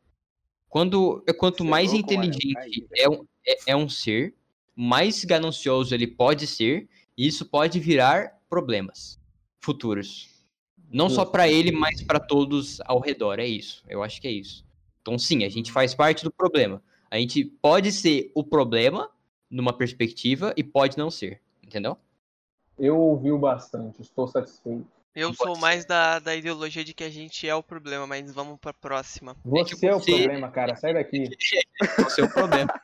quando 0.68 1.24
quanto 1.38 1.59
Você 1.59 1.68
é 1.68 1.70
mais 1.70 1.93
inteligente 1.93 2.88
é 2.97 3.07
um, 3.07 3.26
é, 3.45 3.55
é 3.68 3.76
um 3.76 3.88
ser, 3.88 4.34
mais 4.76 5.24
ganancioso 5.24 5.93
ele 5.93 6.07
pode 6.07 6.47
ser, 6.47 6.89
e 7.16 7.28
isso 7.28 7.45
pode 7.45 7.80
virar 7.80 8.41
problemas 8.49 9.20
futuros. 9.59 10.30
Não 10.89 11.09
só 11.09 11.26
pra 11.26 11.47
ele, 11.47 11.72
mas 11.72 12.03
pra 12.03 12.20
todos 12.20 12.80
ao 12.86 12.99
redor, 12.99 13.39
é 13.39 13.47
isso. 13.47 13.84
Eu 13.88 14.03
acho 14.03 14.22
que 14.22 14.28
é 14.28 14.32
isso. 14.32 14.64
Então 15.01 15.18
sim, 15.18 15.43
a 15.43 15.49
gente 15.49 15.72
faz 15.72 15.93
parte 15.95 16.24
do 16.24 16.32
problema. 16.32 16.82
A 17.09 17.18
gente 17.18 17.45
pode 17.45 17.91
ser 17.91 18.32
o 18.34 18.43
problema 18.43 19.09
numa 19.49 19.74
perspectiva 19.74 20.53
e 20.57 20.64
pode 20.64 20.97
não 20.97 21.11
ser, 21.11 21.39
entendeu? 21.64 21.97
Eu 22.78 22.97
ouvi 22.97 23.32
bastante, 23.38 24.01
estou 24.01 24.28
satisfeito. 24.28 24.88
Eu 25.16 25.34
sou 25.34 25.47
pode 25.47 25.59
mais 25.61 25.86
da, 25.86 26.18
da 26.20 26.36
ideologia 26.36 26.84
de 26.84 26.93
que 26.93 27.03
a 27.03 27.09
gente 27.09 27.47
é 27.47 27.53
o 27.53 27.61
problema, 27.61 28.07
mas 28.07 28.34
vamos 28.34 28.59
pra 28.59 28.74
próxima. 28.74 29.36
Você 29.45 29.76
que 29.76 29.86
é 29.86 29.95
o 29.95 29.99
você- 29.99 30.11
problema, 30.18 30.49
cara. 30.51 30.76
Sai 30.76 30.93
daqui. 30.93 31.30
É 32.18 32.24
o 32.24 32.30
problema. 32.34 32.82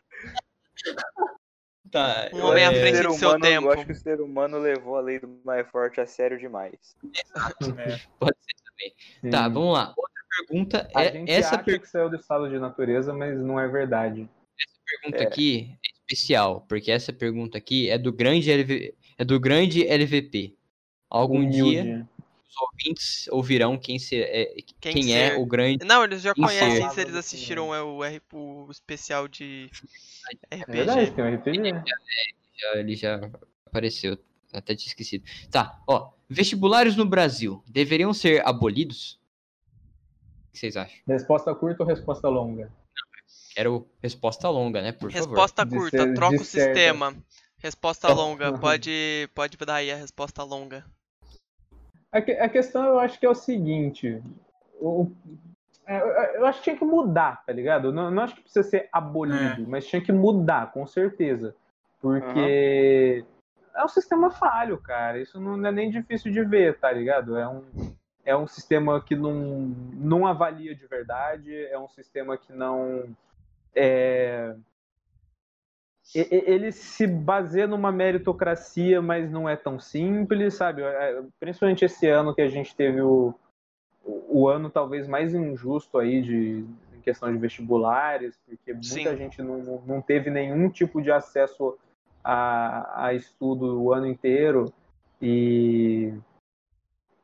tá. 1.91 2.29
Um 2.33 2.43
homem 2.45 2.65
à 2.65 2.71
é, 2.71 2.79
frente 2.81 2.97
ser 2.97 3.07
do 3.07 3.13
seu 3.13 3.29
humano, 3.29 3.43
tempo. 3.43 3.67
Eu 3.67 3.71
acho 3.71 3.85
que 3.85 3.91
o 3.91 3.95
ser 3.95 4.21
humano 4.21 4.59
levou 4.59 4.95
a 4.95 5.01
lei 5.01 5.19
do 5.19 5.41
mais 5.43 5.67
forte 5.69 5.99
a 5.99 6.05
sério 6.05 6.37
demais. 6.37 6.77
É. 7.77 7.97
Tá, 9.29 9.45
Sim. 9.47 9.53
vamos 9.53 9.73
lá. 9.73 9.93
Outra 9.97 10.23
pergunta 10.47 10.89
A 10.95 11.03
é 11.03 11.11
gente 11.11 11.31
essa 11.31 11.55
acha 11.55 11.63
per- 11.63 11.79
que 11.81 11.87
saiu 11.87 12.09
do 12.09 12.15
estado 12.15 12.49
de 12.49 12.59
natureza, 12.59 13.11
mas 13.13 13.37
não 13.39 13.59
é 13.59 13.67
verdade. 13.67 14.29
pergunta 15.01 15.23
É. 15.23 15.27
aqui 15.27 15.75
é 15.85 15.89
especial, 16.13 16.61
porque 16.69 16.91
essa 16.91 17.11
pergunta 17.11 17.57
aqui 17.57 17.89
é 17.89 17.97
do 17.97 18.13
grande 18.13 18.49
LV... 18.51 18.95
é 19.17 19.25
do 19.25 19.39
grande 19.39 19.85
LVP. 19.85 20.55
Algum 21.09 21.47
dia 21.49 21.81
Humilde. 21.81 22.07
os 22.18 22.18
ouvintes 22.59 23.27
ouvirão 23.29 23.77
quem, 23.77 23.97
se... 23.99 24.21
é... 24.21 24.55
Quem 24.79 24.93
quem 24.93 25.17
é 25.17 25.35
o 25.35 25.45
grande. 25.45 25.85
Não, 25.85 26.03
eles 26.03 26.21
já 26.21 26.33
conhecem 26.33 26.89
se 26.89 27.01
eles 27.01 27.15
assistiram 27.15 27.73
é, 27.73 27.81
o, 27.81 28.03
R- 28.03 28.21
o 28.33 28.67
especial 28.69 29.27
de 29.27 29.69
É 30.49 30.57
RPG. 30.57 30.71
verdade, 30.77 31.11
tem 31.11 31.23
um 31.23 31.35
RPG. 31.35 31.71
Já, 32.59 32.79
ele 32.79 32.95
já 32.95 33.31
apareceu. 33.65 34.17
Até 34.51 34.75
tinha 34.75 34.89
esquecido. 34.89 35.23
Tá, 35.51 35.79
ó. 35.87 36.11
Vestibulares 36.27 36.95
no 36.95 37.05
Brasil 37.05 37.63
deveriam 37.67 38.13
ser 38.13 38.45
abolidos? 38.45 39.19
O 40.47 40.51
que 40.51 40.59
vocês 40.59 40.75
acham? 40.75 40.99
Resposta 41.07 41.53
curta 41.55 41.83
ou 41.83 41.87
resposta 41.89 42.27
longa? 42.27 42.71
Quero 43.53 43.87
resposta 44.01 44.49
longa, 44.49 44.81
né? 44.81 44.91
Por 44.91 45.11
favor. 45.11 45.27
Resposta 45.27 45.65
De 45.65 45.75
curta, 45.75 46.13
troca 46.13 46.41
o 46.41 46.45
sistema. 46.45 47.15
Resposta 47.57 48.07
longa, 48.13 48.57
pode, 48.57 49.29
pode 49.35 49.57
dar 49.57 49.75
aí 49.75 49.91
a 49.91 49.95
resposta 49.95 50.43
longa. 50.43 50.85
A, 52.11 52.21
que- 52.21 52.31
a 52.31 52.49
questão 52.49 52.83
eu 52.85 52.99
acho 52.99 53.19
que 53.19 53.25
é 53.25 53.29
o 53.29 53.35
seguinte. 53.35 54.21
o- 54.81 55.11
é, 55.85 56.37
eu, 56.37 56.45
acho 56.45 56.59
que 56.59 56.65
tinha 56.65 56.77
que 56.77 56.85
mudar, 56.85 57.43
tá 57.45 57.51
ligado? 57.51 57.91
Não, 57.91 58.09
não 58.11 58.23
acho 58.23 58.35
que 58.35 58.41
precisa 58.41 58.63
ser 58.63 58.87
abolido, 58.91 59.65
mas 59.67 59.87
tinha 59.87 60.01
que 60.01 60.11
mudar, 60.11 60.71
com 60.71 60.85
certeza. 60.85 61.55
Porque 61.99 63.25
é 63.75 63.83
um 63.83 63.87
sistema 63.87 64.29
falho, 64.29 64.77
cara. 64.77 65.19
Isso 65.19 65.39
não 65.39 65.65
é 65.65 65.71
nem 65.71 65.89
difícil 65.89 66.31
de 66.31 66.43
ver, 66.43 66.77
tá 66.79 66.91
ligado? 66.91 67.35
É 67.37 67.47
um, 67.47 67.63
é 68.23 68.37
um 68.37 68.47
sistema 68.47 69.01
que 69.01 69.15
não, 69.15 69.33
não 69.93 70.27
avalia 70.27 70.75
de 70.75 70.85
verdade, 70.87 71.55
é 71.65 71.77
um 71.77 71.87
sistema 71.89 72.37
que 72.37 72.53
não. 72.53 73.03
É, 73.75 74.55
ele 76.15 76.71
se 76.71 77.05
baseia 77.05 77.67
numa 77.67 77.91
meritocracia, 77.91 79.01
mas 79.01 79.29
não 79.31 79.47
é 79.47 79.55
tão 79.55 79.79
simples, 79.79 80.55
sabe? 80.55 80.81
É, 80.81 81.21
principalmente 81.39 81.85
esse 81.85 82.07
ano 82.07 82.33
que 82.33 82.41
a 82.41 82.49
gente 82.49 82.75
teve 82.75 83.01
o, 83.01 83.33
o 84.03 84.47
ano 84.47 84.69
talvez 84.69 85.07
mais 85.07 85.33
injusto 85.33 85.97
aí 85.99 86.21
de 86.21 86.65
em 86.95 87.01
questão 87.01 87.31
de 87.31 87.37
vestibulares, 87.37 88.37
porque 88.45 88.73
muita 88.73 89.11
Sim. 89.11 89.17
gente 89.17 89.41
não, 89.41 89.81
não 89.85 90.01
teve 90.01 90.29
nenhum 90.29 90.69
tipo 90.69 91.01
de 91.01 91.11
acesso 91.11 91.77
a, 92.23 93.05
a 93.05 93.13
estudo 93.13 93.81
o 93.81 93.93
ano 93.93 94.07
inteiro. 94.07 94.71
E, 95.21 96.13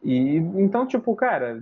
e 0.03 0.37
então, 0.37 0.87
tipo, 0.87 1.15
cara, 1.15 1.61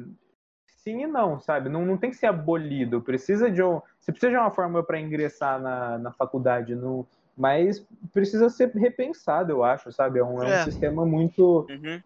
sim 0.83 1.03
e 1.03 1.07
não, 1.07 1.39
sabe? 1.39 1.69
Não, 1.69 1.85
não 1.85 1.97
tem 1.97 2.09
que 2.09 2.17
ser 2.17 2.27
abolido. 2.27 3.01
Precisa 3.01 3.49
de 3.49 3.63
um, 3.63 3.81
você 3.99 4.11
precisa 4.11 4.31
de 4.31 4.37
uma 4.37 4.51
forma 4.51 4.83
para 4.83 4.99
ingressar 4.99 5.61
na, 5.61 5.97
na 5.97 6.11
faculdade, 6.11 6.75
no, 6.75 7.07
mas 7.37 7.85
precisa 8.11 8.49
ser 8.49 8.69
repensado, 8.75 9.51
eu 9.51 9.63
acho, 9.63 9.91
sabe? 9.91 10.19
É 10.19 10.23
um, 10.23 10.43
é 10.43 10.45
um 10.45 10.53
é. 10.53 10.63
sistema 10.63 11.05
muito. 11.05 11.65
Uhum 11.69 12.01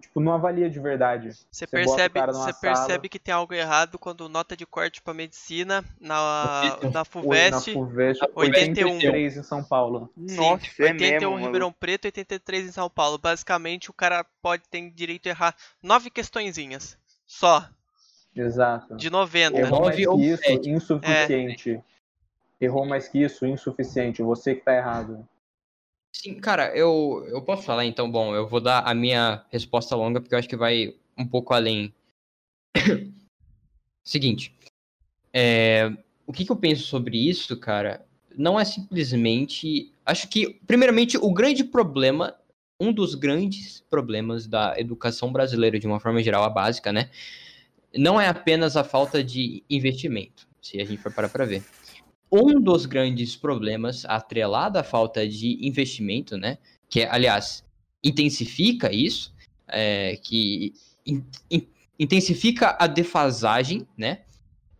tipo, 0.00 0.20
não 0.20 0.32
avalia 0.32 0.70
de 0.70 0.78
verdade. 0.78 1.30
Você, 1.50 1.66
percebe, 1.66 2.20
você 2.20 2.52
percebe 2.54 3.08
que 3.08 3.18
tem 3.18 3.32
algo 3.32 3.52
errado 3.52 3.98
quando 3.98 4.28
nota 4.28 4.56
de 4.56 4.64
corte 4.66 5.02
para 5.02 5.14
medicina 5.14 5.84
na, 6.00 6.78
na 6.92 7.04
FUVEST, 7.04 7.68
na 7.68 7.74
FUVEST 7.74 8.22
81. 8.34 8.90
83 8.94 9.36
em 9.36 9.42
São 9.42 9.62
Paulo. 9.62 10.10
Nossa, 10.16 10.64
Sim, 10.64 10.82
81 10.82 11.36
é 11.36 11.40
em 11.40 11.44
Ribeirão 11.44 11.72
Preto, 11.72 12.06
83 12.06 12.68
em 12.68 12.72
São 12.72 12.88
Paulo. 12.88 13.18
Basicamente, 13.18 13.90
o 13.90 13.94
cara 13.94 14.24
pode 14.42 14.62
ter 14.68 14.90
direito 14.90 15.26
a 15.26 15.30
errar 15.30 15.56
nove 15.82 16.10
questõezinhas. 16.10 16.98
Só. 17.26 17.68
Exato. 18.34 18.96
De 18.96 19.10
90. 19.10 19.58
Errou 19.58 19.84
mais 19.84 19.96
que 19.96 20.02
isso, 20.02 20.68
insuficiente. 20.68 21.70
É. 21.70 22.64
Errou 22.64 22.86
mais 22.86 23.08
que 23.08 23.18
isso, 23.18 23.46
insuficiente. 23.46 24.22
Você 24.22 24.54
que 24.54 24.64
tá 24.64 24.74
errado. 24.74 25.26
Sim, 26.12 26.34
cara, 26.40 26.74
eu, 26.76 27.24
eu 27.28 27.40
posso 27.42 27.62
falar 27.62 27.84
então, 27.84 28.10
bom, 28.10 28.34
eu 28.34 28.46
vou 28.46 28.60
dar 28.60 28.80
a 28.80 28.94
minha 28.94 29.44
resposta 29.50 29.94
longa 29.94 30.20
porque 30.20 30.34
eu 30.34 30.38
acho 30.38 30.48
que 30.48 30.56
vai 30.56 30.94
um 31.16 31.26
pouco 31.26 31.54
além. 31.54 31.94
Seguinte, 34.04 34.54
é, 35.32 35.92
o 36.26 36.32
que, 36.32 36.44
que 36.44 36.52
eu 36.52 36.56
penso 36.56 36.84
sobre 36.84 37.16
isso, 37.16 37.56
cara, 37.56 38.04
não 38.36 38.58
é 38.58 38.64
simplesmente. 38.64 39.92
Acho 40.04 40.28
que, 40.28 40.60
primeiramente, 40.66 41.16
o 41.16 41.32
grande 41.32 41.62
problema, 41.62 42.34
um 42.78 42.92
dos 42.92 43.14
grandes 43.14 43.80
problemas 43.88 44.46
da 44.46 44.78
educação 44.78 45.32
brasileira, 45.32 45.78
de 45.78 45.86
uma 45.86 46.00
forma 46.00 46.22
geral, 46.22 46.42
a 46.42 46.50
básica, 46.50 46.92
né? 46.92 47.10
Não 47.96 48.20
é 48.20 48.28
apenas 48.28 48.76
a 48.76 48.84
falta 48.84 49.22
de 49.22 49.64
investimento, 49.68 50.46
se 50.60 50.80
a 50.80 50.84
gente 50.84 51.02
for 51.02 51.12
parar 51.12 51.28
para 51.28 51.44
ver 51.44 51.62
um 52.30 52.60
dos 52.60 52.86
grandes 52.86 53.34
problemas 53.34 54.04
atrelado 54.04 54.78
à 54.78 54.84
falta 54.84 55.26
de 55.26 55.58
investimento, 55.66 56.36
né? 56.36 56.58
Que, 56.88 57.02
aliás, 57.02 57.64
intensifica 58.04 58.92
isso, 58.94 59.34
é, 59.66 60.16
que 60.22 60.72
in, 61.04 61.24
in, 61.50 61.66
intensifica 61.98 62.76
a 62.78 62.86
defasagem, 62.86 63.86
né? 63.96 64.20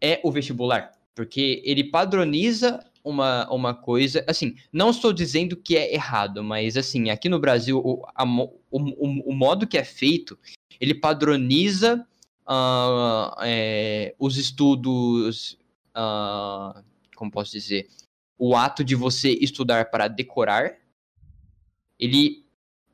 É 0.00 0.20
o 0.22 0.30
vestibular. 0.30 0.92
Porque 1.14 1.60
ele 1.64 1.84
padroniza 1.84 2.84
uma, 3.02 3.50
uma 3.52 3.74
coisa. 3.74 4.24
Assim, 4.28 4.54
não 4.72 4.90
estou 4.90 5.12
dizendo 5.12 5.56
que 5.56 5.76
é 5.76 5.92
errado, 5.92 6.44
mas 6.44 6.76
assim, 6.76 7.10
aqui 7.10 7.28
no 7.28 7.40
Brasil, 7.40 7.78
o, 7.78 8.06
a, 8.14 8.24
o, 8.24 8.60
o, 8.70 9.30
o 9.30 9.34
modo 9.34 9.66
que 9.66 9.76
é 9.76 9.84
feito, 9.84 10.38
ele 10.80 10.94
padroniza 10.94 12.06
uh, 12.48 13.34
é, 13.42 14.14
os 14.18 14.36
estudos. 14.36 15.58
Uh, 15.90 16.82
como 17.16 17.30
posso 17.30 17.52
dizer, 17.52 17.88
o 18.38 18.56
ato 18.56 18.82
de 18.82 18.94
você 18.94 19.32
estudar 19.32 19.90
para 19.90 20.08
decorar, 20.08 20.78
ele, 21.98 22.46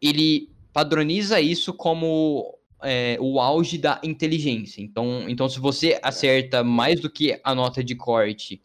ele 0.03 0.51
padroniza 0.73 1.41
isso 1.41 1.73
como 1.73 2.59
é, 2.83 3.17
o 3.21 3.41
auge 3.41 3.79
da 3.79 4.01
inteligência. 4.03 4.83
Então, 4.83 5.29
então, 5.29 5.49
se 5.49 5.61
você 5.61 5.99
acerta 6.03 6.65
mais 6.65 7.01
do 7.01 7.09
que 7.09 7.41
a 7.45 7.55
nota 7.55 7.83
de 7.85 7.95
corte 7.95 8.61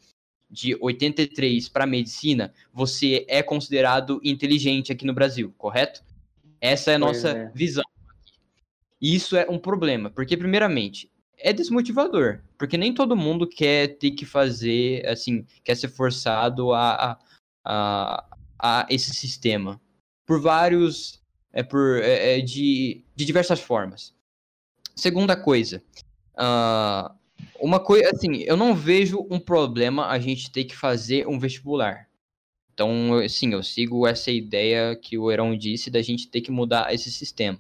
de 0.50 0.76
83 0.82 1.70
para 1.70 1.86
medicina, 1.86 2.54
você 2.74 3.26
é 3.30 3.42
considerado 3.42 4.20
inteligente 4.24 4.92
aqui 4.92 5.06
no 5.06 5.14
Brasil, 5.14 5.54
correto? 5.58 6.04
Essa 6.60 6.92
é 6.92 6.96
a 6.96 7.00
nossa 7.00 7.30
é. 7.30 7.52
visão. 7.54 7.84
E 9.02 9.16
isso 9.16 9.36
é 9.36 9.50
um 9.50 9.58
problema, 9.58 10.10
porque, 10.12 10.38
primeiramente, 10.38 11.10
é 11.38 11.52
desmotivador, 11.52 12.40
porque 12.58 12.78
nem 12.78 12.94
todo 12.94 13.16
mundo 13.16 13.48
quer 13.48 13.98
ter 13.98 14.12
que 14.12 14.26
fazer, 14.26 15.06
assim, 15.08 15.46
quer 15.64 15.76
ser 15.76 15.90
forçado 15.90 16.72
a, 16.72 17.18
a, 17.66 18.26
a 18.60 18.88
esse 18.90 19.12
sistema. 19.14 19.82
Por 20.26 20.40
vários, 20.40 21.20
é 21.52 21.64
por, 21.64 22.00
é, 22.02 22.38
é, 22.38 22.42
de, 22.42 23.04
de 23.16 23.26
diversas 23.26 23.60
formas. 23.60 24.14
Segunda 24.96 25.36
coisa, 25.36 25.84
uh, 26.36 27.12
uma 27.60 27.80
coisa, 27.80 28.10
assim, 28.12 28.44
eu 28.44 28.56
não 28.56 28.76
vejo 28.76 29.26
um 29.30 29.40
problema 29.40 30.08
a 30.08 30.20
gente 30.20 30.52
ter 30.52 30.66
que 30.66 30.76
fazer 30.76 31.28
um 31.28 31.40
vestibular. 31.40 32.08
Então, 32.74 33.28
sim, 33.28 33.54
eu 33.54 33.64
sigo 33.64 34.08
essa 34.08 34.32
ideia 34.32 34.96
que 34.96 35.18
o 35.18 35.32
Heron 35.32 35.58
disse 35.58 35.90
da 35.90 36.02
gente 36.02 36.28
ter 36.28 36.42
que 36.42 36.52
mudar 36.52 36.94
esse 36.94 37.12
sistema. 37.12 37.60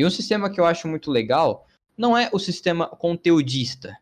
E 0.00 0.04
um 0.04 0.08
sistema 0.08 0.48
que 0.48 0.58
eu 0.58 0.64
acho 0.64 0.88
muito 0.88 1.10
legal 1.10 1.66
não 1.94 2.16
é 2.16 2.30
o 2.32 2.38
sistema 2.38 2.86
conteudista. 2.86 3.98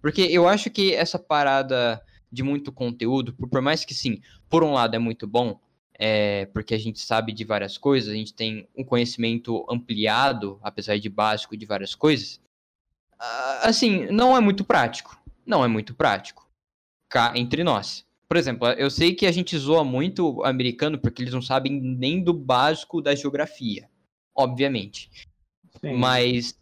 Porque 0.00 0.22
eu 0.22 0.48
acho 0.48 0.70
que 0.70 0.94
essa 0.94 1.18
parada 1.18 2.02
de 2.32 2.42
muito 2.42 2.72
conteúdo, 2.72 3.34
por 3.34 3.60
mais 3.60 3.84
que 3.84 3.92
sim, 3.92 4.22
por 4.48 4.64
um 4.64 4.72
lado 4.72 4.96
é 4.96 4.98
muito 4.98 5.26
bom, 5.26 5.60
é, 5.98 6.46
porque 6.46 6.74
a 6.74 6.78
gente 6.78 7.00
sabe 7.00 7.34
de 7.34 7.44
várias 7.44 7.76
coisas, 7.76 8.08
a 8.08 8.16
gente 8.16 8.32
tem 8.32 8.66
um 8.74 8.82
conhecimento 8.82 9.66
ampliado, 9.68 10.58
apesar 10.62 10.98
de 10.98 11.10
básico, 11.10 11.54
de 11.54 11.66
várias 11.66 11.94
coisas. 11.94 12.40
Assim, 13.60 14.06
não 14.06 14.34
é 14.34 14.40
muito 14.40 14.64
prático. 14.64 15.20
Não 15.44 15.62
é 15.62 15.68
muito 15.68 15.94
prático. 15.94 16.48
Cá 17.10 17.34
entre 17.36 17.62
nós. 17.62 18.06
Por 18.26 18.38
exemplo, 18.38 18.68
eu 18.68 18.90
sei 18.90 19.14
que 19.14 19.26
a 19.26 19.32
gente 19.32 19.58
zoa 19.58 19.84
muito 19.84 20.38
o 20.38 20.44
americano 20.46 20.98
porque 20.98 21.20
eles 21.20 21.34
não 21.34 21.42
sabem 21.42 21.78
nem 21.78 22.24
do 22.24 22.32
básico 22.32 23.02
da 23.02 23.14
geografia. 23.14 23.86
Obviamente. 24.36 25.10
Sim. 25.80 25.94
Mas 25.94 26.54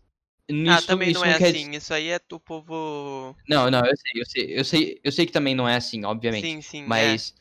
ah, 0.69 0.83
também 0.83 1.13
não 1.13 1.25
é 1.25 1.35
assim. 1.35 1.71
Isso 1.73 1.95
aí 1.95 2.09
é 2.09 2.21
do 2.29 2.39
povo. 2.39 3.35
Não, 3.49 3.71
não, 3.71 3.81
eu 3.81 3.97
sei, 3.97 4.21
eu 4.21 4.27
sei, 4.27 4.59
eu 4.61 4.65
sei, 4.65 5.01
eu 5.03 5.13
sei 5.13 5.27
que 5.27 5.33
também 5.33 5.55
não 5.55 5.69
é 5.69 5.77
assim, 5.77 6.05
obviamente. 6.05 6.47
Sim, 6.47 6.61
sim. 6.61 6.85
Mas, 6.87 7.35
é. 7.37 7.41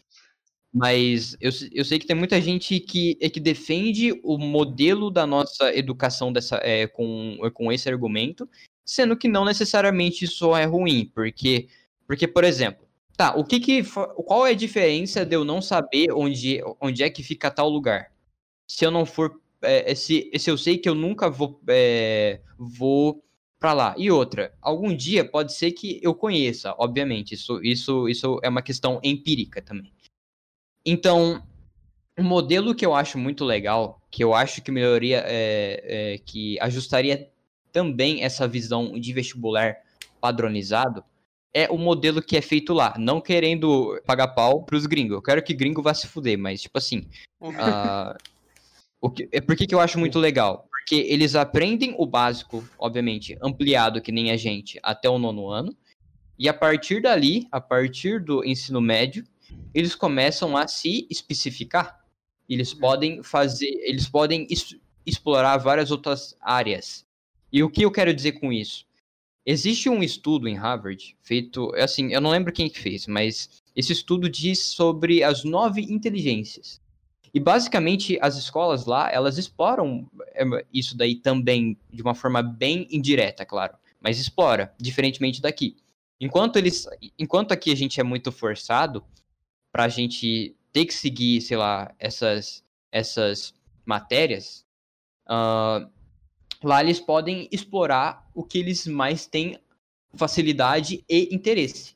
mas 0.73 1.37
eu, 1.41 1.51
eu 1.73 1.83
sei 1.83 1.99
que 1.99 2.07
tem 2.07 2.15
muita 2.15 2.39
gente 2.39 2.79
que, 2.79 3.17
é 3.19 3.29
que 3.29 3.41
defende 3.41 4.17
o 4.23 4.37
modelo 4.37 5.11
da 5.11 5.27
nossa 5.27 5.75
educação 5.75 6.31
dessa, 6.31 6.59
é, 6.63 6.87
com, 6.87 7.37
com 7.53 7.71
esse 7.71 7.89
argumento, 7.89 8.49
sendo 8.85 9.17
que 9.17 9.27
não 9.27 9.43
necessariamente 9.43 10.23
isso 10.23 10.55
é 10.55 10.63
ruim, 10.63 11.11
porque, 11.13 11.67
porque 12.07 12.27
por 12.27 12.45
exemplo, 12.45 12.87
tá, 13.17 13.35
o 13.35 13.43
que 13.43 13.59
que, 13.59 13.83
qual 13.83 14.47
é 14.47 14.51
a 14.51 14.55
diferença 14.55 15.25
de 15.25 15.35
eu 15.35 15.43
não 15.43 15.61
saber 15.61 16.13
onde, 16.13 16.61
onde 16.79 17.03
é 17.03 17.09
que 17.09 17.21
fica 17.21 17.51
tal 17.51 17.67
lugar? 17.67 18.13
Se 18.65 18.85
eu 18.85 18.91
não 18.91 19.05
for 19.05 19.42
é, 19.63 19.95
se, 19.95 20.29
se 20.37 20.49
eu 20.49 20.57
sei 20.57 20.77
que 20.77 20.87
eu 20.87 20.95
nunca 20.95 21.29
vou, 21.29 21.61
é, 21.67 22.41
vou 22.57 23.23
para 23.59 23.73
lá. 23.73 23.95
E 23.97 24.11
outra, 24.11 24.53
algum 24.61 24.93
dia 24.93 25.23
pode 25.23 25.53
ser 25.53 25.71
que 25.71 25.99
eu 26.03 26.13
conheça, 26.13 26.75
obviamente. 26.77 27.33
Isso, 27.33 27.61
isso, 27.63 28.09
isso 28.09 28.39
é 28.43 28.49
uma 28.49 28.61
questão 28.61 28.99
empírica 29.01 29.61
também. 29.61 29.93
Então, 30.85 31.41
um 32.17 32.23
modelo 32.23 32.75
que 32.75 32.85
eu 32.85 32.93
acho 32.93 33.17
muito 33.17 33.45
legal, 33.45 34.01
que 34.11 34.23
eu 34.23 34.33
acho 34.33 34.61
que 34.61 34.69
melhoria, 34.69 35.23
é, 35.25 36.13
é, 36.13 36.17
que 36.17 36.59
ajustaria 36.59 37.31
também 37.71 38.23
essa 38.23 38.47
visão 38.47 38.99
de 38.99 39.13
vestibular 39.13 39.77
padronizado, 40.19 41.03
é 41.53 41.69
o 41.69 41.77
modelo 41.77 42.21
que 42.21 42.35
é 42.35 42.41
feito 42.41 42.73
lá. 42.73 42.95
Não 42.97 43.21
querendo 43.21 43.99
pagar 44.05 44.29
pau 44.29 44.63
pros 44.63 44.85
gringos. 44.85 45.15
Eu 45.15 45.21
quero 45.21 45.43
que 45.43 45.53
gringo 45.53 45.81
vá 45.81 45.93
se 45.93 46.07
fuder, 46.07 46.37
mas, 46.37 46.61
tipo 46.61 46.77
assim. 46.77 47.07
uh, 47.41 48.17
O 49.03 49.09
que, 49.09 49.27
é 49.33 49.41
por 49.41 49.57
que, 49.57 49.67
que 49.67 49.75
eu 49.75 49.81
acho 49.81 49.99
muito 49.99 50.17
legal? 50.17 50.65
Porque 50.69 50.95
eles 50.95 51.35
aprendem 51.35 51.93
o 51.97 52.05
básico, 52.05 52.63
obviamente, 52.79 53.37
ampliado 53.41 54.01
que 54.01 54.13
nem 54.13 54.31
a 54.31 54.37
gente, 54.37 54.79
até 54.81 55.09
o 55.09 55.19
nono 55.19 55.49
ano. 55.49 55.75
E 56.39 56.47
a 56.47 56.53
partir 56.53 57.01
dali, 57.01 57.45
a 57.51 57.59
partir 57.59 58.23
do 58.23 58.45
ensino 58.45 58.79
médio, 58.79 59.25
eles 59.73 59.93
começam 59.93 60.55
a 60.55 60.69
se 60.69 61.05
especificar. 61.11 61.99
Eles 62.47 62.71
uhum. 62.71 62.79
podem 62.79 63.23
fazer, 63.23 63.67
eles 63.83 64.07
podem 64.07 64.47
es, 64.49 64.73
explorar 65.05 65.57
várias 65.57 65.91
outras 65.91 66.37
áreas. 66.39 67.05
E 67.51 67.61
o 67.61 67.69
que 67.69 67.83
eu 67.83 67.91
quero 67.91 68.13
dizer 68.13 68.39
com 68.39 68.53
isso? 68.53 68.85
Existe 69.45 69.89
um 69.89 70.01
estudo 70.01 70.47
em 70.47 70.55
Harvard 70.55 71.17
feito, 71.21 71.75
assim, 71.75 72.13
eu 72.13 72.21
não 72.21 72.31
lembro 72.31 72.53
quem 72.53 72.69
que 72.69 72.79
fez, 72.79 73.05
mas 73.05 73.61
esse 73.75 73.91
estudo 73.91 74.29
diz 74.29 74.59
sobre 74.59 75.21
as 75.25 75.43
nove 75.43 75.81
inteligências. 75.81 76.81
E 77.33 77.39
basicamente 77.39 78.17
as 78.21 78.37
escolas 78.37 78.85
lá, 78.85 79.11
elas 79.11 79.37
exploram 79.37 80.07
é, 80.33 80.43
isso 80.71 80.95
daí 80.95 81.15
também 81.15 81.77
de 81.91 82.01
uma 82.01 82.13
forma 82.13 82.43
bem 82.43 82.87
indireta, 82.91 83.43
claro, 83.45 83.75
mas 83.99 84.19
explora, 84.19 84.73
diferentemente 84.79 85.41
daqui. 85.41 85.75
Enquanto 86.21 86.57
eles, 86.57 86.87
enquanto 87.17 87.51
aqui 87.51 87.71
a 87.71 87.75
gente 87.75 87.99
é 87.99 88.03
muito 88.03 88.31
forçado 88.31 89.03
para 89.71 89.85
a 89.85 89.89
gente 89.89 90.55
ter 90.71 90.85
que 90.85 90.93
seguir, 90.93 91.41
sei 91.41 91.57
lá, 91.57 91.93
essas 91.97 92.63
essas 92.91 93.55
matérias, 93.83 94.63
uh, 95.27 95.89
lá 96.63 96.83
eles 96.83 96.99
podem 96.99 97.49
explorar 97.51 98.29
o 98.35 98.43
que 98.43 98.59
eles 98.59 98.85
mais 98.85 99.25
têm 99.25 99.59
facilidade 100.13 101.03
e 101.09 101.33
interesse. 101.33 101.95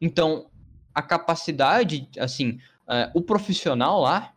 Então, 0.00 0.50
a 0.92 1.00
capacidade, 1.00 2.08
assim, 2.18 2.58
uh, 2.88 3.10
o 3.14 3.22
profissional 3.22 4.00
lá, 4.00 4.33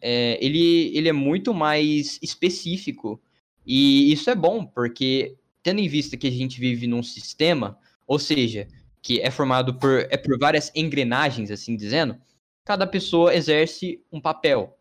é, 0.00 0.38
ele, 0.44 0.96
ele 0.96 1.08
é 1.08 1.12
muito 1.12 1.54
mais 1.54 2.18
específico. 2.22 3.20
E 3.66 4.12
isso 4.12 4.30
é 4.30 4.34
bom, 4.34 4.64
porque 4.64 5.36
tendo 5.62 5.80
em 5.80 5.88
vista 5.88 6.16
que 6.16 6.26
a 6.26 6.30
gente 6.30 6.58
vive 6.58 6.86
num 6.86 7.02
sistema, 7.02 7.78
ou 8.06 8.18
seja, 8.18 8.66
que 9.02 9.20
é 9.20 9.30
formado 9.30 9.74
por, 9.74 10.06
é 10.10 10.16
por 10.16 10.38
várias 10.38 10.70
engrenagens, 10.74 11.50
assim 11.50 11.76
dizendo, 11.76 12.16
cada 12.64 12.86
pessoa 12.86 13.34
exerce 13.34 14.02
um 14.12 14.20
papel. 14.20 14.76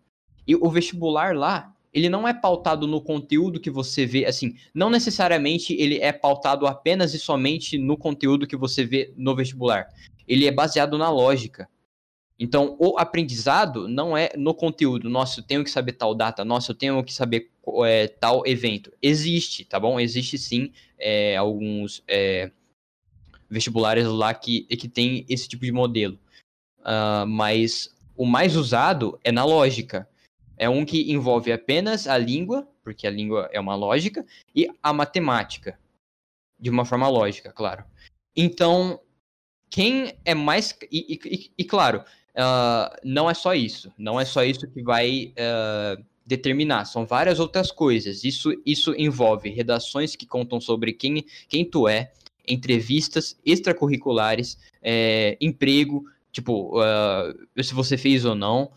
E 0.48 0.56
o 0.56 0.70
vestibular 0.70 1.36
lá, 1.36 1.74
ele 1.94 2.10
não 2.10 2.28
é 2.28 2.34
pautado 2.34 2.88
no 2.88 3.02
conteúdo 3.02 3.60
que 3.60 3.70
você 3.70 4.06
vê, 4.06 4.26
assim, 4.26 4.56
não 4.74 4.90
necessariamente 4.90 5.74
ele 5.74 5.98
é 6.00 6.12
pautado 6.12 6.68
apenas 6.68 7.14
e 7.14 7.20
somente 7.20 7.78
no 7.78 7.98
conteúdo 7.98 8.48
que 8.48 8.56
você 8.56 8.84
vê 8.84 9.14
no 9.16 9.36
vestibular. 9.36 9.88
Ele 10.28 10.46
é 10.46 10.52
baseado 10.52 10.98
na 10.98 11.10
lógica. 11.10 11.68
Então, 12.40 12.78
o 12.80 12.98
aprendizado 12.98 13.90
não 13.90 14.18
é 14.18 14.32
no 14.38 14.54
conteúdo. 14.54 15.10
Nossa, 15.10 15.42
eu 15.42 15.44
tenho 15.44 15.64
que 15.64 15.70
saber 15.70 15.94
tal 15.94 16.16
data. 16.16 16.46
Nossa, 16.46 16.72
eu 16.72 16.76
tenho 16.76 17.04
que 17.04 17.14
saber 17.14 17.52
é, 17.86 18.08
tal 18.08 18.48
evento. 18.48 18.94
Existe, 19.02 19.66
tá 19.66 19.78
bom? 19.78 20.00
Existe 20.00 20.38
sim 20.38 20.72
é, 20.98 21.36
alguns 21.36 22.02
é, 22.08 22.50
vestibulares 23.50 24.06
lá 24.06 24.34
que, 24.34 24.62
que 24.62 24.88
tem 24.88 25.26
esse 25.28 25.50
tipo 25.50 25.66
de 25.66 25.72
modelo. 25.74 26.18
Uh, 26.80 27.28
mas 27.28 27.94
o 28.16 28.26
mais 28.26 28.56
usado 28.56 29.20
é 29.22 29.34
na 29.34 29.44
lógica. 29.44 30.08
É 30.58 30.70
um 30.70 30.86
que 30.86 31.12
envolve 31.12 31.52
apenas 31.52 32.08
a 32.08 32.18
língua, 32.18 32.68
porque 32.84 33.06
a 33.06 33.12
língua 33.12 33.50
é 33.52 33.60
uma 33.60 33.76
lógica, 33.76 34.26
e 34.56 34.70
a 34.82 34.94
matemática. 34.94 35.78
De 36.58 36.70
uma 36.70 36.86
forma 36.86 37.08
lógica, 37.08 37.52
claro. 37.52 37.84
Então, 38.36 39.00
quem 39.70 40.18
é 40.26 40.34
mais. 40.34 40.78
E, 40.92 41.20
e, 41.26 41.52
e 41.58 41.64
claro, 41.64 42.04
uh, 42.40 42.96
não 43.04 43.30
é 43.30 43.34
só 43.34 43.54
isso. 43.54 43.92
Não 43.98 44.20
é 44.20 44.26
só 44.26 44.44
isso 44.44 44.68
que 44.68 44.82
vai 44.82 45.34
uh, 45.34 46.04
determinar. 46.26 46.86
São 46.86 47.06
várias 47.06 47.40
outras 47.40 47.72
coisas. 47.72 48.24
Isso, 48.24 48.54
isso 48.66 48.94
envolve 48.98 49.50
redações 49.50 50.16
que 50.16 50.26
contam 50.26 50.62
sobre 50.62 50.94
quem, 50.94 51.26
quem 51.48 51.66
tu 51.66 51.88
é, 51.88 52.12
entrevistas 52.48 53.38
extracurriculares, 53.46 54.58
é, 54.82 55.38
emprego, 55.42 56.06
tipo, 56.32 56.80
uh, 56.80 57.64
se 57.64 57.74
você 57.74 57.98
fez 57.98 58.26
ou 58.26 58.36
não. 58.36 58.72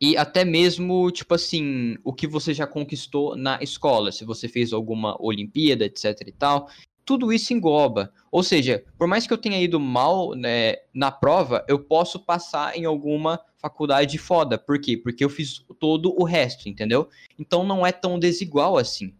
E 0.00 0.16
até 0.16 0.44
mesmo, 0.44 1.10
tipo 1.10 1.34
assim, 1.34 1.96
o 2.04 2.12
que 2.12 2.26
você 2.26 2.52
já 2.52 2.66
conquistou 2.66 3.36
na 3.36 3.62
escola, 3.62 4.12
se 4.12 4.24
você 4.24 4.48
fez 4.48 4.72
alguma 4.72 5.16
Olimpíada, 5.22 5.84
etc 5.84 6.20
e 6.26 6.32
tal. 6.32 6.68
Tudo 7.04 7.32
isso 7.32 7.52
engloba. 7.52 8.12
Ou 8.30 8.42
seja, 8.42 8.84
por 8.98 9.06
mais 9.06 9.26
que 9.26 9.32
eu 9.32 9.38
tenha 9.38 9.60
ido 9.60 9.78
mal 9.78 10.34
né, 10.34 10.76
na 10.92 11.10
prova, 11.10 11.64
eu 11.68 11.78
posso 11.78 12.18
passar 12.18 12.76
em 12.76 12.84
alguma 12.84 13.40
faculdade 13.58 14.16
foda. 14.18 14.58
Por 14.58 14.80
quê? 14.80 14.96
Porque 14.96 15.24
eu 15.24 15.28
fiz 15.28 15.64
todo 15.78 16.14
o 16.18 16.24
resto, 16.24 16.68
entendeu? 16.68 17.08
Então 17.38 17.64
não 17.64 17.86
é 17.86 17.92
tão 17.92 18.18
desigual 18.18 18.78
assim. 18.78 19.14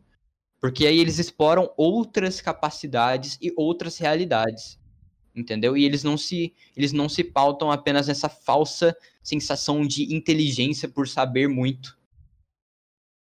Porque 0.60 0.86
aí 0.86 0.98
eles 0.98 1.18
exploram 1.18 1.70
outras 1.76 2.40
capacidades 2.40 3.38
e 3.40 3.52
outras 3.56 3.98
realidades 3.98 4.78
entendeu? 5.34 5.76
E 5.76 5.84
eles 5.84 6.04
não 6.04 6.16
se 6.16 6.54
eles 6.76 6.92
não 6.92 7.08
se 7.08 7.24
pautam 7.24 7.70
apenas 7.70 8.06
nessa 8.06 8.28
falsa 8.28 8.96
sensação 9.22 9.84
de 9.84 10.14
inteligência 10.14 10.88
por 10.88 11.08
saber 11.08 11.48
muito 11.48 11.98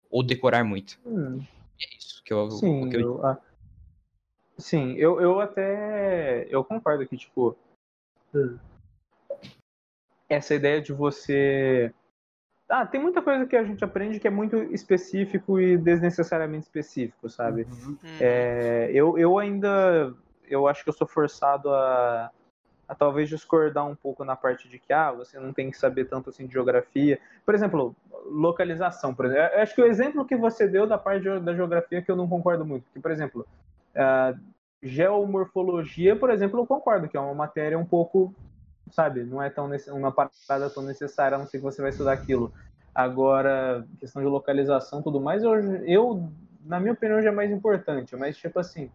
ou 0.09 0.23
decorar 0.23 0.63
muito. 0.63 0.99
Hum. 1.05 1.43
É 1.79 1.97
isso 1.97 2.23
que 2.23 2.33
eu, 2.33 2.49
sim, 2.51 2.89
que 2.89 2.95
eu... 2.95 3.01
eu 3.01 3.25
ah, 3.25 3.39
sim, 4.59 4.93
eu, 4.95 5.19
eu 5.21 5.39
até 5.39 6.47
eu 6.49 6.63
concordo 6.63 7.07
que 7.07 7.17
tipo 7.17 7.55
hum. 8.33 8.57
essa 10.27 10.53
ideia 10.53 10.81
de 10.81 10.93
você 10.93 11.93
ah, 12.69 12.85
tem 12.85 13.01
muita 13.01 13.19
coisa 13.19 13.47
que 13.47 13.55
a 13.55 13.63
gente 13.63 13.83
aprende 13.83 14.19
que 14.19 14.27
é 14.27 14.31
muito 14.31 14.55
específico 14.71 15.59
e 15.59 15.75
desnecessariamente 15.75 16.65
específico, 16.65 17.27
sabe? 17.27 17.63
Uhum. 17.63 17.97
É, 18.19 18.91
eu, 18.93 19.17
eu 19.17 19.39
ainda 19.39 20.13
eu 20.47 20.67
acho 20.67 20.83
que 20.83 20.89
eu 20.89 20.93
sou 20.93 21.07
forçado 21.07 21.73
a, 21.73 22.31
a 22.87 22.95
talvez 22.95 23.27
discordar 23.27 23.87
um 23.87 23.95
pouco 23.95 24.23
na 24.23 24.35
parte 24.35 24.69
de 24.69 24.77
que 24.77 24.93
ah, 24.93 25.11
você 25.11 25.39
não 25.39 25.51
tem 25.51 25.71
que 25.71 25.77
saber 25.77 26.05
tanto 26.05 26.29
assim 26.29 26.45
de 26.45 26.53
geografia. 26.53 27.19
Por 27.43 27.55
exemplo, 27.55 27.95
localização, 28.25 29.15
por 29.15 29.25
exemplo. 29.25 29.45
Eu 29.45 29.61
acho 29.61 29.75
que 29.75 29.81
o 29.81 29.85
exemplo 29.85 30.25
que 30.25 30.35
você 30.35 30.67
deu 30.67 30.85
da 30.85 30.97
parte 30.97 31.23
da 31.39 31.55
geografia 31.55 32.01
que 32.01 32.11
eu 32.11 32.15
não 32.15 32.27
concordo 32.27 32.65
muito, 32.65 32.83
porque 32.83 32.99
por 32.99 33.11
exemplo, 33.11 33.47
uh, 33.99 34.39
geomorfologia, 34.81 36.15
por 36.15 36.29
exemplo, 36.31 36.59
eu 36.59 36.67
concordo 36.67 37.07
que 37.09 37.17
é 37.17 37.19
uma 37.19 37.33
matéria 37.33 37.77
um 37.77 37.85
pouco, 37.85 38.33
sabe, 38.91 39.23
não 39.23 39.41
é 39.41 39.49
tão 39.49 39.69
uma 39.89 40.11
parada 40.11 40.69
tão 40.69 40.83
necessária, 40.83 41.35
a 41.35 41.39
não 41.39 41.47
ser 41.47 41.57
que 41.59 41.63
você 41.63 41.81
vai 41.81 41.91
estudar 41.91 42.13
aquilo. 42.13 42.53
Agora, 42.95 43.85
questão 43.99 44.21
de 44.21 44.27
localização, 44.27 45.01
tudo 45.01 45.21
mais, 45.21 45.43
eu, 45.43 45.53
eu 45.85 46.31
na 46.65 46.79
minha 46.79 46.93
opinião 46.93 47.21
já 47.21 47.29
é 47.29 47.31
mais 47.33 47.51
importante, 47.51 48.15
mas 48.15 48.37
tipo 48.37 48.59
assim, 48.59 48.89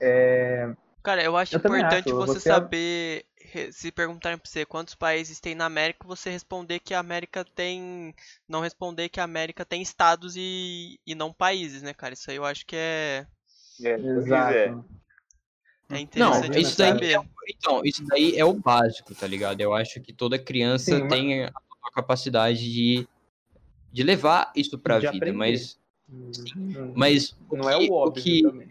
é, 0.00 0.68
Cara, 1.02 1.22
eu 1.22 1.36
acho 1.36 1.54
Eu 1.54 1.58
importante 1.58 2.08
acho, 2.08 2.16
você 2.16 2.40
você- 2.40 2.50
é 2.50 2.52
saber, 2.54 3.26
se 3.72 3.92
perguntarem 3.92 4.38
pra 4.38 4.48
você 4.50 4.64
quantos 4.64 4.94
países 4.94 5.38
tem 5.38 5.54
na 5.54 5.66
América, 5.66 6.06
você 6.06 6.30
responder 6.30 6.80
que 6.80 6.94
a 6.94 6.98
América 6.98 7.44
tem. 7.44 8.14
Não 8.48 8.60
responder 8.60 9.08
que 9.10 9.20
a 9.20 9.24
América 9.24 9.64
tem 9.66 9.82
estados 9.82 10.34
e, 10.36 10.98
e 11.06 11.14
não 11.14 11.32
países, 11.32 11.82
né, 11.82 11.92
cara? 11.92 12.14
Isso 12.14 12.30
aí 12.30 12.36
eu 12.36 12.44
acho 12.44 12.64
que 12.66 12.74
é, 12.76 13.26
É. 13.82 13.94
Exato. 13.94 14.54
é 14.54 14.68
Não, 15.90 16.02
interessante 16.02 16.60
isso 16.60 16.70
você 16.76 16.92
daí, 16.94 17.14
então, 17.48 17.82
isso 17.84 18.04
daí 18.06 18.36
é 18.36 18.44
o 18.44 18.54
básico, 18.54 19.14
tá 19.14 19.26
ligado? 19.26 19.60
Eu 19.60 19.74
acho 19.74 20.00
que 20.00 20.12
toda 20.12 20.38
criança 20.38 20.96
Sim, 20.96 21.00
mas- 21.02 21.10
tem 21.10 21.44
a 21.44 21.52
a 21.86 21.90
capacidade 21.90 22.72
de, 22.72 23.06
de 23.92 24.02
levar 24.02 24.50
isso 24.56 24.78
pra 24.78 24.94
De 24.98 25.06
vida, 25.06 25.16
aprender. 25.18 25.36
mas, 25.36 25.78
Hum, 26.10 26.92
mas 26.96 27.36
o 27.50 27.56
não 27.56 27.68
é 27.68 27.78
que- 27.78 27.90
o 27.90 27.92
óbvio 27.92 28.22
que, 28.22 28.42
também. 28.42 28.68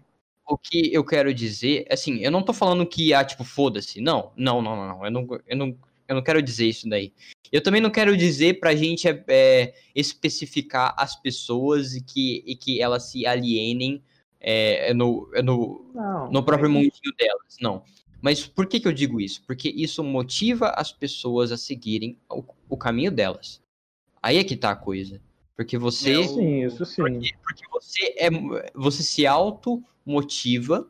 o 0.50 0.58
que 0.58 0.92
eu 0.94 1.06
quero 1.06 1.32
dizer, 1.34 1.86
assim, 1.92 2.18
eu 2.20 2.32
não 2.32 2.42
tô 2.42 2.52
falando 2.54 2.86
que, 2.88 3.14
ah, 3.14 3.24
tipo, 3.24 3.44
foda-se. 3.44 4.02
Não, 4.02 4.32
não, 4.36 4.62
não, 4.64 4.76
não, 4.76 4.88
não. 4.88 5.06
Eu 5.06 5.12
não, 5.12 5.28
eu 5.48 5.56
não, 5.58 5.78
eu 6.08 6.16
não 6.16 6.24
quero 6.24 6.42
dizer 6.42 6.68
isso 6.68 6.90
daí. 6.90 7.14
Eu 7.52 7.62
também 7.62 7.80
não 7.80 7.92
quero 7.92 8.18
dizer 8.18 8.60
pra 8.60 8.76
gente 8.76 9.08
é, 9.08 9.24
é, 9.28 9.76
especificar 9.96 10.96
as 10.98 11.16
pessoas 11.16 11.94
e 11.94 12.02
que, 12.04 12.44
e 12.48 12.56
que 12.56 12.82
elas 12.82 13.04
se 13.12 13.28
alienem 13.28 14.02
é, 14.44 14.94
no, 14.94 15.30
é 15.34 15.42
no, 15.42 15.90
Não, 15.94 16.32
no 16.32 16.44
próprio 16.44 16.70
mundinho 16.70 17.14
delas, 17.18 17.58
não. 17.62 17.84
Mas 18.22 18.46
por 18.46 18.68
que, 18.68 18.80
que 18.80 18.88
eu 18.88 18.94
digo 18.94 19.20
isso? 19.20 19.44
Porque 19.46 19.70
isso 19.70 20.04
motiva 20.04 20.70
as 20.70 20.92
pessoas 20.92 21.52
a 21.52 21.58
seguirem 21.58 22.18
o, 22.30 22.44
o 22.70 22.78
caminho 22.78 23.12
delas. 23.12 23.62
Aí 24.22 24.38
é 24.38 24.44
que 24.44 24.56
tá 24.56 24.72
a 24.72 24.76
coisa. 24.76 25.22
Porque 25.56 25.78
você. 25.78 26.16
Eu- 26.16 26.24
Sim, 26.24 26.66
isso 26.66 26.86
sim. 26.86 27.02
Porque 27.44 27.68
você 27.72 28.16
é 28.18 28.30
você 28.74 29.04
se 29.04 29.28
auto 29.28 29.84
motiva 30.06 30.90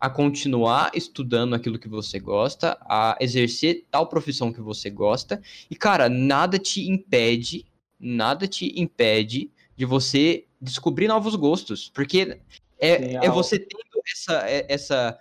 a 0.00 0.08
continuar 0.08 0.92
estudando 0.94 1.54
aquilo 1.54 1.78
que 1.78 1.88
você 1.88 2.18
gosta, 2.18 2.78
a 2.82 3.16
exercer 3.20 3.84
tal 3.90 4.06
profissão 4.06 4.52
que 4.52 4.60
você 4.60 4.88
gosta. 4.88 5.42
E 5.70 5.76
cara, 5.76 6.08
nada 6.08 6.58
te 6.58 6.88
impede, 6.88 7.66
nada 7.98 8.46
te 8.46 8.80
impede 8.80 9.50
de 9.76 9.84
você 9.84 10.46
descobrir 10.60 11.08
novos 11.08 11.34
gostos, 11.34 11.90
porque 11.94 12.40
é, 12.78 13.14
é 13.14 13.30
você 13.30 13.58
tendo 13.58 13.82
essa 14.12 14.48
é- 14.48 14.66
essa 14.68 15.18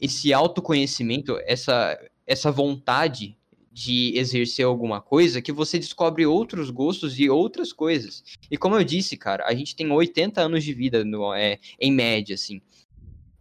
esse 0.00 0.32
autoconhecimento, 0.32 1.38
essa 1.44 1.98
essa 2.26 2.50
vontade 2.50 3.36
de 3.72 4.16
exercer 4.16 4.66
alguma 4.66 5.00
coisa 5.00 5.40
que 5.40 5.50
você 5.50 5.78
descobre 5.78 6.26
outros 6.26 6.68
gostos 6.70 7.18
e 7.18 7.30
outras 7.30 7.72
coisas. 7.72 8.22
E 8.50 8.56
como 8.58 8.76
eu 8.76 8.84
disse, 8.84 9.16
cara, 9.16 9.46
a 9.46 9.54
gente 9.54 9.74
tem 9.74 9.90
80 9.90 10.42
anos 10.42 10.62
de 10.62 10.74
vida 10.74 11.04
no, 11.04 11.32
é, 11.32 11.58
em 11.80 11.90
média, 11.90 12.34
assim. 12.34 12.60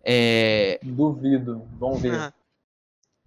É, 0.04 0.80
Duvido. 0.82 1.68
Vamos 1.78 2.02
ver. 2.02 2.34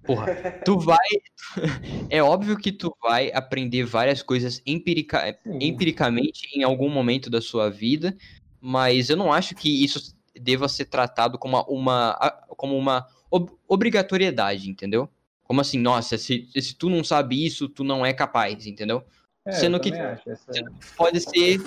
Porra, 0.06 0.26
tu 0.64 0.78
vai. 0.78 0.98
é 2.10 2.22
óbvio 2.22 2.56
que 2.56 2.70
tu 2.72 2.94
vai 3.02 3.30
aprender 3.32 3.84
várias 3.84 4.22
coisas 4.22 4.62
empirica, 4.66 5.38
Sim. 5.42 5.58
empiricamente 5.60 6.48
em 6.54 6.62
algum 6.62 6.88
momento 6.88 7.30
da 7.30 7.40
sua 7.40 7.70
vida, 7.70 8.16
mas 8.60 9.10
eu 9.10 9.16
não 9.16 9.32
acho 9.32 9.54
que 9.54 9.82
isso 9.84 10.14
deva 10.38 10.68
ser 10.68 10.86
tratado 10.86 11.38
como 11.38 11.56
uma, 11.62 11.66
uma, 11.68 12.30
como 12.56 12.76
uma 12.76 13.06
ob- 13.30 13.52
obrigatoriedade, 13.68 14.68
entendeu? 14.68 15.08
Como 15.44 15.60
assim, 15.60 15.78
nossa, 15.78 16.16
se, 16.18 16.48
se 16.54 16.74
tu 16.74 16.88
não 16.90 17.04
sabe 17.04 17.44
isso, 17.44 17.68
tu 17.68 17.84
não 17.84 18.04
é 18.04 18.12
capaz, 18.12 18.66
entendeu? 18.66 19.04
É, 19.46 19.52
Sendo 19.52 19.78
que- 19.78 19.90
também 19.90 20.06
acho, 20.06 20.30
essa- 20.30 20.52
pode 20.96 21.20
ser. 21.20 21.60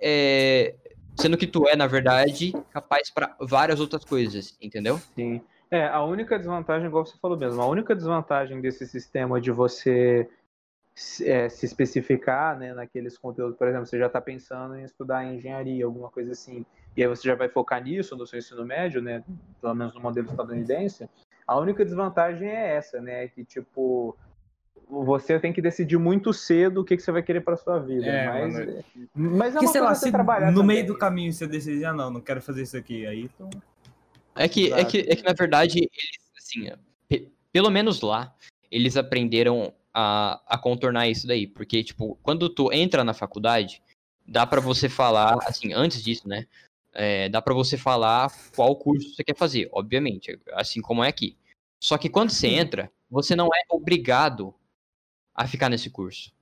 é, 0.00 0.74
sendo 1.16 1.36
que 1.36 1.46
tu 1.46 1.68
é, 1.68 1.76
na 1.76 1.86
verdade, 1.86 2.52
capaz 2.70 3.10
para 3.10 3.36
várias 3.40 3.78
outras 3.80 4.04
coisas, 4.04 4.56
entendeu? 4.60 5.00
Sim. 5.14 5.40
É, 5.72 5.86
a 5.88 6.02
única 6.04 6.38
desvantagem, 6.38 6.86
igual 6.86 7.06
você 7.06 7.16
falou 7.18 7.38
mesmo, 7.38 7.62
a 7.62 7.66
única 7.66 7.96
desvantagem 7.96 8.60
desse 8.60 8.86
sistema 8.86 9.40
de 9.40 9.50
você 9.50 10.28
se, 10.94 11.26
é, 11.26 11.48
se 11.48 11.64
especificar 11.64 12.58
né, 12.58 12.74
naqueles 12.74 13.16
conteúdos, 13.16 13.56
por 13.56 13.66
exemplo, 13.66 13.86
você 13.86 13.98
já 13.98 14.04
está 14.06 14.20
pensando 14.20 14.76
em 14.76 14.84
estudar 14.84 15.24
engenharia, 15.24 15.86
alguma 15.86 16.10
coisa 16.10 16.32
assim, 16.32 16.66
e 16.94 17.02
aí 17.02 17.08
você 17.08 17.26
já 17.26 17.34
vai 17.34 17.48
focar 17.48 17.82
nisso 17.82 18.14
no 18.14 18.26
seu 18.26 18.38
ensino 18.38 18.66
médio, 18.66 19.00
né, 19.00 19.24
pelo 19.62 19.74
menos 19.74 19.94
no 19.94 20.00
modelo 20.02 20.28
estadunidense, 20.28 21.08
a 21.46 21.58
única 21.58 21.86
desvantagem 21.86 22.50
é 22.50 22.76
essa, 22.76 23.00
né, 23.00 23.26
que 23.28 23.42
tipo 23.42 24.14
você 24.90 25.40
tem 25.40 25.54
que 25.54 25.62
decidir 25.62 25.96
muito 25.96 26.34
cedo 26.34 26.82
o 26.82 26.84
que, 26.84 26.98
que 26.98 27.02
você 27.02 27.10
vai 27.10 27.22
querer 27.22 27.40
para 27.40 27.56
sua 27.56 27.78
vida, 27.78 28.04
É, 28.04 28.28
mas, 28.28 28.52
mano. 28.52 28.84
mas 29.14 29.48
é 29.48 29.52
Porque, 29.52 29.64
uma 29.66 29.72
sei 29.72 29.80
lá, 29.80 29.94
se 29.94 30.12
trabalhar 30.12 30.50
no 30.50 30.60
também. 30.60 30.76
meio 30.76 30.86
do 30.86 30.98
caminho 30.98 31.32
você 31.32 31.46
decidir, 31.46 31.86
ah, 31.86 31.94
não, 31.94 32.10
não 32.10 32.20
quero 32.20 32.42
fazer 32.42 32.60
isso 32.60 32.76
aqui, 32.76 33.06
aí 33.06 33.22
então... 33.22 33.48
É 34.34 34.48
que, 34.48 34.72
é 34.72 34.84
que, 34.84 34.98
é 34.98 35.16
que 35.16 35.22
na 35.22 35.32
verdade, 35.32 35.78
eles, 35.78 36.20
assim, 36.36 36.70
pe- 37.08 37.30
pelo 37.52 37.70
menos 37.70 38.00
lá, 38.00 38.34
eles 38.70 38.96
aprenderam 38.96 39.72
a, 39.92 40.40
a 40.46 40.58
contornar 40.58 41.08
isso 41.08 41.26
daí. 41.26 41.46
Porque, 41.46 41.84
tipo, 41.84 42.18
quando 42.22 42.48
tu 42.48 42.72
entra 42.72 43.04
na 43.04 43.12
faculdade, 43.14 43.82
dá 44.26 44.46
pra 44.46 44.60
você 44.60 44.88
falar, 44.88 45.36
assim, 45.46 45.72
antes 45.72 46.02
disso, 46.02 46.26
né? 46.28 46.46
é, 46.92 47.28
dá 47.28 47.40
pra 47.40 47.54
você 47.54 47.76
falar 47.78 48.30
qual 48.54 48.76
curso 48.76 49.14
você 49.14 49.24
quer 49.24 49.36
fazer, 49.36 49.68
obviamente, 49.72 50.38
assim 50.52 50.80
como 50.80 51.02
é 51.02 51.08
aqui. 51.08 51.36
Só 51.80 51.98
que 51.98 52.08
quando 52.08 52.30
você 52.30 52.48
entra, 52.48 52.92
você 53.10 53.34
não 53.34 53.46
é 53.46 53.62
obrigado 53.70 54.54
a 55.34 55.46
ficar 55.46 55.68
nesse 55.68 55.90
curso. 55.90 56.32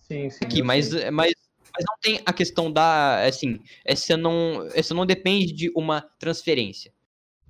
Sim, 0.00 0.28
sim. 0.28 0.44
aqui, 0.44 0.62
mas, 0.62 0.92
mas, 1.10 1.32
mas 1.72 1.84
não 1.86 1.96
tem 2.00 2.20
a 2.26 2.32
questão 2.32 2.70
da, 2.70 3.24
assim, 3.24 3.60
essa 3.84 4.16
não, 4.16 4.66
essa 4.74 4.92
não 4.92 5.06
depende 5.06 5.52
de 5.52 5.72
uma 5.74 6.00
transferência. 6.18 6.92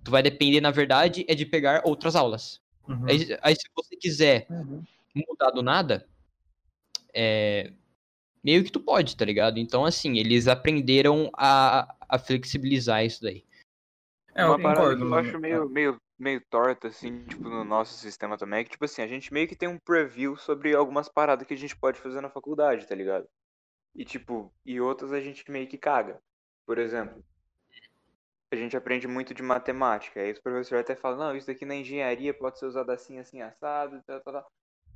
Tu 0.04 0.10
vai 0.10 0.22
depender, 0.22 0.60
na 0.60 0.70
verdade, 0.70 1.24
é 1.28 1.34
de 1.34 1.46
pegar 1.46 1.82
outras 1.84 2.16
aulas. 2.16 2.60
Uhum. 2.88 3.06
Aí, 3.08 3.38
aí 3.40 3.54
se 3.54 3.68
você 3.74 3.96
quiser 3.96 4.46
Uhum. 4.50 4.82
mudar 5.14 5.50
do 5.50 5.62
nada, 5.62 6.06
é, 7.14 7.72
meio 8.42 8.64
que 8.64 8.72
tu 8.72 8.80
pode, 8.80 9.16
tá 9.16 9.24
ligado? 9.24 9.58
Então, 9.58 9.84
assim, 9.84 10.18
eles 10.18 10.48
aprenderam 10.48 11.30
a, 11.34 11.94
a 12.08 12.18
flexibilizar 12.18 13.04
isso 13.04 13.22
daí. 13.22 13.44
É, 14.34 14.44
Uma 14.44 14.60
parada 14.60 14.96
que 14.96 15.02
eu 15.02 15.14
acho 15.14 15.38
meio, 15.38 15.68
meio, 15.68 15.96
meio 16.18 16.40
torta, 16.50 16.88
assim, 16.88 17.24
tipo, 17.26 17.44
no 17.44 17.64
nosso 17.64 17.94
sistema 17.98 18.38
também, 18.38 18.60
é 18.60 18.64
que, 18.64 18.70
tipo 18.70 18.84
assim, 18.84 19.02
a 19.02 19.06
gente 19.06 19.32
meio 19.32 19.46
que 19.46 19.56
tem 19.56 19.68
um 19.68 19.78
preview 19.78 20.36
sobre 20.36 20.74
algumas 20.74 21.08
paradas 21.08 21.46
que 21.46 21.54
a 21.54 21.56
gente 21.56 21.76
pode 21.76 22.00
fazer 22.00 22.20
na 22.20 22.30
faculdade, 22.30 22.86
tá 22.86 22.94
ligado? 22.94 23.28
E, 23.94 24.04
tipo, 24.04 24.50
e 24.64 24.80
outras 24.80 25.12
a 25.12 25.20
gente 25.20 25.48
meio 25.50 25.68
que 25.68 25.76
caga. 25.76 26.18
Por 26.66 26.78
exemplo, 26.78 27.22
a 28.54 28.58
gente 28.58 28.76
aprende 28.76 29.06
muito 29.08 29.34
de 29.34 29.42
matemática, 29.42 30.20
aí 30.20 30.32
o 30.32 30.42
professor 30.42 30.78
até 30.78 30.94
fala, 30.96 31.16
não, 31.16 31.36
isso 31.36 31.46
daqui 31.46 31.64
na 31.64 31.74
engenharia 31.74 32.34
pode 32.34 32.58
ser 32.58 32.66
usado 32.66 32.90
assim, 32.90 33.18
assim, 33.18 33.40
assado, 33.40 34.00
tal, 34.06 34.20
tal, 34.20 34.32
tal. 34.34 34.46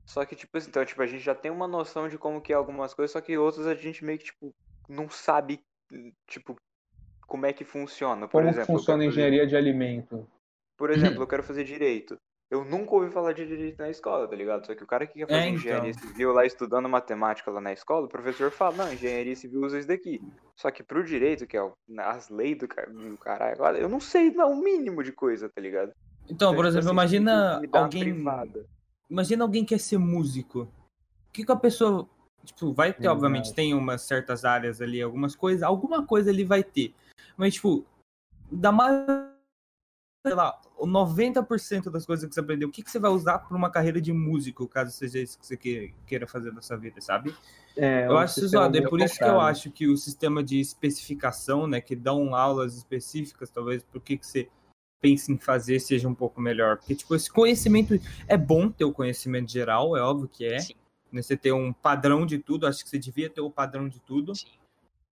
Só 0.09 0.25
que, 0.25 0.37
tipo 0.37 0.57
assim, 0.57 0.69
então, 0.69 0.85
tipo, 0.85 1.03
a 1.03 1.07
gente 1.07 1.23
já 1.23 1.35
tem 1.35 1.51
uma 1.51 1.67
noção 1.67 2.09
de 2.09 2.17
como 2.19 2.41
que 2.41 2.53
é 2.53 2.57
algumas 2.57 2.95
coisas, 2.95 3.13
só 3.13 3.21
que 3.21 3.37
outras 3.37 3.67
a 3.67 3.75
gente 3.75 4.05
meio 4.05 4.19
que, 4.19 4.27
tipo, 4.27 4.55
não 4.89 5.09
sabe, 5.09 5.61
tipo, 6.27 6.57
como 7.27 7.47
é 7.47 7.53
que 7.53 7.65
funciona. 7.65 8.29
Por 8.29 8.41
Como 8.41 8.53
exemplo, 8.53 8.77
funciona 8.77 9.03
a 9.03 9.07
quero 9.07 9.11
fazer- 9.11 9.21
engenharia 9.21 9.47
de 9.47 9.57
alimento? 9.57 10.29
por 10.77 10.91
exemplo, 10.91 11.23
eu 11.23 11.27
quero 11.27 11.43
fazer 11.43 11.65
direito. 11.65 12.17
Eu 12.49 12.65
nunca 12.65 12.95
ouvi 12.95 13.11
falar 13.11 13.33
de 13.33 13.45
direito 13.45 13.79
na 13.79 13.91
escola, 13.91 14.29
tá 14.29 14.37
ligado? 14.37 14.65
Só 14.67 14.75
que 14.75 14.83
o 14.83 14.87
cara 14.87 15.05
que 15.05 15.15
quer 15.15 15.27
fazer 15.27 15.39
É, 15.41 15.49
então. 15.49 15.57
engenharia 15.57 15.95
civil 15.95 16.33
lá 16.33 16.47
estudando 16.47 16.89
matemática 16.89 17.51
lá 17.51 17.61
na 17.61 17.73
escola, 17.73 18.07
o 18.07 18.09
professor 18.09 18.53
fala, 18.53 18.77
não, 18.77 18.93
engenharia 18.93 19.35
civil 19.35 19.63
usa 19.63 19.79
isso 19.81 19.89
daqui. 19.89 20.23
Só 20.55 20.71
que 20.71 20.83
pro 20.83 21.03
direito, 21.03 21.45
que 21.47 21.57
é 21.57 21.63
o- 21.63 21.75
as 21.99 22.29
leis 22.29 22.57
do, 22.57 22.69
do 22.69 23.19
caralho, 23.19 23.79
eu 23.79 23.89
não 23.89 23.99
sei 23.99 24.31
não, 24.31 24.53
o 24.53 24.63
mínimo 24.63 25.03
de 25.03 25.11
coisa, 25.11 25.49
tá 25.49 25.61
ligado? 25.61 25.93
Então, 26.31 26.55
por 26.55 26.65
tipo 26.65 26.69
exemplo, 26.69 26.87
assim, 26.87 26.95
imagina 26.95 27.63
alguém... 27.73 28.25
Imagina 29.11 29.45
alguém 29.45 29.65
que 29.65 29.75
quer 29.75 29.81
ser 29.81 29.99
músico. 29.99 30.63
O 30.63 31.33
que, 31.33 31.45
que 31.45 31.53
a 31.53 31.57
pessoa. 31.57 32.09
Tipo, 32.45 32.73
vai 32.73 32.93
ter, 32.93 33.03
Exato. 33.03 33.17
obviamente, 33.17 33.55
tem 33.55 33.75
umas 33.75 34.03
certas 34.03 34.45
áreas 34.45 34.81
ali, 34.81 35.03
algumas 35.03 35.35
coisas, 35.35 35.63
alguma 35.63 36.05
coisa 36.07 36.31
ele 36.31 36.45
vai 36.45 36.63
ter. 36.63 36.95
Mas, 37.37 37.55
tipo, 37.55 37.85
da 38.51 38.71
mais. 38.73 39.05
Sei 40.27 40.35
lá, 40.35 40.61
o 40.77 40.87
90% 40.89 41.89
das 41.89 42.05
coisas 42.05 42.29
que 42.29 42.35
você 42.35 42.41
aprendeu, 42.41 42.69
o 42.69 42.73
que, 42.73 42.83
que 42.83 42.91
você 42.91 42.99
vai 42.99 43.13
usar 43.13 43.39
para 43.39 43.57
uma 43.57 43.71
carreira 43.71 44.01
de 44.01 44.13
músico, 44.13 44.67
caso 44.67 44.91
seja 44.91 45.21
isso 45.21 45.39
que 45.39 45.47
você 45.47 45.57
que- 45.57 45.95
queira 46.05 46.27
fazer 46.27 46.51
da 46.51 46.61
sua 46.61 46.77
vida, 46.77 47.01
sabe? 47.01 47.33
É, 47.77 48.07
Eu 48.09 48.19
acho 48.19 48.45
zoado. 48.49 48.77
É 48.77 48.83
por 48.89 49.01
isso 49.01 49.17
que 49.19 49.23
eu 49.25 49.41
acho 49.41 49.71
que 49.71 49.87
o 49.87 49.97
sistema 49.97 50.43
de 50.43 50.59
especificação, 50.59 51.69
né, 51.69 51.81
que 51.81 51.95
dão 51.95 52.35
aulas 52.35 52.77
específicas, 52.77 53.51
talvez, 53.51 53.85
por 53.85 54.01
que 54.01 54.17
que 54.17 54.27
você 54.27 54.49
pensa 55.01 55.31
em 55.31 55.39
fazer, 55.39 55.79
seja 55.79 56.09
um 56.09 56.15
pouco 56.15 56.41
melhor. 56.41 56.79
Porque, 56.79 56.97
tipo, 56.97 57.15
esse 57.15 57.31
conhecimento 57.31 57.95
é 58.27 58.37
bom 58.37 58.69
ter 58.69 58.85
o 58.85 58.93
conhecimento 58.93 59.49
geral, 59.49 59.97
é 59.97 60.03
óbvio 60.03 60.27
que 60.29 60.45
é. 60.45 60.59
Sim. 60.59 60.75
Né, 61.13 61.23
você 61.23 61.37
ter 61.37 61.53
um 61.53 61.73
padrão 61.73 62.27
de 62.27 62.39
tudo, 62.41 62.67
acho 62.67 62.83
que 62.83 62.91
você 62.91 62.99
devia 62.99 63.31
ter 63.31 63.41
o 63.43 63.51
padrão 63.51 63.89
de 63.89 64.01
tudo. 64.01 64.35
Sim. 64.35 64.49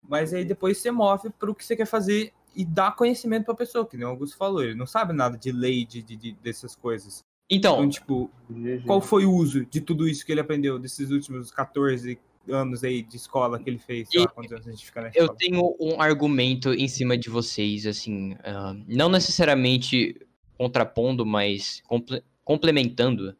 Mas 0.02 0.34
aí 0.34 0.44
depois 0.44 0.80
você 0.80 0.90
move 0.90 1.30
para 1.30 1.52
o 1.52 1.56
que 1.56 1.64
você 1.64 1.76
quer 1.76 1.86
fazer 1.86 2.34
e 2.56 2.64
dá 2.66 2.92
conhecimento 2.92 3.46
para 3.46 3.54
a 3.54 3.58
pessoa, 3.58 3.86
que 3.86 3.98
nem 3.98 4.06
o 4.06 4.10
Augusto 4.10 4.38
falou. 4.38 4.64
Ele 4.64 4.76
não 4.76 4.86
sabe 4.88 5.14
nada 5.14 5.38
de 5.38 5.52
lei, 5.52 5.86
de, 5.86 6.02
de- 6.02 6.16
de- 6.16 6.32
dessas 6.34 6.76
coisas. 6.76 7.24
Então, 7.50 7.76
Então, 7.80 7.90
tipo, 7.90 8.32
GG. 8.50 8.84
qual 8.86 9.02
foi 9.02 9.26
o 9.26 9.32
uso 9.34 9.66
de 9.66 9.82
tudo 9.82 10.08
isso 10.08 10.26
que 10.26 10.32
ele 10.32 10.42
aprendeu 10.42 10.80
desses 10.80 11.10
últimos 11.12 11.52
14 11.52 12.18
anos 12.50 12.84
aí 12.84 13.02
de 13.04 13.18
escola 13.18 13.60
que 13.60 13.70
ele 13.70 13.80
fez? 13.80 14.08
Sei 14.10 14.22
lá 14.22 14.28
quantos 14.28 14.52
anos 14.54 14.68
a 14.68 14.72
gente 14.72 14.86
fica 14.86 15.02
na 15.02 15.12
eu 15.14 15.30
tenho 15.30 15.76
um 15.80 16.02
argumento 16.02 16.74
em 16.74 16.88
cima 16.88 17.18
de 17.18 17.30
vocês, 17.30 17.86
assim, 17.86 18.36
ah, 18.44 18.76
não 18.88 19.10
necessariamente 19.10 20.20
contrapondo, 20.58 21.26
mas 21.26 21.82
comple- 21.88 22.24
complementando. 22.44 23.36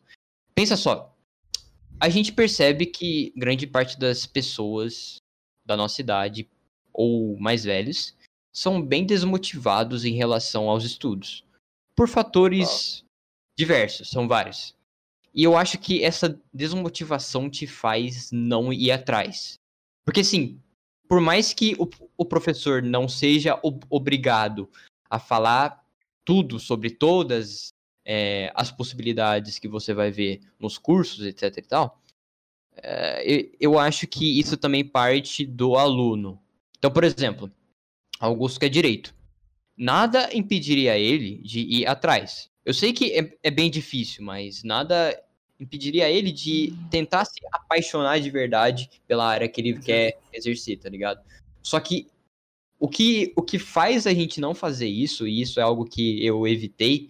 Pensa 0.54 0.76
só, 0.76 1.16
a 2.00 2.10
gente 2.10 2.32
percebe 2.34 2.86
que 2.86 3.32
grande 3.36 3.66
parte 3.66 3.98
das 3.98 4.26
pessoas 4.26 5.18
da 5.66 5.78
nossa 5.78 6.02
idade 6.02 6.50
ou 6.92 7.38
mais 7.40 7.64
velhos 7.64 8.16
são 8.54 8.82
bem 8.82 9.06
desmotivados 9.06 10.06
em 10.06 10.14
relação 10.14 10.70
aos 10.70 10.86
estudos, 10.86 11.44
por 11.96 12.08
fatores 12.08 13.04
diversos, 13.58 14.10
são 14.10 14.28
vários. 14.28 14.76
E 15.34 15.44
eu 15.44 15.58
acho 15.58 15.80
que 15.80 16.04
essa 16.04 16.40
desmotivação 16.54 17.50
te 17.50 17.66
faz 17.66 18.32
não 18.32 18.72
ir 18.72 18.92
atrás. 18.92 19.56
Porque 20.06 20.20
assim, 20.20 20.62
por 21.08 21.20
mais 21.20 21.54
que 21.54 21.76
o, 21.80 21.90
o 22.16 22.26
professor 22.26 22.84
não 22.84 23.08
seja 23.10 23.60
ob- 23.64 23.86
obrigado 23.90 24.70
a 25.10 25.18
falar 25.18 25.84
tudo 26.24 26.60
sobre 26.60 26.92
todas 26.92 27.70
é, 28.06 28.52
as 28.56 28.72
possibilidades 28.72 29.58
que 29.58 29.68
você 29.68 29.94
vai 29.94 30.12
ver 30.12 30.42
nos 30.60 30.78
cursos, 30.78 31.26
etc 31.26 31.58
e 31.58 31.62
tal, 31.62 32.02
é, 32.76 33.24
eu, 33.26 33.52
eu 33.60 33.80
acho 33.80 34.06
que 34.06 34.40
isso 34.40 34.56
também 34.56 34.84
parte 34.84 35.46
do 35.46 35.76
aluno. 35.76 36.40
Então, 36.78 36.92
por 36.92 37.04
exemplo, 37.04 37.52
Augusto 38.26 38.60
quer 38.60 38.70
direito. 38.70 39.14
Nada 39.76 40.30
impediria 40.34 40.98
ele 40.98 41.38
de 41.40 41.60
ir 41.60 41.86
atrás. 41.86 42.50
Eu 42.64 42.74
sei 42.74 42.94
que 42.94 43.12
é, 43.12 43.38
é 43.44 43.52
bem 43.52 43.70
difícil, 43.70 44.24
mas 44.24 44.64
nada 44.64 45.22
impediria 45.60 46.10
ele 46.10 46.32
de 46.32 46.74
tentar 46.90 47.26
se 47.26 47.40
apaixonar 47.52 48.20
de 48.20 48.30
verdade 48.30 48.90
pela 49.06 49.28
área 49.28 49.50
que 49.50 49.60
ele 49.60 49.78
quer 49.80 50.18
exercer, 50.32 50.80
tá 50.80 50.90
ligado? 50.90 51.22
Só 51.62 51.80
que 51.80 52.08
o 52.80 52.88
que, 52.88 53.34
o 53.36 53.42
que 53.42 53.60
faz 53.60 54.08
a 54.08 54.14
gente 54.14 54.40
não 54.40 54.56
fazer 54.56 54.88
isso, 54.88 55.28
e 55.28 55.42
isso 55.42 55.60
é 55.60 55.64
algo 55.64 55.86
que 55.86 56.26
eu 56.26 56.48
evitei, 56.48 57.10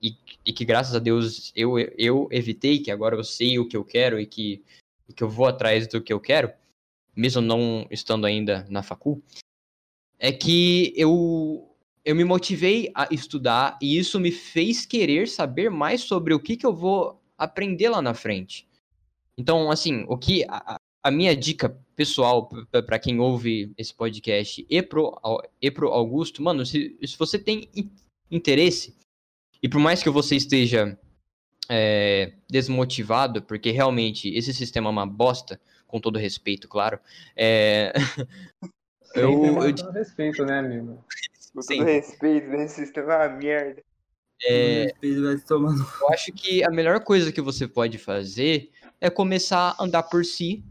e, 0.00 0.16
e 0.44 0.52
que 0.52 0.64
graças 0.64 0.94
a 0.94 0.98
Deus 1.00 1.52
eu, 1.54 1.78
eu 1.78 2.28
evitei, 2.30 2.78
que 2.78 2.90
agora 2.90 3.16
eu 3.16 3.24
sei 3.24 3.58
o 3.58 3.66
que 3.66 3.76
eu 3.76 3.84
quero 3.84 4.20
e 4.20 4.26
que, 4.26 4.62
e 5.08 5.12
que 5.12 5.22
eu 5.22 5.28
vou 5.28 5.46
atrás 5.46 5.88
do 5.88 6.00
que 6.00 6.12
eu 6.12 6.20
quero, 6.20 6.52
mesmo 7.14 7.40
não 7.40 7.86
estando 7.90 8.24
ainda 8.24 8.66
na 8.68 8.82
facul, 8.82 9.22
é 10.22 10.30
que 10.30 10.94
eu, 10.96 11.68
eu 12.04 12.14
me 12.14 12.22
motivei 12.22 12.92
a 12.94 13.08
estudar 13.10 13.76
e 13.82 13.98
isso 13.98 14.20
me 14.20 14.30
fez 14.30 14.86
querer 14.86 15.26
saber 15.26 15.68
mais 15.68 16.02
sobre 16.02 16.32
o 16.32 16.38
que, 16.38 16.56
que 16.56 16.64
eu 16.64 16.72
vou 16.72 17.20
aprender 17.36 17.88
lá 17.88 18.00
na 18.00 18.14
frente. 18.14 18.68
Então, 19.36 19.68
assim, 19.68 20.04
o 20.06 20.16
que 20.16 20.44
a, 20.48 20.76
a 21.02 21.10
minha 21.10 21.34
dica 21.34 21.76
pessoal 21.96 22.48
para 22.70 23.00
quem 23.00 23.18
ouve 23.18 23.72
esse 23.76 23.92
podcast 23.92 24.64
e 24.70 24.80
pro, 24.80 25.20
e 25.60 25.72
pro 25.72 25.88
Augusto, 25.88 26.40
mano, 26.40 26.64
se, 26.64 26.96
se 27.04 27.18
você 27.18 27.36
tem 27.36 27.68
in- 27.74 27.90
interesse, 28.30 28.94
e 29.60 29.68
por 29.68 29.80
mais 29.80 30.04
que 30.04 30.10
você 30.10 30.36
esteja 30.36 30.96
é, 31.68 32.32
desmotivado, 32.48 33.42
porque 33.42 33.72
realmente 33.72 34.28
esse 34.28 34.54
sistema 34.54 34.88
é 34.88 34.92
uma 34.92 35.06
bosta, 35.06 35.60
com 35.88 36.00
todo 36.00 36.18
respeito, 36.18 36.68
claro, 36.68 37.00
é, 37.34 37.92
eu, 39.14 39.44
eu, 39.44 39.52
marcando 39.54 39.90
respeito, 39.92 40.44
né, 40.44 40.58
amigo? 40.58 41.04
Com 41.54 41.60
todo 41.60 41.66
Sim. 41.66 41.84
respeito, 41.84 42.48
nesse 42.48 42.76
sistema 42.76 43.12
é 43.14 43.28
uma 43.28 43.36
merda. 43.36 43.82
é, 44.44 44.92
eu 45.02 46.08
acho 46.10 46.32
que 46.32 46.64
a 46.64 46.70
melhor 46.70 47.00
coisa 47.04 47.30
que 47.30 47.40
você 47.40 47.68
pode 47.68 47.98
fazer 47.98 48.70
é 49.00 49.10
começar 49.10 49.76
a 49.78 49.84
andar 49.84 50.04
por 50.04 50.24
si 50.24 50.64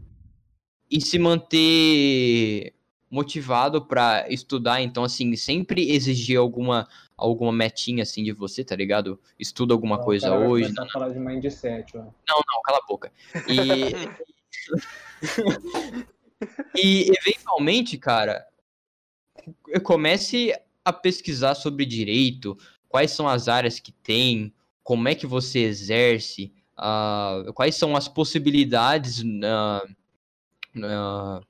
e 0.90 1.00
se 1.00 1.18
manter 1.18 2.74
motivado 3.10 3.84
pra 3.84 4.26
estudar, 4.28 4.82
então 4.82 5.04
assim, 5.04 5.34
sempre 5.36 5.90
exigir 5.90 6.38
alguma 6.38 6.88
alguma 7.16 7.52
metinha 7.52 8.02
assim 8.02 8.24
de 8.24 8.32
você, 8.32 8.64
tá 8.64 8.74
ligado? 8.74 9.20
Estuda 9.38 9.74
alguma 9.74 9.96
Ó, 9.96 10.00
o 10.00 10.04
coisa 10.04 10.30
cara 10.30 10.48
hoje. 10.48 10.64
começar 10.64 10.84
a 10.84 10.90
falar 10.90 11.08
de 11.10 11.18
mindset, 11.20 11.96
ó. 11.96 12.00
Não, 12.00 12.40
não, 12.46 12.62
cala 12.64 12.78
a 12.78 12.86
boca. 12.86 13.12
E 13.48 13.92
e 16.74 17.10
eventualmente, 17.18 17.96
cara, 17.98 18.46
comece 19.82 20.52
a 20.84 20.92
pesquisar 20.92 21.54
sobre 21.54 21.84
direito, 21.84 22.56
quais 22.88 23.10
são 23.12 23.28
as 23.28 23.48
áreas 23.48 23.78
que 23.78 23.92
tem, 23.92 24.52
como 24.82 25.08
é 25.08 25.14
que 25.14 25.26
você 25.26 25.60
exerce, 25.60 26.52
ah, 26.76 27.44
quais 27.54 27.74
são 27.76 27.96
as 27.96 28.08
possibilidades 28.08 29.22
na, 29.22 29.82
na- 30.74 31.40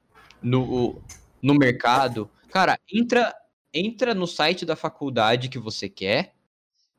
no, 0.42 1.00
no 1.40 1.54
mercado. 1.54 2.30
Cara, 2.50 2.78
entra, 2.92 3.34
entra 3.72 4.14
no 4.14 4.26
site 4.26 4.66
da 4.66 4.76
faculdade 4.76 5.48
que 5.48 5.58
você 5.58 5.88
quer, 5.88 6.34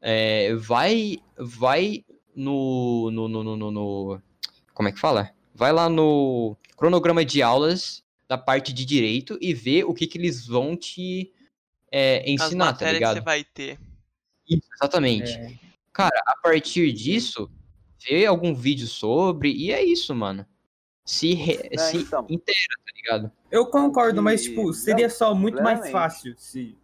é, 0.01 0.53
vai, 0.55 1.17
vai 1.37 2.03
no, 2.35 3.09
no, 3.11 3.27
no- 3.27 3.43
no- 3.57 3.71
no- 3.71 4.21
Como 4.73 4.89
é 4.89 4.91
que 4.91 4.99
fala? 4.99 5.31
Vai 5.53 5.71
lá 5.71 5.87
no 5.89 6.57
cronograma 6.75 7.23
de 7.23 7.41
aulas 7.41 8.03
da 8.27 8.37
parte 8.37 8.73
de 8.73 8.85
direito 8.85 9.37
e 9.41 9.53
vê 9.53 9.83
o 9.83 9.93
que, 9.93 10.07
que 10.07 10.17
eles 10.17 10.45
vão 10.47 10.75
te 10.75 11.31
é, 11.91 12.21
As 12.23 12.27
ensinar, 12.27 12.65
tá 12.65 12.71
matérias 12.71 12.97
que 12.99 13.05
você 13.05 13.13
ligado? 13.13 13.23
vai 13.23 13.43
ter. 13.43 13.79
Isso, 14.49 14.67
exatamente. 14.75 15.31
É, 15.31 15.53
Cara, 15.91 16.19
a 16.25 16.35
partir 16.37 16.91
disso, 16.91 17.51
vê 18.03 18.25
algum 18.25 18.53
vídeo 18.55 18.87
sobre 18.87 19.51
e 19.51 19.71
é 19.71 19.83
isso, 19.83 20.15
mano. 20.15 20.45
Se, 21.05 21.33
re- 21.33 21.69
Não, 21.71 21.83
se 21.83 21.97
então. 21.97 22.25
inteira, 22.29 22.75
tá 22.85 22.91
ligado? 22.95 23.31
Eu 23.51 23.67
concordo, 23.67 24.23
mas, 24.23 24.43
tipo, 24.43 24.73
seria 24.73 25.07
não, 25.07 25.15
só 25.15 25.35
muito 25.35 25.61
mais 25.61 25.91
fácil 25.91 26.33
se. 26.37 26.75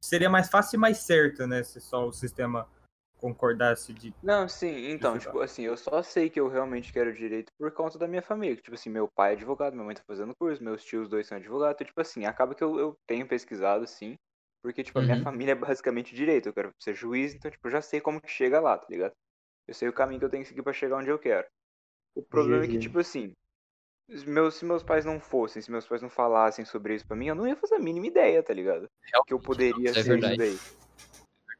Seria 0.00 0.30
mais 0.30 0.48
fácil 0.48 0.76
e 0.76 0.78
mais 0.78 0.98
certo, 0.98 1.46
né? 1.46 1.62
Se 1.64 1.80
só 1.80 2.06
o 2.06 2.12
sistema 2.12 2.66
concordasse 3.16 3.94
de. 3.94 4.14
Não, 4.22 4.48
sim, 4.48 4.88
então, 4.90 5.18
Isso, 5.18 5.18
tipo, 5.18 5.38
assim, 5.40 5.62
eu 5.62 5.76
só 5.76 6.02
sei 6.02 6.28
que 6.30 6.40
eu 6.40 6.48
realmente 6.48 6.92
quero 6.92 7.12
direito 7.14 7.52
por 7.58 7.70
conta 7.72 7.98
da 7.98 8.08
minha 8.08 8.22
família. 8.22 8.56
que, 8.56 8.62
Tipo 8.62 8.74
assim, 8.74 8.90
meu 8.90 9.08
pai 9.14 9.30
é 9.32 9.34
advogado, 9.34 9.74
minha 9.74 9.84
mãe 9.84 9.94
tá 9.94 10.02
fazendo 10.06 10.34
curso, 10.38 10.62
meus 10.64 10.82
tios 10.84 11.08
dois 11.08 11.26
são 11.26 11.36
advogados. 11.38 11.74
Então, 11.76 11.86
tipo 11.86 12.00
assim, 12.00 12.24
acaba 12.24 12.54
que 12.54 12.64
eu, 12.64 12.78
eu 12.78 12.94
tenho 13.06 13.28
pesquisado, 13.28 13.86
sim. 13.86 14.16
Porque, 14.62 14.82
tipo, 14.82 14.98
a 14.98 15.02
minha 15.02 15.16
Uhum. 15.16 15.22
família 15.22 15.52
é 15.52 15.54
basicamente 15.54 16.14
direito. 16.14 16.48
Eu 16.48 16.54
quero 16.54 16.72
ser 16.82 16.94
juiz, 16.94 17.34
então, 17.34 17.50
tipo, 17.50 17.66
eu 17.68 17.70
já 17.72 17.80
sei 17.82 18.00
como 18.00 18.20
que 18.20 18.28
chega 18.28 18.58
lá, 18.60 18.76
tá 18.78 18.86
ligado? 18.90 19.12
Eu 19.68 19.74
sei 19.74 19.88
o 19.88 19.92
caminho 19.94 20.20
que 20.20 20.26
eu 20.26 20.30
tenho 20.30 20.42
que 20.44 20.48
seguir 20.50 20.62
pra 20.62 20.72
chegar 20.72 20.98
onde 20.98 21.10
eu 21.10 21.18
quero. 21.18 21.46
O 22.16 22.22
problema 22.24 22.64
é 22.64 22.68
que, 22.68 22.78
tipo 22.78 22.98
assim, 23.00 23.32
os 24.08 24.24
meus, 24.24 24.56
se 24.56 24.64
meus 24.64 24.82
pais 24.84 25.04
não 25.04 25.20
fossem, 25.20 25.62
se 25.62 25.70
meus 25.70 25.86
pais 25.86 26.02
não 26.02 26.10
falassem 26.10 26.64
sobre 26.64 26.94
isso 26.94 27.06
pra 27.06 27.16
mim, 27.16 27.28
eu 27.28 27.34
não 27.34 27.46
ia 27.48 27.56
fazer 27.56 27.76
a 27.76 27.80
mínima 27.80 28.06
ideia, 28.06 28.42
tá 28.42 28.52
ligado? 28.54 28.88
Que 29.26 29.34
eu 29.34 29.40
poderia 29.40 29.92
isso 29.92 29.98
é 29.98 30.02
ser 30.02 30.18
isso 30.20 30.34
verdade. 30.34 30.36
daí. 30.36 30.60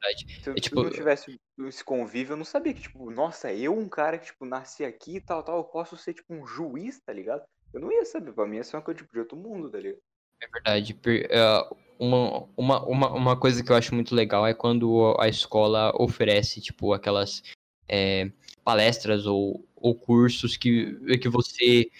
Verdade. 0.07 0.27
Se 0.43 0.49
eu 0.51 0.53
É 0.53 0.57
se 0.57 0.63
tipo- 0.63 0.81
eu 0.81 0.85
não 0.85 0.91
tivesse 0.91 1.41
esse 1.67 1.85
convívio, 1.85 2.33
eu 2.33 2.37
não 2.37 2.45
sabia 2.45 2.73
que, 2.73 2.83
tipo, 2.83 3.11
nossa, 3.11 3.53
eu, 3.53 3.77
um 3.77 3.89
cara 3.89 4.19
que, 4.19 4.27
tipo, 4.27 4.45
nasci 4.45 4.85
aqui 4.85 5.17
e 5.17 5.21
tal, 5.21 5.43
tal, 5.43 5.59
eu 5.59 5.65
posso 5.65 5.97
ser, 5.97 6.15
tipo, 6.15 6.33
um 6.33 6.47
juiz, 6.47 7.01
tá 7.05 7.13
ligado? 7.13 7.43
Eu 7.73 7.81
não 7.81 7.93
ia 7.93 8.05
saber, 8.05 8.33
pra 8.33 8.47
mim 8.47 8.57
ia 8.57 8.65
ser 8.65 8.77
uma 8.77 8.83
coisa, 8.83 8.99
tipo, 8.99 9.13
de 9.13 9.19
outro 9.21 9.37
mundo, 9.37 9.71
tá 9.71 9.79
ligado? 9.79 9.99
É 10.41 10.47
verdade. 10.49 10.99
É, 11.31 11.69
uma, 11.99 12.49
uma, 12.57 12.85
uma, 12.87 13.11
uma 13.13 13.37
coisa 13.41 13.65
que 13.65 13.73
eu 13.73 13.77
acho 13.77 13.95
muito 13.95 14.15
legal 14.15 14.47
é 14.47 14.53
quando 14.55 15.17
a 15.19 15.29
escola 15.29 15.93
oferece, 16.01 16.61
tipo, 16.61 16.93
aquelas 16.93 17.43
é, 17.89 18.31
palestras 18.63 19.27
ou, 19.27 19.65
ou 19.75 19.95
cursos 19.95 20.57
que, 20.57 21.19
que 21.19 21.29
você. 21.29 21.91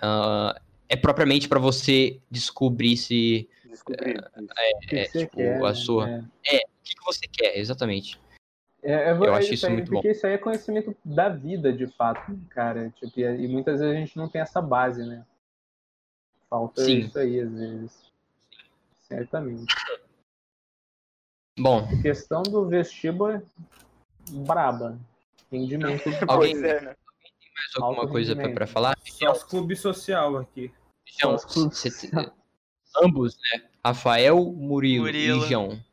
ah, 0.00 0.58
é 0.88 0.96
propriamente 0.96 1.48
para 1.48 1.58
você 1.58 2.20
descobrir 2.30 2.96
se 2.96 3.48
Descobrir 3.64 4.22
que 4.88 4.96
é, 4.96 5.04
você 5.06 5.18
tipo, 5.24 5.36
quer, 5.36 5.64
a 5.64 5.74
sua- 5.74 6.08
É. 6.46 6.62
o 6.82 6.84
que, 6.84 6.94
que 6.96 7.04
você 7.04 7.26
quer, 7.28 7.56
exatamente. 7.56 8.20
É, 8.82 8.92
é, 8.92 9.10
Eu 9.12 9.24
é 9.24 9.38
acho 9.38 9.54
isso 9.54 9.64
aí, 9.66 9.72
muito 9.72 9.86
bom. 9.90 9.98
Porque 9.98 10.10
isso 10.10 10.26
aí 10.26 10.32
é 10.32 10.38
conhecimento 10.38 10.96
da 11.04 11.28
vida, 11.28 11.72
de 11.72 11.86
fato, 11.86 12.36
cara. 12.50 12.90
Tipo, 12.90 13.20
e, 13.20 13.44
e 13.44 13.48
muitas 13.48 13.78
vezes 13.80 13.94
a 13.96 13.98
gente 13.98 14.16
não 14.16 14.28
tem 14.28 14.40
essa 14.40 14.60
base, 14.60 15.04
né? 15.06 15.24
Falta 16.50 16.84
Sim. 16.84 16.98
isso 16.98 17.18
aí, 17.18 17.40
às 17.40 17.52
vezes. 17.52 18.12
Certamente. 19.02 19.72
Bom, 21.58 21.86
A 21.88 22.02
questão 22.02 22.42
do 22.42 22.66
vestíbulo 22.66 23.30
é 23.30 23.42
braba. 24.30 24.98
Rendimento. 25.50 26.02
Alguém- 26.26 26.54
Pois 26.60 26.62
é, 26.64 26.80
né? 26.80 26.96
mais 27.54 27.76
alguma 27.76 28.00
Alto 28.02 28.12
coisa 28.12 28.34
pra 28.34 28.66
falar? 28.66 28.96
Só 29.06 29.30
os 29.32 29.44
clubes 29.44 29.78
social 29.80 30.38
aqui. 30.38 30.72
João, 31.20 31.34
os 31.36 31.44
clubes. 31.44 32.10
ambos, 33.02 33.36
né? 33.36 33.68
Rafael, 33.84 34.36
Murilo, 34.36 35.04
Murilo. 35.04 35.44
e 35.44 35.48
João. 35.48 35.84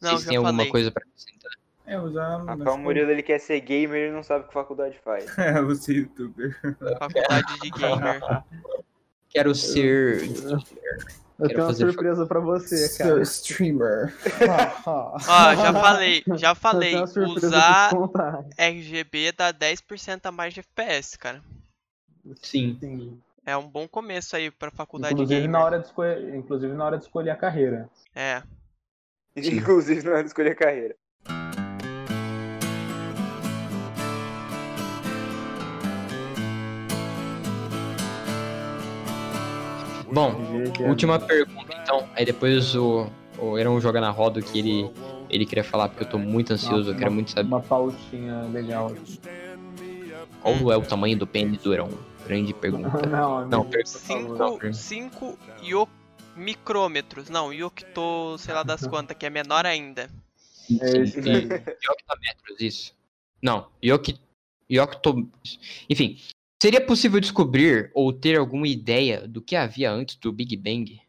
Não, 0.00 0.10
Vocês 0.10 0.26
têm 0.26 0.36
alguma 0.36 0.52
falei. 0.54 0.70
coisa 0.70 0.90
pra 0.90 1.02
acrescentar? 1.02 1.50
É, 1.86 1.98
usar. 1.98 2.44
Rafael 2.44 2.78
Murilo, 2.78 3.10
ele 3.10 3.22
quer 3.22 3.38
ser 3.38 3.60
gamer 3.60 4.10
e 4.10 4.12
não 4.12 4.22
sabe 4.22 4.46
que 4.46 4.52
faculdade 4.52 4.98
faz. 5.04 5.26
É, 5.38 5.60
você 5.62 5.92
youtuber. 5.94 6.56
Faculdade 6.98 7.60
de 7.62 7.70
gamer. 7.70 8.20
Quero 9.30 9.54
ser. 9.54 10.22
Eu 11.38 11.46
Quero 11.46 11.48
tenho 11.54 11.62
uma 11.66 11.74
surpresa 11.74 12.26
pra 12.26 12.40
você, 12.40 12.96
cara. 12.98 13.22
streamer. 13.22 14.12
Ó, 14.86 15.18
já 15.54 15.72
falei, 15.72 16.24
já 16.36 16.54
falei. 16.54 16.94
Usar. 16.96 17.90
RGB 18.56 19.32
dá 19.32 19.52
10% 19.52 20.20
a 20.24 20.32
mais 20.32 20.52
de 20.54 20.60
FPS, 20.60 21.16
cara. 21.16 21.40
Sim. 22.42 22.76
Sim. 22.80 23.20
É 23.46 23.56
um 23.56 23.66
bom 23.68 23.86
começo 23.88 24.34
aí 24.36 24.50
pra 24.50 24.70
faculdade 24.70 25.14
Inclusive 25.14 25.40
gamer. 25.42 25.50
na, 25.52 25.64
hora 25.64 25.78
de 25.78 25.86
escolher, 25.86 26.34
inclusive 26.34 26.74
na 26.74 26.84
hora 26.84 26.98
de 26.98 27.04
escolher 27.04 27.30
a 27.30 27.36
carreira. 27.36 27.88
É. 28.14 28.42
Inclusive, 29.36 30.02
não 30.04 30.16
é 30.16 30.22
de 30.22 30.28
escolher 30.28 30.54
carreira. 30.56 30.94
Bom, 40.10 40.34
GG. 40.34 40.84
última 40.84 41.18
pergunta 41.18 41.76
então. 41.82 42.08
Aí 42.14 42.24
depois 42.24 42.74
o, 42.74 43.06
o 43.38 43.58
Eron 43.58 43.78
joga 43.80 44.00
na 44.00 44.10
roda 44.10 44.40
o 44.40 44.42
que 44.42 44.58
ele, 44.58 44.90
ele 45.28 45.44
queria 45.44 45.64
falar, 45.64 45.88
porque 45.88 46.04
eu 46.04 46.08
tô 46.08 46.18
muito 46.18 46.52
ansioso, 46.52 46.90
eu 46.90 46.96
quero 46.96 47.12
muito 47.12 47.30
saber 47.30 47.48
Uma 47.48 47.60
pautinha 47.60 48.42
legal. 48.52 48.92
qual 50.42 50.72
é 50.72 50.76
o 50.76 50.82
tamanho 50.82 51.18
do 51.18 51.26
pênis 51.26 51.58
do 51.62 51.72
Eron. 51.74 51.90
Grande 52.26 52.52
pergunta. 52.54 52.90
Não, 53.06 53.46
Não, 53.46 53.64
por 53.64 53.86
favor. 53.86 54.60
5 54.60 54.74
5 54.74 55.38
io 55.62 55.88
micrômetros. 56.38 57.28
Não, 57.28 57.52
iocto, 57.52 58.36
sei 58.38 58.54
lá 58.54 58.62
das 58.62 58.86
quantas, 58.86 59.16
que 59.16 59.26
é 59.26 59.30
menor 59.30 59.66
ainda. 59.66 60.08
É. 60.70 60.98
Ioctametros, 60.98 62.60
isso. 62.60 62.94
Não, 63.42 63.68
iocto... 63.82 65.28
Enfim, 65.88 66.18
seria 66.62 66.80
possível 66.84 67.20
descobrir 67.20 67.90
ou 67.94 68.12
ter 68.12 68.38
alguma 68.38 68.66
ideia 68.68 69.26
do 69.26 69.40
que 69.40 69.56
havia 69.56 69.90
antes 69.90 70.16
do 70.16 70.32
Big 70.32 70.56
Bang? 70.56 71.00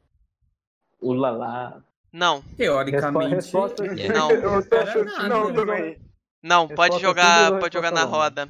Ulalá. 1.01 1.81
Não, 2.11 2.41
Teoricamente. 2.57 3.35
Resposta- 3.35 3.83
resposta- 3.83 4.13
Não. 4.13 4.31
Eu 4.31 4.67
tô 4.67 4.75
Era 4.75 4.89
achando 4.89 5.15
que 5.15 5.27
não 5.27 5.99
não, 6.41 6.67
Resposta 6.67 6.75
pode 6.75 7.01
jogar, 7.01 7.59
pode 7.59 7.73
jogar 7.73 7.91
na 7.91 8.03
roda. 8.03 8.49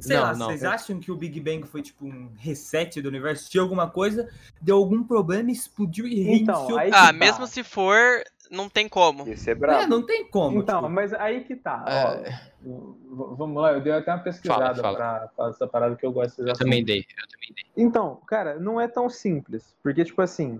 Sei 0.00 0.16
Não, 0.16 0.22
lá, 0.22 0.34
não. 0.34 0.46
vocês 0.46 0.64
acham 0.64 0.98
que 0.98 1.12
o 1.12 1.16
Big 1.16 1.38
Bang 1.38 1.66
foi 1.66 1.82
tipo 1.82 2.06
um 2.06 2.32
reset 2.38 3.00
do 3.02 3.08
universo? 3.08 3.50
Tinha 3.50 3.62
alguma 3.62 3.90
coisa, 3.90 4.28
deu 4.60 4.76
algum 4.78 5.04
problema, 5.04 5.50
explodiu 5.50 6.06
e 6.06 6.20
Então, 6.40 6.66
reiniciou. 6.66 6.78
Ah, 6.98 7.06
tá. 7.08 7.12
mesmo 7.12 7.46
se 7.46 7.62
for, 7.62 8.24
não 8.50 8.70
tem 8.70 8.88
como. 8.88 9.28
Isso 9.28 9.50
é 9.50 9.52
É, 9.52 9.54
brabo. 9.54 9.86
não 9.88 10.02
tem 10.06 10.24
como. 10.26 10.58
Então, 10.58 10.78
tipo. 10.80 10.88
mas 10.90 11.12
aí 11.12 11.44
que 11.44 11.54
tá. 11.54 11.84
É. 11.86 12.52
Ó, 12.66 13.34
vamos 13.34 13.60
lá, 13.62 13.72
eu 13.74 13.82
dei 13.82 13.92
até 13.92 14.12
uma 14.14 14.22
pesquisada 14.22 14.74
Fala, 14.82 14.96
fala. 14.96 15.28
pra 15.36 15.48
essa 15.50 15.66
parada 15.66 15.94
que 15.94 16.06
eu 16.06 16.12
gosto 16.12 16.40
Eu 16.40 16.54
também 16.54 16.82
dei, 16.82 17.00
eu 17.00 17.28
também 17.28 17.52
dei. 17.54 17.64
Então, 17.76 18.16
cara, 18.26 18.58
não 18.58 18.80
é 18.80 18.88
tão 18.88 19.10
simples. 19.10 19.76
Porque, 19.82 20.04
tipo 20.06 20.22
assim, 20.22 20.58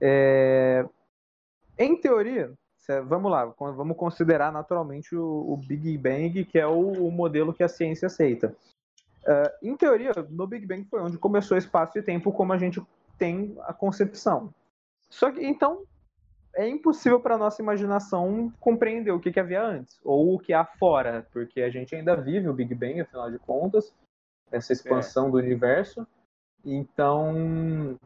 é, 0.00 0.86
em 1.76 1.96
teoria, 2.00 2.52
vamos 3.06 3.30
lá, 3.30 3.44
vamos 3.44 3.96
considerar 3.96 4.52
naturalmente 4.52 5.14
o, 5.14 5.56
Big 5.56 5.96
Bang, 5.98 6.44
que 6.44 6.58
é 6.58 6.66
o, 6.66 7.10
modelo 7.10 7.52
que 7.52 7.62
a 7.62 7.68
ciência 7.68 8.06
aceita. 8.06 8.54
É, 9.26 9.58
em 9.62 9.76
teoria, 9.76 10.12
no 10.30 10.46
Big 10.46 10.66
Bang 10.66 10.84
foi 10.84 11.00
onde 11.00 11.18
começou 11.18 11.56
espaço 11.56 11.98
e 11.98 12.02
tempo 12.02 12.32
como 12.32 12.52
a 12.52 12.58
gente 12.58 12.82
tem 13.18 13.54
a 13.62 13.72
concepção. 13.72 14.52
Só 15.10 15.30
que, 15.30 15.44
então, 15.44 15.84
é 16.54 16.68
impossível 16.68 17.20
para 17.20 17.38
nossa 17.38 17.62
imaginação 17.62 18.52
compreender 18.58 19.12
o 19.12 19.20
que, 19.20 19.30
que 19.30 19.40
havia 19.40 19.62
antes, 19.62 20.00
ou 20.04 20.34
o 20.34 20.38
que 20.38 20.52
há 20.52 20.64
fora, 20.64 21.26
porque 21.32 21.60
a 21.60 21.70
gente 21.70 21.94
ainda 21.94 22.16
vive 22.16 22.48
o 22.48 22.54
Big 22.54 22.74
Bang, 22.74 23.00
afinal 23.00 23.30
de 23.30 23.38
contas, 23.38 23.92
essa 24.50 24.72
expansão 24.72 25.30
do 25.30 25.38
universo. 25.38 26.06
Então, 26.64 27.98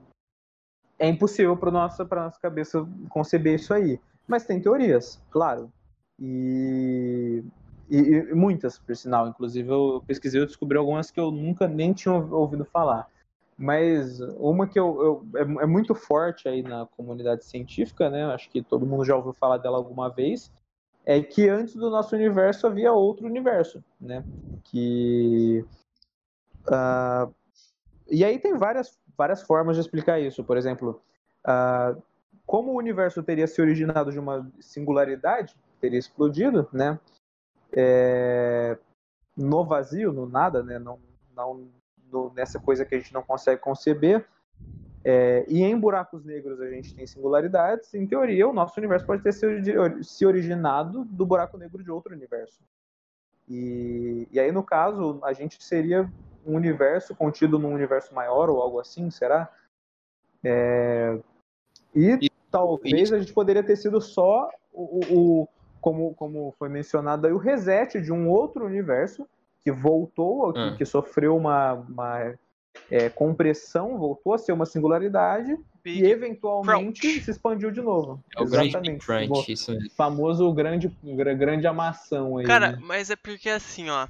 é 0.98 1.08
impossível 1.08 1.56
para 1.56 1.70
nossa, 1.70 2.04
pra 2.04 2.24
nossa 2.24 2.40
cabeça 2.40 2.86
conceber 3.08 3.54
isso 3.54 3.72
aí. 3.72 4.00
Mas 4.26 4.44
tem 4.46 4.60
teorias, 4.60 5.20
claro. 5.30 5.70
E, 6.18 7.42
e- 7.88 7.96
e 8.30 8.34
muitas, 8.34 8.78
por 8.78 8.96
sinal. 8.96 9.28
Inclusive, 9.28 9.68
eu 9.68 10.02
pesquisei 10.06 10.40
e 10.40 10.46
descobri 10.46 10.78
algumas 10.78 11.10
que 11.10 11.20
eu 11.20 11.30
nunca 11.30 11.68
nem 11.68 11.92
tinha 11.92 12.14
ouvido 12.14 12.64
falar. 12.64 13.08
Mas 13.56 14.20
uma 14.38 14.66
que 14.66 14.78
eu, 14.78 15.24
eu 15.32 15.40
é, 15.40 15.42
é, 15.62 15.66
muito 15.66 15.94
forte 15.94 16.48
aí 16.48 16.62
na 16.62 16.86
comunidade 16.86 17.44
científica, 17.44 18.10
né? 18.10 18.24
Acho 18.26 18.50
que 18.50 18.62
todo 18.62 18.86
mundo 18.86 19.04
já 19.04 19.14
ouviu 19.14 19.32
falar 19.32 19.58
dela 19.58 19.76
alguma 19.76 20.08
vez, 20.08 20.50
é 21.04 21.20
que 21.22 21.48
antes 21.48 21.74
do 21.76 21.88
nosso 21.90 22.16
universo 22.16 22.66
havia 22.66 22.92
outro 22.92 23.26
universo, 23.26 23.82
né? 24.00 24.24
Que 24.64 25.64
uh, 26.68 27.32
e 28.10 28.24
aí 28.24 28.38
tem 28.38 28.56
várias 28.56 28.98
várias 29.16 29.42
formas 29.42 29.76
de 29.76 29.82
explicar 29.82 30.18
isso. 30.20 30.42
Por 30.42 30.56
exemplo, 30.56 31.00
uh, 31.46 32.02
como 32.46 32.72
o 32.72 32.76
universo 32.76 33.22
teria 33.22 33.46
se 33.46 33.60
originado 33.60 34.12
de 34.12 34.18
uma 34.18 34.50
singularidade, 34.60 35.56
teria 35.80 35.98
explodido, 35.98 36.68
né? 36.72 36.98
É, 37.72 38.78
no 39.36 39.64
vazio, 39.64 40.12
no 40.12 40.28
nada, 40.28 40.62
né? 40.62 40.78
Não, 40.78 40.98
não 41.34 41.68
no, 42.10 42.32
nessa 42.34 42.60
coisa 42.60 42.84
que 42.84 42.94
a 42.94 42.98
gente 42.98 43.12
não 43.12 43.22
consegue 43.22 43.60
conceber. 43.60 44.26
É, 45.06 45.44
e 45.48 45.62
em 45.62 45.78
buracos 45.78 46.24
negros 46.24 46.60
a 46.60 46.70
gente 46.70 46.94
tem 46.94 47.06
singularidades. 47.06 47.92
Em 47.94 48.06
teoria, 48.06 48.48
o 48.48 48.52
nosso 48.52 48.78
universo 48.78 49.06
pode 49.06 49.22
ter 49.22 49.32
se 49.32 50.26
originado 50.26 51.04
do 51.04 51.26
buraco 51.26 51.58
negro 51.58 51.82
de 51.82 51.90
outro 51.90 52.14
universo. 52.14 52.62
E, 53.48 54.26
e 54.30 54.40
aí, 54.40 54.50
no 54.50 54.62
caso, 54.62 55.20
a 55.22 55.32
gente 55.32 55.62
seria 55.62 56.10
um 56.46 56.54
universo 56.56 57.14
contido 57.14 57.58
num 57.58 57.74
universo 57.74 58.14
maior 58.14 58.48
ou 58.48 58.62
algo 58.62 58.80
assim, 58.80 59.10
será? 59.10 59.50
É, 60.42 61.18
e, 61.94 62.30
talvez 62.54 63.12
a 63.12 63.18
gente 63.18 63.32
poderia 63.32 63.64
ter 63.64 63.74
sido 63.74 64.00
só 64.00 64.48
o, 64.72 65.00
o, 65.10 65.48
como, 65.80 66.14
como 66.14 66.54
foi 66.56 66.68
mencionado 66.68 67.26
aí, 67.26 67.32
o 67.32 67.36
reset 67.36 68.00
de 68.00 68.12
um 68.12 68.30
outro 68.30 68.64
universo 68.64 69.26
que 69.64 69.72
voltou, 69.72 70.52
que, 70.52 70.60
ah. 70.60 70.74
que 70.76 70.84
sofreu 70.84 71.36
uma, 71.36 71.72
uma 71.72 72.34
é, 72.88 73.08
compressão, 73.08 73.98
voltou 73.98 74.34
a 74.34 74.38
ser 74.38 74.52
uma 74.52 74.66
singularidade 74.66 75.58
Big 75.82 76.04
e 76.04 76.06
eventualmente 76.08 77.00
crunch. 77.00 77.24
se 77.24 77.30
expandiu 77.32 77.72
de 77.72 77.82
novo. 77.82 78.22
É 78.36 78.40
o 78.40 78.44
Exatamente. 78.44 79.04
grande 79.04 79.28
crunch, 79.28 79.50
isso 79.50 79.72
mesmo. 79.72 79.90
famoso 79.90 80.52
grande, 80.52 80.96
grande 81.36 81.66
amação 81.66 82.36
aí. 82.36 82.46
Cara, 82.46 82.72
né? 82.72 82.78
mas 82.80 83.10
é 83.10 83.16
porque 83.16 83.48
assim, 83.48 83.90
ó, 83.90 84.06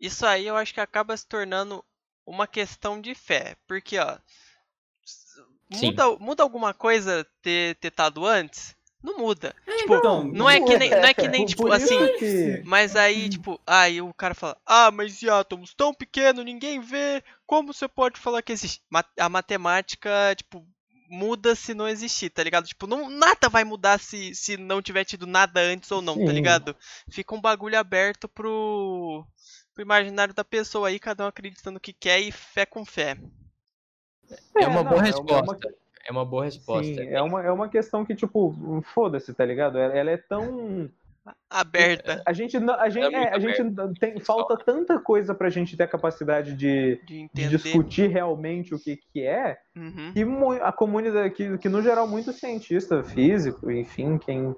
isso 0.00 0.24
aí 0.24 0.46
eu 0.46 0.56
acho 0.56 0.72
que 0.72 0.80
acaba 0.80 1.14
se 1.14 1.26
tornando 1.26 1.84
uma 2.26 2.46
questão 2.46 2.98
de 2.98 3.14
fé, 3.14 3.56
porque 3.66 3.98
ó, 3.98 4.16
muda, 5.70 6.10
muda 6.18 6.42
alguma 6.42 6.74
coisa 6.74 7.26
ter 7.42 7.76
ter 7.76 7.88
estado 7.88 8.24
antes? 8.24 8.76
Não 9.02 9.16
muda. 9.16 9.54
É, 9.64 9.76
tipo, 9.76 9.94
então, 9.94 10.24
não, 10.24 10.50
é 10.50 10.60
que 10.60 10.76
nem, 10.76 10.90
não 10.90 11.04
é 11.04 11.14
que 11.14 11.28
nem, 11.28 11.46
tipo, 11.46 11.70
assim. 11.70 11.98
Que... 12.18 12.62
Mas 12.64 12.96
aí, 12.96 13.28
tipo, 13.28 13.60
aí 13.64 14.02
o 14.02 14.12
cara 14.12 14.34
fala, 14.34 14.56
ah, 14.66 14.90
mas 14.90 15.22
e 15.22 15.30
átomos 15.30 15.72
tão 15.72 15.94
pequeno, 15.94 16.42
ninguém 16.42 16.80
vê. 16.80 17.22
Como 17.46 17.72
você 17.72 17.86
pode 17.86 18.18
falar 18.18 18.42
que 18.42 18.52
existe? 18.52 18.82
A 19.16 19.28
matemática, 19.28 20.34
tipo, 20.36 20.66
muda 21.08 21.54
se 21.54 21.74
não 21.74 21.88
existir, 21.88 22.30
tá 22.30 22.42
ligado? 22.42 22.66
Tipo, 22.66 22.86
não, 22.86 23.08
nada 23.08 23.48
vai 23.48 23.64
mudar 23.64 24.00
se, 24.00 24.34
se 24.34 24.56
não 24.56 24.82
tiver 24.82 25.04
tido 25.04 25.26
nada 25.26 25.60
antes 25.60 25.90
ou 25.90 26.02
não, 26.02 26.14
tá 26.14 26.20
Sim. 26.20 26.26
tá 26.26 26.32
ligado? 26.32 26.76
Fica 27.08 27.34
um 27.34 27.40
bagulho 27.40 27.78
aberto 27.78 28.28
pro, 28.28 29.24
pro 29.74 29.82
imaginário 29.82 30.34
da 30.34 30.44
pessoa 30.44 30.88
aí, 30.88 30.98
cada 30.98 31.24
um 31.24 31.28
acreditando 31.28 31.78
o 31.78 31.80
que 31.80 31.92
quer 31.92 32.20
e 32.20 32.32
fé 32.32 32.66
com 32.66 32.84
fé. 32.84 33.16
É, 34.56 34.64
é 34.64 34.66
uma 34.66 34.82
não, 34.82 34.90
boa 34.90 35.02
resposta. 35.02 35.68
É 35.68 35.70
uma... 35.70 35.78
É 36.08 36.12
uma 36.12 36.24
boa 36.24 36.44
resposta. 36.46 36.94
Sim, 36.94 37.08
é, 37.08 37.20
uma, 37.20 37.42
é 37.44 37.52
uma 37.52 37.68
questão 37.68 38.02
que, 38.02 38.14
tipo, 38.14 38.82
foda-se, 38.94 39.34
tá 39.34 39.44
ligado? 39.44 39.76
Ela, 39.76 39.94
ela, 39.94 40.10
é 40.10 40.16
tão. 40.16 40.90
Aberta. 41.50 42.22
A 42.24 42.32
gente, 42.32 42.56
a 42.56 42.88
gente, 42.88 43.14
é, 43.14 43.24
é 43.24 43.34
a 43.34 43.38
gente 43.38 43.62
tem, 44.00 44.18
falta 44.18 44.56
tanta 44.56 44.98
coisa 44.98 45.34
pra 45.34 45.50
gente 45.50 45.76
ter 45.76 45.82
a 45.82 45.88
capacidade 45.88 46.54
de, 46.54 46.98
de, 47.04 47.30
de 47.30 47.48
discutir 47.48 48.08
realmente 48.08 48.74
o 48.74 48.78
que, 48.78 48.96
que 48.96 49.22
é, 49.22 49.58
uhum. 49.76 50.12
que 50.14 50.62
a 50.62 50.72
comunidade, 50.72 51.34
que, 51.34 51.58
que 51.58 51.68
no 51.68 51.82
geral 51.82 52.08
muito 52.08 52.32
cientista 52.32 53.04
físico, 53.04 53.70
enfim, 53.70 54.16
quem 54.16 54.56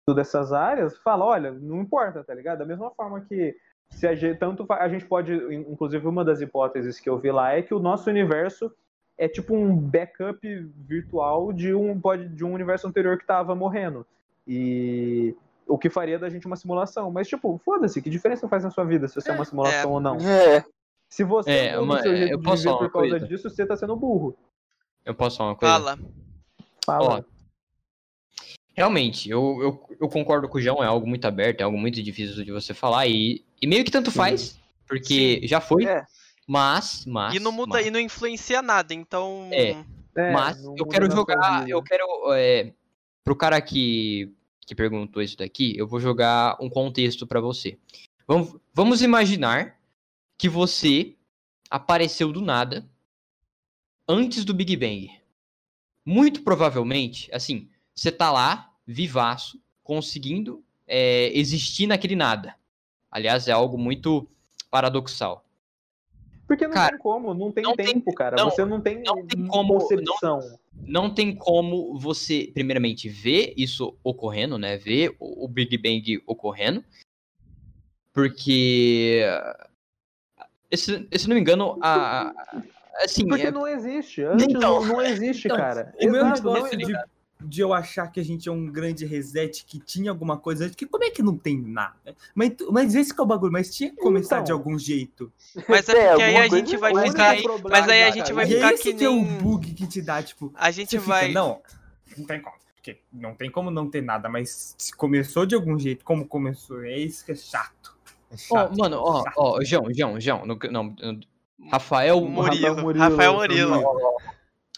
estuda 0.00 0.22
essas 0.22 0.52
áreas, 0.52 0.98
fala, 0.98 1.24
olha, 1.24 1.52
não 1.52 1.80
importa, 1.80 2.24
tá 2.24 2.34
ligado? 2.34 2.58
Da 2.58 2.66
mesma 2.66 2.90
forma 2.90 3.20
que 3.20 3.54
se 3.90 4.08
a 4.08 4.16
gente, 4.16 4.36
tanto 4.38 4.66
a 4.68 4.88
gente 4.88 5.04
pode, 5.04 5.32
inclusive 5.54 6.04
uma 6.08 6.24
das 6.24 6.40
hipóteses 6.40 6.98
que 6.98 7.08
eu 7.08 7.18
vi 7.18 7.30
lá 7.30 7.52
é 7.52 7.62
que 7.62 7.72
o 7.72 7.78
nosso 7.78 8.10
universo 8.10 8.74
é 9.18 9.28
tipo 9.28 9.54
um 9.54 9.76
backup 9.76 10.40
virtual 10.76 11.52
de 11.52 11.74
um, 11.74 12.00
pode, 12.00 12.28
de 12.28 12.44
um 12.44 12.54
universo 12.54 12.86
anterior 12.86 13.16
que 13.16 13.24
estava 13.24 13.54
morrendo. 13.54 14.06
E 14.46 15.34
o 15.66 15.76
que 15.76 15.90
faria 15.90 16.18
da 16.18 16.30
gente 16.30 16.46
uma 16.46 16.56
simulação. 16.56 17.10
Mas, 17.10 17.28
tipo, 17.28 17.60
foda-se, 17.64 18.00
que 18.00 18.08
diferença 18.08 18.48
faz 18.48 18.62
na 18.62 18.70
sua 18.70 18.84
vida 18.84 19.08
se 19.08 19.16
você 19.16 19.30
é, 19.30 19.34
uma 19.34 19.44
simulação 19.44 19.90
é, 19.90 19.94
ou 19.94 20.00
não? 20.00 20.16
É. 20.16 20.64
Se 21.08 21.24
você 21.24 21.50
é, 21.50 21.76
não 21.76 21.82
uma, 21.82 22.00
seu 22.00 22.16
jeito 22.16 22.32
eu 22.32 22.40
posso 22.40 22.62
por 22.64 22.90
causa 22.92 23.10
coisa. 23.10 23.26
disso, 23.26 23.50
você 23.50 23.66
tá 23.66 23.76
sendo 23.76 23.96
burro. 23.96 24.36
Eu 25.04 25.14
posso 25.14 25.38
falar 25.38 25.50
uma 25.50 25.56
coisa? 25.56 25.74
Fala. 25.74 25.98
Fala. 26.84 27.18
Ó, 27.18 27.22
realmente, 28.74 29.28
eu, 29.28 29.58
eu, 29.60 29.96
eu, 30.00 30.08
concordo 30.08 30.48
com 30.48 30.58
o 30.58 30.60
João, 30.60 30.84
é 30.84 30.86
algo 30.86 31.06
muito 31.06 31.26
aberto, 31.26 31.60
é 31.60 31.64
algo 31.64 31.76
muito 31.76 32.02
difícil 32.02 32.44
de 32.44 32.52
você 32.52 32.72
falar, 32.72 33.06
e, 33.08 33.44
e 33.60 33.66
meio 33.66 33.84
que 33.84 33.90
tanto 33.90 34.10
faz, 34.10 34.40
Sim. 34.40 34.58
porque 34.86 35.40
Sim. 35.40 35.48
já 35.48 35.60
foi. 35.60 35.84
É. 35.86 36.04
Mas, 36.48 37.04
mas. 37.04 37.34
E 37.34 37.38
não 37.38 37.52
muda 37.52 37.74
mas... 37.74 37.86
e 37.86 37.90
não 37.90 38.00
influencia 38.00 38.62
nada, 38.62 38.94
então. 38.94 39.50
É. 39.52 39.84
é 40.16 40.32
mas 40.32 40.64
eu 40.64 40.86
quero 40.86 41.10
jogar. 41.10 41.68
Eu 41.68 41.82
quero. 41.82 42.06
É, 42.32 42.72
pro 43.22 43.36
cara 43.36 43.60
que, 43.60 44.32
que 44.62 44.74
perguntou 44.74 45.22
isso 45.22 45.36
daqui, 45.36 45.76
eu 45.76 45.86
vou 45.86 46.00
jogar 46.00 46.56
um 46.58 46.70
contexto 46.70 47.26
para 47.26 47.38
você. 47.38 47.78
Vamos, 48.26 48.56
vamos 48.72 49.02
imaginar 49.02 49.78
que 50.38 50.48
você 50.48 51.14
apareceu 51.70 52.32
do 52.32 52.40
nada 52.40 52.88
antes 54.08 54.42
do 54.42 54.54
Big 54.54 54.74
Bang. 54.74 55.10
Muito 56.02 56.42
provavelmente, 56.42 57.28
assim, 57.30 57.68
você 57.94 58.10
tá 58.10 58.32
lá, 58.32 58.72
vivaço, 58.86 59.60
conseguindo 59.84 60.64
é, 60.86 61.30
existir 61.38 61.86
naquele 61.86 62.16
nada. 62.16 62.54
Aliás, 63.10 63.48
é 63.48 63.52
algo 63.52 63.76
muito 63.76 64.26
paradoxal. 64.70 65.44
Porque 66.48 66.66
não 66.66 66.72
cara, 66.72 66.92
tem 66.92 66.98
como, 66.98 67.34
não 67.34 67.52
tem 67.52 67.62
não 67.62 67.76
tempo, 67.76 68.06
tem, 68.06 68.14
cara. 68.14 68.36
Não, 68.36 68.50
você 68.50 68.64
não 68.64 68.80
tem, 68.80 69.02
não 69.02 69.26
tem 69.26 69.46
como, 69.46 69.74
concepção. 69.74 70.40
Não, 70.72 71.02
não, 71.02 71.14
tem 71.14 71.36
como 71.36 71.98
você, 71.98 72.50
primeiramente, 72.54 73.06
ver 73.06 73.52
isso 73.54 73.94
ocorrendo, 74.02 74.56
né? 74.56 74.78
Ver 74.78 75.14
o, 75.20 75.44
o 75.44 75.48
Big 75.48 75.76
Bang 75.76 76.22
ocorrendo. 76.26 76.82
Porque. 78.14 79.22
Se, 80.72 81.06
se 81.12 81.28
não 81.28 81.34
me 81.34 81.42
engano, 81.42 81.78
a. 81.82 82.32
Assim, 83.04 83.28
porque 83.28 83.48
é... 83.48 83.50
não 83.50 83.68
existe. 83.68 84.22
Antes 84.22 84.46
então, 84.48 84.82
não, 84.86 85.02
existe, 85.02 85.48
então, 85.48 85.56
cara. 85.58 85.94
O 86.00 86.10
meu 86.10 86.24
negócio 86.24 86.78
de 86.78 86.94
de 87.40 87.60
eu 87.60 87.72
achar 87.72 88.10
que 88.10 88.18
a 88.18 88.24
gente 88.24 88.48
é 88.48 88.52
um 88.52 88.66
grande 88.66 89.06
reset, 89.06 89.64
que 89.64 89.78
tinha 89.78 90.10
alguma 90.10 90.36
coisa 90.36 90.64
antes, 90.64 90.74
que 90.74 90.86
como 90.86 91.04
é 91.04 91.10
que 91.10 91.22
não 91.22 91.36
tem 91.36 91.56
nada? 91.56 92.16
Mas, 92.34 92.52
mas 92.70 92.94
esse 92.94 93.14
que 93.14 93.20
é 93.20 93.22
o 93.22 93.26
bagulho, 93.26 93.52
mas 93.52 93.74
tinha 93.74 93.90
que 93.90 93.96
começar 93.96 94.36
então, 94.36 94.44
de 94.44 94.52
algum 94.52 94.78
jeito. 94.78 95.32
Mas 95.68 95.88
é 95.88 96.08
porque 96.08 96.22
aí 96.22 96.36
a 96.36 96.48
gente 96.48 96.76
vai 96.76 97.08
ficar. 97.08 97.36
Mas 97.62 97.88
aí 97.88 98.02
a 98.04 98.10
gente 98.10 98.32
vai 98.32 98.46
ficar 98.46 98.74
que 98.74 98.92
nem. 98.92 99.04
é 99.04 99.08
o 99.08 99.22
bug 99.22 99.72
que 99.74 99.86
te 99.86 100.02
dá, 100.02 100.22
tipo. 100.22 100.52
A 100.56 100.70
gente 100.70 100.98
vai. 100.98 101.28
Fica, 101.28 101.34
não, 101.34 101.62
não 102.16 102.26
tem 102.26 102.40
como. 102.40 102.56
Porque 102.74 103.00
não 103.12 103.34
tem 103.34 103.50
como 103.50 103.70
não 103.70 103.90
ter 103.90 104.02
nada, 104.02 104.28
mas 104.28 104.74
se 104.78 104.94
começou 104.94 105.44
de 105.44 105.54
algum 105.54 105.78
jeito, 105.78 106.04
como 106.04 106.26
começou, 106.26 106.84
é 106.84 106.96
isso 106.98 107.24
que 107.24 107.32
é 107.32 107.36
chato. 107.36 107.96
É 108.30 108.36
chato 108.36 108.72
oh, 108.72 108.76
mano, 108.76 108.96
ó, 108.98 109.24
ó, 109.36 109.64
João, 109.64 109.92
João, 109.92 110.20
João, 110.20 110.46
não, 110.46 110.58
não, 110.70 111.20
Rafael 111.70 112.20
Murilo. 112.20 112.98
Rafael 112.98 113.34
Murilo. 113.34 113.82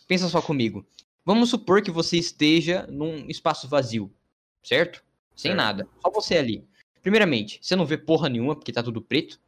Pensa 0.09 0.29
só 0.29 0.41
comigo. 0.41 0.85
Vamos 1.31 1.49
supor 1.49 1.81
que 1.81 1.93
você 1.93 2.17
esteja 2.17 2.89
num 2.91 3.31
espaço 3.31 3.69
vazio, 3.69 4.13
certo? 4.65 5.01
Sem 5.37 5.55
nada. 5.55 5.87
Só 6.03 6.11
você 6.11 6.37
ali. 6.37 6.65
Primeiramente, 7.01 7.61
você 7.63 7.77
não 7.77 7.87
vê 7.87 7.97
porra 7.97 8.29
nenhuma, 8.29 8.57
porque 8.57 8.73
tá 8.73 8.83
tudo 8.83 9.01
preto. 9.01 9.41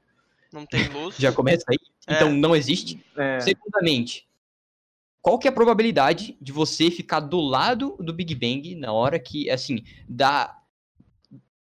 Não 0.53 0.65
tem 0.65 0.87
luz. 0.91 1.17
Já 1.19 1.33
começa 1.33 1.65
aí. 1.69 1.79
É. 2.07 2.15
Então 2.15 2.33
não 2.33 2.55
existe. 2.55 3.05
É. 3.17 3.41
Segundamente, 3.41 4.29
qual 5.21 5.41
que 5.41 5.49
é 5.49 5.51
a 5.51 5.53
probabilidade 5.53 6.39
de 6.41 6.53
você 6.53 6.89
ficar 6.89 7.19
do 7.19 7.41
lado 7.41 7.97
do 7.99 8.13
Big 8.13 8.33
Bang 8.37 8.77
na 8.77 8.93
hora 8.93 9.19
que, 9.19 9.51
assim, 9.51 9.83
dá 10.09 10.62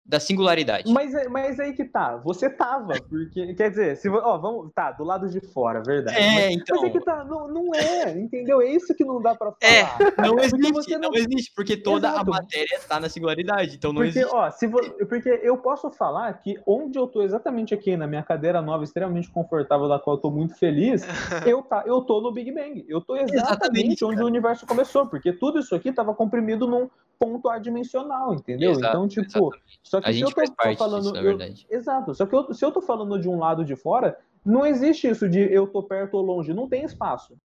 da 0.08 0.18
singularidade. 0.18 0.90
Mas, 0.90 1.14
é, 1.14 1.28
mas 1.28 1.60
aí 1.60 1.74
que 1.74 1.84
tá, 1.84 2.16
você 2.16 2.48
tava, 2.48 2.94
porque, 3.10 3.52
quer 3.52 3.68
dizer, 3.68 3.94
se, 3.98 4.08
ó, 4.08 4.38
vamos, 4.38 4.72
tá, 4.74 4.90
do 4.90 5.04
lado 5.04 5.28
de 5.28 5.38
fora, 5.38 5.82
verdade. 5.82 6.16
É, 6.16 6.46
mas, 6.46 6.56
então. 6.56 6.80
Mas 6.80 6.88
é 6.88 6.92
que 6.92 7.04
tá, 7.04 7.24
não, 7.24 7.46
não 7.46 7.74
é, 7.74 8.18
entendeu? 8.18 8.62
É 8.62 8.70
isso 8.70 8.94
que 8.94 9.04
não 9.04 9.20
dá 9.20 9.34
pra 9.34 9.52
é, 9.60 9.84
falar. 9.84 10.12
É, 10.16 10.22
não 10.22 10.38
existe, 10.38 10.92
não... 10.96 11.10
não... 11.10 11.14
existe, 11.14 11.52
porque 11.54 11.76
toda 11.76 12.08
Exato. 12.08 12.22
a 12.22 12.24
matéria 12.24 12.80
tá 12.88 12.98
na 12.98 13.10
singularidade, 13.10 13.76
então 13.76 13.92
não 13.92 14.00
porque, 14.00 14.20
existe. 14.20 14.34
Ó, 14.34 14.50
se 14.50 14.66
vo... 14.66 14.80
Porque 15.06 15.28
eu 15.42 15.58
posso 15.58 15.90
falar 15.90 16.32
que 16.40 16.58
onde 16.66 16.98
eu 16.98 17.06
tô 17.06 17.20
exatamente 17.20 17.74
aqui, 17.74 17.94
na 17.94 18.06
minha 18.06 18.22
cadeira 18.22 18.62
nova, 18.62 18.84
extremamente 18.84 19.30
confortável, 19.30 19.88
da 19.88 19.98
qual 19.98 20.16
eu 20.16 20.22
tô 20.22 20.30
muito 20.30 20.54
feliz, 20.54 21.02
eu, 21.46 21.60
tá, 21.60 21.82
eu 21.84 22.00
tô 22.00 22.22
no 22.22 22.32
Big 22.32 22.50
Bang. 22.50 22.82
Eu 22.88 23.02
tô 23.02 23.14
exatamente, 23.14 23.44
exatamente 23.44 24.04
onde 24.06 24.14
cara. 24.14 24.24
o 24.24 24.28
universo 24.28 24.66
começou, 24.66 25.06
porque 25.06 25.34
tudo 25.34 25.58
isso 25.58 25.74
aqui 25.74 25.92
tava 25.92 26.14
comprimido 26.14 26.66
num 26.66 26.88
ponto 27.18 27.48
adimensional, 27.48 28.34
entendeu? 28.34 28.72
Exato, 28.72 28.86
então, 28.88 29.08
tipo, 29.08 29.22
exatamente. 29.28 29.80
só 29.82 30.00
que 30.00 30.08
a 30.08 30.12
se 30.12 30.20
eu 30.20 30.30
tô, 30.30 30.76
falando. 30.76 31.12
Disso, 31.12 31.66
eu, 31.70 31.78
exato. 31.78 32.14
Só 32.14 32.26
que 32.26 32.34
eu, 32.34 32.54
se 32.54 32.64
eu 32.64 32.70
tô 32.72 32.80
falando 32.80 33.20
de 33.20 33.28
um 33.28 33.38
lado 33.38 33.64
de 33.64 33.74
fora, 33.74 34.18
não 34.44 34.64
existe 34.64 35.08
isso 35.08 35.28
de 35.28 35.40
eu 35.40 35.66
tô 35.66 35.82
perto 35.82 36.14
ou 36.14 36.22
longe, 36.22 36.54
não 36.54 36.68
tem 36.68 36.84
espaço. 36.84 37.36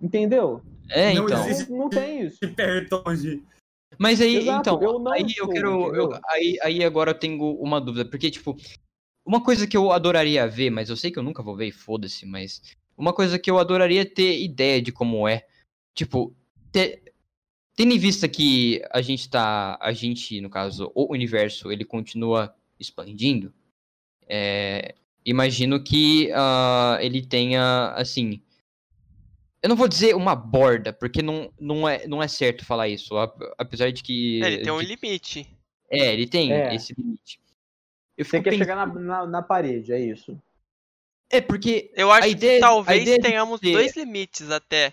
Entendeu? 0.00 0.62
É, 0.90 1.14
Não 1.14 1.24
então. 1.24 1.48
existe- 1.48 1.70
Não, 1.70 1.78
não 1.78 1.88
tem 1.88 2.22
isso. 2.22 2.38
Hipertonge. 2.42 3.42
Mas 3.98 4.20
aí, 4.20 4.36
Exato, 4.36 4.70
então, 4.70 4.82
eu 4.82 4.98
não 4.98 5.12
aí 5.12 5.26
eu 5.36 5.48
quero. 5.48 5.94
eu- 5.94 6.20
aí, 6.30 6.58
aí 6.62 6.82
agora 6.84 7.10
eu 7.10 7.18
tenho 7.18 7.40
uma 7.60 7.80
dúvida, 7.80 8.08
porque, 8.08 8.30
tipo, 8.30 8.56
uma 9.24 9.42
coisa 9.44 9.66
que 9.66 9.76
eu 9.76 9.92
adoraria 9.92 10.48
ver, 10.48 10.70
mas 10.70 10.88
eu 10.88 10.96
sei 10.96 11.10
que 11.10 11.18
eu 11.18 11.22
nunca 11.22 11.42
vou 11.42 11.54
ver 11.54 11.66
e 11.66 11.72
foda-se, 11.72 12.26
mas 12.26 12.60
uma 12.96 13.12
coisa 13.12 13.38
que 13.38 13.50
eu 13.50 13.58
adoraria 13.58 14.04
ter 14.04 14.42
ideia 14.42 14.80
de 14.80 14.90
como 14.90 15.28
é, 15.28 15.46
tipo, 15.94 16.34
ter, 16.72 17.11
tendo 17.76 17.92
em 17.92 17.98
vista 17.98 18.28
que 18.28 18.82
a 18.90 19.00
gente 19.02 19.28
tá. 19.28 19.78
A 19.80 19.92
gente, 19.92 20.40
no 20.40 20.50
caso, 20.50 20.90
o 20.94 21.12
universo, 21.12 21.70
ele 21.72 21.84
continua 21.84 22.54
expandindo, 22.78 23.52
é, 24.28 24.94
imagino 25.24 25.82
que 25.82 26.30
ah, 26.34 26.98
ele 27.00 27.24
tenha, 27.24 27.92
assim. 27.96 28.40
Eu 29.62 29.68
não 29.68 29.76
vou 29.76 29.86
dizer 29.86 30.16
uma 30.16 30.34
borda, 30.34 30.92
porque 30.92 31.22
não, 31.22 31.52
não, 31.60 31.88
é, 31.88 32.04
não 32.08 32.20
é 32.20 32.26
certo 32.26 32.64
falar 32.64 32.88
isso. 32.88 33.16
ap- 33.16 33.40
Apesar 33.56 33.92
de 33.92 34.02
que. 34.02 34.42
É, 34.42 34.46
ele 34.54 34.62
tem 34.64 34.72
um 34.72 34.80
de- 34.80 34.86
limite. 34.86 35.46
é, 35.88 36.12
ele 36.12 36.26
tem 36.26 36.52
É. 36.52 36.74
esse 36.74 36.92
limite. 36.98 37.38
Eu 38.18 38.24
Você 38.24 38.32
fico 38.32 38.44
quer 38.44 38.50
pensando- 38.50 38.58
chegar 38.68 38.86
na, 38.86 38.94
na, 39.00 39.26
na 39.26 39.42
parede, 39.42 39.92
é 39.92 40.00
isso. 40.00 40.36
É, 41.30 41.40
porque. 41.40 41.90
Eu 41.94 42.10
acho 42.10 42.28
ideia- 42.28 42.56
que 42.56 42.60
talvez 42.60 43.18
tenhamos 43.18 43.60
ter- 43.60 43.72
dois 43.72 43.96
limites 43.96 44.50
até. 44.50 44.92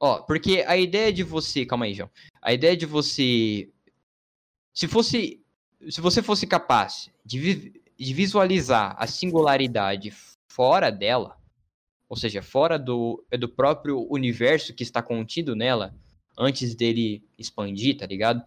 Ó, 0.00 0.22
porque 0.22 0.64
a 0.66 0.76
ideia 0.78 1.12
de 1.12 1.22
você. 1.22 1.66
Calma 1.66 1.84
aí, 1.84 1.92
João. 1.94 2.10
A 2.40 2.52
ideia 2.54 2.74
de 2.76 2.86
você. 2.86 3.68
Se 4.72 4.88
fosse. 4.88 5.40
Se 5.90 6.00
você 6.00 6.22
fosse 6.22 6.46
capaz 6.46 7.10
de, 7.24 7.38
vi- 7.38 7.82
de 7.98 8.14
visualizar 8.14 8.94
a 8.98 9.06
singularidade 9.06 10.10
fora 10.48 10.90
dela, 10.90 11.38
ou 12.08 12.16
seja, 12.16 12.42
fora 12.42 12.78
do, 12.78 13.24
é 13.30 13.36
do 13.38 13.48
próprio 13.48 14.06
universo 14.10 14.74
que 14.74 14.82
está 14.82 15.00
contido 15.02 15.54
nela, 15.54 15.94
antes 16.36 16.74
dele 16.74 17.22
expandir, 17.38 17.96
tá 17.96 18.06
ligado? 18.06 18.42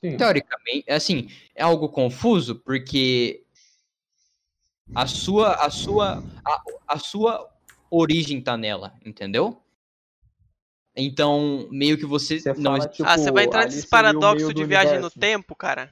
Sim. 0.00 0.16
Teoricamente, 0.16 0.90
assim, 0.90 1.28
é 1.54 1.62
algo 1.62 1.88
confuso 1.88 2.56
porque 2.56 3.42
a 4.94 5.06
sua 5.06 5.54
a 5.54 5.70
sua 5.70 6.24
a, 6.44 6.62
a 6.88 6.98
sua 6.98 7.48
origem 7.90 8.40
tá 8.40 8.56
nela, 8.56 8.94
entendeu? 9.04 9.62
Então, 10.96 11.68
meio 11.70 11.98
que 11.98 12.06
você, 12.06 12.40
Você 12.40 12.54
não 12.54 12.72
fala, 12.76 12.88
tipo, 12.88 13.06
ah, 13.08 13.18
você 13.18 13.30
vai 13.30 13.44
entrar 13.44 13.60
ali 13.62 13.74
nesse 13.74 13.86
paradoxo 13.86 14.54
de 14.54 14.64
viagem 14.64 14.92
no 14.92 14.98
universo. 15.00 15.20
tempo, 15.20 15.54
cara? 15.54 15.90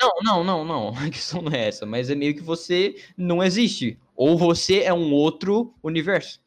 Não, 0.00 0.10
não, 0.22 0.44
não, 0.44 0.64
não. 0.64 0.88
A 0.98 1.10
questão 1.10 1.40
não 1.42 1.52
é 1.52 1.68
essa, 1.68 1.86
mas 1.86 2.10
é 2.10 2.14
meio 2.14 2.34
que 2.34 2.42
você 2.42 2.96
não 3.16 3.42
existe 3.42 3.98
ou 4.16 4.36
você 4.36 4.80
é 4.80 4.92
um 4.92 5.12
outro 5.12 5.72
universo. 5.82 6.40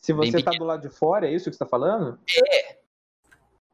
Se 0.00 0.14
Bem 0.14 0.30
você 0.30 0.42
tá 0.42 0.52
pequeno. 0.52 0.64
do 0.64 0.68
lado 0.68 0.88
de 0.88 0.94
fora, 0.94 1.28
é 1.28 1.34
isso 1.34 1.50
que 1.50 1.56
você 1.56 1.58
tá 1.58 1.66
falando? 1.66 2.18
É. 2.54 2.78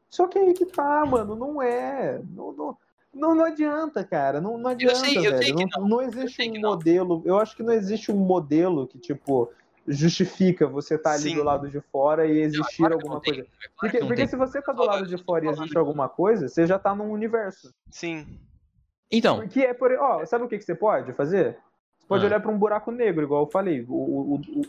Só 0.09 0.27
que 0.27 0.37
aí 0.39 0.53
que 0.53 0.65
tá, 0.65 1.05
mano, 1.05 1.35
não 1.35 1.61
é. 1.61 2.19
Não, 2.31 2.51
não, 2.51 2.77
não, 3.13 3.35
não 3.35 3.45
adianta, 3.45 4.03
cara. 4.03 4.41
Não, 4.41 4.57
não 4.57 4.71
adianta, 4.71 4.95
sei- 4.99 5.17
eu 5.19 5.37
sei 5.37 5.53
velho. 5.53 5.55
que 5.55 5.77
não, 5.77 5.87
não 5.87 6.01
existe 6.01 6.41
um 6.49 6.59
modelo. 6.59 7.21
Eu 7.23 7.37
acho 7.37 7.55
que 7.55 7.61
não 7.63 7.71
existe 7.73 8.11
um 8.11 8.17
modelo 8.17 8.87
que, 8.87 8.97
tipo, 8.97 9.51
justifica 9.87 10.65
você 10.67 10.97
tá 10.97 11.11
ali 11.13 11.23
Sim. 11.31 11.35
do 11.35 11.43
lado 11.43 11.69
de 11.69 11.79
fora 11.81 12.25
e 12.25 12.39
existir 12.39 12.77
claro 12.77 12.97
que 12.97 13.03
alguma 13.03 13.21
coisa. 13.21 13.41
Claro 13.43 13.71
Porque, 13.79 13.97
que 13.99 14.05
porque 14.05 14.27
se 14.27 14.35
você 14.35 14.61
tá 14.61 14.71
do 14.71 14.83
lado 14.83 15.05
de 15.05 15.17
fora 15.17 15.45
e 15.45 15.49
existe 15.49 15.77
alguma 15.77 16.07
coisa, 16.07 16.47
você 16.47 16.65
já 16.65 16.79
tá 16.79 16.95
num 16.95 17.11
universo. 17.11 17.73
Sim. 17.89 18.25
Então, 19.11 19.37
Porque 19.37 19.59
é 19.61 19.73
por. 19.73 19.91
Ó, 19.91 20.25
sabe 20.25 20.45
o 20.45 20.47
que, 20.47 20.57
que 20.57 20.63
você 20.63 20.73
pode 20.73 21.13
fazer? 21.13 21.57
Você 21.99 22.07
pode 22.07 22.23
Ah. 22.23 22.27
olhar 22.27 22.39
para 22.39 22.51
um 22.51 22.57
buraco 22.57 22.91
negro, 22.91 23.23
igual 23.23 23.43
eu 23.43 23.49
falei. 23.51 23.85
O, 23.87 23.93
o, 23.93 24.35
o, 24.35 24.61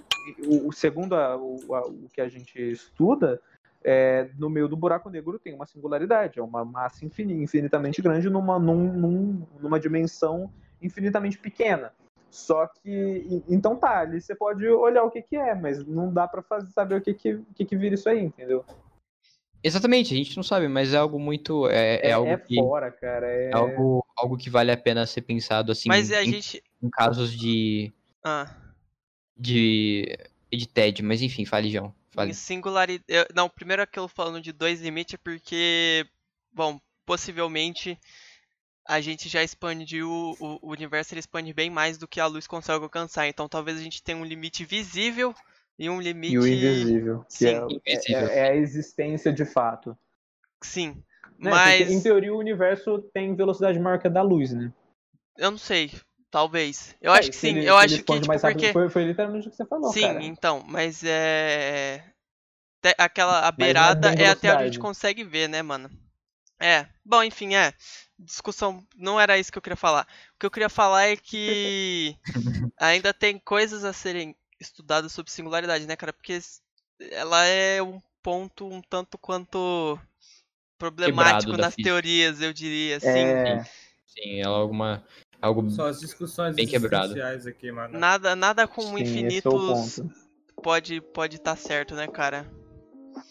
o- 0.46 0.68
o- 0.68 0.72
segundo 0.72 1.14
a- 1.14 1.36
o, 1.36 1.74
a- 1.74 1.86
o 1.86 2.08
que 2.12 2.20
a 2.20 2.28
gente 2.28 2.60
estuda, 2.60 3.40
é, 3.82 4.28
no 4.38 4.50
meio 4.50 4.68
do 4.68 4.76
buraco 4.76 5.08
negro 5.10 5.38
tem 5.38 5.54
uma 5.54 5.66
singularidade, 5.66 6.38
é 6.38 6.42
uma 6.42 6.64
massa 6.64 7.04
infini- 7.04 7.42
infinitamente 7.42 8.02
grande 8.02 8.28
numa, 8.28 8.58
num- 8.58 8.92
num- 8.92 9.46
numa 9.60 9.78
dimensão 9.80 10.50
infinitamente 10.82 11.38
pequena. 11.38 11.92
Só 12.34 12.66
que. 12.66 13.44
Então 13.48 13.76
tá, 13.76 14.00
ali 14.00 14.20
você 14.20 14.34
pode 14.34 14.66
olhar 14.66 15.04
o 15.04 15.10
que, 15.10 15.22
que 15.22 15.36
é, 15.36 15.54
mas 15.54 15.86
não 15.86 16.12
dá 16.12 16.26
pra 16.26 16.42
fazer, 16.42 16.68
saber 16.72 16.96
o 16.96 17.00
que, 17.00 17.14
que, 17.14 17.40
que, 17.54 17.64
que 17.64 17.76
vira 17.76 17.94
isso 17.94 18.08
aí, 18.08 18.20
entendeu? 18.20 18.64
exatamente, 19.62 20.12
a 20.12 20.16
gente 20.16 20.36
não 20.36 20.42
sabe, 20.42 20.66
mas 20.66 20.92
é 20.92 20.96
algo 20.96 21.18
muito 21.18 21.68
é, 21.70 22.08
é, 22.08 22.12
algo 22.12 22.36
que 22.38 22.56
fora, 22.56 22.90
cara. 22.90 23.26
É, 23.30 23.50
é 23.50 23.54
algo, 23.54 24.04
algo 24.16 24.36
que 24.36 24.50
vale 24.50 24.72
a 24.72 24.76
pena 24.76 25.06
ser 25.06 25.22
pensado 25.22 25.70
assim 25.70 25.88
Mas 25.88 26.10
a 26.10 26.24
em, 26.24 26.32
gente. 26.32 26.62
em 26.82 26.90
casos 26.90 27.32
de 27.32 27.92
Ah, 28.24 28.52
de 29.36 30.18
de 30.52 30.66
TED, 30.66 31.02
mas 31.04 31.22
enfim, 31.22 31.44
fale, 31.44 31.70
João. 31.70 31.94
Fale. 32.10 32.32
em 32.32 32.34
singularidade. 32.34 33.28
Não, 33.32 33.48
primeiro 33.48 33.80
aquilo 33.80 34.08
falando 34.08 34.40
de 34.40 34.52
dois 34.52 34.80
limites 34.80 35.14
é 35.14 35.18
porque. 35.18 36.04
Bom, 36.52 36.80
possivelmente. 37.06 37.96
A 38.86 39.00
gente 39.00 39.28
já 39.28 39.42
expandiu. 39.42 40.10
O, 40.10 40.58
o 40.62 40.70
universo 40.70 41.14
ele 41.14 41.20
expande 41.20 41.52
bem 41.52 41.70
mais 41.70 41.96
do 41.98 42.06
que 42.08 42.20
a 42.20 42.26
luz 42.26 42.46
consegue 42.46 42.82
alcançar. 42.84 43.26
Então 43.26 43.48
talvez 43.48 43.78
a 43.78 43.82
gente 43.82 44.02
tenha 44.02 44.18
um 44.18 44.24
limite 44.24 44.64
visível 44.64 45.34
e 45.78 45.88
um 45.88 46.00
limite. 46.00 46.34
E 46.34 46.38
o 46.38 46.46
invisível, 46.46 47.24
que 47.28 47.34
Sim. 47.34 47.46
é, 47.46 47.66
Invisível. 47.92 48.28
é- 48.28 48.38
é 48.38 48.50
a 48.50 48.56
existência 48.56 49.32
de 49.32 49.44
fato. 49.44 49.96
Sim. 50.62 51.02
Né? 51.38 51.50
Mas. 51.50 51.78
Porque, 51.78 51.92
em 51.94 52.02
teoria, 52.02 52.32
o 52.34 52.38
universo 52.38 52.98
tem 53.12 53.34
velocidade 53.34 53.78
maior 53.78 53.98
que 53.98 54.06
a 54.06 54.10
da 54.10 54.22
luz, 54.22 54.52
né? 54.52 54.72
Eu 55.36 55.50
não 55.50 55.58
sei. 55.58 55.90
Talvez. 56.30 56.96
Eu 57.00 57.14
É, 57.14 57.18
acho 57.20 57.30
que 57.30 57.36
sim. 57.36 57.56
ele- 57.58 57.68
eu 57.68 57.76
acho 57.76 58.02
que. 58.02 58.20
Tipo, 58.20 58.40
porque... 58.40 58.72
foi, 58.72 58.88
foi 58.90 59.04
literalmente 59.04 59.46
o 59.48 59.50
que 59.50 59.56
você 59.56 59.64
falou, 59.64 59.92
Sim, 59.92 60.00
cara. 60.02 60.22
então, 60.22 60.64
mas 60.66 61.02
é. 61.04 62.04
te- 62.82 62.94
Aquela 62.98 63.44
a 63.44 63.48
é 63.48 63.52
beirada 63.52 64.08
é 64.14 64.28
até 64.28 64.52
onde 64.52 64.62
a 64.62 64.66
gente 64.66 64.78
consegue 64.78 65.22
ver, 65.24 65.48
né, 65.48 65.62
mano? 65.62 65.88
É. 66.60 66.86
Bom, 67.04 67.22
enfim, 67.22 67.54
é. 67.54 67.72
Discussão. 68.18 68.86
Não 68.96 69.20
era 69.20 69.38
isso 69.38 69.50
que 69.50 69.58
eu 69.58 69.62
queria 69.62 69.76
falar. 69.76 70.06
O 70.34 70.38
que 70.38 70.46
eu 70.46 70.50
queria 70.50 70.68
falar 70.68 71.04
é 71.04 71.16
que 71.16 72.16
ainda 72.78 73.12
tem 73.12 73.38
coisas 73.38 73.84
a 73.84 73.92
serem 73.92 74.36
estudadas 74.60 75.12
sobre 75.12 75.32
singularidade, 75.32 75.86
né, 75.86 75.96
cara? 75.96 76.12
Porque 76.12 76.38
ela 77.10 77.44
é 77.44 77.82
um 77.82 78.00
ponto 78.22 78.66
um 78.66 78.80
tanto 78.80 79.18
quanto 79.18 79.98
problemático 80.78 81.56
nas 81.56 81.74
física. 81.74 81.90
teorias, 81.90 82.40
eu 82.40 82.52
diria, 82.52 82.96
assim. 82.96 83.08
É, 83.08 83.64
Sim, 84.14 84.40
é 84.40 84.46
alguma 84.46 85.04
algo 85.42 85.68
Só 85.70 85.88
as 85.88 86.00
discussões 86.00 86.54
Bem 86.56 86.66
quebrado. 86.66 87.14
aqui, 87.46 87.70
mano. 87.70 87.98
Nada, 87.98 88.36
nada 88.36 88.66
com 88.66 88.82
sim, 88.82 88.88
é 88.88 88.94
o 88.94 88.98
infinitos 89.00 89.96
ponto. 89.96 90.10
pode 90.62 91.00
pode 91.00 91.36
estar 91.36 91.56
certo, 91.56 91.94
né, 91.94 92.06
cara? 92.06 92.50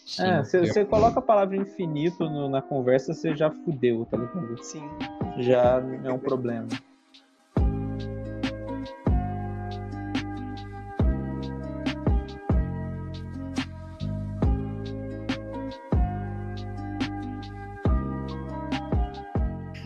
Sim, 0.06 0.22
É, 0.22 0.44
você 0.44 0.80
eu- 0.82 0.86
coloca 0.86 1.18
a 1.18 1.22
palavra 1.22 1.56
infinito 1.56 2.24
no- 2.28 2.48
na 2.48 2.62
conversa, 2.62 3.12
você 3.12 3.34
já 3.34 3.50
fudeu, 3.50 4.06
tá 4.06 4.16
ligado? 4.16 4.62
Sim. 4.62 4.88
Já 5.38 5.82
é 6.04 6.12
um 6.12 6.18
problema. 6.18 6.68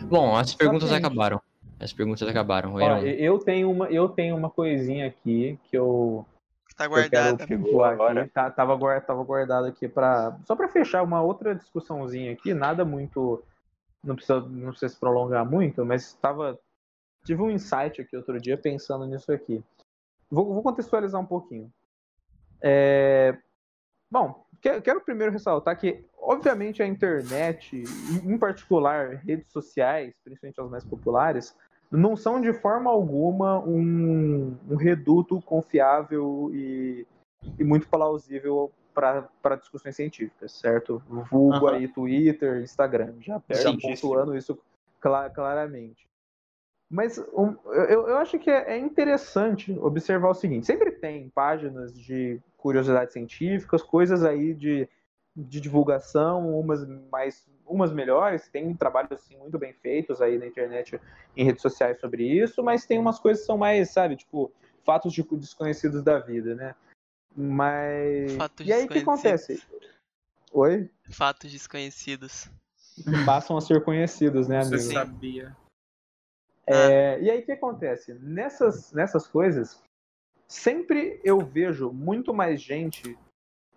Bom, 0.09 0.35
as 0.35 0.53
perguntas 0.55 0.91
acabaram. 0.91 1.39
As 1.79 1.93
perguntas 1.93 2.27
acabaram. 2.27 2.73
Ó, 2.75 2.97
eu 2.97 3.39
tenho 3.39 3.71
uma, 3.71 3.85
eu 3.87 4.09
tenho 4.09 4.35
uma 4.35 4.49
coisinha 4.49 5.07
aqui 5.07 5.57
que 5.69 5.77
eu 5.77 6.25
Tá 6.79 6.85
eu 6.85 6.91
quero 7.09 7.09
guardada. 7.37 7.47
Pontuar 7.47 7.91
agora. 7.91 8.21
aqui. 8.21 8.29
Tá, 8.31 8.49
tava, 8.49 9.01
tava 9.01 9.23
guardado 9.23 9.65
aqui 9.67 9.85
para 9.85 10.37
só 10.45 10.55
para 10.55 10.69
fechar 10.69 11.03
uma 11.03 11.21
outra 11.21 11.53
discussãozinha 11.53 12.31
aqui, 12.31 12.53
nada 12.53 12.85
muito 12.85 13.43
não 14.01 14.15
precisa 14.15 14.39
não 14.39 14.69
precisa 14.69 14.93
se 14.93 14.97
prolongar 14.97 15.45
muito, 15.45 15.83
mas 15.85 16.13
tava 16.13 16.57
tive 17.25 17.41
um 17.41 17.51
insight 17.51 17.99
aqui 18.01 18.15
outro 18.15 18.39
dia 18.39 18.57
pensando 18.57 19.05
nisso 19.05 19.29
aqui. 19.29 19.61
Vou, 20.31 20.53
vou 20.53 20.63
contextualizar 20.63 21.19
um 21.19 21.25
pouquinho. 21.25 21.69
É, 22.61 23.37
bom, 24.09 24.45
que- 24.61 24.79
quero 24.79 25.01
primeiro 25.01 25.33
ressaltar 25.33 25.77
que, 25.77 26.05
obviamente, 26.17 26.81
a 26.81 26.87
internet, 26.87 27.83
em 28.23 28.37
particular 28.37 29.15
redes 29.17 29.51
sociais, 29.51 30.17
principalmente 30.23 30.61
as 30.61 30.69
mais 30.69 30.85
populares, 30.85 31.53
não 31.91 32.15
são 32.15 32.39
de 32.39 32.53
forma 32.53 32.89
alguma 32.89 33.59
um, 33.59 34.55
um 34.69 34.75
reduto 34.75 35.41
confiável 35.41 36.49
e, 36.53 37.05
e 37.57 37.63
muito 37.63 37.87
plausível 37.87 38.71
para 38.93 39.55
discussões 39.55 39.95
científicas, 39.95 40.51
certo? 40.51 41.01
Vulgo 41.07 41.67
Aham. 41.67 41.77
aí 41.77 41.87
Twitter, 41.87 42.61
Instagram, 42.61 43.13
já, 43.21 43.41
já 43.49 43.71
pontuando 43.77 44.35
isso 44.35 44.59
cla- 44.99 45.29
claramente. 45.29 46.07
Mas 46.91 47.17
um, 47.33 47.55
eu, 47.65 48.07
eu 48.07 48.17
acho 48.17 48.39
que 48.39 48.49
é 48.49 48.73
é 48.73 48.77
interessante 48.77 49.71
observar 49.79 50.29
o 50.29 50.33
seguinte: 50.33 50.65
sempre 50.65 50.91
tem 50.91 51.29
páginas 51.29 51.93
de 51.93 52.41
curiosidades 52.57 53.13
científicas, 53.13 53.83
coisas 53.83 54.23
aí 54.23 54.53
de, 54.53 54.89
de 55.35 55.61
divulgação, 55.61 56.59
umas 56.59 56.85
mais 57.11 57.47
umas 57.69 57.93
melhores, 57.93 58.49
tem 58.49 58.73
trabalhos 58.75 59.11
assim, 59.11 59.37
muito 59.37 59.57
bem 59.57 59.73
feitos 59.73 60.21
aí 60.21 60.37
na 60.37 60.47
internet, 60.47 60.99
em 61.37 61.45
redes 61.45 61.61
sociais 61.61 61.99
sobre 61.99 62.23
isso, 62.23 62.63
mas 62.63 62.85
tem 62.85 62.99
umas 62.99 63.19
coisas 63.19 63.41
que 63.41 63.47
são 63.47 63.57
mais, 63.57 63.91
sabe, 63.91 64.15
tipo, 64.15 64.51
fatos 64.83 65.13
de- 65.13 65.23
desconhecidos 65.23 66.03
da 66.03 66.19
vida, 66.19 66.55
né? 66.55 66.75
Mas. 67.35 68.35
Fatos 68.35 68.65
e 68.65 68.73
aí 68.73 68.85
o 68.85 68.89
que 68.89 68.99
acontece? 68.99 69.63
Oi? 70.51 70.89
Fatos 71.11 71.51
desconhecidos. 71.51 72.49
Passam 73.25 73.55
a 73.55 73.61
ser 73.61 73.83
conhecidos, 73.83 74.47
né, 74.47 74.61
Você 74.63 74.77
amigo? 74.77 74.93
sabia. 74.93 75.57
É, 76.67 77.19
e 77.21 77.31
aí 77.31 77.39
o 77.39 77.45
que 77.45 77.51
acontece? 77.51 78.13
Nessas, 78.15 78.91
nessas 78.91 79.25
coisas, 79.25 79.81
sempre 80.47 81.19
eu 81.23 81.39
vejo 81.39 81.91
muito 81.91 82.33
mais 82.33 82.61
gente 82.61 83.17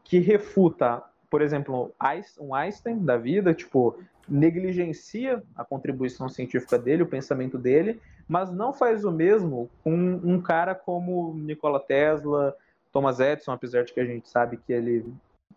que 0.04 0.18
refuta, 0.18 1.02
por 1.32 1.40
exemplo, 1.40 1.90
um 2.38 2.54
Einstein 2.54 2.98
da 3.02 3.16
vida, 3.16 3.54
tipo, 3.54 3.98
negligencia 4.28 5.42
a 5.56 5.64
contribuição 5.64 6.28
científica 6.28 6.78
dele, 6.78 7.04
o 7.04 7.08
pensamento 7.08 7.56
dele, 7.56 7.98
mas 8.28 8.52
não 8.52 8.70
faz 8.70 9.02
o 9.02 9.10
mesmo 9.10 9.70
com 9.82 9.94
um 10.22 10.38
cara 10.42 10.74
como 10.74 11.32
Nikola 11.32 11.80
Tesla, 11.80 12.54
Thomas 12.92 13.18
Edison, 13.18 13.52
apesar 13.52 13.82
de 13.82 13.94
que 13.94 14.00
a 14.00 14.04
gente 14.04 14.28
sabe 14.28 14.58
que 14.58 14.74
ele 14.74 15.06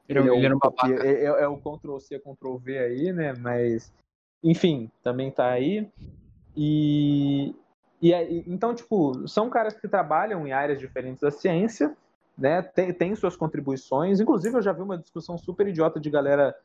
Ele, 0.07 0.19
ele 0.19 0.30
é, 0.30 0.45
era 0.45 0.53
o 0.53 0.57
um 0.57 0.60
copia- 0.61 0.95
é, 1.03 1.26
é- 1.26 1.43
é 1.43 1.47
o 1.47 1.57
Ctrl 1.57 1.99
C, 1.99 2.19
Ctrl 2.19 2.56
V 2.56 2.77
aí, 2.77 3.11
né? 3.11 3.34
Mas, 3.38 3.91
enfim, 4.41 4.89
também 5.03 5.30
tá 5.30 5.49
aí. 5.49 5.89
E, 6.56 7.53
e 8.02 8.14
então, 8.47 8.73
tipo, 8.73 9.27
são 9.27 9.49
caras 9.49 9.73
que 9.73 9.89
trabalham 9.89 10.47
em 10.47 10.53
áreas 10.53 10.80
diferentes 10.80 11.19
da 11.19 11.31
ciência, 11.31 11.93
né? 12.38 12.62
Tem, 12.62 12.91
tem 12.94 13.16
suas 13.16 13.36
contribuições. 13.36 14.20
Inclusive, 14.20 14.56
eu 14.57 14.62
já 14.62 14.72
vi 14.72 14.82
uma 14.82 14.98
discussão 14.98 15.38
super 15.38 15.68
idiota 15.68 15.99
de 15.99 16.10
galera 16.10 16.56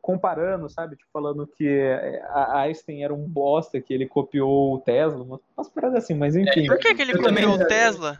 comparando, 0.00 0.68
sabe? 0.70 0.96
Tipo, 0.96 1.10
falando 1.12 1.46
que 1.46 1.66
é, 1.68 2.22
a 2.30 2.60
Einstein 2.60 3.02
era 3.04 3.12
um 3.12 3.28
bosta, 3.28 3.80
que 3.80 3.92
ele 3.92 4.06
copiou 4.06 4.74
o 4.74 4.78
Tesla, 4.80 5.22
umas 5.56 5.68
paradas 5.68 6.04
assim, 6.04 6.14
mas 6.14 6.34
enfim. 6.36 6.66
Por 6.66 6.78
que, 6.78 6.94
que 6.94 7.02
ele 7.02 7.16
copiou 7.18 7.54
o 7.54 7.66
Tesla? 7.66 8.18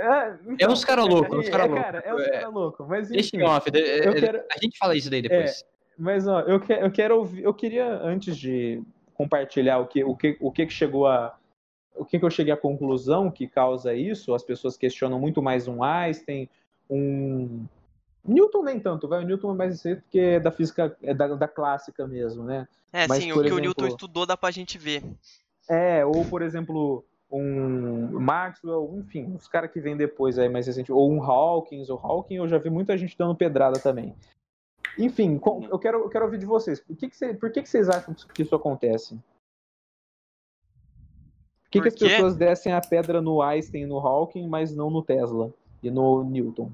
É, 0.00 0.34
É 0.60 0.68
uns 0.68 0.84
cara 0.84 1.02
louco, 1.02 1.34
uns 1.36 1.48
cara 1.48 1.64
é, 1.64 1.66
louco. 1.66 1.82
cara, 1.82 1.98
é 2.04 2.14
uns 2.14 2.22
É. 2.22 2.30
cara 2.30 2.48
louco, 2.48 2.86
mas 2.86 3.08
Deixa 3.08 3.36
enfim. 3.36 3.44
em 3.44 3.48
off. 3.48 3.70
eu 3.72 4.12
é, 4.12 4.20
quero- 4.20 4.38
A 4.52 4.58
gente 4.62 4.76
fala 4.78 4.94
isso 4.96 5.10
daí 5.10 5.22
depois. 5.22 5.64
Mas, 5.96 6.28
ó, 6.28 6.40
eu, 6.42 6.60
que, 6.60 6.72
eu 6.72 6.90
quero 6.92 7.16
ouvir, 7.16 7.42
eu 7.42 7.52
queria, 7.54 7.86
antes 8.02 8.36
de 8.36 8.82
compartilhar 9.14 9.78
o 9.78 9.86
que, 9.86 10.04
o 10.04 10.14
que, 10.14 10.36
o 10.40 10.52
que 10.52 10.68
chegou 10.68 11.06
a. 11.08 11.36
O 11.98 12.04
que, 12.04 12.18
que 12.18 12.24
eu 12.24 12.30
cheguei 12.30 12.52
à 12.52 12.56
conclusão 12.56 13.30
que 13.30 13.46
causa 13.48 13.92
isso, 13.94 14.34
as 14.34 14.42
pessoas 14.42 14.76
questionam 14.76 15.18
muito 15.18 15.42
mais 15.42 15.66
um 15.68 15.82
Einstein, 15.82 16.48
um. 16.88 17.64
Newton 18.26 18.62
nem 18.62 18.78
tanto, 18.78 19.08
vai. 19.08 19.22
O 19.24 19.26
Newton 19.26 19.52
é 19.52 19.54
mais 19.54 19.74
aceito 19.74 20.02
porque 20.02 20.18
é 20.20 20.40
da 20.40 20.50
física, 20.50 20.96
é 21.02 21.14
da, 21.14 21.28
da 21.34 21.48
clássica 21.48 22.06
mesmo, 22.06 22.44
né? 22.44 22.68
É, 22.92 23.06
Mas, 23.08 23.22
sim, 23.24 23.30
o 23.30 23.34
que 23.34 23.40
o 23.40 23.42
exemplo- 23.42 23.60
Newton 23.62 23.86
estudou 23.86 24.26
dá 24.26 24.36
pra 24.36 24.50
gente 24.50 24.76
ver. 24.76 25.02
É, 25.68 26.04
ou 26.04 26.24
por 26.24 26.42
exemplo, 26.42 27.04
um 27.30 28.18
Maxwell, 28.20 28.90
enfim, 28.98 29.34
os 29.34 29.46
caras 29.48 29.70
que 29.70 29.80
vêm 29.80 29.96
depois 29.96 30.38
aí 30.38 30.48
mais 30.48 30.66
recente, 30.66 30.92
ou 30.92 31.10
um 31.10 31.22
Hawkins, 31.22 31.88
o 31.90 31.94
Hawking 31.94 32.36
eu 32.36 32.48
já 32.48 32.58
vi 32.58 32.70
muita 32.70 32.96
gente 32.98 33.16
dando 33.16 33.34
pedrada 33.34 33.78
também. 33.78 34.14
Enfim, 34.98 35.40
eu 35.70 35.78
quero, 35.78 35.98
eu 36.00 36.08
quero 36.08 36.24
ouvir 36.24 36.38
de 36.38 36.46
vocês. 36.46 36.80
Por 36.80 36.96
que, 36.96 37.08
que, 37.08 37.16
cê- 37.16 37.34
por 37.34 37.50
que, 37.50 37.62
que 37.62 37.68
vocês 37.68 37.88
acham 37.88 38.14
que 38.34 38.42
isso 38.42 38.54
acontece? 38.54 39.18
Por 41.70 41.82
que, 41.82 41.90
Por 41.90 41.98
que 41.98 42.04
as 42.04 42.12
pessoas 42.12 42.36
descem 42.36 42.72
a 42.72 42.80
pedra 42.80 43.20
no 43.20 43.42
Einstein 43.42 43.82
e 43.82 43.86
no 43.86 43.98
Hawking, 43.98 44.48
mas 44.48 44.74
não 44.74 44.90
no 44.90 45.02
Tesla 45.02 45.52
e 45.82 45.90
no 45.90 46.24
Newton? 46.24 46.72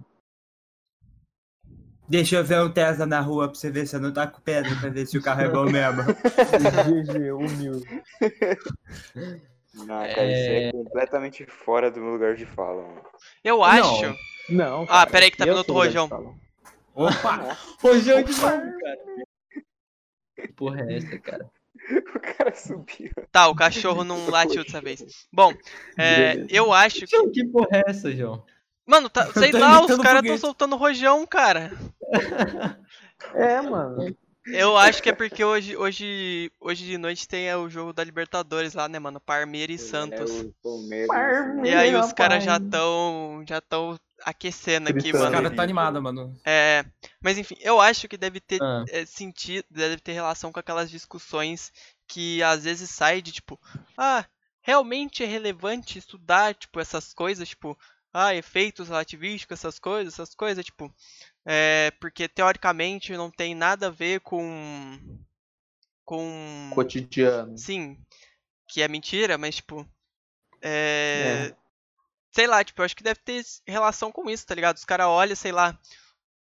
Deixa 2.09 2.37
eu 2.37 2.45
ver 2.45 2.61
o 2.61 2.71
Tesla 2.71 3.07
na 3.07 3.21
rua 3.21 3.49
pra 3.49 3.55
você 3.59 3.71
ver 3.71 3.87
se 3.87 3.97
eu 3.97 4.01
não 4.01 4.13
tá 4.13 4.27
com 4.27 4.41
pedra, 4.41 4.71
pra 4.79 4.91
ver 4.91 5.07
se 5.07 5.17
o 5.17 5.23
carro 5.23 5.41
é 5.41 5.49
bom 5.49 5.65
mesmo. 5.65 6.03
GG, 6.05 7.33
humilde. 7.33 8.03
Não, 9.75 9.87
cara, 9.87 10.07
isso 10.07 10.51
é 10.51 10.71
completamente 10.71 11.47
fora 11.47 11.91
do 11.91 12.01
meu 12.01 12.13
lugar 12.13 12.37
de 12.37 12.47
fala, 12.47 12.83
mano. 12.83 13.03
Eu 13.43 13.65
acho. 13.65 14.15
Não. 14.49 14.83
Ah, 14.83 14.87
cara, 14.87 15.11
peraí 15.11 15.31
que 15.31 15.39
tá 15.39 15.45
vindo 15.45 15.57
outro 15.57 15.75
rojão. 15.75 16.09
Opa! 16.95 17.57
Rojão 17.81 18.23
de 18.23 18.33
novo, 18.33 18.41
cara. 18.41 19.05
Que 20.37 20.49
porra 20.53 20.81
é 20.83 20.97
essa, 20.97 21.19
cara? 21.19 21.51
O 22.15 22.21
cara 22.21 22.55
subiu. 22.55 23.11
Tá, 23.31 23.49
o 23.49 23.55
cachorro 23.55 24.05
não 24.05 24.29
latiu 24.29 24.65
dessa 24.65 24.81
vez. 24.81 25.27
Bom, 25.33 25.53
é, 25.99 26.45
eu 26.49 26.73
acho 26.73 27.07
que. 27.07 27.31
Que 27.31 27.45
porra 27.47 27.69
é 27.73 27.91
essa, 27.91 28.11
João? 28.11 28.43
Mano, 28.87 29.09
tá, 29.09 29.27
sei 29.33 29.53
lá, 29.53 29.81
os 29.81 29.97
caras 29.97 30.01
tão 30.01 30.17
foguete. 30.17 30.39
soltando 30.39 30.77
rojão, 30.77 31.27
cara. 31.27 31.73
É, 33.33 33.59
mano. 33.63 34.15
Eu 34.47 34.77
acho 34.77 35.03
que 35.03 35.09
é 35.09 35.15
porque 35.15 35.43
hoje, 35.43 35.75
hoje, 35.75 36.53
hoje 36.61 36.85
de 36.85 36.99
noite 36.99 37.27
tem 37.27 37.49
é, 37.49 37.57
o 37.57 37.71
jogo 37.71 37.91
da 37.91 38.05
Libertadores 38.05 38.75
lá, 38.75 38.87
né, 38.87 38.99
mano? 38.99 39.19
Parmeira 39.19 39.73
e 39.73 39.79
Santos. 39.79 40.31
É 40.31 40.43
o 40.43 40.55
Palmeiras. 40.63 41.09
E 41.65 41.73
aí 41.73 41.95
os 41.95 42.13
caras 42.13 42.45
já 42.45 42.61
tão, 42.61 43.43
já 43.49 43.63
tão 43.63 43.99
aquecendo 44.25 44.89
aqui, 44.89 44.99
Gritando. 45.03 45.25
Mano. 45.25 45.33
caras 45.37 45.55
tá 45.57 45.63
animado, 45.63 46.03
mano. 46.03 46.35
É, 46.45 46.85
mas 47.21 47.37
enfim, 47.39 47.57
eu 47.61 47.81
acho 47.81 48.09
que 48.09 48.17
deve 48.17 48.41
ter 48.41 48.63
Ah. 48.63 48.85
é, 48.89 49.05
sentido, 49.05 49.65
deve 49.71 49.99
ter 49.99 50.13
relação 50.13 50.51
com 50.53 50.59
aquelas 50.59 50.91
discussões 50.91 51.73
que 52.09 52.43
às 52.43 52.65
vezes 52.65 52.91
sai 52.91 53.21
de 53.23 53.33
tipo, 53.33 53.61
ah, 53.97 54.25
realmente 54.63 55.23
é 55.23 55.27
relevante 55.27 55.99
estudar, 55.99 56.55
tipo, 56.55 56.81
essas 56.81 57.13
coisas, 57.15 57.49
tipo, 57.49 57.79
ah, 58.13 58.35
efeitos 58.35 58.89
relativísticos, 58.89 59.59
essas 59.59 59.79
coisas, 59.79 60.15
essas 60.15 60.35
coisas, 60.35 60.65
tipo, 60.65 60.93
é, 61.47 61.93
porque 62.01 62.27
teoricamente 62.29 63.17
não 63.17 63.31
tem 63.31 63.55
nada 63.55 63.89
a 63.89 63.91
ver 63.91 64.21
com 64.21 65.19
com 66.05 66.71
Cotidiano. 66.75 67.57
sim, 67.57 67.99
que 68.69 68.83
é 68.83 68.89
mentira, 68.89 69.39
mas 69.39 69.57
tipo, 69.57 69.87
é, 70.63 71.55
sei 72.35 72.47
lá, 72.49 72.65
tipo, 72.65 72.81
eu 72.81 72.85
acho 72.85 72.97
que 72.97 73.03
deve 73.05 73.21
ter 73.25 73.45
relação 73.67 74.11
com 74.11 74.29
isso, 74.29 74.45
tá 74.47 74.55
ligado? 74.55 74.77
Os 74.77 74.85
caras 74.85 75.07
olham, 75.07 75.37
sei 75.37 75.53
lá, 75.53 75.79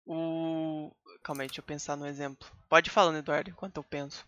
o 0.06 0.90
calma 1.22 1.42
aí, 1.42 1.48
deixa 1.48 1.60
eu 1.60 1.64
pensar 1.64 1.96
no 1.96 2.06
exemplo. 2.06 2.48
Pode 2.68 2.88
ir 2.88 2.92
falando, 2.92 3.18
Eduardo, 3.18 3.50
enquanto 3.50 3.76
eu 3.76 3.84
penso. 3.84 4.26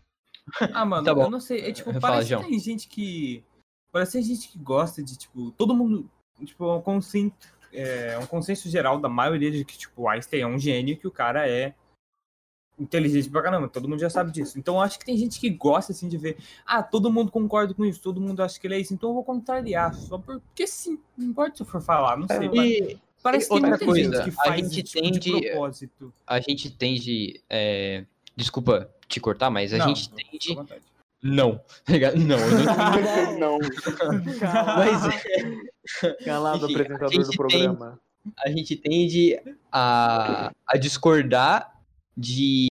Ah, 0.73 0.85
mano, 0.85 1.03
Tá 1.03 1.13
bom. 1.13 1.23
eu 1.23 1.29
não 1.29 1.39
sei. 1.39 1.61
É 1.67 1.71
tipo, 1.73 1.89
Fala, 1.93 2.01
parece 2.15 2.29
João. 2.29 2.43
que 2.43 2.49
tem 2.49 2.59
gente 2.59 2.87
que. 2.87 3.43
Parece 3.91 4.11
que 4.11 4.17
tem 4.19 4.35
gente 4.35 4.47
que 4.49 4.59
gosta 4.59 5.03
de, 5.03 5.17
tipo, 5.17 5.51
todo 5.51 5.75
mundo. 5.75 6.09
Tipo, 6.45 6.65
é 6.65 6.75
um 6.75 6.81
consenso, 6.81 7.33
é 7.73 8.17
um 8.19 8.27
consenso 8.27 8.69
geral 8.69 8.99
da 8.99 9.09
maioria 9.09 9.49
de 9.51 9.65
que, 9.65 9.77
tipo, 9.77 10.03
o 10.03 10.09
Einstein 10.09 10.41
é 10.41 10.47
um 10.47 10.59
gênio, 10.59 10.97
que 10.97 11.07
o 11.07 11.11
cara 11.11 11.49
é 11.49 11.73
inteligente 12.79 13.29
pra 13.29 13.41
caramba. 13.41 13.67
Todo 13.69 13.87
mundo 13.87 13.99
já 13.99 14.09
sabe 14.09 14.31
disso. 14.31 14.57
Então 14.59 14.75
eu 14.75 14.81
acho 14.81 14.99
que 14.99 15.05
tem 15.05 15.17
gente 15.17 15.39
que 15.39 15.49
gosta, 15.49 15.91
assim, 15.91 16.07
de 16.07 16.17
ver. 16.17 16.37
Ah, 16.65 16.83
todo 16.83 17.11
mundo 17.11 17.31
concorda 17.31 17.73
com 17.73 17.85
isso, 17.85 18.01
todo 18.01 18.19
mundo 18.21 18.41
acha 18.43 18.59
que 18.59 18.67
ele 18.67 18.75
é 18.75 18.79
isso, 18.79 18.93
então 18.93 19.09
eu 19.09 19.13
vou 19.15 19.23
contrariar. 19.23 19.93
Só 19.93 20.17
porque 20.17 20.67
sim. 20.67 20.99
Não 21.17 21.27
importa 21.27 21.55
se 21.57 21.61
eu 21.63 21.65
for 21.67 21.81
falar, 21.81 22.17
não 22.17 22.27
sei. 22.27 22.49
mas 22.49 22.57
E 22.69 22.99
parece 23.23 23.47
que 23.49 23.53
tem 23.55 23.63
outra 23.63 23.69
muita 23.69 23.85
coisa, 23.85 24.11
gente 24.11 24.23
que 24.23 24.29
a 24.29 24.43
faz 24.43 24.61
gente 24.71 24.83
tipo, 24.83 25.01
de 25.11 25.19
tende- 25.19 25.49
propósito. 25.49 26.13
a 26.27 26.39
gente 26.39 26.69
tende. 26.71 27.41
é, 27.49 28.05
Desculpa 28.35 28.89
te 29.07 29.19
cortar, 29.21 29.49
mas 29.49 29.73
a 29.73 29.77
Não, 29.77 29.87
gente 29.87 30.09
tende. 30.11 30.55
Não. 30.55 30.65
tá? 30.65 30.75
Não, 31.23 31.61
eu 31.87 32.17
não 32.19 32.37
Não. 33.39 33.57
Mas 34.77 35.23
Calado, 36.25 36.65
Enfim, 36.65 36.73
apresentador 36.73 37.23
do 37.23 37.31
programa. 37.37 37.99
a 38.43 38.49
gente 38.49 38.75
tende 38.75 39.39
a, 39.71 40.51
a 40.67 40.77
discordar 40.77 41.74
de, 42.15 42.67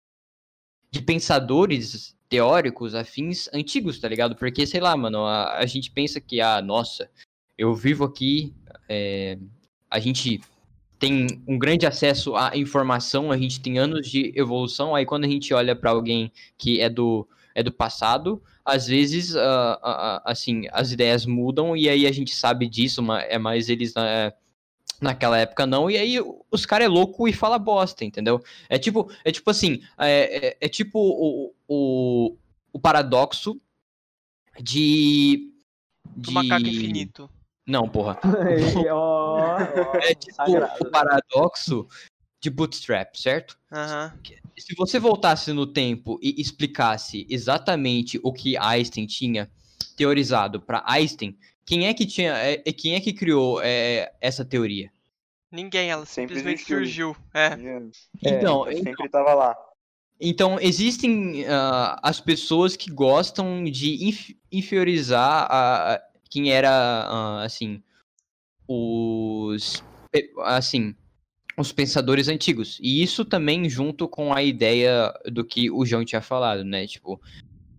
de 0.90 1.02
pensadores 1.02 2.16
teóricos 2.28 2.94
afins 2.94 3.48
antigos, 3.52 3.98
tá 3.98 4.08
ligado? 4.08 4.34
Porque, 4.36 4.66
sei 4.66 4.80
lá, 4.80 4.96
mano, 4.96 5.24
a, 5.24 5.58
a 5.58 5.66
gente 5.66 5.90
pensa 5.90 6.20
que, 6.20 6.40
ah, 6.40 6.60
nossa, 6.62 7.10
eu 7.56 7.74
vivo 7.74 8.04
aqui, 8.04 8.54
é, 8.88 9.38
a 9.90 10.00
gente 10.00 10.40
tem 10.98 11.26
um 11.46 11.58
grande 11.58 11.86
acesso 11.86 12.34
à 12.34 12.56
informação, 12.56 13.30
a 13.30 13.36
gente 13.36 13.60
tem 13.60 13.78
anos 13.78 14.08
de 14.08 14.32
evolução, 14.34 14.94
aí 14.94 15.04
quando 15.04 15.24
a 15.24 15.28
gente 15.28 15.52
olha 15.52 15.76
pra 15.76 15.90
alguém 15.90 16.32
que 16.56 16.80
é 16.80 16.88
do, 16.88 17.28
é 17.54 17.62
do 17.62 17.72
passado, 17.72 18.42
às 18.64 18.86
vezes, 18.86 19.36
ah, 19.36 19.78
ah, 19.82 20.22
assim, 20.24 20.62
as 20.72 20.90
ideias 20.92 21.26
mudam 21.26 21.76
e 21.76 21.88
aí 21.88 22.06
a 22.06 22.12
gente 22.12 22.34
sabe 22.34 22.66
disso, 22.68 23.02
ma- 23.02 23.22
é 23.22 23.38
mais 23.38 23.68
eles 23.68 23.92
na- 23.94 24.32
naquela 25.04 25.38
época 25.38 25.66
não, 25.66 25.90
e 25.90 25.96
aí 25.96 26.16
os 26.50 26.66
caras 26.66 26.86
é 26.86 26.88
louco 26.88 27.28
e 27.28 27.32
fala 27.32 27.58
bosta, 27.58 28.04
entendeu? 28.04 28.42
É 28.68 28.78
tipo, 28.78 29.10
é 29.24 29.30
tipo 29.30 29.48
assim, 29.50 29.82
é, 29.98 30.48
é, 30.48 30.56
é 30.60 30.68
tipo 30.68 30.98
o, 30.98 31.54
o, 31.68 32.36
o 32.72 32.80
paradoxo 32.80 33.60
de... 34.60 35.52
Do 36.04 36.28
de... 36.28 36.34
macaco 36.34 36.66
infinito. 36.66 37.30
Não, 37.66 37.88
porra. 37.88 38.18
É 40.02 40.14
tipo 40.14 40.34
sagrado. 40.34 40.74
o 40.80 40.90
paradoxo 40.90 41.86
de 42.40 42.50
Bootstrap, 42.50 43.14
certo? 43.16 43.58
Aham. 43.72 44.12
Se 44.58 44.74
você 44.76 44.98
voltasse 44.98 45.52
no 45.52 45.66
tempo 45.66 46.18
e 46.22 46.40
explicasse 46.40 47.26
exatamente 47.28 48.20
o 48.22 48.32
que 48.32 48.56
Einstein 48.56 49.06
tinha 49.06 49.50
teorizado 49.96 50.60
para 50.60 50.84
Einstein, 50.86 51.36
quem 51.64 51.86
é 51.86 51.94
que 51.94 52.06
tinha, 52.06 52.32
é, 52.36 52.62
é- 52.64 52.72
quem 52.72 52.94
é 52.94 53.00
que 53.00 53.12
criou 53.12 53.60
é, 53.62 54.12
essa 54.20 54.44
teoria? 54.44 54.92
Ninguém, 55.54 55.88
ela 55.90 56.04
Sempre 56.04 56.34
simplesmente 56.36 56.72
existiu. 56.72 56.76
surgiu. 56.78 57.16
É. 57.32 57.46
É, 58.24 58.30
Então, 58.38 58.68
Eu 58.68 58.82
sempre 58.82 59.08
tava 59.08 59.32
lá. 59.34 59.56
então 60.20 60.58
existem 60.60 61.46
ah, 61.46 61.98
as 62.02 62.20
pessoas 62.20 62.74
que 62.76 62.90
gostam 62.90 63.62
de 63.64 64.04
inf- 64.08 64.30
inferiorizar 64.50 65.46
a, 65.50 65.94
a- 65.94 66.02
quem 66.28 66.50
era 66.50 66.70
ah, 66.70 67.44
assim 67.44 67.80
os 68.66 69.82
assim, 70.42 70.94
os 71.56 71.72
pensadores 71.72 72.28
antigos. 72.28 72.78
E 72.82 73.02
isso 73.02 73.24
também 73.24 73.68
junto 73.68 74.08
com 74.08 74.32
a 74.32 74.42
ideia 74.42 75.12
do 75.30 75.44
que 75.44 75.70
o 75.70 75.84
João 75.86 76.04
tinha 76.04 76.20
falado, 76.20 76.64
né? 76.64 76.86
Tipo, 76.86 77.20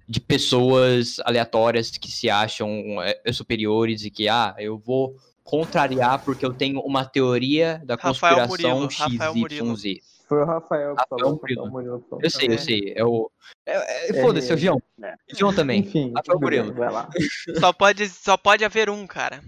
de 0.08 0.20
pessoas 0.22 1.20
aleatórias 1.26 1.92
que 1.92 2.10
se 2.12 2.30
acham 2.30 3.02
é, 3.02 3.20
superiores 3.34 4.06
e 4.06 4.12
que, 4.12 4.30
ah, 4.30 4.56
eu 4.60 4.78
vou 4.78 5.16
contrariar 5.46 6.26
porque 6.26 6.44
eu 6.46 6.52
tenho 6.54 6.80
uma 6.82 7.06
teoria 7.06 7.80
da 7.86 7.96
Rafael 7.96 8.48
conspiração 8.48 8.80
Murilo, 8.80 8.90
Rafael 9.14 9.36
Murilo. 9.36 9.78
XYZ. 9.78 10.16
Foi 10.28 10.42
o 10.42 10.46
Rafael 10.46 10.96
que 10.96 11.02
Rafael 11.02 11.20
falou. 11.20 11.40
Murilo. 11.40 11.70
Murilo 11.70 12.06
falou. 12.10 12.20
Eu 12.24 12.30
sei, 12.32 12.48
eu 12.50 12.54
É. 12.54 12.58
sei. 12.58 12.94
É 12.98 13.06
o. 13.06 13.32
É, 13.64 14.10
é, 14.10 14.22
Foda-se, 14.24 14.52
é 14.52 14.56
o 14.56 14.58
João. 14.58 14.82
É. 15.04 15.14
O 15.32 15.38
João 15.38 15.54
também. 15.54 15.82
Enfim, 15.82 16.12
Rafael 16.16 16.40
Murilo. 16.40 16.74
vai 16.74 16.92
lá. 16.92 17.08
Só 17.60 17.72
pode, 17.72 18.10
só 18.10 18.36
pode 18.36 18.66
haver 18.66 18.90
um, 18.90 19.06
cara. 19.06 19.42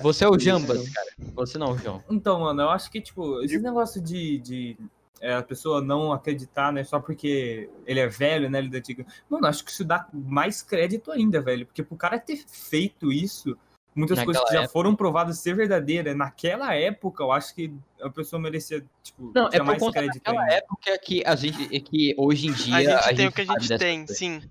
Você 0.00 0.24
é 0.24 0.28
o 0.28 0.38
Jambas, 0.38 0.88
cara. 0.90 1.08
Você 1.34 1.58
não, 1.58 1.76
João. 1.76 2.04
Então, 2.08 2.38
mano, 2.38 2.62
eu 2.62 2.70
acho 2.70 2.88
que, 2.88 3.00
tipo, 3.00 3.42
esse 3.42 3.58
negócio 3.58 4.00
de, 4.00 4.38
de 4.38 4.76
é, 5.20 5.34
a 5.34 5.42
pessoa 5.42 5.80
não 5.80 6.12
acreditar, 6.12 6.72
né, 6.72 6.84
só 6.84 7.00
porque 7.00 7.68
ele 7.84 7.98
é 7.98 8.06
velho, 8.06 8.48
né, 8.48 8.58
ele 8.60 8.68
é 8.68 8.70
da 8.70 8.78
antiga. 8.78 9.04
Mano, 9.28 9.44
acho 9.48 9.64
que 9.64 9.72
isso 9.72 9.84
dá 9.84 10.06
mais 10.12 10.62
crédito 10.62 11.10
ainda, 11.10 11.40
velho. 11.40 11.66
Porque 11.66 11.82
pro 11.82 11.96
cara 11.96 12.16
ter 12.16 12.36
feito 12.46 13.10
isso, 13.12 13.58
muitas 13.94 14.16
Naquela 14.18 14.24
coisas 14.34 14.44
que 14.48 14.54
já 14.54 14.60
época. 14.62 14.72
foram 14.72 14.94
provadas 14.96 15.38
ser 15.38 15.54
verdadeiras, 15.54 16.16
naquela 16.16 16.74
época, 16.74 17.22
eu 17.22 17.32
acho 17.32 17.54
que 17.54 17.72
a 18.00 18.08
pessoa 18.10 18.40
merecia, 18.40 18.84
tipo, 19.02 19.32
Não, 19.34 19.48
é 19.52 19.62
mais 19.62 19.78
conta 19.78 19.98
crédito 20.00 20.14
daquela 20.22 20.40
ainda. 20.42 20.54
época 20.54 20.98
que 20.98 21.22
a 21.26 21.36
gente. 21.36 21.74
é 21.76 21.80
que 21.80 22.14
hoje 22.18 22.46
em 22.48 22.52
dia. 22.52 22.98
A 22.98 23.02
gente 23.12 23.16
tem 23.16 23.26
o 23.28 23.32
que 23.32 23.40
a 23.42 23.44
gente 23.44 23.78
tem, 23.78 23.98
coisa. 24.06 24.14
sim. 24.14 24.42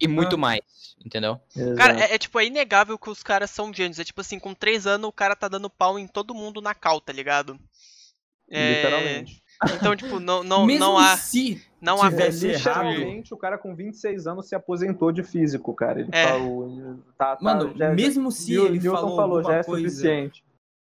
E 0.00 0.06
muito 0.06 0.36
Ah. 0.36 0.38
mais, 0.38 0.60
entendeu? 1.04 1.40
Cara, 1.76 1.92
Exato. 1.94 2.12
é, 2.12 2.14
é, 2.14 2.18
tipo, 2.18 2.38
é 2.38 2.46
inegável 2.46 2.96
que 2.96 3.10
os 3.10 3.20
caras 3.22 3.50
são 3.50 3.74
gênios. 3.74 3.98
É 3.98 4.04
tipo 4.04 4.20
assim, 4.20 4.38
com 4.38 4.54
três 4.54 4.86
anos 4.86 5.08
o 5.08 5.12
cara 5.12 5.34
tá 5.34 5.48
dando 5.48 5.68
pau 5.68 5.98
em 5.98 6.06
todo 6.06 6.32
mundo 6.34 6.60
na 6.60 6.72
cal, 6.72 7.00
tá 7.00 7.12
ligado? 7.12 7.58
É, 8.48 8.74
Literalmente. 8.76 9.42
Então, 9.74 9.96
tipo, 9.96 10.20
não, 10.20 10.42
não, 10.44 10.64
Mesmo 10.66 10.84
não 10.84 10.96
há. 10.96 11.16
se 11.16 11.60
Não 11.80 11.98
tivesse 11.98 12.48
É, 12.48 12.54
errado, 12.54 12.88
literalmente, 12.88 13.32
o 13.32 13.36
cara 13.36 13.56
com 13.56 13.74
26 13.74 14.26
anos 14.26 14.48
se 14.48 14.54
aposentou 14.54 15.12
de 15.12 15.22
físico, 15.22 15.72
cara. 15.74 16.00
Ele 16.00 16.10
É. 16.12 16.26
falou. 16.26 16.96
Tá, 17.16 17.36
tá, 17.36 17.42
Mano, 17.44 17.72
já- 17.76 17.92
mesmo 17.94 18.32
se 18.32 18.54
ele 18.54 18.80
falou, 18.80 19.16
falou, 19.16 19.42
já 19.44 19.54
é 19.58 19.64
coisa, 19.64 19.88
suficiente. 19.88 20.44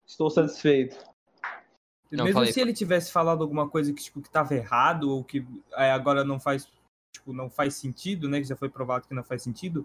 Estou 0.06 0.28
satisfeito. 0.28 0.97
Não, 2.11 2.24
mesmo 2.27 2.39
falei, 2.39 2.52
se 2.52 2.61
ele 2.61 2.73
tivesse 2.73 3.11
falado 3.11 3.43
alguma 3.43 3.69
coisa 3.69 3.93
que 3.93 4.02
tipo 4.02 4.20
que 4.20 4.31
tava 4.31 4.55
errado 4.55 5.11
ou 5.11 5.24
que 5.24 5.44
é, 5.73 5.90
agora 5.90 6.23
não 6.23 6.39
faz 6.39 6.69
tipo 7.12 7.32
não 7.32 7.48
faz 7.51 7.74
sentido, 7.74 8.28
né, 8.28 8.39
que 8.40 8.47
já 8.47 8.55
foi 8.55 8.69
provado 8.69 9.09
que 9.09 9.15
não 9.15 9.24
faz 9.24 9.43
sentido, 9.43 9.85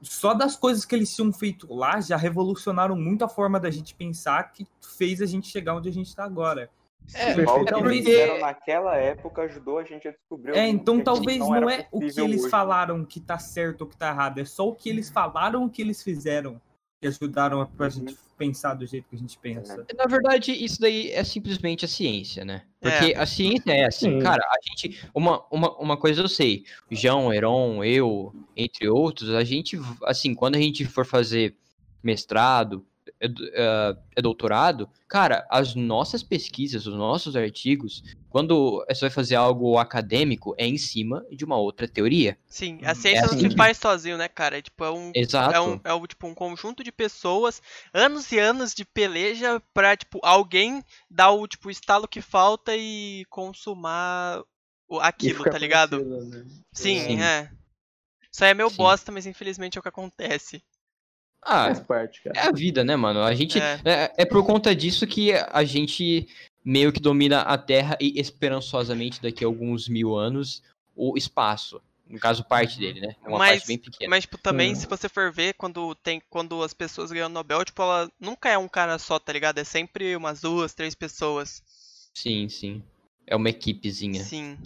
só 0.00 0.32
das 0.32 0.56
coisas 0.56 0.84
que 0.86 0.94
eles 0.94 1.14
tinham 1.14 1.30
feito 1.32 1.70
lá 1.74 2.00
já 2.00 2.16
revolucionaram 2.16 2.96
muito 2.96 3.24
a 3.24 3.28
forma 3.28 3.60
da 3.60 3.70
gente 3.70 3.94
pensar 3.94 4.42
que 4.52 4.66
fez 4.80 5.20
a 5.20 5.26
gente 5.26 5.48
chegar 5.48 5.74
onde 5.74 5.88
a 5.88 5.92
gente 5.92 6.14
tá 6.16 6.24
agora. 6.24 6.70
É, 7.12 7.32
o 7.32 7.64
que 7.64 7.74
eles 7.74 8.06
fizeram 8.06 8.38
naquela 8.38 8.96
época 8.96 9.42
ajudou 9.42 9.78
a 9.78 9.84
gente 9.84 10.06
a 10.06 10.12
descobrir 10.12 10.52
É, 10.56 10.64
o 10.66 10.68
então 10.68 10.98
que 10.98 11.04
talvez 11.04 11.38
não, 11.40 11.54
era 11.56 11.74
é 11.74 11.88
o 11.90 11.98
que 12.00 12.20
eles 12.20 12.42
hoje. 12.42 12.50
falaram 12.50 13.04
que 13.04 13.18
tá 13.20 13.38
certo 13.38 13.82
ou 13.82 13.86
que 13.88 13.96
tá 13.96 14.08
errado, 14.10 14.38
é 14.38 14.44
só 14.44 14.68
o 14.68 14.74
que 14.74 14.88
eles 14.88 15.10
falaram 15.10 15.64
o 15.64 15.70
que 15.70 15.82
eles 15.82 16.02
fizeram 16.02 16.60
que 17.00 17.08
ajudaram 17.08 17.62
a 17.62 17.66
pra 17.66 17.86
Uhum. 17.86 17.90
gente 17.92 18.16
pensar 18.36 18.74
do 18.74 18.86
jeito 18.86 19.08
que 19.08 19.16
a 19.16 19.18
gente 19.18 19.38
pensa. 19.38 19.86
Na 19.96 20.04
verdade, 20.06 20.52
isso 20.52 20.80
daí 20.80 21.10
é 21.10 21.24
simplesmente 21.24 21.84
a 21.84 21.88
ciência, 21.88 22.44
né? 22.44 22.62
Porque 22.80 23.14
a 23.16 23.24
ciência 23.26 23.72
é 23.72 23.86
assim, 23.86 24.12
Sim. 24.12 24.18
cara, 24.18 24.42
a 24.42 24.56
gente. 24.68 25.08
Uma, 25.14 25.44
uma, 25.50 25.76
uma 25.78 25.96
coisa 25.96 26.22
eu 26.22 26.28
sei, 26.28 26.64
o 26.90 26.94
João, 26.94 27.32
Heron, 27.32 27.82
eu, 27.82 28.34
entre 28.56 28.88
outros, 28.88 29.30
a 29.30 29.42
gente, 29.44 29.78
assim, 30.04 30.34
quando 30.34 30.56
a 30.56 30.60
gente 30.60 30.84
for 30.84 31.04
fazer 31.06 31.56
mestrado, 32.02 32.84
é, 33.20 33.26
é, 33.26 33.96
é 34.16 34.22
doutorado, 34.22 34.88
cara, 35.06 35.46
as 35.50 35.74
nossas 35.74 36.22
pesquisas, 36.22 36.86
os 36.86 36.94
nossos 36.94 37.36
artigos, 37.36 38.02
quando 38.28 38.84
você 38.88 39.00
vai 39.02 39.10
fazer 39.10 39.34
algo 39.34 39.76
acadêmico, 39.76 40.54
é 40.56 40.66
em 40.66 40.78
cima 40.78 41.24
de 41.30 41.44
uma 41.44 41.56
outra 41.58 41.86
teoria. 41.86 42.38
Sim, 42.46 42.80
a 42.84 42.94
ciência 42.94 43.22
não 43.26 43.30
assim 43.34 43.40
se 43.42 43.48
que- 43.50 43.56
faz 43.56 43.76
sozinho, 43.76 44.16
né, 44.16 44.28
cara? 44.28 44.58
É, 44.58 44.62
tipo, 44.62 44.82
é 44.84 44.90
um. 44.90 45.12
Exato. 45.14 45.54
É 45.54 45.60
um, 45.60 45.80
é 45.84 45.94
um, 45.94 46.06
tipo, 46.06 46.26
um 46.26 46.34
conjunto 46.34 46.82
de 46.82 46.90
pessoas, 46.90 47.60
anos 47.92 48.30
e 48.32 48.38
anos 48.38 48.72
de 48.74 48.84
peleja 48.84 49.60
pra, 49.74 49.96
tipo, 49.96 50.18
alguém 50.22 50.82
dar 51.10 51.30
o, 51.32 51.46
tipo, 51.46 51.70
estalo 51.70 52.08
que 52.08 52.20
falta 52.22 52.74
e 52.76 53.24
consumar 53.28 54.42
o- 54.88 54.98
aquilo, 55.00 55.44
tá 55.44 55.58
ligado? 55.58 56.02
né? 56.04 56.44
Sim, 56.72 56.98
Sim. 57.00 57.20
é. 57.20 57.50
Isso 58.32 58.44
aí 58.44 58.50
é 58.52 58.54
meio 58.54 58.70
Sim. 58.70 58.76
bosta, 58.76 59.10
mas 59.10 59.26
infelizmente 59.26 59.76
é 59.76 59.80
o 59.80 59.82
que 59.82 59.88
acontece. 59.88 60.62
Ah, 61.42 61.64
Faz 61.66 61.80
parte, 61.80 62.22
cara. 62.22 62.38
É 62.38 62.48
a 62.48 62.52
vida, 62.52 62.84
né, 62.84 62.94
mano? 62.96 63.22
A 63.22 63.34
gente. 63.34 63.58
É. 63.58 63.80
É, 63.84 64.12
é 64.18 64.24
por 64.26 64.44
conta 64.44 64.74
disso 64.74 65.06
que 65.06 65.32
a 65.32 65.64
gente 65.64 66.28
meio 66.64 66.92
que 66.92 67.00
domina 67.00 67.40
a 67.40 67.56
Terra 67.56 67.96
e 68.00 68.20
esperançosamente 68.20 69.22
daqui 69.22 69.42
a 69.44 69.46
alguns 69.46 69.88
mil 69.88 70.14
anos 70.16 70.62
o 70.94 71.16
espaço. 71.16 71.80
No 72.06 72.18
caso, 72.18 72.44
parte 72.44 72.76
dele, 72.78 73.00
né? 73.00 73.14
É 73.24 73.28
uma 73.28 73.38
Mas- 73.38 73.50
parte 73.60 73.66
bem 73.68 73.78
pequena. 73.78 74.10
Mas, 74.10 74.24
tipo, 74.24 74.36
também, 74.36 74.72
Hum. 74.72 74.74
se 74.74 74.86
você 74.86 75.08
for 75.08 75.32
ver, 75.32 75.54
quando 75.54 75.94
tem 75.94 76.20
quando 76.28 76.60
as 76.62 76.74
pessoas 76.74 77.10
ganham 77.12 77.26
o 77.26 77.32
Nobel, 77.32 77.64
tipo, 77.64 77.80
ela 77.80 78.10
nunca 78.20 78.48
é 78.50 78.58
um 78.58 78.68
cara 78.68 78.98
só, 78.98 79.18
tá 79.18 79.32
ligado? 79.32 79.58
É 79.58 79.64
sempre 79.64 80.14
umas 80.16 80.40
duas, 80.40 80.74
três 80.74 80.94
pessoas. 80.94 81.62
Sim, 82.12 82.48
sim. 82.48 82.82
É 83.26 83.36
uma 83.36 83.48
equipezinha. 83.48 84.22
Sim. 84.24 84.58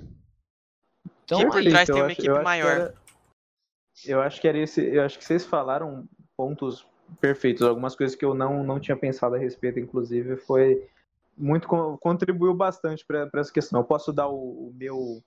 Então, 1.25 1.39
Que 1.39 1.47
por 1.47 1.63
trás 1.65 1.89
eu 1.89 1.95
tem 1.95 2.03
uma 2.03 2.07
acho- 2.07 2.13
equipe 2.15 2.29
eu 2.29 2.33
acho 2.35 2.41
que 2.41 2.45
maior. 2.45 2.71
era- 2.71 2.95
eu 4.07 4.21
acho 4.23 4.41
que 4.41 4.49
era 4.49 4.59
esse. 4.59 4.81
Eu 4.81 5.03
acho 5.05 5.19
que 5.19 5.25
vocês 5.25 5.45
falaram 5.45 6.09
pontos 6.37 6.87
perfeitos. 7.21 7.63
Algumas 7.63 7.95
coisas 7.95 8.17
que 8.17 8.25
eu 8.25 8.35
não, 8.35 8.63
não 8.63 8.81
tinha 8.81 8.97
pensado 8.97 9.35
a 9.35 9.39
respeito, 9.39 9.79
inclusive, 9.79 10.37
foi 10.37 10.87
muito 11.37 11.67
con- 11.67 11.97
contribuiu 11.99 12.55
bastante 12.55 13.05
para 13.05 13.29
essa 13.35 13.53
questão. 13.53 13.81
Eu 13.81 13.85
posso 13.85 14.13
dar 14.13 14.29
o, 14.29 14.69
o 14.69 14.75
meu 14.77 15.23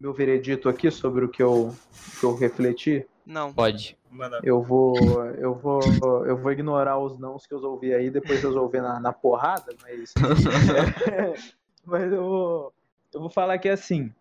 meu 0.00 0.12
veredito 0.12 0.68
aqui 0.68 0.92
sobre 0.92 1.24
o 1.24 1.28
que 1.28 1.42
eu, 1.42 1.74
que 2.20 2.24
eu 2.24 2.36
refleti? 2.36 3.04
Não. 3.26 3.52
pode. 3.52 3.98
Eu 4.44 4.62
vou 4.62 5.24
eu 5.24 5.54
vou 5.54 5.80
eu 6.24 6.36
vou 6.36 6.52
ignorar 6.52 6.98
os 6.98 7.18
nãos 7.18 7.46
que 7.46 7.52
eu 7.52 7.62
ouvi 7.64 7.92
aí, 7.92 8.08
depois 8.08 8.42
eu 8.42 8.56
ouvi 8.56 8.80
na, 8.80 9.00
na 9.00 9.12
porrada, 9.12 9.74
mas 9.82 10.14
mas 11.84 12.12
eu 12.12 12.22
vou 12.24 12.72
eu 13.12 13.20
vou 13.20 13.30
falar 13.30 13.58
que 13.58 13.68
assim, 13.68 14.12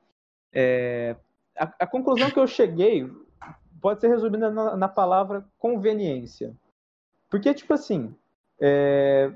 é, 0.52 1.16
a, 1.56 1.72
a 1.80 1.88
conclusão 1.88 2.32
que 2.32 2.40
eu 2.40 2.48
cheguei 2.48 3.10
pode 3.82 4.02
ser 4.02 4.08
resumida 4.08 4.50
na, 4.50 4.76
na 4.76 4.88
palavra 4.88 5.46
conveniência. 5.58 6.54
Porque, 7.30 7.54
tipo 7.54 7.74
assim, 7.74 8.14
é, 8.60 9.32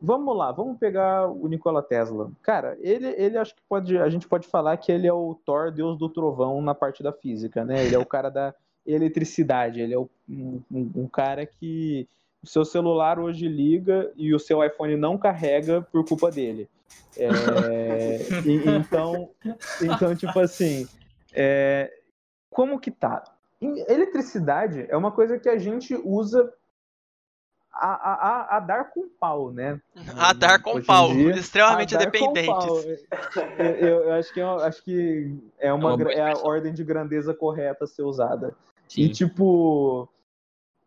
vamos 0.00 0.36
lá, 0.36 0.52
vamos 0.52 0.78
pegar 0.78 1.28
o 1.28 1.46
Nikola 1.48 1.82
Tesla. 1.82 2.30
Cara, 2.42 2.76
ele, 2.80 3.08
ele 3.16 3.36
acho 3.38 3.54
que 3.54 3.62
pode, 3.68 3.98
a 3.98 4.08
gente 4.08 4.28
pode 4.28 4.46
falar 4.46 4.76
que 4.76 4.92
ele 4.92 5.06
é 5.06 5.12
o 5.12 5.34
Thor, 5.44 5.72
deus 5.72 5.98
do 5.98 6.08
trovão 6.08 6.60
na 6.62 6.74
parte 6.74 7.02
da 7.02 7.12
física, 7.12 7.64
né? 7.64 7.84
Ele 7.84 7.94
é 7.94 7.98
o 7.98 8.06
cara 8.06 8.30
da 8.30 8.54
eletricidade, 8.86 9.80
ele 9.80 9.94
é 9.94 9.98
o- 9.98 10.08
um, 10.28 10.62
um- 10.72 11.08
cara 11.08 11.44
que 11.44 12.06
o 12.42 12.46
seu 12.46 12.64
celular 12.64 13.18
hoje 13.18 13.48
liga 13.48 14.12
e 14.16 14.32
o 14.32 14.38
seu 14.38 14.64
iPhone 14.64 14.96
não 14.96 15.18
carrega 15.18 15.82
por 15.82 16.04
culpa 16.06 16.30
dele. 16.30 16.68
É, 17.16 18.18
e- 18.46 18.70
então, 18.76 19.30
então, 19.82 20.14
tipo 20.14 20.38
assim, 20.38 20.86
é, 21.32 21.92
como 22.48 22.78
que 22.78 22.90
tá? 22.92 23.24
Eletricidade 23.60 24.86
é 24.88 24.96
uma 24.96 25.10
coisa 25.10 25.38
que 25.38 25.48
a 25.48 25.56
gente 25.58 25.94
usa 26.04 26.52
a, 27.72 27.88
a, 27.88 28.12
a, 28.14 28.56
a 28.56 28.60
dar 28.60 28.84
com 28.90 29.08
pau, 29.08 29.50
né? 29.50 29.80
A 30.18 30.32
dar 30.32 30.60
com 30.62 30.72
Hoje 30.74 30.86
pau. 30.86 31.08
dia, 31.12 31.32
extremamente 31.36 31.94
a 31.94 31.98
dar 31.98 32.04
com 32.06 32.10
dependentes. 32.10 32.46
pau. 32.46 32.78
Eu, 33.58 34.02
eu- 34.04 34.12
acho 34.14 34.32
que, 34.32 34.40
eu 34.40 34.50
acho 34.60 34.82
que 34.84 35.38
é, 35.58 35.72
uma, 35.72 35.90
É 35.90 35.94
uma 35.94 36.12
é 36.12 36.32
a 36.32 36.38
ordem 36.38 36.72
de 36.72 36.84
grandeza 36.84 37.32
correta 37.34 37.84
a 37.84 37.86
ser 37.86 38.02
usada. 38.02 38.54
E 38.96 39.06
Sim. 39.06 39.08
tipo. 39.12 40.08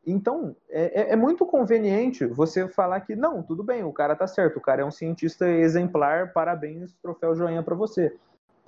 Então, 0.05 0.55
é, 0.69 1.01
é- 1.01 1.13
é 1.13 1.15
muito 1.15 1.45
conveniente 1.45 2.25
você 2.25 2.67
falar 2.67 3.01
que, 3.01 3.15
não, 3.15 3.43
tudo 3.43 3.63
bem, 3.63 3.83
o 3.83 3.93
cara 3.93 4.15
tá 4.15 4.25
certo, 4.25 4.57
o 4.57 4.61
cara 4.61 4.81
é 4.81 4.85
um 4.85 4.89
cientista 4.91 5.47
exemplar, 5.47 6.31
parabéns, 6.33 6.95
troféu 7.01 7.35
joinha 7.35 7.61
pra 7.61 7.75
você. 7.75 8.15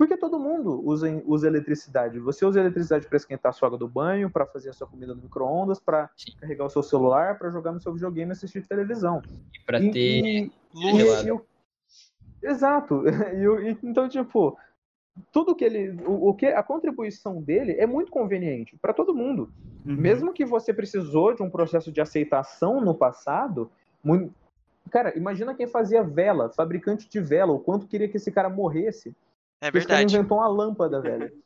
Porque 0.01 0.17
todo 0.17 0.39
mundo 0.39 0.81
usa, 0.83 1.21
usa 1.27 1.45
eletricidade. 1.45 2.17
Você 2.17 2.43
usa 2.43 2.59
eletricidade 2.59 3.05
para 3.05 3.17
esquentar 3.17 3.51
a 3.51 3.53
sua 3.53 3.67
água 3.67 3.77
do 3.77 3.87
banho, 3.87 4.31
para 4.31 4.47
fazer 4.47 4.71
a 4.71 4.73
sua 4.73 4.87
comida 4.87 5.13
no 5.13 5.21
micro-ondas, 5.21 5.79
para 5.79 6.09
carregar 6.39 6.65
o 6.65 6.69
seu 6.71 6.81
celular, 6.81 7.37
para 7.37 7.51
jogar 7.51 7.71
no 7.71 7.79
seu 7.79 7.93
videogame 7.93 8.31
e 8.31 8.33
assistir 8.33 8.65
televisão. 8.65 9.21
E 9.53 9.59
pra 9.63 9.79
E- 9.79 9.91
ter. 9.91 10.25
e- 10.25 10.51
Luz. 10.73 11.23
E 11.23 11.31
o- 11.31 11.45
Exato. 12.41 13.03
E 13.39 13.47
o- 13.47 13.59
e- 13.61 13.77
então, 13.83 14.09
tipo, 14.09 14.57
tudo 15.31 15.53
que 15.53 15.63
ele. 15.63 15.91
O, 16.03 16.29
o 16.29 16.33
que, 16.33 16.47
a 16.47 16.63
contribuição 16.63 17.39
dele 17.39 17.73
é 17.73 17.85
muito 17.85 18.11
conveniente 18.11 18.75
para 18.81 18.93
todo 18.95 19.13
mundo. 19.13 19.51
uhum. 19.85 19.95
Mesmo 19.95 20.33
que 20.33 20.43
você 20.43 20.73
precisou 20.73 21.35
de 21.35 21.43
um 21.43 21.49
processo 21.51 21.91
de 21.91 22.01
aceitação 22.01 22.81
no 22.81 22.95
passado, 22.95 23.69
muito... 24.03 24.33
cara, 24.89 25.15
imagina 25.15 25.53
quem 25.53 25.67
fazia 25.67 26.01
vela, 26.01 26.49
fabricante 26.49 27.07
de 27.07 27.19
vela, 27.19 27.51
o 27.53 27.59
quanto 27.59 27.85
queria 27.85 28.09
que 28.09 28.17
esse 28.17 28.31
cara 28.31 28.49
morresse. 28.49 29.15
É 29.61 29.67
Esse 29.67 29.85
cara 29.87 29.99
verdade. 29.99 30.15
inventou 30.17 30.37
uma 30.39 30.47
lâmpada, 30.47 30.99
velho. 31.01 31.31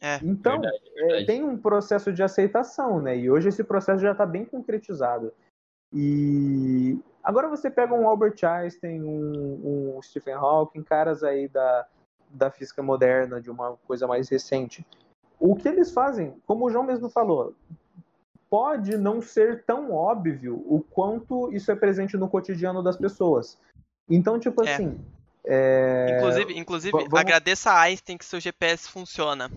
É. 0.00 0.20
Então, 0.22 0.60
Verdade, 0.60 0.80
é, 0.94 1.00
verdade. 1.02 1.26
tem 1.26 1.42
um 1.42 1.58
processo 1.58 2.12
de 2.12 2.22
aceitação, 2.22 3.02
né? 3.02 3.18
E 3.18 3.28
hoje 3.28 3.48
esse 3.48 3.64
processo 3.64 4.00
já 4.00 4.12
está 4.12 4.24
bem 4.24 4.44
concretizado. 4.44 5.32
E 5.92 6.96
Agora 7.20 7.48
você 7.48 7.68
pega 7.68 7.92
um 7.92 8.08
Albert 8.08 8.36
Einstein, 8.44 9.02
um, 9.02 9.96
um 9.96 10.02
Stephen 10.02 10.34
Hawking, 10.34 10.84
caras 10.84 11.24
aí 11.24 11.48
da, 11.48 11.84
da 12.30 12.48
física 12.48 12.80
moderna, 12.80 13.40
de 13.40 13.50
uma 13.50 13.76
coisa 13.88 14.06
mais 14.06 14.28
recente. 14.28 14.86
O 15.38 15.56
que 15.56 15.68
eles 15.68 15.90
fazem, 15.90 16.40
como 16.46 16.64
o 16.66 16.70
João 16.70 16.84
mesmo 16.84 17.10
falou, 17.10 17.52
pode 18.48 18.96
não 18.96 19.20
ser 19.20 19.64
tão 19.64 19.92
óbvio 19.92 20.64
o 20.66 20.80
quanto 20.80 21.52
isso 21.52 21.70
é 21.72 21.76
presente 21.76 22.16
no 22.16 22.28
cotidiano 22.30 22.82
das 22.84 22.96
pessoas. 22.96 23.58
Então, 24.08 24.38
tipo 24.38 24.64
É. 24.64 24.74
assim. 24.74 24.98
É, 25.50 26.16
Inclusive, 26.18 26.58
inclusive 26.58 26.92
va- 26.92 26.98
vamos- 27.04 27.20
agradeça 27.20 27.70
a 27.70 27.80
Einstein 27.80 28.18
que 28.18 28.24
seu 28.24 28.38
GPS 28.38 28.88
funciona. 28.88 29.50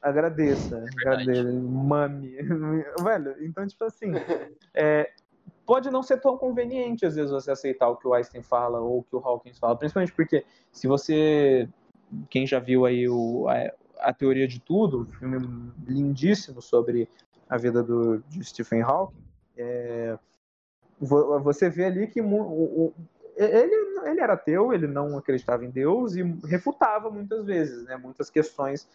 Agradeça. 0.00 0.76
verdade. 0.80 1.30
agradeça. 1.30 1.52
Mami. 1.52 2.36
Velho, 3.02 3.36
então, 3.44 3.66
tipo 3.66 3.84
assim. 3.84 4.12
é, 4.74 5.10
pode 5.64 5.90
não 5.90 6.02
ser 6.02 6.20
tão 6.20 6.36
conveniente, 6.36 7.06
às 7.06 7.14
vezes, 7.14 7.30
você 7.30 7.50
aceitar 7.50 7.88
o 7.88 7.96
que 7.96 8.06
o 8.06 8.12
Einstein 8.12 8.42
fala 8.42 8.78
ou 8.80 8.98
o 8.98 9.02
que 9.04 9.16
o 9.16 9.20
Hawkins 9.20 9.58
fala. 9.58 9.76
Principalmente 9.76 10.12
porque, 10.12 10.44
se 10.70 10.86
você. 10.86 11.68
Quem 12.28 12.46
já 12.46 12.58
viu 12.58 12.84
aí 12.84 13.08
o, 13.08 13.46
a, 13.48 14.08
a 14.10 14.12
Teoria 14.12 14.46
de 14.46 14.60
Tudo, 14.60 15.00
um 15.02 15.06
filme 15.06 15.72
lindíssimo 15.86 16.60
sobre 16.60 17.08
a 17.48 17.56
vida 17.56 17.82
do, 17.82 18.18
de 18.28 18.44
Stephen 18.44 18.82
Hawking, 18.82 19.16
é, 19.56 20.18
vo- 21.00 21.40
você 21.40 21.70
vê 21.70 21.86
ali 21.86 22.06
que 22.06 22.20
o- 22.20 22.92
ele, 23.44 23.74
ele 24.08 24.20
era 24.20 24.34
ateu, 24.34 24.72
ele 24.72 24.86
não 24.86 25.16
acreditava 25.16 25.64
em 25.64 25.70
Deus 25.70 26.14
e 26.14 26.22
refutava 26.46 27.10
muitas 27.10 27.44
vezes, 27.44 27.84
né, 27.84 27.96
muitas 27.96 28.30
questões 28.30 28.88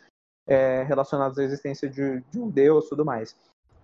é, 0.46 0.84
relacionadas 0.84 1.38
à 1.38 1.44
existência 1.44 1.90
de, 1.90 2.22
de 2.32 2.40
um 2.40 2.50
Deus 2.50 2.86
e 2.86 2.90
tudo 2.90 3.06
mais. 3.06 3.36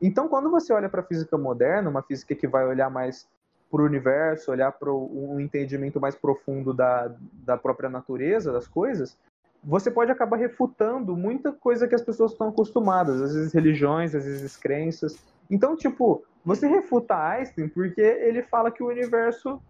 Então, 0.02 0.28
quando 0.28 0.50
você 0.50 0.74
olha 0.74 0.90
para 0.90 1.02
a 1.02 1.06
física 1.06 1.38
moderna, 1.38 1.90
uma 1.90 2.04
física 2.04 2.36
que 2.36 2.48
vai 2.48 2.66
olhar 2.66 2.90
mais 2.90 3.28
para 3.72 3.82
o 3.82 3.86
universo, 3.86 4.52
olhar 4.52 4.72
para 4.72 4.94
um 4.94 5.40
entendimento 5.40 6.00
mais 6.00 6.16
profundo 6.16 6.74
da, 6.74 7.12
da 7.46 7.58
própria 7.58 7.90
natureza 7.90 8.52
das 8.52 8.68
coisas, 8.68 9.18
você 9.64 9.90
pode 9.90 10.12
acabar 10.12 10.38
refutando 10.38 11.16
muita 11.16 11.52
coisa 11.52 11.88
que 11.88 11.96
as 11.96 12.02
pessoas 12.02 12.34
estão 12.34 12.50
acostumadas, 12.50 13.22
às 13.22 13.34
vezes 13.34 13.54
religiões, 13.54 14.14
às 14.14 14.26
vezes 14.26 14.58
crenças. 14.58 15.18
Então, 15.50 15.76
tipo, 15.76 16.24
você 16.44 16.68
refuta 16.68 17.16
Einstein 17.16 17.70
porque 17.70 18.02
ele 18.02 18.44
fala 18.44 18.70
que 18.70 18.84
o 18.84 18.88
universo. 18.88 19.62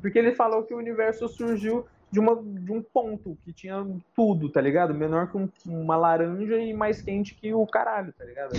Porque 0.00 0.18
ele 0.18 0.34
falou 0.34 0.64
que 0.64 0.74
o 0.74 0.78
universo 0.78 1.28
surgiu 1.28 1.86
de, 2.10 2.20
uma, 2.20 2.36
de 2.36 2.72
um 2.72 2.82
ponto 2.82 3.36
que 3.42 3.52
tinha 3.52 3.86
tudo, 4.14 4.50
tá 4.50 4.60
ligado? 4.60 4.94
Menor 4.94 5.30
que 5.30 5.36
um- 5.36 5.48
uma 5.66 5.96
laranja 5.96 6.58
e 6.58 6.74
mais 6.74 7.00
quente 7.00 7.34
que 7.34 7.52
o 7.54 7.66
caralho, 7.66 8.12
tá 8.12 8.24
ligado? 8.24 8.54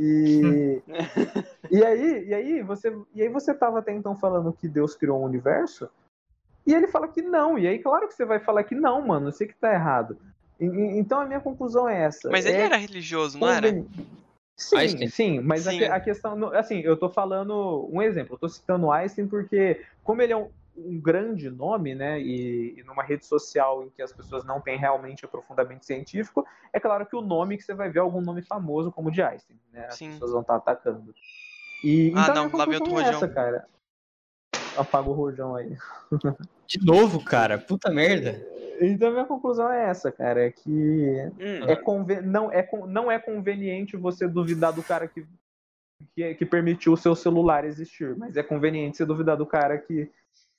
E, 0.00 0.82
e 1.70 1.84
aí, 1.84 2.28
e 2.28 2.34
aí 2.34 2.62
você, 2.62 2.96
e 3.14 3.22
aí 3.22 3.28
você 3.28 3.54
tava 3.54 3.78
até 3.78 3.92
então 3.92 4.16
falando 4.16 4.52
que 4.52 4.68
Deus 4.68 4.94
criou 4.94 5.20
um 5.20 5.24
universo, 5.24 5.88
e 6.66 6.72
ele 6.74 6.86
fala 6.86 7.08
que 7.08 7.22
não. 7.22 7.58
E 7.58 7.66
aí, 7.66 7.78
claro 7.80 8.06
que 8.06 8.14
você 8.14 8.24
vai 8.24 8.38
falar 8.38 8.62
que 8.64 8.74
não, 8.74 9.04
mano, 9.06 9.28
eu 9.28 9.32
sei 9.32 9.46
que 9.48 9.54
tá 9.54 9.72
errado. 9.72 10.16
E- 10.60 10.64
e- 10.66 10.98
então 10.98 11.20
a 11.20 11.26
minha 11.26 11.40
conclusão 11.40 11.88
é 11.88 12.02
essa. 12.02 12.30
Mas 12.30 12.46
ele 12.46 12.58
é 12.58 12.64
era 12.66 12.76
religioso, 12.76 13.38
não 13.38 13.48
era? 13.48 13.68
Sim, 14.56 14.78
Einstein? 14.78 15.08
sim, 15.08 15.40
mas 15.40 15.66
a 15.66 15.72
Sim. 15.72 15.78
que- 15.78 15.84
A, 15.86 15.98
questão, 15.98 16.52
assim, 16.54 16.80
eu 16.80 16.96
tô 16.96 17.08
falando 17.10 17.88
um 17.92 18.00
exemplo, 18.00 18.34
eu 18.34 18.38
tô 18.38 18.48
citando 18.48 18.92
Einstein 18.92 19.26
porque, 19.26 19.84
como 20.04 20.22
ele 20.22 20.32
é 20.34 20.36
um, 20.36 20.50
um 20.76 20.98
grande 21.00 21.50
nome, 21.50 21.94
né, 21.94 22.20
e, 22.20 22.78
e 22.78 22.82
numa 22.84 23.02
rede 23.02 23.26
social 23.26 23.84
em 23.84 23.90
que 23.90 24.00
as 24.02 24.12
pessoas 24.12 24.44
não 24.44 24.60
têm 24.60 24.78
realmente 24.78 25.24
aprofundamento 25.24 25.84
científico, 25.84 26.46
é 26.72 26.80
claro 26.80 27.04
que 27.04 27.14
o 27.14 27.20
nome 27.20 27.56
que 27.56 27.62
você 27.62 27.74
vai 27.74 27.90
ver 27.90 27.98
é 27.98 28.02
algum 28.02 28.20
nome 28.22 28.42
famoso 28.42 28.90
como 28.90 29.08
o 29.08 29.12
de 29.12 29.22
Einstein, 29.22 29.58
né, 29.72 29.86
as 29.86 29.98
Sim. 29.98 30.12
pessoas 30.12 30.32
vão 30.32 30.40
estar 30.40 30.56
atacando. 30.56 31.14
E, 31.84 32.12
Ah, 32.14 32.22
então, 32.22 32.34
não, 32.48 32.56
lá 32.56 32.64
vem 32.64 32.74
outro 32.74 32.90
conclusão 32.90 32.98
é 33.00 33.04
rojão. 33.04 33.18
essa, 33.18 33.28
cara. 33.28 33.68
Apaga 34.76 35.08
o 35.10 35.12
rojão 35.12 35.54
aí. 35.56 35.76
De 36.66 36.84
novo, 36.84 37.22
cara. 37.22 37.58
Puta 37.58 37.90
merda. 37.90 38.40
Então 38.80 39.08
a 39.08 39.12
minha 39.12 39.24
conclusão 39.26 39.70
é 39.70 39.90
essa, 39.90 40.10
cara, 40.10 40.46
é 40.46 40.50
que 40.50 41.30
Hum, 41.38 41.64
é 41.68 41.76
conven... 41.76 42.22
não, 42.22 42.50
é 42.50 42.62
con- 42.62 42.86
não 42.86 43.10
é 43.10 43.18
conveniente 43.18 43.96
você 43.96 44.26
duvidar 44.26 44.72
do 44.72 44.82
cara 44.82 45.06
que, 45.06 45.26
que, 46.14 46.34
que 46.34 46.46
permitiu 46.46 46.94
o 46.94 46.96
seu 46.96 47.14
celular 47.14 47.64
existir, 47.64 48.16
mas 48.16 48.36
é 48.36 48.42
conveniente 48.42 48.96
você 48.96 49.04
duvidar 49.04 49.36
do 49.36 49.44
cara 49.46 49.76
que, 49.78 50.10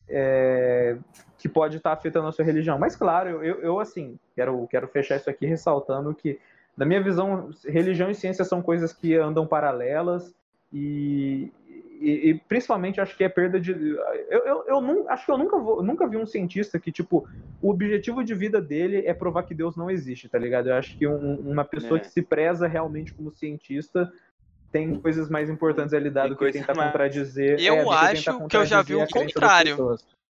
é, 0.09 0.97
que 1.37 1.47
pode 1.49 1.77
estar 1.77 1.91
afetando 1.93 2.27
a 2.27 2.31
sua 2.31 2.45
religião. 2.45 2.77
Mas 2.79 2.95
claro, 2.95 3.29
eu, 3.29 3.43
eu, 3.43 3.61
eu, 3.61 3.79
assim, 3.79 4.17
quero, 4.35 4.67
quero 4.67 4.87
fechar 4.87 5.15
isso 5.17 5.29
aqui 5.29 5.45
ressaltando 5.45 6.13
que, 6.13 6.39
na 6.77 6.85
minha 6.85 7.01
visão, 7.01 7.51
religião 7.65 8.09
e 8.09 8.15
ciência 8.15 8.43
são 8.45 8.61
coisas 8.61 8.93
que 8.93 9.15
andam 9.15 9.45
paralelas 9.45 10.33
e, 10.71 11.51
e, 11.99 12.29
e 12.29 12.33
principalmente 12.47 12.99
acho 12.99 13.15
que 13.15 13.23
é 13.23 13.29
perda 13.29 13.59
de. 13.59 13.71
Eu, 14.29 14.45
eu, 14.45 14.65
eu 14.67 14.81
não, 14.81 15.09
acho 15.09 15.25
que 15.25 15.31
eu 15.31 15.37
nunca, 15.37 15.57
vou, 15.57 15.83
nunca 15.83 16.07
vi 16.07 16.17
um 16.17 16.25
cientista 16.25 16.79
que, 16.79 16.91
tipo, 16.91 17.27
o 17.61 17.69
objetivo 17.69 18.23
de 18.23 18.33
vida 18.33 18.61
dele 18.61 19.03
é 19.05 19.13
provar 19.13 19.43
que 19.43 19.53
Deus 19.53 19.77
não 19.77 19.89
existe, 19.89 20.27
tá 20.27 20.37
ligado? 20.37 20.69
Eu 20.69 20.75
acho 20.75 20.97
que 20.97 21.07
um- 21.07 21.35
uma 21.39 21.63
pessoa 21.63 21.97
É. 21.97 22.01
que 22.01 22.07
se 22.07 22.21
preza 22.21 22.67
realmente 22.67 23.13
como 23.13 23.31
cientista 23.31 24.11
tem 24.73 24.99
coisas 24.99 25.29
mais 25.29 25.49
importantes 25.51 25.93
a 25.93 25.99
lidar 25.99 26.23
Tem 26.23 26.31
do 26.31 26.35
que 26.37 26.51
tentar 26.51 26.75
mais- 26.75 26.91
contradizer. 26.91 27.59
Eu 27.59 27.75
é, 27.93 27.95
acho 28.11 28.47
que 28.47 28.57
eu 28.57 28.65
já 28.65 28.81
vi 28.81 28.95
o 28.95 29.07
contrário. 29.07 29.77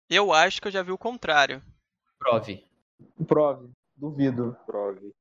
Eu 0.09 0.33
acho 0.33 0.59
que 0.61 0.67
eu 0.67 0.71
já 0.71 0.81
vi 0.81 0.91
o 0.91 0.97
contrário. 0.97 1.61
Prove. 2.19 2.65
Prove, 3.27 3.69
duvido. 3.95 4.57
prove. 4.65 5.11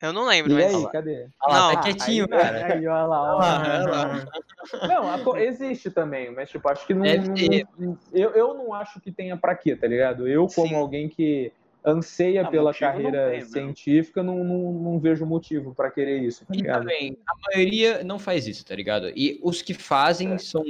Eu 0.00 0.12
não 0.12 0.26
lembro, 0.26 0.52
E 0.52 0.54
mas. 0.54 0.74
aí, 0.74 0.92
cadê? 0.92 1.28
Olha 1.42 1.54
lá, 1.56 1.68
Não. 1.68 1.74
tá 1.74 1.80
quietinho, 1.82 2.24
aí, 2.24 2.28
cara. 2.30 2.66
Aí, 2.74 2.86
olha 2.86 3.04
lá, 3.06 3.36
olha 3.36 3.88
lá, 3.88 4.24
lá. 4.86 5.18
Não, 5.18 5.36
existe 5.38 5.90
também, 5.90 6.30
mas 6.30 6.50
tipo, 6.50 6.68
acho 6.68 6.86
que 6.86 6.92
não. 6.94 7.04
Não- 7.04 7.68
não- 7.78 7.98
eu, 8.12 8.30
eu 8.30 8.54
não 8.54 8.72
acho 8.74 9.00
que 9.00 9.10
tenha 9.10 9.36
pra 9.36 9.54
quê, 9.54 9.74
tá 9.74 9.86
ligado? 9.86 10.28
Eu, 10.28 10.46
como 10.46 10.68
Sim. 10.68 10.74
alguém 10.74 11.08
que 11.08 11.52
anseia 11.84 12.42
Ah, 12.46 12.50
pela 12.50 12.72
não 12.72 12.78
carreira 12.78 13.30
tem, 13.30 13.40
não. 13.40 13.46
científica, 13.48 14.22
não, 14.22 14.42
não, 14.42 14.72
não 14.72 14.98
vejo 14.98 15.26
motivo 15.26 15.74
pra 15.74 15.90
querer 15.90 16.22
isso, 16.22 16.44
tá 16.46 16.54
E 16.54 16.58
ligado? 16.58 16.80
também, 16.82 17.16
a 17.26 17.50
maioria 17.50 18.02
não 18.02 18.18
faz 18.18 18.46
isso, 18.46 18.64
tá 18.64 18.74
ligado? 18.74 19.08
E 19.14 19.38
os 19.42 19.60
que 19.60 19.74
fazem 19.74 20.38
são. 20.38 20.64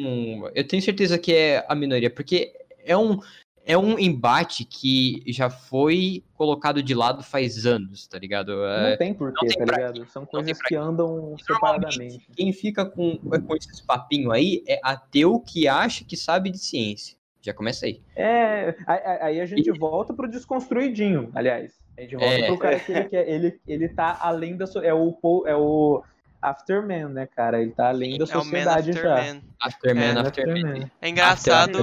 Eu 0.55 0.67
tenho 0.67 0.83
certeza 0.83 1.19
que 1.19 1.33
é 1.33 1.65
a 1.69 1.75
minoria, 1.75 2.11
porque 2.11 2.53
é 2.85 2.97
um, 2.97 3.19
é 3.65 3.79
um 3.79 3.99
embate 3.99 4.65
que 4.65 5.23
já 5.29 5.49
foi 5.49 6.23
colocado 6.35 6.83
de 6.83 6.95
lado 6.95 7.23
faz 7.23 7.65
anos, 7.65 8.07
tá 8.07 8.19
ligado? 8.19 8.65
É, 8.65 8.91
Não 8.91 8.97
tem 8.99 9.15
porquê, 9.15 9.47
tá 9.57 9.65
ligado? 9.65 10.07
São 10.11 10.27
coisas 10.27 10.61
que 10.61 10.75
andam 10.75 11.37
separadamente. 11.39 12.27
quem 12.37 12.53
fica 12.53 12.85
com, 12.85 13.17
com 13.19 13.57
esses 13.57 13.81
papinhos 13.81 14.33
aí 14.33 14.63
é 14.67 14.81
ateu 14.83 15.39
que 15.41 15.69
acha 15.69 16.05
que 16.05 16.17
sabe 16.17 16.51
de 16.51 16.59
ciência. 16.59 17.17
Já 17.45 17.53
começa 17.53 17.85
aí. 17.85 18.01
É, 18.17 18.75
aí- 18.87 19.39
a 19.41 19.45
gente 19.45 19.71
volta 19.73 20.15
pro 20.15 20.27
desconstruidinho, 20.27 21.31
aliás. 21.35 21.79
A 21.99 22.01
gente 22.01 22.17
volta 22.17 22.35
É. 22.35 22.47
pro 22.47 22.59
cara 22.59 22.81
que 22.81 22.91
ele 22.91 23.05
quer, 23.05 23.29
ele, 23.29 23.61
ele 23.69 23.89
tá 23.91 24.17
além 24.23 24.57
da. 24.57 24.67
so- 24.67 24.81
É 24.83 24.95
o, 24.95 25.15
é 25.47 25.55
o 25.55 26.03
Afterman, 26.41 27.09
né, 27.11 27.27
cara? 27.27 27.61
Ele 27.61 27.73
tá 27.73 27.89
além 27.91 28.17
da 28.17 28.25
É 28.25 28.29
o 28.29 28.31
Man 28.39 28.43
sociedade 28.45 28.91
After 28.91 29.03
já. 29.05 29.17
Man. 29.35 29.41
Afterman, 29.63 30.05
É, 30.05 30.11
Afterman. 30.21 30.55
Afterman. 30.65 30.91
É 31.03 31.09
engraçado. 31.11 31.79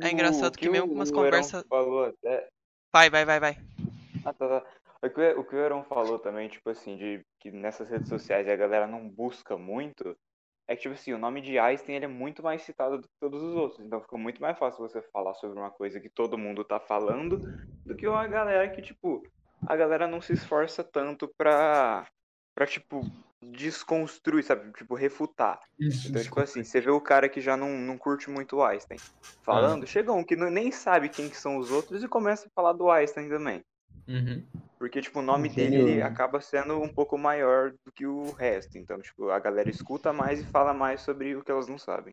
É 0.00 0.10
engraçado 0.10 0.54
o 0.54 0.58
que 0.58 0.70
mesmo 0.70 0.86
o- 0.86 0.88
com 0.88 0.94
umas 0.94 1.10
o 1.10 1.12
Heron 1.12 1.24
conversa- 1.26 1.64
falou 1.68 2.06
até. 2.06 2.48
Vai, 2.90 3.10
vai, 3.10 3.24
vai, 3.26 3.38
vai. 3.40 3.58
Ah, 4.24 4.32
tá, 4.32 4.48
tá. 4.48 4.62
O 5.04 5.10
que, 5.10 5.20
o 5.34 5.44
que 5.44 5.54
o 5.56 5.58
Heron 5.58 5.82
falou 5.84 6.18
também, 6.18 6.48
tipo 6.48 6.70
assim, 6.70 6.96
de 6.96 7.20
que 7.40 7.50
nessas 7.50 7.90
redes 7.90 8.08
sociais 8.08 8.48
a 8.48 8.56
galera 8.56 8.86
não 8.86 9.06
busca 9.06 9.58
muito, 9.58 10.16
é 10.72 10.76
que, 10.76 10.82
tipo 10.82 10.94
assim, 10.94 11.12
o 11.12 11.18
nome 11.18 11.40
de 11.40 11.58
Einstein 11.58 11.96
ele 11.96 12.04
é 12.06 12.08
muito 12.08 12.42
mais 12.42 12.62
citado 12.62 12.98
do 12.98 13.08
que 13.08 13.14
todos 13.20 13.42
os 13.42 13.54
outros. 13.54 13.80
Então 13.84 14.00
fica 14.00 14.16
muito 14.18 14.40
mais 14.40 14.58
fácil 14.58 14.80
você 14.80 15.02
falar 15.12 15.34
sobre 15.34 15.58
uma 15.58 15.70
coisa 15.70 16.00
que 16.00 16.10
todo 16.10 16.38
mundo 16.38 16.64
tá 16.64 16.80
falando 16.80 17.40
do 17.84 17.96
que 17.96 18.06
uma 18.08 18.26
galera 18.26 18.68
que, 18.70 18.82
tipo, 18.82 19.22
a 19.66 19.76
galera 19.76 20.06
não 20.08 20.20
se 20.20 20.32
esforça 20.32 20.84
tanto 20.84 21.28
pra, 21.36 22.08
pra 22.54 22.66
tipo, 22.66 23.10
desconstruir, 23.42 24.44
sabe? 24.44 24.72
Tipo, 24.72 24.94
refutar. 24.94 25.60
Então, 26.04 26.22
tipo 26.22 26.40
assim, 26.40 26.64
você 26.64 26.80
vê 26.80 26.90
o 26.90 27.00
cara 27.00 27.28
que 27.28 27.40
já 27.40 27.56
não, 27.56 27.70
não 27.78 27.96
curte 27.98 28.30
muito 28.30 28.56
o 28.56 28.64
Einstein 28.64 29.00
falando, 29.44 29.86
chega 29.86 30.12
um 30.12 30.24
que 30.24 30.36
não- 30.36 30.50
nem 30.50 30.70
sabe 30.70 31.08
quem 31.08 31.28
que 31.28 31.36
são 31.36 31.58
os 31.58 31.70
outros 31.70 32.02
e 32.04 32.08
começa 32.08 32.46
a 32.48 32.50
falar 32.54 32.72
do 32.74 32.88
Einstein 32.90 33.28
também. 33.28 33.62
Uhum. 34.08 34.42
Porque, 34.78 35.00
tipo, 35.00 35.20
o 35.20 35.22
nome 35.22 35.48
dele 35.48 35.76
ele 35.76 36.02
acaba 36.02 36.40
sendo 36.40 36.80
um 36.80 36.88
pouco 36.88 37.16
maior 37.16 37.72
do 37.84 37.92
que 37.92 38.06
o 38.06 38.32
resto. 38.32 38.76
Então, 38.78 39.00
tipo, 39.00 39.30
a 39.30 39.38
galera 39.38 39.70
escuta 39.70 40.12
mais 40.12 40.40
e 40.40 40.44
fala 40.44 40.74
mais 40.74 41.00
sobre 41.02 41.36
o 41.36 41.42
que 41.42 41.50
elas 41.50 41.68
não 41.68 41.78
sabem. 41.78 42.12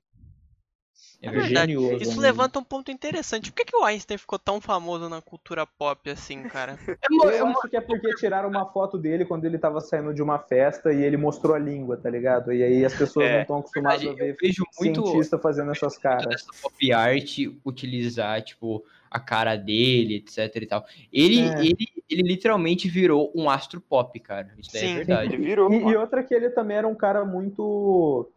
É 1.21 1.27
É 1.27 1.31
verdade. 1.31 1.53
verdade. 1.53 1.73
Genioso, 1.73 1.95
Isso 1.95 2.11
amigo. 2.11 2.21
levanta 2.21 2.59
um 2.59 2.63
ponto 2.63 2.91
interessante. 2.91 3.51
Por 3.51 3.57
que, 3.57 3.65
que 3.65 3.75
o 3.75 3.83
Einstein 3.83 4.17
ficou 4.17 4.37
tão 4.39 4.61
famoso 4.61 5.09
na 5.09 5.21
cultura 5.21 5.65
pop 5.65 6.09
assim, 6.09 6.43
cara? 6.43 6.77
Eu 7.09 7.47
acho 7.47 7.67
que 7.69 7.75
é 7.77 7.81
porque 7.81 8.13
tiraram 8.15 8.49
uma 8.49 8.65
foto 8.71 8.97
dele 8.97 9.25
quando 9.25 9.45
ele 9.45 9.57
tava 9.57 9.81
saindo 9.81 10.13
de 10.13 10.21
uma 10.21 10.39
festa 10.39 10.93
e 10.93 11.01
ele 11.01 11.17
mostrou 11.17 11.55
a 11.55 11.59
língua, 11.59 11.97
tá 11.97 12.09
ligado? 12.09 12.53
E 12.53 12.63
aí 12.63 12.85
as 12.85 12.93
pessoas 12.93 13.25
É, 13.25 13.33
não 13.35 13.41
estão 13.41 13.57
acostumadas 13.57 14.05
a 14.05 14.09
Eu 14.09 14.15
ver 14.15 14.37
vejo 14.41 14.63
muito 14.79 15.05
cientista 15.05 15.37
fazendo 15.39 15.71
essas 15.71 15.97
caras. 15.97 16.45
pop 16.61 16.93
art 16.93 17.37
utilizar, 17.65 18.41
tipo, 18.43 18.83
a 19.10 19.19
cara 19.19 19.56
dele, 19.56 20.18
etc 20.18 20.56
e 20.56 20.65
tal. 20.65 20.86
Ele, 21.11 21.41
É. 21.41 21.60
ele, 21.61 21.88
ele 22.10 22.22
literalmente 22.22 22.88
virou 22.88 23.31
um 23.36 23.49
astro 23.49 23.81
pop, 23.81 24.19
cara. 24.19 24.53
Isso 24.57 24.72
daí 24.73 24.81
Sim. 24.81 24.91
é 24.91 24.95
verdade. 24.95 25.36
Ele 25.36 25.45
virou. 25.45 25.73
E, 25.73 25.77
e 25.77 25.95
outra 25.95 26.23
que 26.23 26.34
ele 26.34 26.49
também 26.49 26.77
era 26.77 26.88
um 26.88 26.95
cara 26.95 27.26
muito 27.26 28.30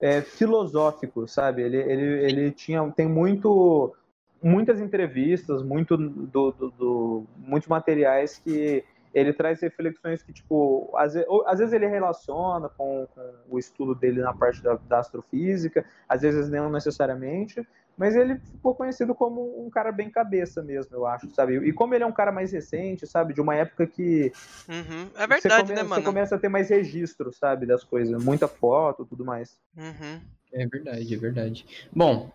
é, 0.00 0.22
filosófico, 0.22 1.26
sabe? 1.26 1.62
Ele, 1.62 1.76
ele, 1.76 2.24
ele 2.24 2.50
tinha, 2.50 2.88
tem 2.92 3.08
muito, 3.08 3.94
muitas 4.42 4.80
entrevistas, 4.80 5.62
muito 5.62 5.96
do, 5.96 6.52
do, 6.52 6.70
do 6.70 7.26
muitos 7.36 7.68
materiais 7.68 8.38
que 8.38 8.84
ele 9.12 9.32
traz 9.32 9.60
reflexões 9.60 10.22
que, 10.22 10.32
tipo, 10.32 10.90
às 10.96 11.14
vezes, 11.14 11.28
às 11.46 11.58
vezes 11.58 11.74
ele 11.74 11.86
relaciona 11.86 12.68
com, 12.68 13.06
com, 13.14 13.34
o 13.48 13.58
estudo 13.58 13.94
dele 13.94 14.20
na 14.20 14.32
parte 14.32 14.62
da, 14.62 14.74
da, 14.88 15.00
astrofísica, 15.00 15.84
às 16.08 16.22
vezes 16.22 16.48
não 16.48 16.70
necessariamente, 16.70 17.66
mas 18.00 18.16
ele 18.16 18.38
ficou 18.38 18.74
conhecido 18.74 19.14
como 19.14 19.62
um 19.62 19.68
cara 19.68 19.92
bem 19.92 20.08
cabeça 20.08 20.62
mesmo, 20.62 20.96
eu 20.96 21.06
acho, 21.06 21.28
sabe? 21.34 21.58
E 21.58 21.70
como 21.70 21.94
ele 21.94 22.02
é 22.02 22.06
um 22.06 22.12
cara 22.12 22.32
mais 22.32 22.50
recente, 22.50 23.06
sabe? 23.06 23.34
De 23.34 23.42
uma 23.42 23.54
época 23.54 23.86
que. 23.86 24.32
Uhum. 24.66 25.10
É 25.18 25.26
verdade, 25.26 25.62
come, 25.62 25.74
né, 25.74 25.82
mano? 25.82 25.96
Você 25.96 26.02
começa 26.02 26.34
a 26.34 26.38
ter 26.38 26.48
mais 26.48 26.70
registro, 26.70 27.30
sabe? 27.30 27.66
Das 27.66 27.84
coisas, 27.84 28.24
muita 28.24 28.48
foto 28.48 29.04
tudo 29.04 29.22
mais. 29.22 29.54
Uhum. 29.76 30.18
É 30.50 30.66
verdade, 30.66 31.14
é 31.14 31.18
verdade. 31.18 31.66
Bom, 31.94 32.32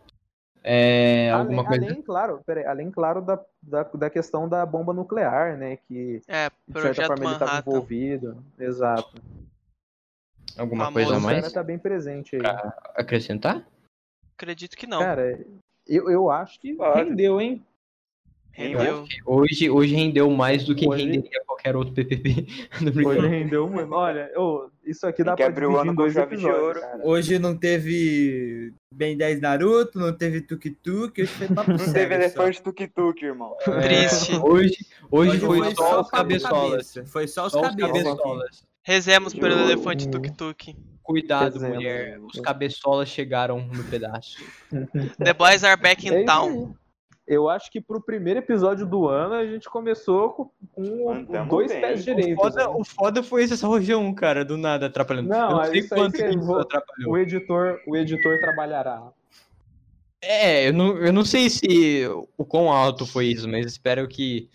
é, 0.64 1.32
alguma 1.32 1.64
além, 1.64 1.80
coisa. 1.80 1.94
Além, 1.94 2.02
claro, 2.04 2.42
peraí, 2.46 2.66
além, 2.68 2.92
claro, 2.92 3.22
da, 3.24 3.44
da, 3.60 3.84
da, 3.86 4.10
questão 4.12 4.48
da 4.48 4.64
bomba 4.68 4.94
nuclear, 4.94 5.58
né? 5.58 5.78
Que 5.78 6.22
é, 6.28 6.52
de 6.68 6.80
certa 6.80 7.08
forma 7.08 7.26
ele 7.26 7.34
estava 7.34 7.58
envolvido. 7.58 8.38
Exato. 8.60 9.20
Alguma 10.56 10.86
Famoso. 10.86 11.06
coisa 11.06 11.18
a 11.18 11.20
mais? 11.20 11.40
O 11.40 11.42
cara 11.42 11.54
tá 11.56 11.64
bem 11.64 11.80
presente 11.80 12.36
aí. 12.36 12.42
Pra 12.44 12.72
acrescentar? 12.94 13.66
Acredito 14.38 14.76
que 14.76 14.86
não. 14.88 14.99
Cara, 14.99 15.40
eu, 15.88 16.10
eu 16.10 16.30
acho 16.30 16.60
que 16.60 16.74
Pode. 16.74 17.10
rendeu, 17.10 17.40
hein? 17.40 17.64
Rendeu. 18.52 19.06
Hoje, 19.26 19.70
hoje 19.70 19.94
rendeu 19.95 20.30
mais 20.30 20.64
do 20.64 20.74
que 20.74 20.88
Hoje- 20.88 21.03
renderia 21.06 21.44
qualquer 21.45 21.76
outro 21.76 21.94
PPP. 21.94 22.48
Hoje 23.06 23.28
rendeu 23.28 23.70
muito. 23.70 23.91
Olha, 23.94 24.32
ô, 24.38 24.70
isso 24.86 25.06
aqui 25.06 25.26
dá 25.26 25.36
Tem 25.36 25.45
que 25.45 25.52
pra 25.52 25.66
abrir 25.66 25.76
o 25.76 25.78
ano 25.78 25.91
em 25.91 25.95
dois 25.95 26.16
episódios. 26.16 26.82
Hoje 27.03 27.38
não 27.38 27.56
teve 27.57 28.74
Ben 28.94 29.18
10 29.18 29.41
Naruto, 29.41 29.99
não 29.99 30.16
teve 30.18 30.40
Tuk 30.40 30.70
Tuk, 30.70 31.22
hoje 31.22 31.32
foi 31.32 31.48
papo 31.49 31.72
Não 31.72 31.91
teve 31.94 32.16
elefante 32.16 32.62
tuk-tuk, 32.62 33.22
irmão. 33.26 33.57
É, 33.68 33.82
Triste. 33.82 34.36
Hoje, 34.41 34.78
hoje, 35.12 35.32
Hoje 35.32 35.40
foi, 35.41 35.76
só 35.76 35.99
os 36.02 36.10
cabeçolas. 36.10 36.91
cabeça. 36.94 37.06
Foi 37.12 37.28
só 37.28 37.48
os 37.48 37.52
Só 37.52 37.62
cabeçolas. 37.62 38.64
Rezemos 38.84 39.34
pelo 39.34 39.53
elefante 39.60 40.07
tuk-tuk. 40.07 40.76
Cuidado, 41.06 41.60
mulher. 41.61 42.19
Os 42.19 42.40
cabeçolas 42.40 43.07
chegaram 43.10 43.61
no 43.68 43.84
pedaço. 43.86 44.38
The 45.23 45.34
boys 45.34 45.64
are 45.64 45.80
back 45.80 46.07
É 46.07 46.11
in 46.11 46.15
isso 46.18 46.26
town. 46.26 46.76
Eu 47.27 47.49
acho 47.49 47.72
que 47.72 47.82
pro 47.82 47.99
primeiro 48.02 48.40
episódio 48.40 48.86
do 48.86 49.07
ano 49.07 49.34
a 49.34 49.45
gente 49.48 49.68
começou 49.68 50.30
com, 50.32 50.52
com 51.26 51.48
dois 51.48 51.72
bem. 51.72 51.82
pés 51.82 52.02
O 52.02 52.03
direitos. 52.03 52.36
foda, 52.36 52.56
né? 52.68 52.73
o 52.76 52.84
foda 52.84 53.23
foi 53.23 53.44
essa 53.44 53.65
rojão, 53.68 54.14
cara, 54.14 54.45
do 54.45 54.57
nada 54.57 54.86
atrapalhando. 54.86 55.30
Não, 55.30 55.49
eu 55.49 55.56
não 55.56 55.64
é 55.64 55.72
sei 55.72 55.88
quanto 55.88 56.11
que 56.11 56.18
que 56.19 56.23
eu 56.23 56.30
isso 56.30 56.40
vou- 56.45 56.60
atrapalhou. 56.60 57.14
O 57.14 57.18
editor, 57.18 57.80
o 57.88 57.95
editor 57.95 58.40
trabalhará. 58.40 59.11
É, 60.22 60.68
eu 60.69 60.73
não, 60.73 60.98
eu 60.98 61.14
não 61.14 61.23
sei 61.26 61.49
se 61.49 62.07
o 62.38 62.45
quão 62.45 62.72
alto 62.72 63.06
foi 63.06 63.27
isso, 63.27 63.48
mas 63.48 63.65
espero 63.65 64.07
que. 64.07 64.49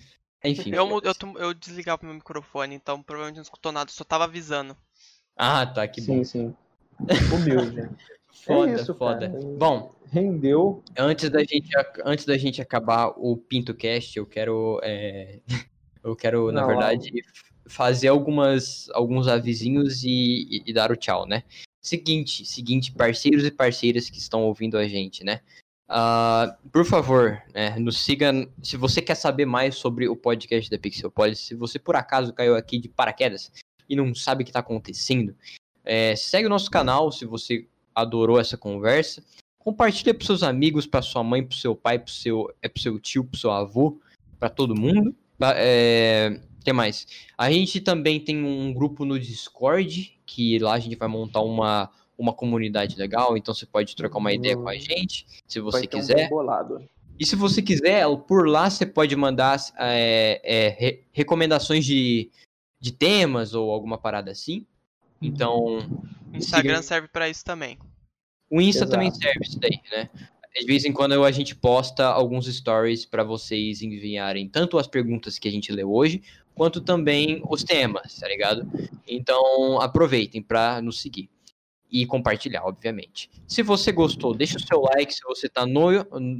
Enfim. 0.44 0.70
Eu, 0.72 0.89
eu, 1.02 1.14
tu- 1.14 1.39
eu 1.39 1.52
desligava 1.52 2.05
meu 2.05 2.14
microfone, 2.14 2.74
então 2.74 3.02
provavelmente 3.02 3.36
não 3.36 3.43
escutou 3.43 3.70
nada, 3.72 3.90
só 3.90 4.02
tava 4.05 4.24
avisando. 4.24 4.77
Ah, 5.36 5.66
tá, 5.66 5.86
que 5.89 6.01
bom. 6.01 6.23
sim, 6.23 6.24
sim. 6.24 6.55
Humilde. 7.35 7.89
Foda, 8.32 8.70
é 8.70 8.74
isso, 8.74 8.94
foda. 8.94 9.28
cara. 9.31 9.40
Bom, 9.59 9.94
Rendeu. 10.11 10.82
antes 10.98 11.31
da 11.31 11.40
gente, 11.40 11.70
antes 12.05 12.24
da 12.24 12.36
gente 12.36 12.61
acabar 12.61 13.09
o 13.16 13.36
PintoCast, 13.36 14.16
eu 14.19 14.27
quero. 14.27 14.81
é, 14.82 15.40
eu 16.02 16.16
quero, 16.16 16.51
na 16.52 16.62
Não, 16.62 16.66
verdade, 16.69 17.11
fazer 17.66 18.09
algumas, 18.09 18.89
alguns 18.93 19.28
avisinhos 19.28 20.02
e, 20.02 20.09
e- 20.51 20.62
e 20.66 20.73
dar 20.73 20.90
o 20.90 20.97
tchau, 20.97 21.27
né? 21.27 21.44
Seguinte, 21.82 22.44
seguinte, 22.44 22.93
parceiros 22.93 23.44
e 23.44 23.51
parceiras 23.51 24.11
que 24.11 24.19
estão 24.19 24.43
ouvindo 24.44 24.77
a 24.77 24.86
gente, 24.86 25.24
né? 25.24 25.40
Ah, 25.89 26.57
por 26.73 26.85
favor, 26.85 27.43
né, 27.52 27.77
nos 27.78 27.98
siga. 27.98 28.32
Se 28.62 28.77
você 28.77 29.02
quer 29.02 29.16
saber 29.16 29.44
mais 29.44 29.74
sobre 29.74 30.09
o 30.09 30.15
podcast 30.15 30.70
da 30.70 30.78
Pixelpolis, 30.78 31.40
se 31.40 31.55
você 31.55 31.78
por 31.78 31.97
acaso 31.97 32.32
caiu 32.32 32.55
aqui 32.55 32.78
de 32.78 32.89
paraquedas 32.89 33.51
e 33.91 33.97
não 33.97 34.15
sabe 34.15 34.43
o 34.43 34.45
que 34.45 34.51
está 34.51 34.61
acontecendo, 34.61 35.35
é, 35.85 36.15
segue 36.17 36.47
o 36.47 36.51
nosso 36.51 36.71
canal 36.71 37.11
se 37.12 37.27
você 37.27 37.67
adorou 37.95 38.39
essa 38.41 38.57
conversa. 38.57 39.23
Compartilha 39.59 40.15
para 40.15 40.25
seus 40.25 40.43
amigos, 40.43 40.87
para 40.87 41.03
sua 41.03 41.23
mãe, 41.23 41.45
para 41.45 41.59
seu 41.59 41.75
pai, 41.75 41.99
para 41.99 42.12
seu, 42.12 42.51
é, 42.62 42.69
pro 42.69 42.81
seu 42.81 42.99
tio, 42.99 43.25
para 43.25 43.39
seu 43.39 43.51
avô, 43.51 44.01
para 44.39 44.49
todo 44.49 44.75
mundo. 44.75 45.15
Tá? 45.39 45.53
É, 45.57 46.41
que 46.65 46.73
mais? 46.73 47.07
A 47.37 47.51
gente 47.51 47.81
também 47.81 48.21
tem 48.21 48.43
um 48.43 48.73
grupo 48.73 49.05
no 49.05 49.19
Discord, 49.19 50.19
que 50.25 50.59
lá 50.59 50.75
a 50.75 50.79
gente 50.79 50.97
vai 50.97 51.09
montar 51.09 51.41
uma, 51.41 51.91
uma 52.17 52.33
comunidade 52.33 52.97
legal, 52.97 53.37
então 53.37 53.53
você 53.55 53.67
pode 53.67 53.97
trocar 53.97 54.19
uma 54.19 54.33
ideia 54.33 54.57
com 54.57 54.69
a 54.69 54.77
gente, 54.77 55.27
se 55.47 55.59
você 55.61 55.85
um 55.85 55.89
quiser. 55.89 56.29
bolado. 56.29 56.83
E 57.19 57.27
se 57.27 57.37
você 57.37 57.61
quiser, 57.61 58.07
por 58.27 58.49
lá 58.49 58.71
você 58.71 58.87
pode 58.87 59.15
mandar 59.17 59.59
é, 59.79 60.41
é, 60.43 60.69
re- 60.69 61.05
recomendações 61.12 61.85
de, 61.85 62.31
de 62.81 62.93
temas 62.93 63.55
ou 63.55 63.70
alguma 63.70 63.98
parada 63.98 64.31
assim. 64.31 64.66
Então, 65.20 65.78
O 66.32 66.36
Instagram 66.36 66.77
Siga- 66.77 66.82
serve 66.82 67.09
pra 67.09 67.28
isso 67.28 67.44
também. 67.44 67.78
o 68.51 68.61
Insta 68.61 68.81
Exato. 68.85 68.93
também 68.93 69.11
serve 69.12 69.40
isso 69.44 69.59
daí, 69.61 69.78
né? 69.93 70.09
De 70.59 70.66
vez 70.66 70.85
em 70.85 70.93
quando 70.93 71.23
a 71.24 71.31
gente 71.31 71.55
posta 71.55 72.07
alguns 72.07 72.47
stories 72.47 73.05
para 73.07 73.23
vocês 73.23 73.82
enviarem 73.82 74.48
tanto 74.48 74.78
as 74.78 74.86
perguntas 74.89 75.39
que 75.39 75.47
a 75.47 75.51
gente 75.51 75.70
leu 75.70 75.93
hoje, 75.93 76.23
quanto 76.55 76.81
também 76.81 77.40
os 77.48 77.62
temas, 77.62 78.16
tá 78.19 78.27
ligado? 78.27 78.66
Então 79.07 79.81
aproveitem 79.81 80.43
para 80.43 80.82
nos 80.82 81.01
seguir 81.01 81.28
e 81.90 82.05
compartilhar, 82.07 82.65
obviamente. 82.65 83.31
Se 83.47 83.62
você 83.62 83.93
gostou, 83.93 84.35
deixa 84.35 84.57
o 84.57 84.61
seu 84.61 84.81
like 84.81 85.12
se 85.15 85.23
você 85.23 85.47
está 85.47 85.65
no 85.66 85.89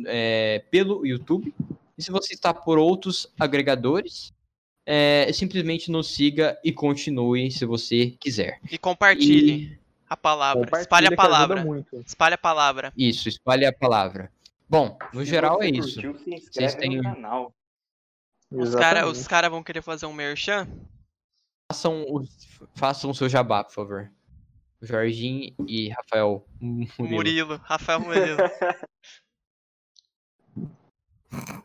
é, 0.07 0.65
pelo 0.71 1.07
YouTube 1.07 1.55
e 1.97 2.03
se 2.03 2.11
você 2.11 2.35
está 2.35 2.53
por 2.53 2.79
outros 2.79 3.29
agregadores, 3.39 4.33
é, 4.93 5.33
simplesmente 5.33 5.89
nos 5.91 6.13
siga 6.13 6.59
e 6.65 6.73
continue 6.73 7.49
se 7.51 7.65
você 7.65 8.17
quiser. 8.19 8.59
E 8.71 8.77
compartilhe 8.77 9.53
E- 9.75 9.79
a 10.09 10.17
palavra. 10.17 10.65
Compartilha 10.65 10.83
Espalhe 10.83 11.07
a 11.07 11.17
palavra. 11.17 11.65
muito. 11.65 11.97
Espalhe 12.05 12.35
a 12.35 12.39
palavra. 12.39 12.93
Isso, 12.97 13.29
espalhe 13.29 13.65
a 13.65 13.73
palavra. 13.73 14.33
Bom, 14.69 14.99
no 15.13 15.21
Se 15.21 15.27
geral 15.27 15.59
você 15.59 15.65
é 15.67 15.71
isso. 15.71 15.95
curtiu, 15.95 16.19
se 16.19 16.31
inscreve 16.35 16.51
Vocês 16.53 16.75
têm- 16.75 16.97
no 16.97 17.03
canal. 17.05 17.55
Os 18.51 18.75
caras 18.75 19.29
cara 19.29 19.49
vão 19.49 19.63
querer 19.63 19.81
fazer 19.83 20.07
um 20.07 20.13
merchan? 20.13 20.67
Façam 21.71 22.03
o, 22.03 22.25
façam 22.75 23.11
o 23.11 23.15
seu 23.15 23.29
jabá, 23.29 23.63
por 23.63 23.73
favor. 23.73 24.11
Jorginho 24.83 25.55
e 25.69 25.89
Rafael 25.91 26.45
Murilo. 26.61 27.09
Murilo. 27.15 27.61
Rafael 27.63 28.01
Murilo. 28.01 28.39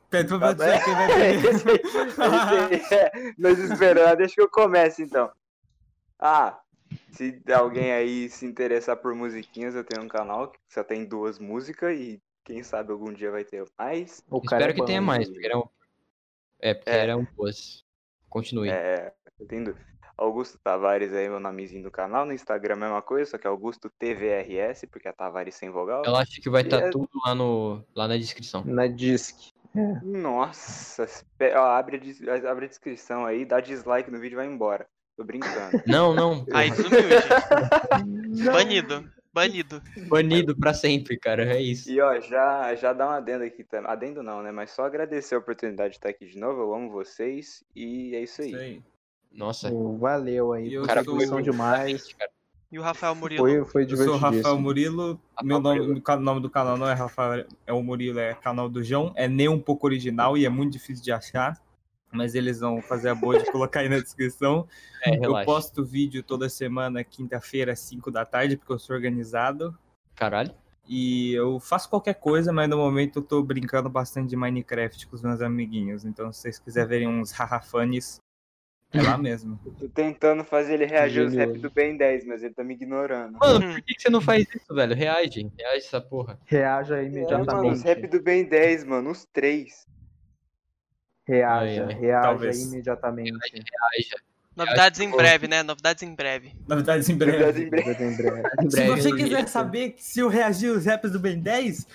Pede 0.09 0.29
pra 0.29 0.39
Tá 0.39 0.53
dizer 0.53 0.83
quem 0.83 0.93
vai 0.93 1.21
é, 1.21 1.33
Nós 3.37 3.57
esperando, 3.59 4.17
deixa 4.17 4.35
que 4.35 4.41
eu 4.41 4.49
comece 4.49 5.03
então. 5.03 5.31
Ah, 6.19 6.59
se 7.11 7.41
alguém 7.53 7.91
aí 7.91 8.29
se 8.29 8.45
interessar 8.45 8.97
por 8.97 9.13
musiquinhas, 9.15 9.75
eu 9.75 9.83
tenho 9.83 10.03
um 10.05 10.07
canal 10.07 10.49
que 10.51 10.59
só 10.69 10.83
tem 10.83 11.05
duas 11.05 11.39
músicas 11.39 11.97
e 11.97 12.21
quem 12.43 12.63
sabe 12.63 12.91
algum 12.91 13.11
dia 13.11 13.31
vai 13.31 13.43
ter 13.43 13.65
mais. 13.77 14.23
O 14.29 14.41
cara 14.41 14.61
Espero 14.61 14.71
é 14.71 14.75
que 14.81 14.85
tenha 14.85 15.01
mais, 15.01 15.27
porque 15.27 15.45
eram. 15.45 15.69
É, 16.59 16.73
porque 16.73 16.89
É. 16.89 16.97
eram 16.99 17.27
boas. 17.35 17.83
Continue. 18.29 18.69
É, 18.69 19.13
eu 19.39 19.47
tenho 19.47 19.75
Augusto 20.17 20.57
Tavares 20.63 21.11
aí, 21.11 21.27
meu 21.27 21.39
nomezinho 21.39 21.83
do 21.83 21.91
canal. 21.91 22.25
No 22.25 22.33
Instagram 22.33 22.75
a 22.75 22.77
mesma 22.77 23.01
coisa, 23.01 23.31
só 23.31 23.37
que 23.37 23.47
é 23.47 23.49
Augusto 23.49 23.89
TVRS, 23.89 24.85
porque 24.87 25.07
é 25.07 25.11
Tavares 25.11 25.55
sem 25.55 25.69
vogal. 25.69 26.03
Eu 26.05 26.15
acho 26.15 26.39
que 26.41 26.49
vai 26.49 26.61
estar 26.61 26.79
É. 26.79 26.89
tudo 26.89 27.09
lá, 27.25 27.35
no, 27.35 27.83
lá 27.95 28.07
na 28.07 28.17
descrição. 28.17 28.63
Na 28.63 28.87
disc. 28.87 29.53
Nossa, 30.03 31.05
ó, 31.55 31.65
abre, 31.77 32.01
a, 32.29 32.51
abre 32.51 32.65
a 32.65 32.69
descrição 32.69 33.25
aí, 33.25 33.45
dá 33.45 33.59
dislike 33.59 34.09
no 34.09 34.19
vídeo 34.19 34.35
e 34.35 34.37
vai 34.37 34.45
embora. 34.47 34.87
Tô 35.17 35.23
brincando. 35.23 35.81
Não, 35.87 36.13
não. 36.13 36.45
Aí 36.53 36.69
desumilde. 36.71 37.07
Banido. 38.51 39.09
Banido. 39.33 39.81
Banido 40.07 40.55
pra 40.57 40.73
sempre, 40.73 41.17
cara. 41.17 41.53
É 41.55 41.61
isso. 41.61 41.89
E 41.89 41.99
ó, 42.01 42.19
já, 42.19 42.73
já 42.75 42.91
dá 42.93 43.07
um 43.07 43.11
adendo 43.11 43.43
aqui 43.43 43.63
também. 43.63 43.89
Adendo 43.89 44.21
não, 44.23 44.41
né? 44.41 44.51
Mas 44.51 44.71
só 44.71 44.83
agradecer 44.85 45.35
a 45.35 45.39
oportunidade 45.39 45.91
de 45.91 45.97
estar 45.97 46.09
aqui 46.09 46.25
de 46.25 46.37
novo. 46.37 46.61
Eu 46.61 46.73
amo 46.73 46.89
vocês. 46.89 47.63
E 47.75 48.13
é 48.15 48.21
isso 48.21 48.41
aí. 48.41 48.47
Isso 48.47 48.57
aí. 48.57 48.83
Nossa. 49.31 49.69
Pô, 49.69 49.97
Valeu 49.97 50.53
aí. 50.53 50.71
Cara, 50.85 51.03
sou- 51.03 51.41
demais. 51.41 52.13
cara. 52.13 52.31
E 52.75 52.77
o 52.77 52.81
Rafael 52.81 53.15
Murilo? 53.15 53.41
Foi, 53.41 53.63
foi 53.63 53.83
Eu 53.89 53.95
sou 53.95 54.15
o 54.15 54.17
Rafael. 54.17 54.59
Murilo. 54.59 55.17
Rafael 55.33 55.47
Meu 55.47 55.61
nome, 55.61 55.79
Murilo. 55.79 56.03
o 56.05 56.19
nome 56.19 56.41
do 56.41 56.49
canal 56.49 56.75
não 56.75 56.85
é 56.89 56.93
Rafael, 56.93 57.45
é 57.65 57.71
o 57.71 57.81
Murilo, 57.81 58.19
é 58.19 58.33
canal 58.33 58.67
do 58.67 58.83
João. 58.83 59.13
É 59.15 59.29
nem 59.29 59.47
um 59.47 59.61
pouco 59.61 59.87
original 59.87 60.37
e 60.37 60.45
é 60.45 60.49
muito 60.49 60.73
difícil 60.73 61.01
de 61.01 61.09
achar. 61.09 61.57
Mas 62.11 62.35
eles 62.35 62.59
vão 62.59 62.81
fazer 62.81 63.07
a 63.07 63.15
boa 63.15 63.39
de 63.39 63.49
colocar 63.49 63.79
aí 63.79 63.87
na 63.87 63.99
descrição. 63.99 64.67
É, 65.01 65.15
Eu 65.15 65.21
relaxa. 65.21 65.45
posto 65.45 65.85
vídeo 65.85 66.21
toda 66.21 66.49
semana, 66.49 67.01
quinta-feira, 67.01 67.71
às 67.71 67.79
5 67.79 68.11
da 68.11 68.25
tarde, 68.25 68.57
porque 68.57 68.73
eu 68.73 68.79
sou 68.79 68.93
organizado. 68.93 69.73
Caralho. 70.13 70.53
E 70.85 71.33
eu 71.33 71.61
faço 71.61 71.89
qualquer 71.89 72.15
coisa, 72.15 72.51
mas 72.51 72.69
no 72.69 72.75
momento 72.75 73.19
eu 73.19 73.23
tô 73.23 73.41
brincando 73.41 73.87
bastante 73.89 74.31
de 74.31 74.35
Minecraft 74.35 75.07
com 75.07 75.15
os 75.15 75.21
meus 75.21 75.41
amiguinhos. 75.41 76.03
Então, 76.03 76.29
se 76.33 76.41
vocês 76.41 76.59
quiserem 76.59 76.89
verem 76.89 77.07
uns 77.07 77.31
hahafanes, 77.31 78.19
É 78.95 79.01
lá 79.01 79.17
mesmo. 79.17 79.59
Eu 79.65 79.71
tô 79.73 79.89
tentando 79.89 80.43
fazer 80.43 80.75
ele 80.75 80.85
reagir 80.85 81.23
aos 81.23 81.33
rap 81.33 81.57
do 81.57 81.69
Ben 81.69 81.97
10, 81.97 82.25
mas 82.25 82.43
ele 82.43 82.53
tá 82.53 82.63
me 82.63 82.73
ignorando. 82.73 83.37
Mano, 83.39 83.73
por 83.73 83.81
que, 83.81 83.99
você 83.99 84.09
não 84.09 84.21
faz 84.21 84.47
isso, 84.53 84.73
velho? 84.73 84.95
Reage. 84.95 85.51
Reage 85.57 85.85
essa 85.85 85.99
porra. 86.01 86.39
Reaja 86.45 86.95
É, 86.95 87.01
mano, 87.01 87.15
imediatamente. 87.17 87.73
os 87.73 87.83
rap 87.83 88.07
do 88.07 88.21
Ben 88.21 88.45
10, 88.45 88.83
mano, 88.83 89.11
os 89.11 89.25
três. 89.25 89.85
Reaja, 91.27 91.87
Ai, 91.87 91.93
reaja 91.93 92.27
Talvez. 92.27 92.63
imediatamente. 92.63 93.31
Reaja. 93.31 94.23
Novidades 94.55 94.99
em 95.01 95.11
breve, 95.11 95.47
né? 95.47 95.63
Novidades 95.63 96.01
em 96.03 96.15
breve. 96.15 96.53
Novidades 96.67 97.09
em 97.09 97.15
breve. 97.17 97.65
breve. 97.69 98.03
Em 98.03 98.15
breve. 98.15 98.43
Se 98.69 98.87
você 98.87 99.11
quiser 99.13 99.47
saber 99.47 99.95
se 99.97 100.21
eu 100.21 100.29
reagir 100.29 100.69
os 100.69 100.85
raps 100.85 101.11
do 101.11 101.19
Ben 101.19 101.39
10, 101.39 101.85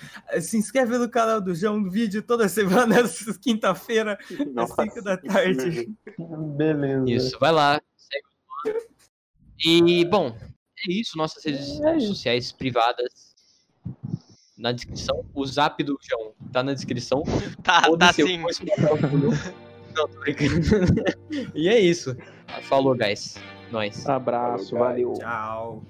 se 0.41 0.57
inscreve 0.57 0.97
no 0.97 1.09
canal 1.09 1.41
do 1.41 1.55
João, 1.55 1.89
vídeo 1.89 2.21
toda 2.21 2.47
semana, 2.47 2.97
quinta-feira, 3.41 4.17
às 4.39 4.53
Nossa, 4.53 4.83
5 4.83 5.01
da 5.01 5.17
tarde. 5.17 5.89
Beleza. 6.55 7.05
Isso, 7.07 7.39
vai 7.39 7.51
lá. 7.51 7.81
Segue 7.97 8.25
o 8.27 8.69
mano. 8.69 8.79
E, 9.63 10.05
bom, 10.05 10.37
é 10.87 10.91
isso. 10.91 11.17
Nossas 11.17 11.43
redes 11.43 11.81
É 11.81 11.97
isso. 11.97 12.07
sociais 12.07 12.51
privadas 12.51 13.31
na 14.55 14.71
descrição. 14.71 15.25
O 15.33 15.43
zap 15.45 15.83
do 15.83 15.97
João 16.01 16.33
tá 16.53 16.61
na 16.61 16.73
descrição. 16.73 17.23
Tá, 17.63 17.81
tá 17.81 17.87
Foda-se, 17.87 18.21
eu 18.21 18.27
sim. 18.27 18.39
Não, 19.95 20.07
tô 20.07 20.19
brincando. 20.19 20.59
e 21.55 21.67
é 21.67 21.79
isso. 21.79 22.15
Falou, 22.63 22.95
guys. 22.95 23.37
Nós. 23.71 24.07
Abraço, 24.07 24.71
Falou, 24.71 24.85
valeu. 24.85 25.13
Tchau. 25.13 25.83